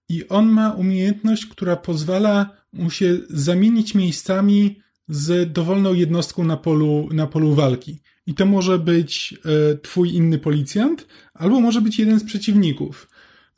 i 0.09 0.29
on 0.29 0.47
ma 0.47 0.73
umiejętność, 0.73 1.47
która 1.47 1.77
pozwala 1.77 2.57
mu 2.73 2.91
się 2.91 3.19
zamienić 3.31 3.95
miejscami 3.95 4.81
z 5.09 5.53
dowolną 5.53 5.95
jednostką 5.95 6.45
na 6.45 6.57
polu, 6.57 7.09
na 7.13 7.27
polu 7.27 7.55
walki. 7.55 8.01
I 8.27 8.35
to 8.35 8.47
może 8.47 8.79
być 8.79 9.35
y, 9.73 9.79
twój 9.79 10.15
inny 10.15 10.39
policjant, 10.39 11.07
albo 11.35 11.61
może 11.61 11.81
być 11.81 11.99
jeden 11.99 12.21
z 12.21 12.25
przeciwników. 12.25 13.09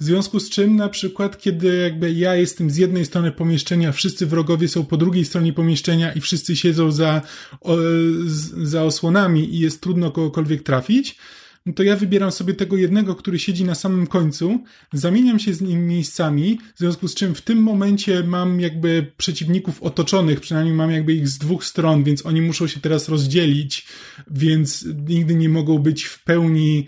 W 0.01 0.05
związku 0.05 0.41
z 0.41 0.51
czym, 0.51 0.77
na 0.77 0.89
przykład, 0.89 1.39
kiedy 1.39 1.77
jakby 1.77 2.13
ja 2.13 2.35
jestem 2.35 2.71
z 2.71 2.77
jednej 2.77 3.05
strony 3.05 3.33
pomieszczenia, 3.33 3.93
wszyscy 3.93 4.27
wrogowie 4.27 4.69
są 4.69 4.85
po 4.85 4.97
drugiej 4.97 5.25
stronie 5.25 5.53
pomieszczenia 5.53 6.13
i 6.13 6.21
wszyscy 6.21 6.57
siedzą 6.57 6.93
za, 6.93 7.23
o, 7.61 7.77
za 8.63 8.85
osłonami 8.85 9.55
i 9.55 9.59
jest 9.59 9.81
trudno 9.81 10.11
kogokolwiek 10.11 10.63
trafić, 10.63 11.19
no 11.67 11.75
to 11.75 11.83
ja 11.83 11.97
wybieram 11.97 12.33
sobie 12.33 12.55
tego 12.55 12.77
jednego, 12.77 13.15
który 13.15 13.39
siedzi 13.39 13.65
na 13.65 13.75
samym 13.75 14.07
końcu, 14.07 14.65
zamieniam 14.93 15.39
się 15.39 15.55
z 15.55 15.61
nim 15.61 15.87
miejscami, 15.87 16.59
w 16.75 16.79
związku 16.79 17.09
z 17.09 17.15
czym 17.15 17.35
w 17.35 17.43
tym 17.43 17.59
momencie 17.63 18.23
mam 18.23 18.61
jakby 18.61 19.13
przeciwników 19.17 19.83
otoczonych, 19.83 20.41
przynajmniej 20.41 20.75
mam 20.75 20.91
jakby 20.91 21.15
ich 21.15 21.29
z 21.29 21.39
dwóch 21.39 21.65
stron, 21.65 22.05
więc 22.05 22.27
oni 22.27 22.43
muszą 22.43 22.67
się 22.67 22.81
teraz 22.81 23.09
rozdzielić, 23.09 23.87
więc 24.31 24.87
nigdy 25.09 25.35
nie 25.35 25.49
mogą 25.49 25.79
być 25.79 26.05
w 26.05 26.25
pełni 26.25 26.87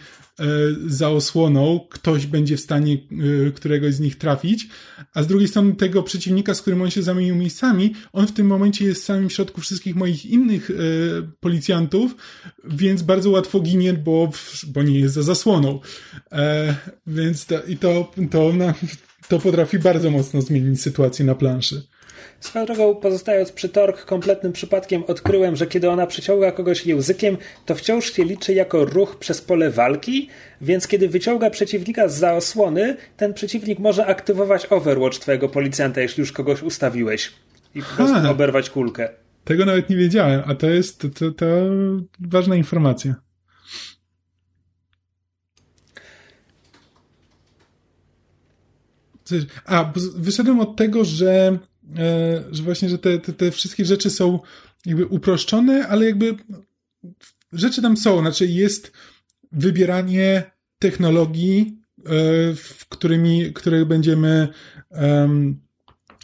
za 0.87 1.09
osłoną, 1.09 1.81
ktoś 1.91 2.27
będzie 2.27 2.57
w 2.57 2.61
stanie 2.61 2.95
e, 2.95 3.51
któregoś 3.51 3.95
z 3.95 4.01
nich 4.01 4.19
trafić, 4.19 4.69
a 5.15 5.23
z 5.23 5.27
drugiej 5.27 5.49
strony 5.49 5.75
tego 5.75 6.03
przeciwnika, 6.03 6.55
z 6.55 6.63
którym 6.63 6.83
on 6.83 6.91
się 6.91 7.03
zamienił 7.03 7.37
miejscami, 7.37 7.95
on 8.13 8.27
w 8.27 8.33
tym 8.33 8.47
momencie 8.47 8.85
jest 8.85 9.03
w 9.03 9.05
samym 9.05 9.31
środku 9.31 9.61
wszystkich 9.61 9.97
moich 9.97 10.27
innych 10.27 10.71
e, 10.71 10.75
policjantów, 11.41 12.17
więc 12.65 13.03
bardzo 13.03 13.31
łatwo 13.31 13.61
ginie, 13.61 13.95
bo, 13.95 14.31
bo 14.67 14.83
nie 14.83 14.99
jest 14.99 15.15
za 15.15 15.23
zasłoną. 15.23 15.81
Więc 17.07 17.47
to, 17.47 17.63
i 17.63 17.77
to, 17.77 18.13
to, 18.31 18.53
to 19.29 19.39
potrafi 19.39 19.79
bardzo 19.79 20.11
mocno 20.11 20.43
zmienić 20.43 20.83
sytuację 20.83 21.25
na 21.25 21.35
planszy. 21.35 21.83
Swoją 22.41 22.67
drogą, 22.67 22.95
pozostając 22.95 23.53
przy 23.53 23.69
Tork, 23.69 24.05
kompletnym 24.05 24.53
przypadkiem 24.53 25.05
odkryłem, 25.05 25.57
że 25.57 25.67
kiedy 25.67 25.91
ona 25.91 26.07
przyciąga 26.07 26.53
kogoś 26.53 26.87
językiem, 26.87 27.37
to 27.67 27.75
wciąż 27.75 28.13
się 28.13 28.25
liczy 28.25 28.55
jako 28.55 28.85
ruch 28.85 29.17
przez 29.17 29.41
pole 29.41 29.71
walki, 29.71 30.29
więc 30.61 30.87
kiedy 30.87 31.09
wyciąga 31.09 31.51
przeciwnika 31.51 32.09
z 32.09 32.19
za 32.19 32.33
osłony, 32.33 32.97
ten 33.17 33.35
przeciwnik 33.35 33.79
może 33.79 34.07
aktywować 34.07 34.67
Overwatch 34.71 35.19
twojego 35.19 35.49
policjanta, 35.49 36.01
jeśli 36.01 36.21
już 36.21 36.33
kogoś 36.33 36.63
ustawiłeś. 36.63 37.33
I 37.75 37.83
po 37.83 37.97
prostu 37.97 38.15
ha, 38.15 38.31
oberwać 38.31 38.71
kulkę. 38.71 39.09
Tego 39.45 39.65
nawet 39.65 39.91
nie 39.91 39.97
wiedziałem, 39.97 40.43
a 40.47 40.55
to 40.55 40.71
jest 40.71 41.01
to, 41.01 41.09
to, 41.09 41.31
to 41.31 41.47
ważna 42.21 42.57
informacja. 42.57 43.15
A, 49.65 49.93
wyszedłem 50.17 50.61
od 50.61 50.77
tego, 50.77 51.05
że 51.05 51.59
że 52.51 52.63
właśnie, 52.63 52.89
że 52.89 52.99
te, 52.99 53.19
te, 53.19 53.33
te 53.33 53.51
wszystkie 53.51 53.85
rzeczy 53.85 54.11
są 54.11 54.39
jakby 54.87 55.07
uproszczone, 55.07 55.89
ale 55.89 56.05
jakby 56.05 56.35
rzeczy 57.53 57.83
tam 57.83 57.97
są, 57.97 58.21
znaczy 58.21 58.47
jest 58.47 58.93
wybieranie 59.53 60.43
technologii, 60.79 61.79
e, 61.99 62.11
w 62.55 62.87
którymi, 62.89 63.53
które 63.53 63.87
będziemy 63.87 64.49
um, 64.91 65.61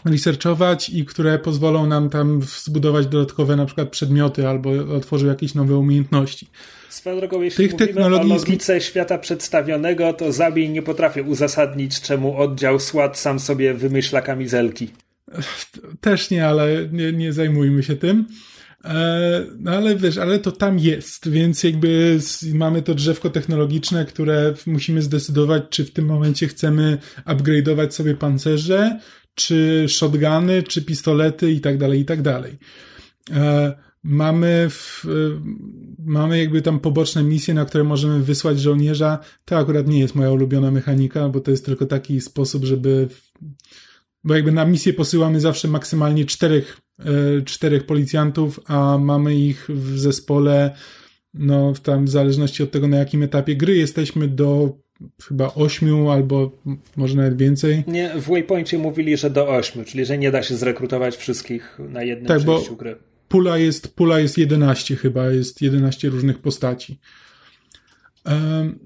researchować 0.05 0.90
i 0.90 1.05
które 1.05 1.38
pozwolą 1.38 1.86
nam 1.86 2.10
tam 2.10 2.43
zbudować 2.43 3.06
dodatkowe 3.06 3.56
na 3.56 3.66
przykład 3.66 3.88
przedmioty 3.88 4.48
albo 4.48 4.70
otworzyć 4.97 5.28
jakieś 5.28 5.55
nowe 5.55 5.76
umiejętności. 5.76 6.48
Swoją 6.88 7.16
drogą, 7.16 7.43
jeśli 7.43 7.64
Tych 7.64 7.72
mówimy 7.72 7.88
technologii... 7.88 8.32
o 8.32 8.34
logice 8.34 8.80
świata 8.80 9.18
przedstawionego, 9.18 10.12
to 10.12 10.32
Zabij 10.32 10.70
nie 10.70 10.82
potrafię 10.82 11.22
uzasadnić, 11.22 12.01
czemu 12.01 12.36
oddział 12.36 12.80
SWAT 12.80 13.18
sam 13.18 13.40
sobie 13.40 13.74
wymyśla 13.74 14.22
kamizelki. 14.22 14.90
Też 16.00 16.30
nie, 16.30 16.46
ale 16.46 16.88
nie, 16.92 17.12
nie 17.12 17.32
zajmujmy 17.32 17.82
się 17.82 17.96
tym. 17.96 18.26
E, 18.84 19.46
no 19.58 19.70
ale 19.70 19.96
wiesz, 19.96 20.18
ale 20.18 20.38
to 20.38 20.52
tam 20.52 20.78
jest, 20.78 21.28
więc 21.28 21.62
jakby 21.62 22.18
mamy 22.54 22.82
to 22.82 22.94
drzewko 22.94 23.30
technologiczne, 23.30 24.04
które 24.04 24.54
musimy 24.66 25.02
zdecydować, 25.02 25.62
czy 25.70 25.84
w 25.84 25.90
tym 25.90 26.06
momencie 26.06 26.48
chcemy 26.48 26.98
upgrade'ować 27.26 27.90
sobie 27.90 28.14
pancerze, 28.14 29.00
czy 29.34 29.86
shotguny, 29.88 30.62
czy 30.62 30.82
pistolety 30.82 31.52
i 31.52 31.60
tak 31.60 31.78
dalej, 31.78 32.00
i 32.00 32.04
tak 32.04 32.22
dalej. 32.22 32.58
E, 33.30 33.74
mamy, 34.02 34.66
w, 34.70 35.04
e, 35.04 35.08
mamy 35.98 36.38
jakby 36.38 36.62
tam 36.62 36.80
poboczne 36.80 37.22
misje, 37.22 37.54
na 37.54 37.64
które 37.64 37.84
możemy 37.84 38.22
wysłać 38.22 38.60
żołnierza. 38.60 39.18
To 39.44 39.58
akurat 39.58 39.86
nie 39.88 40.00
jest 40.00 40.14
moja 40.14 40.30
ulubiona 40.30 40.70
mechanika, 40.70 41.28
bo 41.28 41.40
to 41.40 41.50
jest 41.50 41.64
tylko 41.64 41.86
taki 41.86 42.20
sposób, 42.20 42.64
żeby 42.64 43.08
bo 44.26 44.34
jakby 44.34 44.52
na 44.52 44.64
misję 44.64 44.92
posyłamy 44.92 45.40
zawsze 45.40 45.68
maksymalnie 45.68 46.24
czterech, 46.24 46.80
e, 46.98 47.42
czterech 47.42 47.86
policjantów, 47.86 48.60
a 48.66 48.98
mamy 48.98 49.34
ich 49.34 49.68
w 49.68 49.98
zespole, 49.98 50.76
no 51.34 51.72
tam 51.82 52.04
w 52.04 52.08
zależności 52.08 52.62
od 52.62 52.70
tego 52.70 52.88
na 52.88 52.96
jakim 52.96 53.22
etapie 53.22 53.56
gry 53.56 53.76
jesteśmy 53.76 54.28
do 54.28 54.78
chyba 55.28 55.54
ośmiu 55.54 56.10
albo 56.10 56.50
może 56.96 57.16
nawet 57.16 57.36
więcej. 57.38 57.84
Nie, 57.86 58.10
w 58.16 58.28
Waypointie 58.28 58.78
mówili, 58.78 59.16
że 59.16 59.30
do 59.30 59.48
ośmiu, 59.48 59.84
czyli 59.84 60.04
że 60.04 60.18
nie 60.18 60.30
da 60.30 60.42
się 60.42 60.56
zrekrutować 60.56 61.16
wszystkich 61.16 61.78
na 61.88 62.02
jednym 62.02 62.26
tak, 62.26 62.38
przejściu 62.38 62.76
gry. 62.76 62.96
Pula 63.28 63.58
jest, 63.58 63.94
pula 63.94 64.20
jest 64.20 64.38
11 64.38 64.96
chyba, 64.96 65.30
jest 65.30 65.62
11 65.62 66.08
różnych 66.08 66.38
postaci. 66.38 66.98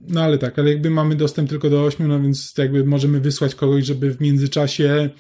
No 0.09 0.23
ale 0.23 0.39
tak, 0.39 0.59
ale 0.59 0.71
jakby 0.71 0.91
mamy 0.91 1.17
dostęp 1.17 1.49
tylko 1.49 1.71
do 1.71 1.85
8, 1.85 2.09
no 2.09 2.21
więc 2.21 2.55
jakby 2.59 2.85
możemy 2.85 3.21
wysłać 3.21 3.55
kogoś, 3.55 3.85
żeby 3.85 4.15
w 4.15 4.21
międzyczasie 4.21 5.11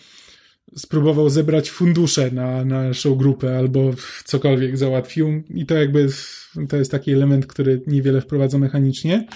spróbował 0.76 1.30
zebrać 1.30 1.70
fundusze 1.70 2.30
na, 2.30 2.64
na 2.64 2.82
naszą 2.82 3.14
grupę 3.14 3.58
albo 3.58 3.90
cokolwiek 4.24 4.78
załatwił 4.78 5.42
i 5.48 5.66
to 5.66 5.74
jakby 5.74 6.08
to 6.68 6.76
jest 6.76 6.90
taki 6.90 7.12
element, 7.12 7.46
który 7.46 7.82
niewiele 7.86 8.20
wprowadza 8.20 8.58
mechanicznie. 8.58 9.26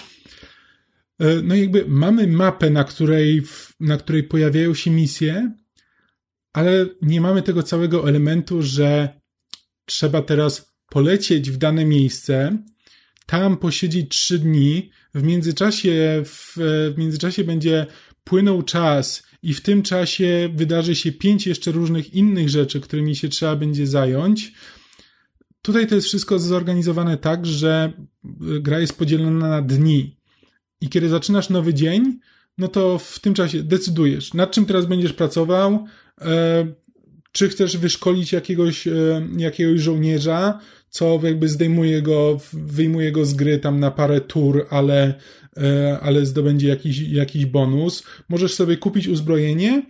E, 1.19 1.41
no 1.43 1.55
jakby 1.55 1.85
mamy 1.87 2.27
mapę, 2.27 2.69
na 2.69 2.83
której, 2.83 3.43
na 3.79 3.97
której 3.97 4.23
pojawiają 4.23 4.73
się 4.73 4.91
misje, 4.91 5.51
ale 6.53 6.85
nie 7.01 7.21
mamy 7.21 7.41
tego 7.41 7.63
całego 7.63 8.09
elementu, 8.09 8.61
że 8.61 9.19
trzeba 9.85 10.21
teraz 10.21 10.73
polecieć 10.89 11.51
w 11.51 11.57
dane 11.57 11.85
miejsce, 11.85 12.57
tam 13.25 13.57
posiedzieć 13.57 14.09
trzy 14.09 14.39
dni, 14.39 14.89
w 15.15 15.23
międzyczasie, 15.23 16.23
w, 16.25 16.53
w 16.95 16.97
międzyczasie 16.97 17.43
będzie 17.43 17.85
płynął 18.23 18.63
czas 18.63 19.23
i 19.43 19.53
w 19.53 19.61
tym 19.61 19.83
czasie 19.83 20.49
wydarzy 20.55 20.95
się 20.95 21.11
pięć 21.11 21.47
jeszcze 21.47 21.71
różnych 21.71 22.13
innych 22.13 22.49
rzeczy, 22.49 22.81
którymi 22.81 23.15
się 23.15 23.29
trzeba 23.29 23.55
będzie 23.55 23.87
zająć. 23.87 24.53
Tutaj 25.61 25.87
to 25.87 25.95
jest 25.95 26.07
wszystko 26.07 26.39
zorganizowane 26.39 27.17
tak, 27.17 27.45
że 27.45 27.93
gra 28.61 28.79
jest 28.79 28.97
podzielona 28.97 29.49
na 29.49 29.61
dni. 29.61 30.17
i 30.81 30.89
kiedy 30.89 31.09
zaczynasz 31.09 31.49
nowy 31.49 31.73
dzień, 31.73 32.19
no 32.57 32.67
to 32.67 32.99
w 32.99 33.19
tym 33.19 33.33
czasie 33.33 33.63
decydujesz, 33.63 34.33
nad 34.33 34.51
czym 34.51 34.65
teraz 34.65 34.85
będziesz 34.85 35.13
pracował, 35.13 35.85
e, 36.21 36.67
czy 37.31 37.49
chcesz 37.49 37.77
wyszkolić 37.77 38.31
jakiegoś, 38.31 38.87
e, 38.87 39.27
jakiegoś 39.37 39.81
żołnierza, 39.81 40.59
co 40.95 41.19
jakby 41.23 41.49
zdejmuje 41.49 42.01
go, 42.01 42.39
wyjmuje 42.53 43.11
go 43.11 43.25
z 43.25 43.33
gry 43.33 43.59
tam 43.59 43.79
na 43.79 43.91
parę 43.91 44.21
tur, 44.21 44.67
ale, 44.69 45.13
e, 45.57 45.99
ale 46.01 46.25
zdobędzie 46.25 46.67
jakiś, 46.67 46.99
jakiś 46.99 47.45
bonus. 47.45 48.03
Możesz 48.29 48.55
sobie 48.55 48.77
kupić 48.77 49.07
uzbrojenie 49.07 49.85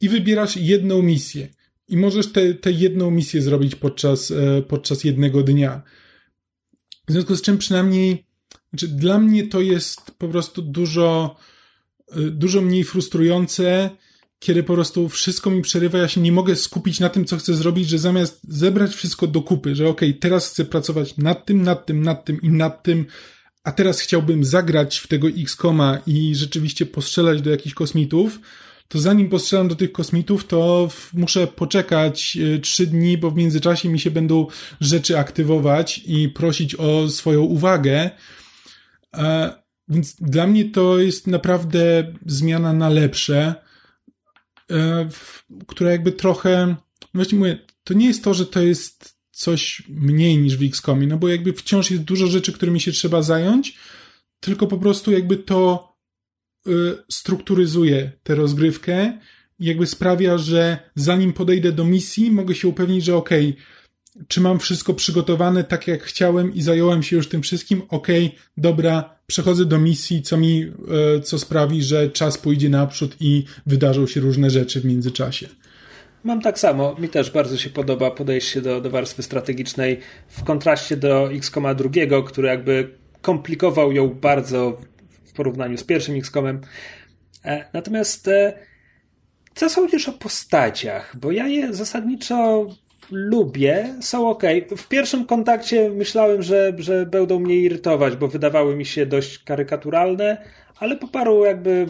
i 0.00 0.08
wybierasz 0.08 0.56
jedną 0.56 1.02
misję. 1.02 1.48
I 1.88 1.96
możesz 1.96 2.26
tę 2.60 2.72
jedną 2.72 3.10
misję 3.10 3.42
zrobić 3.42 3.74
podczas, 3.74 4.30
e, 4.30 4.62
podczas 4.62 5.04
jednego 5.04 5.42
dnia. 5.42 5.82
W 7.08 7.12
związku 7.12 7.36
z 7.36 7.42
czym 7.42 7.58
przynajmniej, 7.58 8.26
znaczy 8.70 8.88
dla 8.88 9.18
mnie 9.18 9.46
to 9.46 9.60
jest 9.60 10.10
po 10.18 10.28
prostu 10.28 10.62
dużo, 10.62 11.36
dużo 12.30 12.60
mniej 12.60 12.84
frustrujące 12.84 13.90
kiedy 14.44 14.62
po 14.62 14.74
prostu 14.74 15.08
wszystko 15.08 15.50
mi 15.50 15.62
przerywa, 15.62 15.98
ja 15.98 16.08
się 16.08 16.20
nie 16.20 16.32
mogę 16.32 16.56
skupić 16.56 17.00
na 17.00 17.08
tym, 17.08 17.24
co 17.24 17.36
chcę 17.36 17.54
zrobić, 17.54 17.88
że 17.88 17.98
zamiast 17.98 18.40
zebrać 18.48 18.94
wszystko 18.94 19.26
do 19.26 19.42
kupy, 19.42 19.74
że 19.74 19.88
okej, 19.88 20.08
okay, 20.10 20.20
teraz 20.20 20.50
chcę 20.50 20.64
pracować 20.64 21.16
nad 21.16 21.46
tym, 21.46 21.62
nad 21.62 21.86
tym, 21.86 22.02
nad 22.02 22.24
tym 22.24 22.40
i 22.42 22.48
nad 22.48 22.82
tym, 22.82 23.06
a 23.64 23.72
teraz 23.72 24.00
chciałbym 24.00 24.44
zagrać 24.44 24.98
w 24.98 25.08
tego 25.08 25.28
X-Koma 25.28 25.98
i 26.06 26.34
rzeczywiście 26.34 26.86
postrzelać 26.86 27.42
do 27.42 27.50
jakichś 27.50 27.74
kosmitów, 27.74 28.40
to 28.88 28.98
zanim 28.98 29.28
postrzelam 29.28 29.68
do 29.68 29.74
tych 29.74 29.92
kosmitów, 29.92 30.46
to 30.46 30.88
muszę 31.12 31.46
poczekać 31.46 32.38
e, 32.56 32.58
trzy 32.58 32.86
dni, 32.86 33.18
bo 33.18 33.30
w 33.30 33.36
międzyczasie 33.36 33.88
mi 33.88 34.00
się 34.00 34.10
będą 34.10 34.46
rzeczy 34.80 35.18
aktywować 35.18 36.00
i 36.06 36.28
prosić 36.28 36.74
o 36.74 37.08
swoją 37.08 37.40
uwagę. 37.40 38.10
E, 39.14 39.52
więc 39.88 40.16
dla 40.20 40.46
mnie 40.46 40.64
to 40.64 40.98
jest 40.98 41.26
naprawdę 41.26 42.12
zmiana 42.26 42.72
na 42.72 42.88
lepsze. 42.88 43.64
E, 44.70 45.08
która 45.66 45.90
jakby 45.90 46.12
trochę, 46.12 46.76
właśnie 47.14 47.38
mówię, 47.38 47.58
to 47.84 47.94
nie 47.94 48.06
jest 48.06 48.24
to, 48.24 48.34
że 48.34 48.46
to 48.46 48.62
jest 48.62 49.14
coś 49.30 49.82
mniej 49.88 50.38
niż 50.38 50.56
w 50.56 50.62
XCOMie, 50.62 51.06
no 51.06 51.16
bo 51.16 51.28
jakby 51.28 51.52
wciąż 51.52 51.90
jest 51.90 52.02
dużo 52.02 52.26
rzeczy, 52.26 52.52
którymi 52.52 52.80
się 52.80 52.92
trzeba 52.92 53.22
zająć, 53.22 53.78
tylko 54.40 54.66
po 54.66 54.78
prostu 54.78 55.12
jakby 55.12 55.36
to 55.36 55.92
y, 56.68 56.70
strukturyzuje 57.08 58.12
tę 58.22 58.34
rozgrywkę 58.34 59.18
jakby 59.58 59.86
sprawia, 59.86 60.38
że 60.38 60.90
zanim 60.94 61.32
podejdę 61.32 61.72
do 61.72 61.84
misji, 61.84 62.30
mogę 62.30 62.54
się 62.54 62.68
upewnić, 62.68 63.04
że 63.04 63.16
okej, 63.16 63.48
okay, 63.50 63.62
czy 64.28 64.40
mam 64.40 64.58
wszystko 64.58 64.94
przygotowane 64.94 65.64
tak 65.64 65.88
jak 65.88 66.02
chciałem 66.02 66.54
i 66.54 66.62
zająłem 66.62 67.02
się 67.02 67.16
już 67.16 67.28
tym 67.28 67.42
wszystkim, 67.42 67.82
okej, 67.88 68.26
okay, 68.26 68.38
dobra, 68.56 69.18
przechodzę 69.26 69.64
do 69.64 69.78
misji, 69.78 70.22
co 70.22 70.36
mi, 70.36 70.72
e, 71.16 71.20
co 71.20 71.38
sprawi, 71.38 71.82
że 71.82 72.10
czas 72.10 72.38
pójdzie 72.38 72.68
naprzód 72.68 73.16
i 73.20 73.44
wydarzą 73.66 74.06
się 74.06 74.20
różne 74.20 74.50
rzeczy 74.50 74.80
w 74.80 74.84
międzyczasie. 74.84 75.48
Mam 76.24 76.40
tak 76.40 76.58
samo. 76.58 76.96
Mi 76.98 77.08
też 77.08 77.30
bardzo 77.30 77.58
się 77.58 77.70
podoba 77.70 78.10
podejście 78.10 78.60
do, 78.60 78.80
do 78.80 78.90
warstwy 78.90 79.22
strategicznej 79.22 80.00
w 80.28 80.44
kontraście 80.44 80.96
do 80.96 81.32
XCOMa 81.32 81.74
drugiego, 81.74 82.22
który 82.22 82.48
jakby 82.48 82.98
komplikował 83.22 83.92
ją 83.92 84.08
bardzo 84.08 84.80
w 85.24 85.32
porównaniu 85.32 85.78
z 85.78 85.84
pierwszym 85.84 86.16
XCOMem. 86.16 86.60
E, 87.44 87.64
natomiast 87.72 88.28
e, 88.28 88.58
co 89.54 89.70
sądzisz 89.70 90.08
o 90.08 90.12
postaciach? 90.12 91.16
Bo 91.20 91.32
ja 91.32 91.48
je 91.48 91.74
zasadniczo 91.74 92.66
lubię, 93.10 93.94
są 94.00 94.28
ok. 94.28 94.42
W 94.76 94.88
pierwszym 94.88 95.26
kontakcie 95.26 95.90
myślałem, 95.90 96.42
że, 96.42 96.72
że 96.78 97.06
będą 97.06 97.38
mnie 97.38 97.56
irytować, 97.56 98.16
bo 98.16 98.28
wydawały 98.28 98.76
mi 98.76 98.86
się 98.86 99.06
dość 99.06 99.38
karykaturalne, 99.38 100.36
ale 100.78 100.96
po 100.96 101.08
paru 101.08 101.44
jakby 101.44 101.86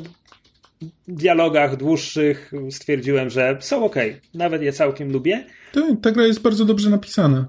dialogach 1.09 1.77
dłuższych 1.77 2.53
stwierdziłem, 2.71 3.31
że 3.31 3.57
są 3.61 3.85
ok. 3.85 3.97
Nawet 4.35 4.63
je 4.63 4.73
całkiem 4.73 5.13
lubię. 5.13 5.45
Tak, 5.73 5.85
ta 6.03 6.11
gra 6.11 6.27
jest 6.27 6.43
bardzo 6.43 6.65
dobrze 6.65 6.91
napisana. 6.91 7.49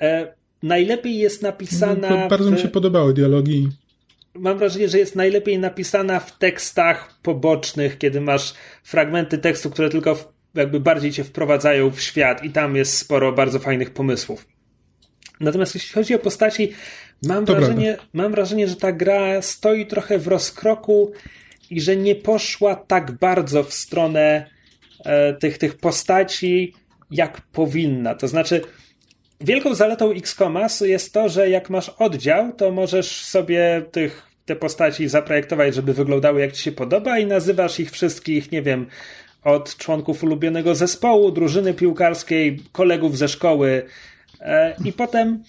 E, 0.00 0.34
najlepiej 0.62 1.18
jest 1.18 1.42
napisana. 1.42 2.28
bardzo 2.28 2.50
w... 2.50 2.52
mi 2.52 2.58
się 2.58 2.68
podobały 2.68 3.14
dialogi. 3.14 3.68
Mam 4.34 4.58
wrażenie, 4.58 4.88
że 4.88 4.98
jest 4.98 5.16
najlepiej 5.16 5.58
napisana 5.58 6.20
w 6.20 6.38
tekstach 6.38 7.18
pobocznych, 7.22 7.98
kiedy 7.98 8.20
masz 8.20 8.54
fragmenty 8.82 9.38
tekstu, 9.38 9.70
które 9.70 9.90
tylko 9.90 10.31
jakby 10.54 10.80
bardziej 10.80 11.12
cię 11.12 11.24
wprowadzają 11.24 11.90
w 11.90 12.00
świat 12.00 12.44
i 12.44 12.50
tam 12.50 12.76
jest 12.76 12.98
sporo 12.98 13.32
bardzo 13.32 13.58
fajnych 13.58 13.90
pomysłów. 13.90 14.46
Natomiast 15.40 15.74
jeśli 15.74 15.92
chodzi 15.92 16.14
o 16.14 16.18
postaci, 16.18 16.72
mam 17.22 17.44
wrażenie, 17.44 17.96
mam 18.12 18.32
wrażenie, 18.32 18.68
że 18.68 18.76
ta 18.76 18.92
gra 18.92 19.42
stoi 19.42 19.86
trochę 19.86 20.18
w 20.18 20.28
rozkroku 20.28 21.12
i 21.70 21.80
że 21.80 21.96
nie 21.96 22.14
poszła 22.14 22.76
tak 22.76 23.12
bardzo 23.12 23.64
w 23.64 23.72
stronę 23.72 24.46
e, 25.04 25.34
tych, 25.34 25.58
tych 25.58 25.78
postaci, 25.78 26.74
jak 27.10 27.40
powinna. 27.40 28.14
To 28.14 28.28
znaczy, 28.28 28.60
wielką 29.40 29.74
zaletą 29.74 30.10
XCOMa 30.10 30.66
jest 30.80 31.12
to, 31.12 31.28
że 31.28 31.50
jak 31.50 31.70
masz 31.70 31.88
oddział, 31.88 32.52
to 32.52 32.70
możesz 32.70 33.24
sobie 33.24 33.82
tych, 33.92 34.26
te 34.44 34.56
postaci 34.56 35.08
zaprojektować, 35.08 35.74
żeby 35.74 35.94
wyglądały 35.94 36.40
jak 36.40 36.52
ci 36.52 36.62
się 36.62 36.72
podoba 36.72 37.18
i 37.18 37.26
nazywasz 37.26 37.80
ich 37.80 37.90
wszystkich, 37.90 38.52
nie 38.52 38.62
wiem, 38.62 38.86
od 39.44 39.76
członków 39.76 40.24
ulubionego 40.24 40.74
zespołu, 40.74 41.30
drużyny 41.30 41.74
piłkarskiej, 41.74 42.62
kolegów 42.72 43.18
ze 43.18 43.28
szkoły 43.28 43.82
e, 44.40 44.76
i 44.84 44.92
potem 44.92 45.42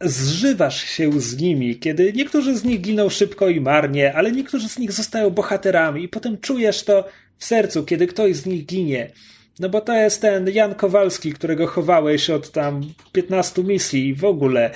zżywasz 0.00 0.84
się 0.84 1.20
z 1.20 1.40
nimi, 1.40 1.78
kiedy 1.78 2.12
niektórzy 2.12 2.56
z 2.56 2.64
nich 2.64 2.80
giną 2.80 3.08
szybko 3.08 3.48
i 3.48 3.60
marnie, 3.60 4.14
ale 4.14 4.32
niektórzy 4.32 4.68
z 4.68 4.78
nich 4.78 4.92
zostają 4.92 5.30
bohaterami 5.30 6.04
i 6.04 6.08
potem 6.08 6.38
czujesz 6.38 6.84
to 6.84 7.08
w 7.36 7.44
sercu, 7.44 7.84
kiedy 7.84 8.06
ktoś 8.06 8.36
z 8.36 8.46
nich 8.46 8.66
ginie. 8.66 9.10
No 9.58 9.68
bo 9.68 9.80
to 9.80 9.94
jest 9.94 10.20
ten 10.20 10.48
Jan 10.48 10.74
Kowalski, 10.74 11.32
którego 11.32 11.66
chowałeś 11.66 12.30
od 12.30 12.50
tam 12.50 12.80
15 13.12 13.64
misji 13.64 14.14
w 14.14 14.24
ogóle. 14.24 14.70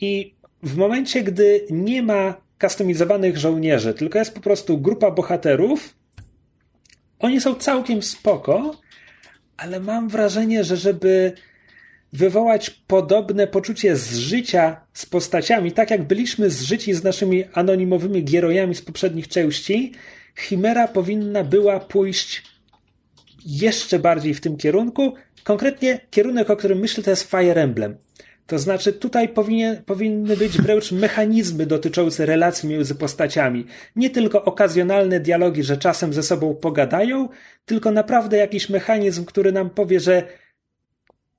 I 0.00 0.34
w 0.62 0.76
momencie, 0.76 1.22
gdy 1.22 1.66
nie 1.70 2.02
ma 2.02 2.34
kustomizowanych 2.60 3.38
żołnierzy, 3.38 3.94
tylko 3.94 4.18
jest 4.18 4.34
po 4.34 4.40
prostu 4.40 4.78
grupa 4.78 5.10
bohaterów, 5.10 5.97
oni 7.18 7.40
są 7.40 7.54
całkiem 7.54 8.02
spoko, 8.02 8.80
ale 9.56 9.80
mam 9.80 10.08
wrażenie, 10.08 10.64
że 10.64 10.76
żeby 10.76 11.32
wywołać 12.12 12.70
podobne 12.70 13.46
poczucie 13.46 13.96
zżycia 13.96 14.80
z 14.92 15.06
postaciami, 15.06 15.72
tak 15.72 15.90
jak 15.90 16.02
byliśmy 16.02 16.50
zżyci 16.50 16.94
z 16.94 17.04
naszymi 17.04 17.44
anonimowymi 17.52 18.24
gierojami 18.24 18.74
z 18.74 18.82
poprzednich 18.82 19.28
części, 19.28 19.92
Chimera 20.38 20.88
powinna 20.88 21.44
była 21.44 21.80
pójść 21.80 22.42
jeszcze 23.46 23.98
bardziej 23.98 24.34
w 24.34 24.40
tym 24.40 24.56
kierunku. 24.56 25.14
Konkretnie 25.44 26.00
kierunek, 26.10 26.50
o 26.50 26.56
którym 26.56 26.78
myślę, 26.78 27.04
to 27.04 27.10
jest 27.10 27.30
Fire 27.30 27.62
Emblem. 27.62 27.96
To 28.48 28.58
znaczy, 28.58 28.92
tutaj 28.92 29.28
powinien, 29.28 29.82
powinny 29.84 30.36
być 30.36 30.58
wręcz 30.58 30.92
mechanizmy 30.92 31.66
dotyczące 31.66 32.26
relacji 32.26 32.68
między 32.68 32.94
postaciami. 32.94 33.66
Nie 33.96 34.10
tylko 34.10 34.44
okazjonalne 34.44 35.20
dialogi, 35.20 35.62
że 35.62 35.76
czasem 35.76 36.12
ze 36.12 36.22
sobą 36.22 36.54
pogadają, 36.54 37.28
tylko 37.64 37.90
naprawdę 37.90 38.36
jakiś 38.36 38.68
mechanizm, 38.68 39.24
który 39.24 39.52
nam 39.52 39.70
powie, 39.70 40.00
że 40.00 40.22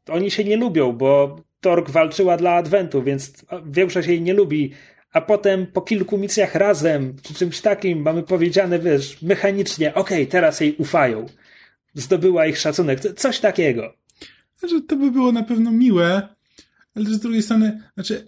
oni 0.09 0.31
się 0.31 0.43
nie 0.43 0.57
lubią, 0.57 0.91
bo 0.91 1.41
Tork 1.61 1.89
walczyła 1.89 2.37
dla 2.37 2.51
Adwentu, 2.51 3.03
więc 3.03 3.45
większość 3.65 4.07
jej 4.07 4.21
nie 4.21 4.33
lubi. 4.33 4.73
A 5.13 5.21
potem 5.21 5.67
po 5.67 5.81
kilku 5.81 6.17
misjach 6.17 6.55
razem, 6.55 7.15
czy 7.23 7.33
czymś 7.33 7.61
takim, 7.61 8.01
mamy 8.01 8.23
powiedziane, 8.23 8.79
wiesz, 8.79 9.21
mechanicznie, 9.21 9.93
okej, 9.93 10.21
okay, 10.21 10.31
teraz 10.31 10.59
jej 10.61 10.75
ufają. 10.75 11.25
Zdobyła 11.93 12.45
ich 12.45 12.57
szacunek. 12.57 12.99
Coś 12.99 13.39
takiego. 13.39 13.93
Że 14.63 14.81
to 14.81 14.95
by 14.95 15.11
było 15.11 15.31
na 15.31 15.43
pewno 15.43 15.71
miłe, 15.71 16.38
ale 16.95 17.05
z 17.05 17.19
drugiej 17.19 17.43
strony, 17.43 17.83
znaczy, 17.93 18.27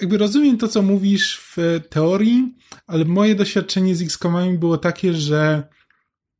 jakby 0.00 0.18
rozumiem 0.18 0.58
to, 0.58 0.68
co 0.68 0.82
mówisz 0.82 1.40
w 1.40 1.80
teorii, 1.90 2.54
ale 2.86 3.04
moje 3.04 3.34
doświadczenie 3.34 3.96
z 3.96 4.02
X-Comami 4.02 4.58
było 4.58 4.78
takie, 4.78 5.14
że 5.14 5.68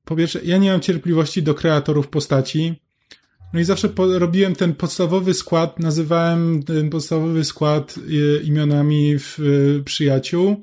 po 0.05 0.17
pierwsze, 0.17 0.41
ja 0.45 0.57
nie 0.57 0.71
mam 0.71 0.81
cierpliwości 0.81 1.43
do 1.43 1.55
kreatorów 1.55 2.09
postaci. 2.09 2.75
No 3.53 3.61
i 3.61 3.65
zawsze 3.65 3.89
po, 3.89 4.19
robiłem 4.19 4.55
ten 4.55 4.75
podstawowy 4.75 5.35
skład, 5.35 5.79
nazywałem 5.79 6.63
ten 6.63 6.91
podstawowy 6.91 7.45
skład 7.45 7.95
e, 7.99 8.43
imionami 8.43 9.19
w, 9.19 9.39
e, 9.41 9.83
przyjaciół. 9.83 10.63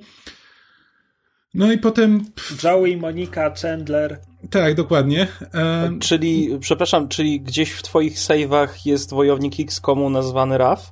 No 1.54 1.72
i 1.72 1.78
potem. 1.78 2.26
Joey, 2.64 2.98
Monika, 2.98 3.54
Chandler. 3.56 4.31
Tak, 4.50 4.76
dokładnie. 4.76 5.28
E... 5.54 5.92
Czyli, 6.00 6.58
przepraszam, 6.60 7.08
czyli 7.08 7.42
gdzieś 7.42 7.72
w 7.72 7.84
twoich 7.84 8.18
save'ach 8.18 8.68
jest 8.86 9.12
wojownik 9.12 9.60
X 9.60 9.80
komu 9.80 10.10
nazwany 10.10 10.58
Raf? 10.58 10.92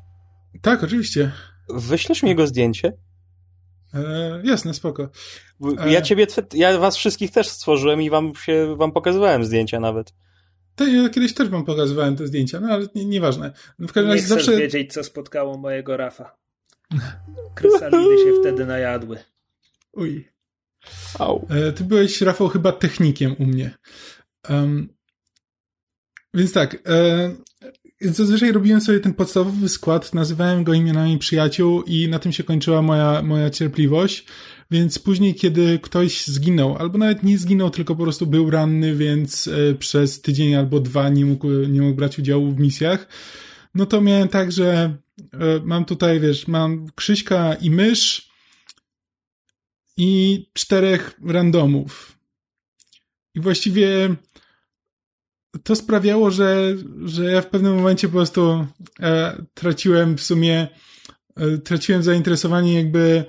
Tak, 0.61 0.83
oczywiście. 0.83 1.31
Wyślesz 1.69 2.23
mi 2.23 2.29
jego 2.29 2.47
zdjęcie? 2.47 2.93
E, 3.93 4.41
jasne, 4.43 4.73
spoko. 4.73 5.09
E... 5.79 5.91
Ja 5.91 6.01
ciebie, 6.01 6.27
ja 6.53 6.77
was 6.77 6.97
wszystkich 6.97 7.31
też 7.31 7.47
stworzyłem 7.47 8.01
i 8.01 8.09
wam 8.09 8.35
się, 8.35 8.75
wam 8.75 8.91
pokazywałem 8.91 9.45
zdjęcia 9.45 9.79
nawet. 9.79 10.13
Tak, 10.75 10.87
ja 10.93 11.09
kiedyś 11.09 11.33
też 11.33 11.49
wam 11.49 11.65
pokazywałem 11.65 12.15
te 12.15 12.27
zdjęcia, 12.27 12.59
no 12.59 12.67
ale 12.67 12.87
nie, 12.95 13.05
nieważne. 13.05 13.51
No 13.79 13.87
w 13.87 13.93
każdym 13.93 14.11
razie 14.11 14.27
zawsze... 14.27 14.57
wiedzieć, 14.57 14.93
co 14.93 15.03
spotkało 15.03 15.57
mojego 15.57 15.97
Rafa. 15.97 16.37
Krysalidy 17.55 18.17
się 18.17 18.33
wtedy 18.41 18.65
najadły. 18.65 19.17
Uj. 19.93 20.29
Au. 21.19 21.47
E, 21.49 21.71
ty 21.71 21.83
byłeś, 21.83 22.21
Rafał, 22.21 22.47
chyba 22.47 22.71
technikiem 22.71 23.35
u 23.39 23.45
mnie. 23.45 23.77
Um, 24.49 24.89
więc 26.33 26.53
tak, 26.53 26.77
e, 26.87 27.31
zazwyczaj 28.01 28.51
robiłem 28.51 28.81
sobie 28.81 28.99
ten 28.99 29.13
podstawowy 29.13 29.69
skład, 29.69 30.13
nazywałem 30.13 30.63
go 30.63 30.73
imionami 30.73 31.17
przyjaciół 31.17 31.83
i 31.83 32.07
na 32.07 32.19
tym 32.19 32.31
się 32.31 32.43
kończyła 32.43 32.81
moja, 32.81 33.21
moja 33.21 33.49
cierpliwość. 33.49 34.25
Więc 34.71 34.99
później, 34.99 35.35
kiedy 35.35 35.79
ktoś 35.79 36.27
zginął, 36.27 36.77
albo 36.77 36.97
nawet 36.97 37.23
nie 37.23 37.37
zginął, 37.37 37.69
tylko 37.69 37.95
po 37.95 38.03
prostu 38.03 38.27
był 38.27 38.49
ranny, 38.49 38.95
więc 38.95 39.47
e, 39.47 39.75
przez 39.75 40.21
tydzień 40.21 40.55
albo 40.55 40.79
dwa 40.79 41.09
nie 41.09 41.25
mógł, 41.25 41.47
nie 41.49 41.81
mógł 41.81 41.95
brać 41.95 42.19
udziału 42.19 42.51
w 42.51 42.59
misjach, 42.59 43.07
no 43.75 43.85
to 43.85 44.01
miałem 44.01 44.27
tak, 44.27 44.51
że 44.51 44.97
e, 45.33 45.37
mam 45.63 45.85
tutaj, 45.85 46.19
wiesz, 46.19 46.47
mam 46.47 46.87
Krzyśka 46.95 47.53
i 47.53 47.71
mysz 47.71 48.28
i 49.99 50.45
czterech 50.53 51.19
randomów. 51.25 52.17
I 53.35 53.39
właściwie 53.39 54.15
to 55.63 55.75
sprawiało, 55.75 56.31
że, 56.31 56.75
że 57.05 57.31
ja 57.31 57.41
w 57.41 57.49
pewnym 57.49 57.75
momencie 57.75 58.07
po 58.07 58.13
prostu 58.13 58.65
e, 58.99 59.45
traciłem 59.53 60.17
w 60.17 60.23
sumie, 60.23 60.67
e, 61.35 61.57
traciłem 61.57 62.03
zainteresowanie 62.03 62.73
jakby. 62.73 63.25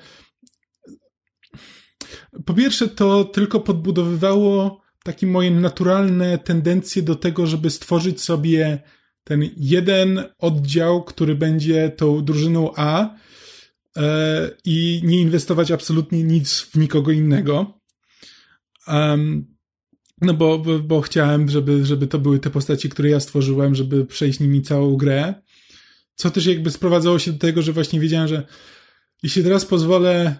Po 2.47 2.55
pierwsze, 2.55 2.89
to 2.89 3.25
tylko 3.25 3.61
podbudowywało 3.61 4.81
takie 5.05 5.27
moje 5.27 5.51
naturalne 5.51 6.39
tendencje 6.39 7.03
do 7.03 7.15
tego, 7.15 7.47
żeby 7.47 7.71
stworzyć 7.71 8.21
sobie 8.21 8.83
ten 9.25 9.51
jeden 9.57 10.25
oddział, 10.39 11.05
który 11.05 11.35
będzie 11.35 11.89
tą 11.89 12.25
drużyną 12.25 12.71
A 12.77 13.17
i 14.65 15.01
nie 15.05 15.21
inwestować 15.21 15.71
absolutnie 15.71 16.25
nic 16.25 16.61
w 16.61 16.77
nikogo 16.77 17.13
innego. 17.13 17.81
No 20.21 20.35
bo, 20.35 20.59
bo, 20.59 20.79
bo 20.79 21.01
chciałem, 21.01 21.49
żeby, 21.49 21.87
żeby 21.87 22.07
to 22.07 22.19
były 22.19 22.39
te 22.39 22.51
postaci, 22.51 22.89
które 22.89 23.09
ja 23.11 23.21
stworzyłem, 23.21 23.75
żeby 23.75 24.07
przejść 24.07 24.41
nimi 24.41 24.63
całą 24.63 24.97
grę. 24.97 25.35
Co 26.15 26.31
też 26.31 26.47
jakby 26.47 26.71
sprowadzało 26.71 27.19
się 27.19 27.33
do 27.33 27.39
tego, 27.39 27.63
że 27.63 27.73
właśnie 27.73 28.01
wiedziałem, 28.01 28.29
że 28.29 28.47
jeśli 29.23 29.43
teraz 29.43 29.65
pozwolę 29.65 30.37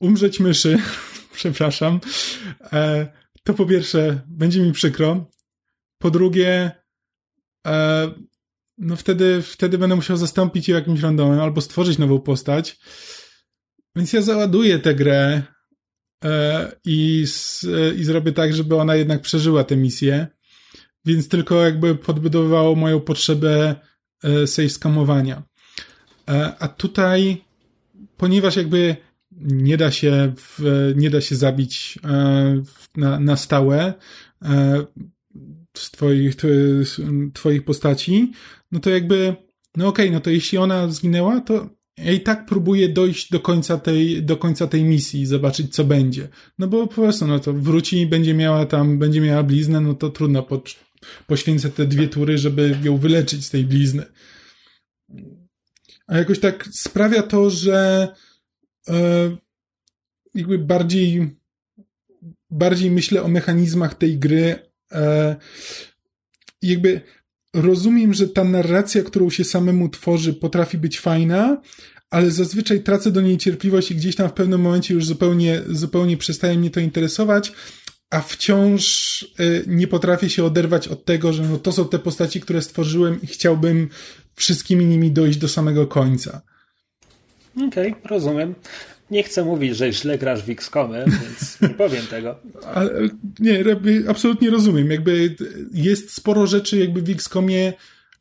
umrzeć 0.00 0.40
myszy, 0.40 0.78
przepraszam, 1.32 2.00
e, 2.72 3.12
to 3.44 3.54
po 3.54 3.66
pierwsze 3.66 4.20
będzie 4.28 4.60
mi 4.60 4.72
przykro. 4.72 5.30
Po 5.98 6.10
drugie, 6.10 6.70
e, 7.66 8.10
no 8.80 8.96
wtedy, 8.96 9.42
wtedy 9.42 9.78
będę 9.78 9.96
musiał 9.96 10.16
zastąpić 10.16 10.68
je 10.68 10.74
jakimś 10.74 11.00
randomem 11.00 11.40
albo 11.40 11.60
stworzyć 11.60 11.98
nową 11.98 12.20
postać. 12.20 12.78
Więc 13.96 14.12
ja 14.12 14.22
załaduję 14.22 14.78
tę 14.78 14.94
grę 14.94 15.42
E, 16.24 16.72
i, 16.84 17.24
i 17.96 18.04
zrobię 18.04 18.32
tak, 18.32 18.54
żeby 18.54 18.76
ona 18.76 18.96
jednak 18.96 19.20
przeżyła 19.20 19.64
tę 19.64 19.76
misję. 19.76 20.26
Więc 21.04 21.28
tylko 21.28 21.64
jakby 21.64 21.94
podbudowywało 21.94 22.74
moją 22.74 23.00
potrzebę 23.00 23.74
e, 24.24 24.46
save 24.46 24.72
skamowania. 24.72 25.42
E, 26.28 26.54
a 26.58 26.68
tutaj, 26.68 27.44
ponieważ 28.16 28.56
jakby 28.56 28.96
nie 29.32 29.76
da 29.76 29.90
się, 29.90 30.32
w, 30.36 30.92
nie 30.96 31.10
da 31.10 31.20
się 31.20 31.36
zabić 31.36 31.98
na, 32.96 33.20
na 33.20 33.36
stałe 33.36 33.94
twoich, 35.90 36.36
twoich 37.34 37.64
postaci, 37.64 38.32
no 38.72 38.80
to 38.80 38.90
jakby, 38.90 39.36
no 39.76 39.88
okej, 39.88 40.06
okay, 40.06 40.14
no 40.14 40.20
to 40.20 40.30
jeśli 40.30 40.58
ona 40.58 40.88
zginęła, 40.88 41.40
to 41.40 41.80
ja 42.04 42.12
i 42.12 42.20
tak 42.20 42.46
próbuję 42.46 42.88
dojść 42.88 43.30
do 43.30 43.40
końca 43.40 43.78
tej, 43.78 44.22
do 44.22 44.36
końca 44.36 44.66
tej 44.66 44.84
misji, 44.84 45.26
zobaczyć 45.26 45.74
co 45.74 45.84
będzie. 45.84 46.28
No 46.58 46.68
bo 46.68 46.86
po 46.86 46.94
prostu, 46.94 47.26
no 47.26 47.38
to 47.38 47.52
wróci 47.52 48.00
i 48.00 48.06
będzie 48.06 48.34
miała 48.34 48.66
tam, 48.66 48.98
będzie 48.98 49.20
miała 49.20 49.42
bliznę, 49.42 49.80
no 49.80 49.94
to 49.94 50.10
trudno, 50.10 50.42
po, 50.42 50.62
poświęcę 51.26 51.70
te 51.70 51.86
dwie 51.86 52.08
tury, 52.08 52.38
żeby 52.38 52.78
ją 52.82 52.96
wyleczyć 52.96 53.46
z 53.46 53.50
tej 53.50 53.64
blizny. 53.64 54.04
A 56.06 56.18
jakoś 56.18 56.38
tak 56.38 56.68
sprawia 56.72 57.22
to, 57.22 57.50
że 57.50 58.08
e, 58.88 59.36
jakby 60.34 60.58
bardziej, 60.58 61.36
bardziej 62.50 62.90
myślę 62.90 63.22
o 63.22 63.28
mechanizmach 63.28 63.94
tej 63.94 64.18
gry. 64.18 64.69
E, 64.92 65.36
jakby 66.62 67.00
rozumiem, 67.54 68.14
że 68.14 68.28
ta 68.28 68.44
narracja, 68.44 69.02
którą 69.02 69.30
się 69.30 69.44
samemu 69.44 69.88
tworzy, 69.88 70.34
potrafi 70.34 70.78
być 70.78 71.00
fajna, 71.00 71.60
ale 72.10 72.30
zazwyczaj 72.30 72.82
tracę 72.82 73.10
do 73.10 73.20
niej 73.20 73.38
cierpliwość 73.38 73.90
i 73.90 73.94
gdzieś 73.94 74.16
tam 74.16 74.28
w 74.28 74.32
pewnym 74.32 74.60
momencie 74.60 74.94
już 74.94 75.06
zupełnie, 75.06 75.62
zupełnie 75.68 76.16
przestaje 76.16 76.58
mnie 76.58 76.70
to 76.70 76.80
interesować, 76.80 77.52
a 78.10 78.20
wciąż 78.20 79.22
y, 79.40 79.64
nie 79.66 79.86
potrafię 79.86 80.30
się 80.30 80.44
oderwać 80.44 80.88
od 80.88 81.04
tego, 81.04 81.32
że 81.32 81.42
no 81.42 81.58
to 81.58 81.72
są 81.72 81.88
te 81.88 81.98
postaci, 81.98 82.40
które 82.40 82.62
stworzyłem 82.62 83.22
i 83.22 83.26
chciałbym 83.26 83.88
wszystkimi 84.34 84.84
nimi 84.84 85.10
dojść 85.10 85.38
do 85.38 85.48
samego 85.48 85.86
końca. 85.86 86.42
Okej, 87.68 87.92
okay, 87.92 88.02
rozumiem. 88.04 88.54
Nie 89.10 89.22
chcę 89.22 89.44
mówić, 89.44 89.76
że 89.76 89.92
źle 89.92 90.18
grasz 90.18 90.42
w 90.42 90.50
XCOMy, 90.50 91.04
więc 91.06 91.56
nie 91.60 91.68
powiem 91.68 92.06
tego. 92.06 92.38
Ale, 92.74 92.90
nie, 93.40 93.64
absolutnie 94.08 94.50
rozumiem. 94.50 94.90
Jakby 94.90 95.34
jest 95.72 96.12
sporo 96.12 96.46
rzeczy 96.46 96.78
jakby 96.78 97.02
w 97.02 97.10
XCOMie, 97.10 97.72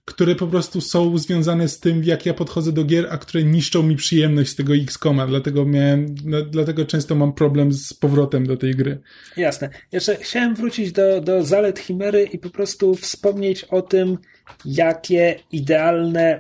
które 0.10 0.36
po 0.36 0.48
prostu 0.48 0.82
są 0.82 1.18
związane 1.18 1.68
z 1.68 1.80
tym, 1.80 2.03
jak 2.03 2.26
ja 2.26 2.34
podchodzę 2.34 2.72
do 2.72 2.84
gier, 2.84 3.07
a 3.11 3.18
które 3.18 3.44
niszczą 3.44 3.84
mi 3.84 3.95
przyjemność 3.95 4.49
z 4.49 4.56
tego 4.56 4.76
XCOMa, 4.76 5.28
dlatego 5.28 5.66
miałem, 5.66 6.16
no, 6.26 6.41
dlatego 6.41 6.86
często 6.86 7.16
mam 7.16 7.34
problem 7.34 7.74
z 7.74 7.94
powrotem 7.94 8.48
do 8.48 8.57
tej 8.57 8.76
gry. 8.76 8.99
Jasne. 9.38 9.70
Jeszcze 9.91 10.16
chciałem 10.16 10.56
wrócić 10.56 10.91
do, 10.91 11.22
do 11.22 11.44
zalet 11.44 11.80
Chimery 11.80 12.24
i 12.24 12.38
po 12.38 12.49
prostu 12.49 12.95
wspomnieć 12.95 13.64
o 13.64 13.82
tym, 13.82 14.18
jakie 14.66 15.40
idealne 15.52 16.40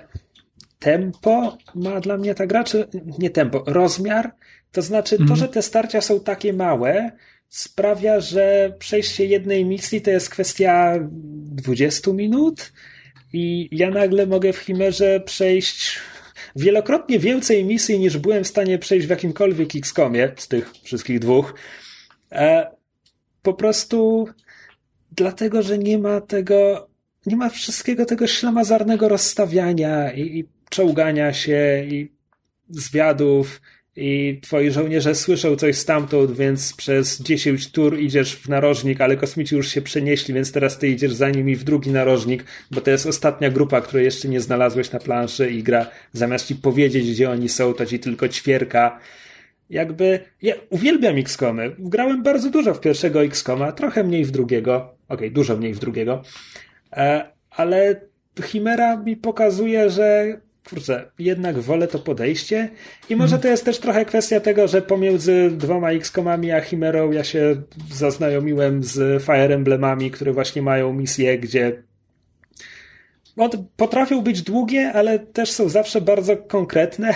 tempo 0.79 1.57
ma 1.75 1.99
dla 1.99 2.17
mnie 2.17 2.35
ta 2.35 2.47
gra, 2.47 2.63
czy 2.63 2.87
nie 3.19 3.29
tempo, 3.29 3.63
rozmiar. 3.67 4.31
To 4.71 4.81
znaczy 4.81 5.17
to, 5.17 5.21
mhm. 5.21 5.39
że 5.39 5.47
te 5.47 5.61
starcia 5.61 6.01
są 6.01 6.19
takie 6.19 6.53
małe, 6.53 7.11
sprawia, 7.49 8.19
że 8.19 8.73
przejście 8.79 9.25
jednej 9.25 9.65
misji 9.65 10.01
to 10.01 10.11
jest 10.11 10.29
kwestia 10.29 10.95
20 11.01 12.11
minut 12.11 12.71
i 13.33 13.69
ja 13.71 13.89
nagle 13.89 14.27
mogę 14.27 14.53
w 14.53 14.57
Chimerze 14.57 15.19
przejść 15.19 15.99
wielokrotnie 16.55 17.19
więcej 17.19 17.65
misji 17.65 17.99
niż 17.99 18.17
byłem 18.17 18.43
w 18.43 18.47
stanie 18.47 18.79
przejść 18.79 19.07
w 19.07 19.09
jakimkolwiek 19.09 19.75
XCOMie 19.75 20.31
z 20.37 20.47
tych 20.47 20.73
wszystkich 20.83 21.19
dwóch. 21.19 21.53
E, 22.31 22.71
po 23.41 23.53
prostu 23.53 24.27
dlatego, 25.11 25.61
że 25.61 25.77
nie 25.77 25.97
ma 25.97 26.21
tego, 26.21 26.89
nie 27.25 27.35
ma 27.35 27.49
wszystkiego 27.49 28.05
tego 28.05 28.27
ślamazarnego 28.27 29.09
rozstawiania 29.09 30.11
i, 30.11 30.39
i 30.39 30.47
czołgania 30.69 31.33
się 31.33 31.85
i 31.87 32.11
zwiadów 32.69 33.61
i 33.95 34.39
twoi 34.41 34.71
żołnierze 34.71 35.15
słyszą 35.15 35.55
coś 35.55 35.75
stamtąd, 35.75 36.31
więc 36.31 36.73
przez 36.73 37.21
10 37.21 37.71
tur 37.71 37.99
idziesz 37.99 38.35
w 38.35 38.49
narożnik, 38.49 39.01
ale 39.01 39.17
kosmici 39.17 39.55
już 39.55 39.67
się 39.67 39.81
przenieśli, 39.81 40.33
więc 40.33 40.51
teraz 40.51 40.77
ty 40.77 40.87
idziesz 40.87 41.13
za 41.13 41.29
nimi 41.29 41.55
w 41.55 41.63
drugi 41.63 41.91
narożnik, 41.91 42.43
bo 42.71 42.81
to 42.81 42.91
jest 42.91 43.05
ostatnia 43.05 43.49
grupa, 43.49 43.81
której 43.81 44.05
jeszcze 44.05 44.27
nie 44.27 44.41
znalazłeś 44.41 44.91
na 44.91 44.99
planszy 44.99 45.49
i 45.49 45.63
gra 45.63 45.87
zamiast 46.13 46.47
ci 46.47 46.55
powiedzieć, 46.55 47.11
gdzie 47.11 47.29
oni 47.29 47.49
są, 47.49 47.73
to 47.73 47.85
ci 47.85 47.99
tylko 47.99 48.29
ćwierka. 48.29 48.99
Jakby, 49.69 50.19
ja 50.41 50.53
uwielbiam 50.69 51.17
XCOMy. 51.17 51.75
Grałem 51.79 52.23
bardzo 52.23 52.49
dużo 52.49 52.73
w 52.73 52.81
pierwszego 52.81 53.23
XCOMa, 53.23 53.71
trochę 53.71 54.03
mniej 54.03 54.25
w 54.25 54.31
drugiego. 54.31 54.75
Okej, 54.75 54.93
okay, 55.07 55.31
dużo 55.31 55.57
mniej 55.57 55.73
w 55.73 55.79
drugiego. 55.79 56.23
E, 56.91 57.31
ale 57.49 58.01
Chimera 58.43 58.97
mi 58.97 59.17
pokazuje, 59.17 59.89
że 59.89 60.37
kurczę, 60.69 61.11
jednak 61.19 61.59
wolę 61.59 61.87
to 61.87 61.99
podejście 61.99 62.69
i 63.09 63.15
może 63.15 63.29
hmm. 63.29 63.41
to 63.41 63.47
jest 63.47 63.65
też 63.65 63.79
trochę 63.79 64.05
kwestia 64.05 64.39
tego, 64.39 64.67
że 64.67 64.81
pomiędzy 64.81 65.51
dwoma 65.51 65.91
X-komami 65.91 66.51
a 66.51 66.61
Chimerą 66.61 67.11
ja 67.11 67.23
się 67.23 67.61
zaznajomiłem 67.91 68.83
z 68.83 69.23
Fire 69.23 69.55
Emblemami, 69.55 70.11
które 70.11 70.33
właśnie 70.33 70.61
mają 70.61 70.93
misje, 70.93 71.39
gdzie 71.39 71.83
potrafią 73.77 74.21
być 74.21 74.41
długie, 74.41 74.93
ale 74.93 75.19
też 75.19 75.51
są 75.51 75.69
zawsze 75.69 76.01
bardzo 76.01 76.37
konkretne 76.37 77.13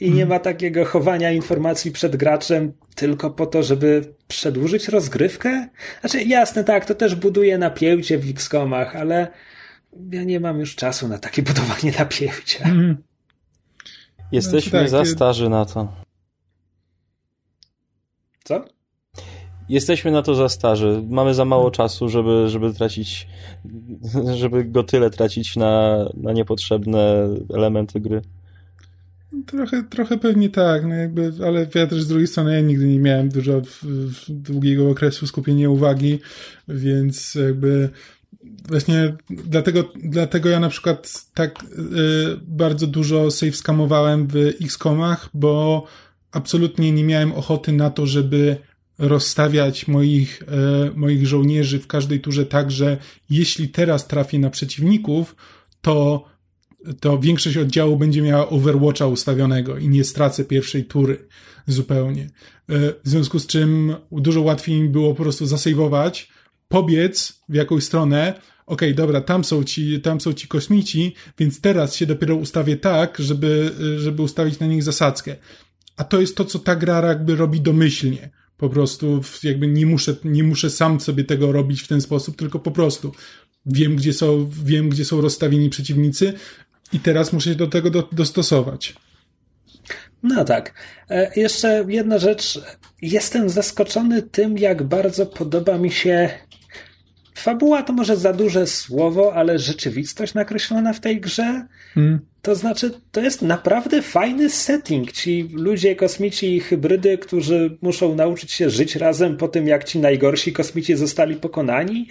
i 0.00 0.10
nie 0.10 0.26
ma 0.26 0.38
takiego 0.38 0.84
chowania 0.84 1.32
informacji 1.32 1.92
przed 1.92 2.16
graczem 2.16 2.72
tylko 2.94 3.30
po 3.30 3.46
to, 3.46 3.62
żeby 3.62 4.14
przedłużyć 4.28 4.88
rozgrywkę. 4.88 5.68
Znaczy, 6.00 6.22
jasne, 6.22 6.64
tak, 6.64 6.84
to 6.84 6.94
też 6.94 7.14
buduje 7.14 7.58
napięcie 7.58 8.18
w 8.18 8.30
X-komach, 8.30 8.96
ale 8.96 9.28
ja 10.12 10.24
nie 10.24 10.40
mam 10.40 10.60
już 10.60 10.74
czasu 10.74 11.08
na 11.08 11.18
takie 11.18 11.42
budowanie 11.42 11.92
napięcia. 11.98 12.64
Mm. 12.64 12.96
Jesteśmy 14.32 14.70
znaczy, 14.70 14.90
tak, 14.90 14.90
za 14.90 15.04
starzy 15.04 15.48
na 15.48 15.64
to. 15.64 15.92
Co? 18.44 18.64
Jesteśmy 19.68 20.10
na 20.10 20.22
to 20.22 20.34
za 20.34 20.48
starzy. 20.48 21.04
Mamy 21.08 21.34
za 21.34 21.44
mało 21.44 21.70
czasu, 21.70 22.08
żeby, 22.08 22.48
żeby 22.48 22.74
tracić, 22.74 23.28
żeby 24.34 24.64
go 24.64 24.82
tyle 24.82 25.10
tracić 25.10 25.56
na, 25.56 26.04
na 26.14 26.32
niepotrzebne 26.32 27.28
elementy 27.54 28.00
gry. 28.00 28.22
Trochę, 29.46 29.82
trochę 29.82 30.18
pewnie 30.18 30.50
tak, 30.50 30.84
no 30.84 30.94
jakby, 30.94 31.32
ale 31.46 31.66
ja 31.74 31.86
też 31.86 32.02
z 32.02 32.08
drugiej 32.08 32.26
strony 32.26 32.54
ja 32.54 32.60
nigdy 32.60 32.86
nie 32.86 32.98
miałem 32.98 33.28
dużo 33.28 33.60
w, 33.60 33.84
w 33.84 34.30
długiego 34.30 34.90
okresu 34.90 35.26
skupienia 35.26 35.70
uwagi, 35.70 36.18
więc 36.68 37.34
jakby 37.34 37.90
właśnie 38.68 39.16
dlatego, 39.30 39.84
dlatego 40.04 40.48
ja 40.48 40.60
na 40.60 40.68
przykład 40.68 41.24
tak 41.34 41.62
y, 41.62 41.66
bardzo 42.42 42.86
dużo 42.86 43.30
save 43.30 43.56
skamowałem 43.56 44.26
w 44.26 44.36
X-komach, 44.62 45.30
bo 45.34 45.84
absolutnie 46.32 46.92
nie 46.92 47.04
miałem 47.04 47.32
ochoty 47.32 47.72
na 47.72 47.90
to, 47.90 48.06
żeby 48.06 48.56
rozstawiać 48.98 49.88
moich, 49.88 50.42
e, 50.42 50.90
moich 50.94 51.26
żołnierzy 51.26 51.78
w 51.78 51.86
każdej 51.86 52.20
turze 52.20 52.46
tak, 52.46 52.70
że 52.70 52.96
jeśli 53.30 53.68
teraz 53.68 54.06
trafię 54.06 54.38
na 54.38 54.50
przeciwników, 54.50 55.36
to, 55.80 56.24
to 57.00 57.18
większość 57.18 57.56
oddziału 57.56 57.96
będzie 57.96 58.22
miała 58.22 58.48
Overwatcha 58.48 59.06
ustawionego 59.06 59.78
i 59.78 59.88
nie 59.88 60.04
stracę 60.04 60.44
pierwszej 60.44 60.84
tury 60.84 61.28
zupełnie. 61.66 62.22
E, 62.22 62.28
w 63.04 63.08
związku 63.08 63.38
z 63.38 63.46
czym 63.46 63.96
dużo 64.12 64.42
łatwiej 64.42 64.80
mi 64.80 64.88
było 64.88 65.14
po 65.14 65.22
prostu 65.22 65.46
zasejwować, 65.46 66.30
pobiec 66.68 67.40
w 67.48 67.54
jakąś 67.54 67.84
stronę, 67.84 68.34
okej, 68.66 68.92
okay, 68.92 68.94
dobra, 68.94 69.20
tam 69.20 69.44
są 69.44 69.64
ci, 69.64 70.00
tam 70.00 70.20
są 70.20 70.32
ci 70.32 70.48
kosmici, 70.48 71.14
więc 71.38 71.60
teraz 71.60 71.94
się 71.94 72.06
dopiero 72.06 72.36
ustawię 72.36 72.76
tak, 72.76 73.18
żeby, 73.18 73.74
żeby 73.98 74.22
ustawić 74.22 74.58
na 74.58 74.66
nich 74.66 74.82
zasadzkę. 74.82 75.36
A 75.96 76.04
to 76.04 76.20
jest 76.20 76.36
to, 76.36 76.44
co 76.44 76.58
ta 76.58 76.76
gra 76.76 77.06
jakby 77.06 77.36
robi 77.36 77.60
domyślnie. 77.60 78.30
Po 78.56 78.68
prostu 78.68 79.20
jakby 79.42 79.66
nie 79.66 79.86
muszę, 79.86 80.16
nie 80.24 80.42
muszę 80.42 80.70
sam 80.70 81.00
sobie 81.00 81.24
tego 81.24 81.52
robić 81.52 81.82
w 81.82 81.88
ten 81.88 82.00
sposób, 82.00 82.36
tylko 82.36 82.58
po 82.58 82.70
prostu 82.70 83.12
wiem, 83.66 83.96
gdzie 83.96 84.12
są, 84.12 84.50
wiem, 84.64 84.88
gdzie 84.88 85.04
są 85.04 85.20
rozstawieni 85.20 85.70
przeciwnicy 85.70 86.32
i 86.92 87.00
teraz 87.00 87.32
muszę 87.32 87.50
się 87.50 87.56
do 87.56 87.66
tego 87.66 87.90
do, 87.90 88.08
dostosować. 88.12 88.94
No 90.22 90.44
tak. 90.44 90.74
E, 91.10 91.30
jeszcze 91.36 91.84
jedna 91.88 92.18
rzecz. 92.18 92.60
Jestem 93.02 93.48
zaskoczony 93.48 94.22
tym, 94.22 94.58
jak 94.58 94.82
bardzo 94.82 95.26
podoba 95.26 95.78
mi 95.78 95.90
się 95.90 96.30
fabuła 97.38 97.82
to 97.82 97.92
może 97.92 98.16
za 98.16 98.32
duże 98.32 98.66
słowo, 98.66 99.34
ale 99.34 99.58
rzeczywistość 99.58 100.34
nakreślona 100.34 100.92
w 100.92 101.00
tej 101.00 101.20
grze. 101.20 101.66
Hmm. 101.94 102.20
To 102.42 102.54
znaczy, 102.54 102.90
to 103.12 103.20
jest 103.20 103.42
naprawdę 103.42 104.02
fajny 104.02 104.50
setting. 104.50 105.12
Ci 105.12 105.48
ludzie, 105.52 105.96
kosmici 105.96 106.56
i 106.56 106.60
hybrydy, 106.60 107.18
którzy 107.18 107.78
muszą 107.82 108.14
nauczyć 108.14 108.52
się 108.52 108.70
żyć 108.70 108.96
razem 108.96 109.36
po 109.36 109.48
tym, 109.48 109.68
jak 109.68 109.84
ci 109.84 109.98
najgorsi 109.98 110.52
kosmici 110.52 110.96
zostali 110.96 111.36
pokonani. 111.36 112.08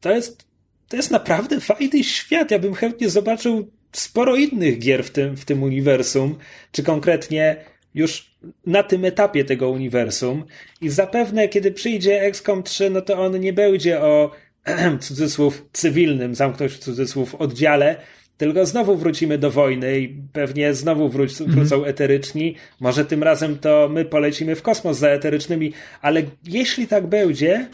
To 0.00 0.10
jest, 0.10 0.46
to 0.88 0.96
jest 0.96 1.10
naprawdę 1.10 1.60
fajny 1.60 2.04
świat. 2.04 2.50
Ja 2.50 2.58
bym 2.58 2.74
chętnie 2.74 3.10
zobaczył 3.10 3.70
sporo 3.92 4.36
innych 4.36 4.78
gier 4.78 5.04
w 5.04 5.10
tym, 5.10 5.36
w 5.36 5.44
tym 5.44 5.62
uniwersum, 5.62 6.38
czy 6.72 6.82
konkretnie 6.82 7.64
już 7.94 8.38
na 8.66 8.82
tym 8.82 9.04
etapie 9.04 9.44
tego 9.44 9.70
uniwersum. 9.70 10.44
I 10.80 10.88
zapewne, 10.88 11.48
kiedy 11.48 11.72
przyjdzie 11.72 12.22
XCOM 12.22 12.62
3, 12.62 12.90
no 12.90 13.00
to 13.00 13.18
on 13.18 13.40
nie 13.40 13.52
będzie 13.52 14.00
o 14.00 14.30
cudzysłów 15.00 15.64
cywilnym, 15.72 16.34
zamknąć 16.34 16.78
cudzysłów 16.78 17.34
oddziale, 17.34 17.96
tylko 18.36 18.66
znowu 18.66 18.96
wrócimy 18.96 19.38
do 19.38 19.50
wojny 19.50 20.00
i 20.00 20.22
pewnie 20.32 20.74
znowu 20.74 21.08
wróc, 21.08 21.40
mhm. 21.40 21.58
wrócą 21.58 21.76
mm. 21.76 21.88
eteryczni. 21.88 22.54
Może 22.80 23.04
tym 23.04 23.22
razem 23.22 23.58
to 23.58 23.88
my 23.92 24.04
polecimy 24.04 24.54
w 24.54 24.62
kosmos 24.62 24.98
za 24.98 25.08
eterycznymi, 25.08 25.72
ale 26.02 26.22
jeśli 26.44 26.86
tak 26.86 27.06
będzie, 27.06 27.68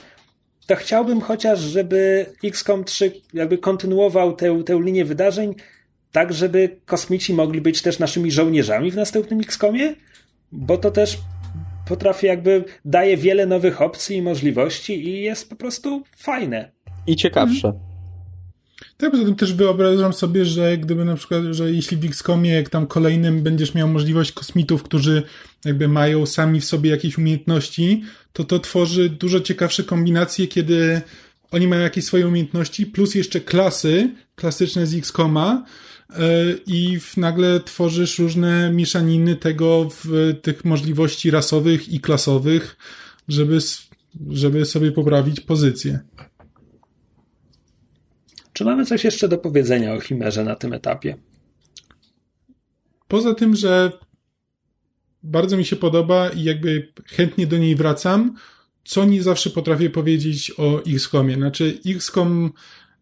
to 0.66 0.76
chciałbym 0.76 1.20
chociaż, 1.20 1.60
żeby 1.60 2.26
XCOM 2.44 2.84
3 2.84 3.12
jakby 3.34 3.58
kontynuował 3.58 4.36
tę, 4.36 4.62
tę 4.66 4.80
linię 4.82 5.04
wydarzeń, 5.04 5.54
tak 6.12 6.32
żeby 6.32 6.76
kosmici 6.84 7.34
mogli 7.34 7.60
być 7.60 7.82
też 7.82 7.98
naszymi 7.98 8.30
żołnierzami 8.30 8.90
w 8.90 8.96
następnym 8.96 9.40
XCOMie, 9.40 9.94
bo 10.52 10.78
to 10.78 10.90
też 10.90 11.18
potrafi 11.88 12.26
jakby, 12.26 12.64
daje 12.84 13.16
wiele 13.16 13.46
nowych 13.46 13.82
opcji 13.82 14.16
i 14.16 14.22
możliwości 14.22 15.08
i 15.08 15.22
jest 15.22 15.50
po 15.50 15.56
prostu 15.56 16.02
fajne. 16.16 16.73
I 17.06 17.16
ciekawsze. 17.16 17.68
Mhm. 17.68 17.94
Tak, 18.96 19.10
poza 19.10 19.24
tym 19.24 19.34
też 19.34 19.54
wyobrażam 19.54 20.12
sobie, 20.12 20.44
że 20.44 20.78
gdyby 20.78 21.04
na 21.04 21.16
przykład, 21.16 21.42
że 21.50 21.72
jeśli 21.72 21.96
w 21.96 22.04
XCOMie, 22.04 22.50
jak 22.50 22.68
tam 22.68 22.86
kolejnym 22.86 23.42
będziesz 23.42 23.74
miał 23.74 23.88
możliwość 23.88 24.32
kosmitów, 24.32 24.82
którzy 24.82 25.22
jakby 25.64 25.88
mają 25.88 26.26
sami 26.26 26.60
w 26.60 26.64
sobie 26.64 26.90
jakieś 26.90 27.18
umiejętności, 27.18 28.02
to 28.32 28.44
to 28.44 28.58
tworzy 28.58 29.08
dużo 29.08 29.40
ciekawsze 29.40 29.84
kombinacje, 29.84 30.46
kiedy 30.46 31.02
oni 31.50 31.68
mają 31.68 31.82
jakieś 31.82 32.04
swoje 32.04 32.28
umiejętności, 32.28 32.86
plus 32.86 33.14
jeszcze 33.14 33.40
klasy 33.40 34.10
klasyczne 34.36 34.86
z 34.86 34.94
XCOMa, 34.94 35.64
e, 36.10 36.16
i 36.66 36.98
nagle 37.16 37.60
tworzysz 37.60 38.18
różne 38.18 38.72
mieszaniny 38.72 39.36
tego 39.36 39.88
w 40.04 40.34
tych 40.42 40.64
możliwości 40.64 41.30
rasowych 41.30 41.88
i 41.88 42.00
klasowych, 42.00 42.76
żeby, 43.28 43.58
żeby 44.30 44.64
sobie 44.64 44.92
poprawić 44.92 45.40
pozycję. 45.40 46.00
Czy 48.54 48.64
mamy 48.64 48.86
coś 48.86 49.04
jeszcze 49.04 49.28
do 49.28 49.38
powiedzenia 49.38 49.94
o 49.94 50.00
Chimerze 50.00 50.44
na 50.44 50.56
tym 50.56 50.72
etapie? 50.72 51.16
Poza 53.08 53.34
tym, 53.34 53.56
że 53.56 53.92
bardzo 55.22 55.56
mi 55.56 55.64
się 55.64 55.76
podoba 55.76 56.28
i 56.28 56.42
jakby 56.42 56.92
chętnie 57.06 57.46
do 57.46 57.58
niej 57.58 57.76
wracam, 57.76 58.36
co 58.84 59.04
nie 59.04 59.22
zawsze 59.22 59.50
potrafię 59.50 59.90
powiedzieć 59.90 60.52
o 60.56 60.82
XCOMie. 60.86 61.34
Znaczy, 61.34 61.78
XCOM, 61.86 62.52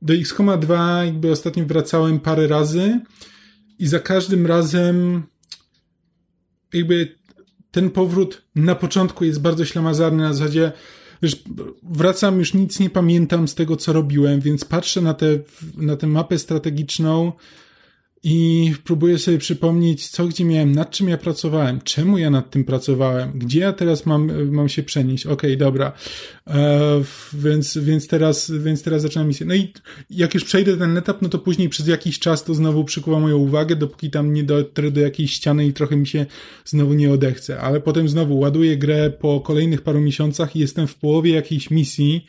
do 0.02 0.14
XCOMa 0.14 0.56
2 0.56 1.04
jakby 1.04 1.30
ostatnio 1.30 1.64
wracałem 1.64 2.20
parę 2.20 2.46
razy 2.46 3.00
i 3.78 3.86
za 3.86 4.00
każdym 4.00 4.46
razem 4.46 5.22
jakby 6.72 7.18
ten 7.70 7.90
powrót 7.90 8.42
na 8.54 8.74
początku 8.74 9.24
jest 9.24 9.40
bardzo 9.40 9.64
ślamazarny 9.64 10.22
na 10.22 10.34
zasadzie 10.34 10.72
wiesz, 11.22 11.42
wracam, 11.82 12.38
już 12.38 12.54
nic 12.54 12.80
nie 12.80 12.90
pamiętam 12.90 13.48
z 13.48 13.54
tego, 13.54 13.76
co 13.76 13.92
robiłem, 13.92 14.40
więc 14.40 14.64
patrzę 14.64 15.00
na 15.00 15.14
tę 15.14 15.38
na 15.76 15.96
tę 15.96 16.06
mapę 16.06 16.38
strategiczną 16.38 17.32
i 18.24 18.72
próbuję 18.84 19.18
sobie 19.18 19.38
przypomnieć, 19.38 20.08
co 20.08 20.26
gdzie 20.26 20.44
miałem, 20.44 20.72
nad 20.72 20.90
czym 20.90 21.08
ja 21.08 21.18
pracowałem, 21.18 21.80
czemu 21.80 22.18
ja 22.18 22.30
nad 22.30 22.50
tym 22.50 22.64
pracowałem, 22.64 23.32
gdzie 23.34 23.60
ja 23.60 23.72
teraz 23.72 24.06
mam, 24.06 24.50
mam 24.50 24.68
się 24.68 24.82
przenieść. 24.82 25.26
Okej, 25.26 25.50
okay, 25.50 25.56
dobra. 25.56 25.92
E, 26.46 27.02
więc, 27.32 27.78
więc, 27.78 28.08
teraz, 28.08 28.50
więc 28.50 28.82
teraz 28.82 29.02
zaczynam 29.02 29.28
misję. 29.28 29.46
No 29.46 29.54
i 29.54 29.72
jak 30.10 30.34
już 30.34 30.44
przejdę 30.44 30.76
ten 30.76 30.96
etap, 30.96 31.22
no 31.22 31.28
to 31.28 31.38
później 31.38 31.68
przez 31.68 31.86
jakiś 31.86 32.18
czas 32.18 32.44
to 32.44 32.54
znowu 32.54 32.84
przykuwa 32.84 33.20
moją 33.20 33.36
uwagę, 33.36 33.76
dopóki 33.76 34.10
tam 34.10 34.32
nie 34.32 34.44
dotrę 34.44 34.90
do 34.90 35.00
jakiejś 35.00 35.32
ściany 35.32 35.66
i 35.66 35.72
trochę 35.72 35.96
mi 35.96 36.06
się 36.06 36.26
znowu 36.64 36.94
nie 36.94 37.12
odechce. 37.12 37.60
Ale 37.60 37.80
potem 37.80 38.08
znowu 38.08 38.38
ładuję 38.38 38.76
grę 38.76 39.10
po 39.10 39.40
kolejnych 39.40 39.82
paru 39.82 40.00
miesiącach 40.00 40.56
i 40.56 40.58
jestem 40.58 40.86
w 40.86 40.94
połowie 40.94 41.32
jakiejś 41.32 41.70
misji 41.70 42.26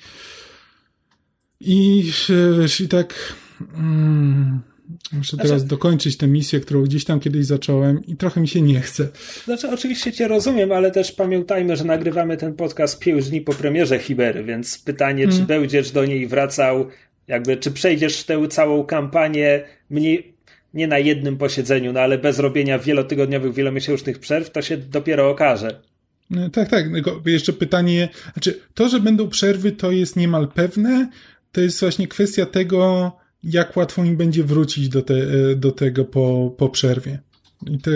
i, 1.60 2.12
wiesz, 2.60 2.82
i 2.82 2.88
tak... 2.88 3.34
Mm, 3.76 4.73
Muszę 5.12 5.38
teraz 5.38 5.50
znaczy, 5.50 5.66
dokończyć 5.66 6.18
tę 6.18 6.28
misję, 6.28 6.60
którą 6.60 6.84
gdzieś 6.84 7.06
tam 7.06 7.20
kiedyś 7.20 7.46
zacząłem 7.46 8.06
i 8.06 8.16
trochę 8.16 8.42
mi 8.42 8.48
się 8.48 8.62
nie 8.62 8.82
chce. 8.82 9.08
Znaczy, 9.46 9.70
oczywiście 9.70 10.12
Cię 10.12 10.28
rozumiem, 10.28 10.72
ale 10.72 10.92
też 10.92 11.12
pamiętajmy, 11.12 11.76
że 11.76 11.84
nagrywamy 11.84 12.38
ten 12.38 12.54
podcast 12.54 13.00
pięć 13.00 13.30
dni 13.30 13.42
po 13.42 13.54
premierze 13.54 14.00
Hibery, 14.00 14.44
więc 14.44 14.78
pytanie, 14.78 15.28
czy 15.28 15.40
będziesz 15.42 15.92
do 15.92 16.06
niej 16.06 16.28
wracał, 16.28 16.88
jakby, 17.28 17.58
czy 17.58 17.72
przejdziesz 17.72 18.24
tę 18.24 18.48
całą 18.48 18.84
kampanię 18.84 19.64
mniej, 19.90 20.34
nie 20.74 20.88
na 20.88 21.00
jednym 21.00 21.38
posiedzeniu, 21.38 21.94
no 21.94 22.00
ale 22.00 22.18
bez 22.18 22.40
robienia 22.40 22.80
wielotygodniowych, 22.80 23.54
wielomiesięcznych 23.54 24.20
przerw, 24.20 24.52
to 24.52 24.62
się 24.62 24.78
dopiero 24.78 25.30
okaże. 25.30 25.82
No, 26.30 26.50
tak, 26.50 26.70
tak. 26.70 26.86
Jeszcze 27.26 27.54
pytanie, 27.54 28.10
znaczy, 28.34 28.60
to, 28.74 28.90
że 28.90 29.00
będą 29.00 29.30
przerwy, 29.30 29.72
to 29.72 29.92
jest 29.92 30.16
niemal 30.16 30.48
pewne. 30.48 31.10
To 31.52 31.62
jest 31.62 31.80
właśnie 31.80 32.08
kwestia 32.08 32.46
tego, 32.46 33.12
jak 33.44 33.78
łatwo 33.78 34.04
im 34.04 34.18
będzie 34.18 34.44
wrócić 34.44 34.90
do, 34.90 35.02
te, 35.02 35.16
do 35.56 35.72
tego 35.72 36.06
po, 36.06 36.56
po 36.58 36.70
przerwie. 36.70 37.20
I 37.68 37.78
to, 37.78 37.92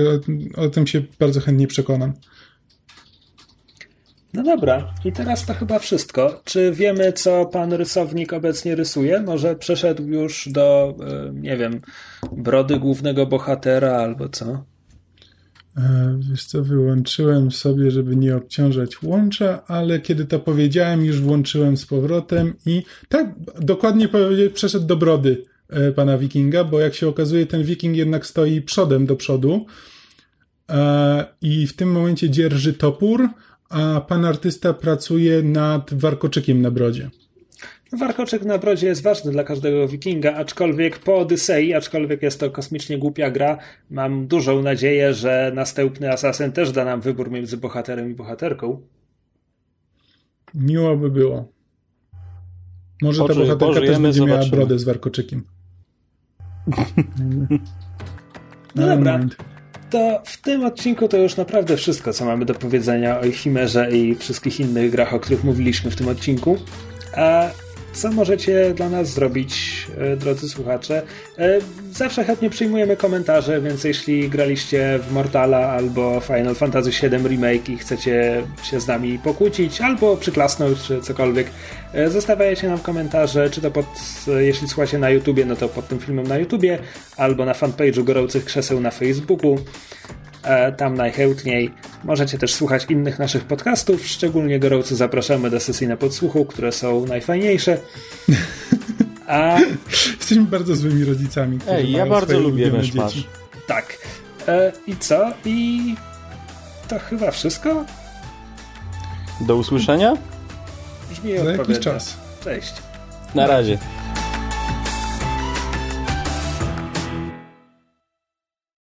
o 0.56 0.70
tym 0.70 0.88
się 0.88 1.02
bardzo 1.20 1.40
chętnie 1.40 1.68
przekonam. 1.68 2.14
No 4.34 4.44
dobra, 4.44 4.94
i 5.06 5.12
teraz 5.12 5.46
to 5.46 5.54
chyba 5.54 5.80
wszystko. 5.80 6.42
Czy 6.44 6.72
wiemy, 6.72 7.14
co 7.14 7.46
pan 7.46 7.74
rysownik 7.74 8.34
obecnie 8.34 8.76
rysuje? 8.76 9.22
Może 9.22 9.56
przeszedł 9.56 10.04
już 10.04 10.50
do, 10.52 10.96
e, 11.08 11.34
nie 11.34 11.58
wiem, 11.58 11.82
brody 12.32 12.80
głównego 12.80 13.26
bohatera 13.26 13.92
albo 13.92 14.30
co? 14.30 14.64
E, 15.78 16.18
wiesz 16.30 16.46
co, 16.46 16.64
wyłączyłem 16.64 17.52
sobie, 17.52 17.92
żeby 17.92 18.16
nie 18.16 18.36
obciążać 18.36 19.04
łącza, 19.04 19.64
ale 19.68 20.00
kiedy 20.00 20.26
to 20.26 20.40
powiedziałem, 20.40 21.06
już 21.06 21.22
włączyłem 21.22 21.78
z 21.78 21.86
powrotem 21.86 22.54
i 22.66 22.84
tak, 23.10 23.36
dokładnie 23.62 24.10
przeszedł 24.54 24.86
do 24.86 24.96
brody 24.96 25.46
e, 25.70 25.92
pana 25.92 26.18
wikinga, 26.18 26.64
bo 26.64 26.80
jak 26.80 26.96
się 26.96 27.08
okazuje, 27.08 27.46
ten 27.46 27.64
wiking 27.64 27.98
jednak 27.98 28.26
stoi 28.26 28.62
przodem 28.62 29.06
do 29.06 29.16
przodu 29.16 29.66
e, 30.70 31.26
i 31.42 31.68
w 31.68 31.76
tym 31.76 31.92
momencie 31.92 32.30
dzierży 32.30 32.74
topór, 32.74 33.30
a 33.70 34.02
pan 34.02 34.26
artysta 34.26 34.74
pracuje 34.74 35.44
nad 35.44 35.94
warkoczykiem 35.94 36.62
na 36.62 36.72
brodzie. 36.72 37.10
Warkoczek 37.94 38.46
na 38.46 38.58
brodzie 38.58 38.88
jest 38.88 39.04
ważny 39.04 39.32
dla 39.32 39.44
każdego 39.44 39.88
wikinga, 39.88 40.34
aczkolwiek 40.34 41.00
po 41.00 41.18
Odysei, 41.18 41.74
aczkolwiek 41.74 42.22
jest 42.24 42.40
to 42.40 42.52
kosmicznie 42.52 42.98
głupia 42.98 43.32
gra, 43.32 43.58
mam 43.90 44.28
dużą 44.28 44.62
nadzieję, 44.62 45.14
że 45.14 45.52
następny 45.56 46.12
Assassin 46.12 46.52
też 46.52 46.72
da 46.72 46.86
nam 46.86 47.02
wybór 47.02 47.32
między 47.32 47.58
bohaterem 47.58 48.12
i 48.12 48.14
bohaterką. 48.14 48.82
Miło 50.54 50.98
by 50.98 51.10
było. 51.12 51.52
Może 53.02 53.22
ta 53.22 53.28
Poczy- 53.28 53.40
bohaterka 53.40 53.66
też 53.66 53.76
pożyjemy, 53.76 54.00
będzie 54.04 54.22
miała 54.22 54.32
zobaczymy. 54.32 54.58
brodę 54.58 54.80
z 54.80 54.84
warkoczykiem. 54.84 55.44
No 58.76 58.88
dobra. 58.88 59.20
To 59.90 60.22
w 60.26 60.42
tym 60.42 60.66
odcinku 60.66 61.08
to 61.08 61.18
już 61.18 61.36
naprawdę 61.38 61.78
wszystko, 61.78 62.14
co 62.14 62.26
mamy 62.26 62.46
do 62.46 62.54
powiedzenia 62.54 63.20
o 63.20 63.32
Chimerze 63.32 63.92
i 63.92 64.16
wszystkich 64.16 64.60
innych 64.60 64.92
grach, 64.92 65.14
o 65.14 65.20
których 65.20 65.44
mówiliśmy 65.44 65.92
w 65.92 65.96
tym 65.96 66.08
odcinku. 66.08 66.58
A 67.16 67.50
co 67.98 68.12
możecie 68.12 68.74
dla 68.74 68.90
nas 68.90 69.10
zrobić, 69.10 69.88
e, 69.98 70.16
drodzy 70.16 70.50
słuchacze? 70.50 71.02
E, 71.38 71.60
Zawsze 71.92 72.24
chętnie 72.24 72.50
przyjmujemy 72.50 72.98
komentarze, 72.98 73.62
więc 73.62 73.84
jeśli 73.84 74.30
graliście 74.30 75.00
w 75.10 75.12
Mortala 75.14 75.58
albo 75.58 76.20
Final 76.20 76.56
Fantasy 76.56 76.92
VII 76.92 77.28
Remake 77.28 77.70
i 77.70 77.78
chcecie 77.78 78.44
się 78.64 78.80
z 78.80 78.88
nami 78.88 79.20
pokłócić, 79.20 79.82
albo 79.82 80.18
przyklasnąć, 80.18 80.82
czy 80.82 81.02
cokolwiek, 81.02 81.48
e, 81.94 82.10
zostawiajcie 82.10 82.70
nam 82.70 82.80
komentarze, 82.80 83.50
czy 83.50 83.62
to 83.62 83.72
pod, 83.72 83.86
jeśli 84.40 84.68
słuchacie 84.68 84.98
na 84.98 85.10
YouTubie, 85.10 85.46
no 85.46 85.56
to 85.56 85.70
pod 85.70 85.88
tym 85.88 86.00
filmem 86.00 86.28
na 86.28 86.38
YouTubie, 86.38 86.80
albo 87.18 87.46
na 87.46 87.54
fanpage'u 87.54 88.04
Gorących 88.04 88.46
Krzeseł 88.46 88.80
na 88.80 88.92
Facebooku 88.92 89.58
tam 90.78 90.94
najchętniej. 90.96 91.74
Możecie 92.04 92.38
też 92.38 92.54
słuchać 92.54 92.86
innych 92.90 93.20
naszych 93.20 93.44
podcastów, 93.46 94.08
szczególnie 94.08 94.60
gorąco 94.60 94.96
zapraszamy 94.96 95.50
do 95.50 95.60
sesji 95.60 95.88
na 95.88 95.98
podsłuchu, 95.98 96.46
które 96.46 96.72
są 96.72 97.06
najfajniejsze. 97.06 97.78
A 99.28 99.58
Jesteśmy 100.18 100.44
bardzo 100.44 100.76
złymi 100.76 101.06
rodzicami. 101.06 101.60
Ej, 101.70 101.92
ja 101.92 102.06
bardzo 102.06 102.40
lubię 102.40 102.72
myszmasz. 102.72 103.14
dzieci. 103.14 103.28
tak. 103.68 103.98
E, 104.48 104.72
I 104.88 104.96
co? 104.96 105.32
I 105.46 105.96
to 106.88 107.00
chyba 107.00 107.32
wszystko? 107.32 107.86
Do 109.42 109.56
usłyszenia? 109.56 110.14
Brzmi 111.12 111.38
Za 111.38 111.52
jakiś 111.52 111.80
czas. 111.80 112.18
Cześć. 112.44 112.74
Na 113.36 113.48
razie. 113.48 113.78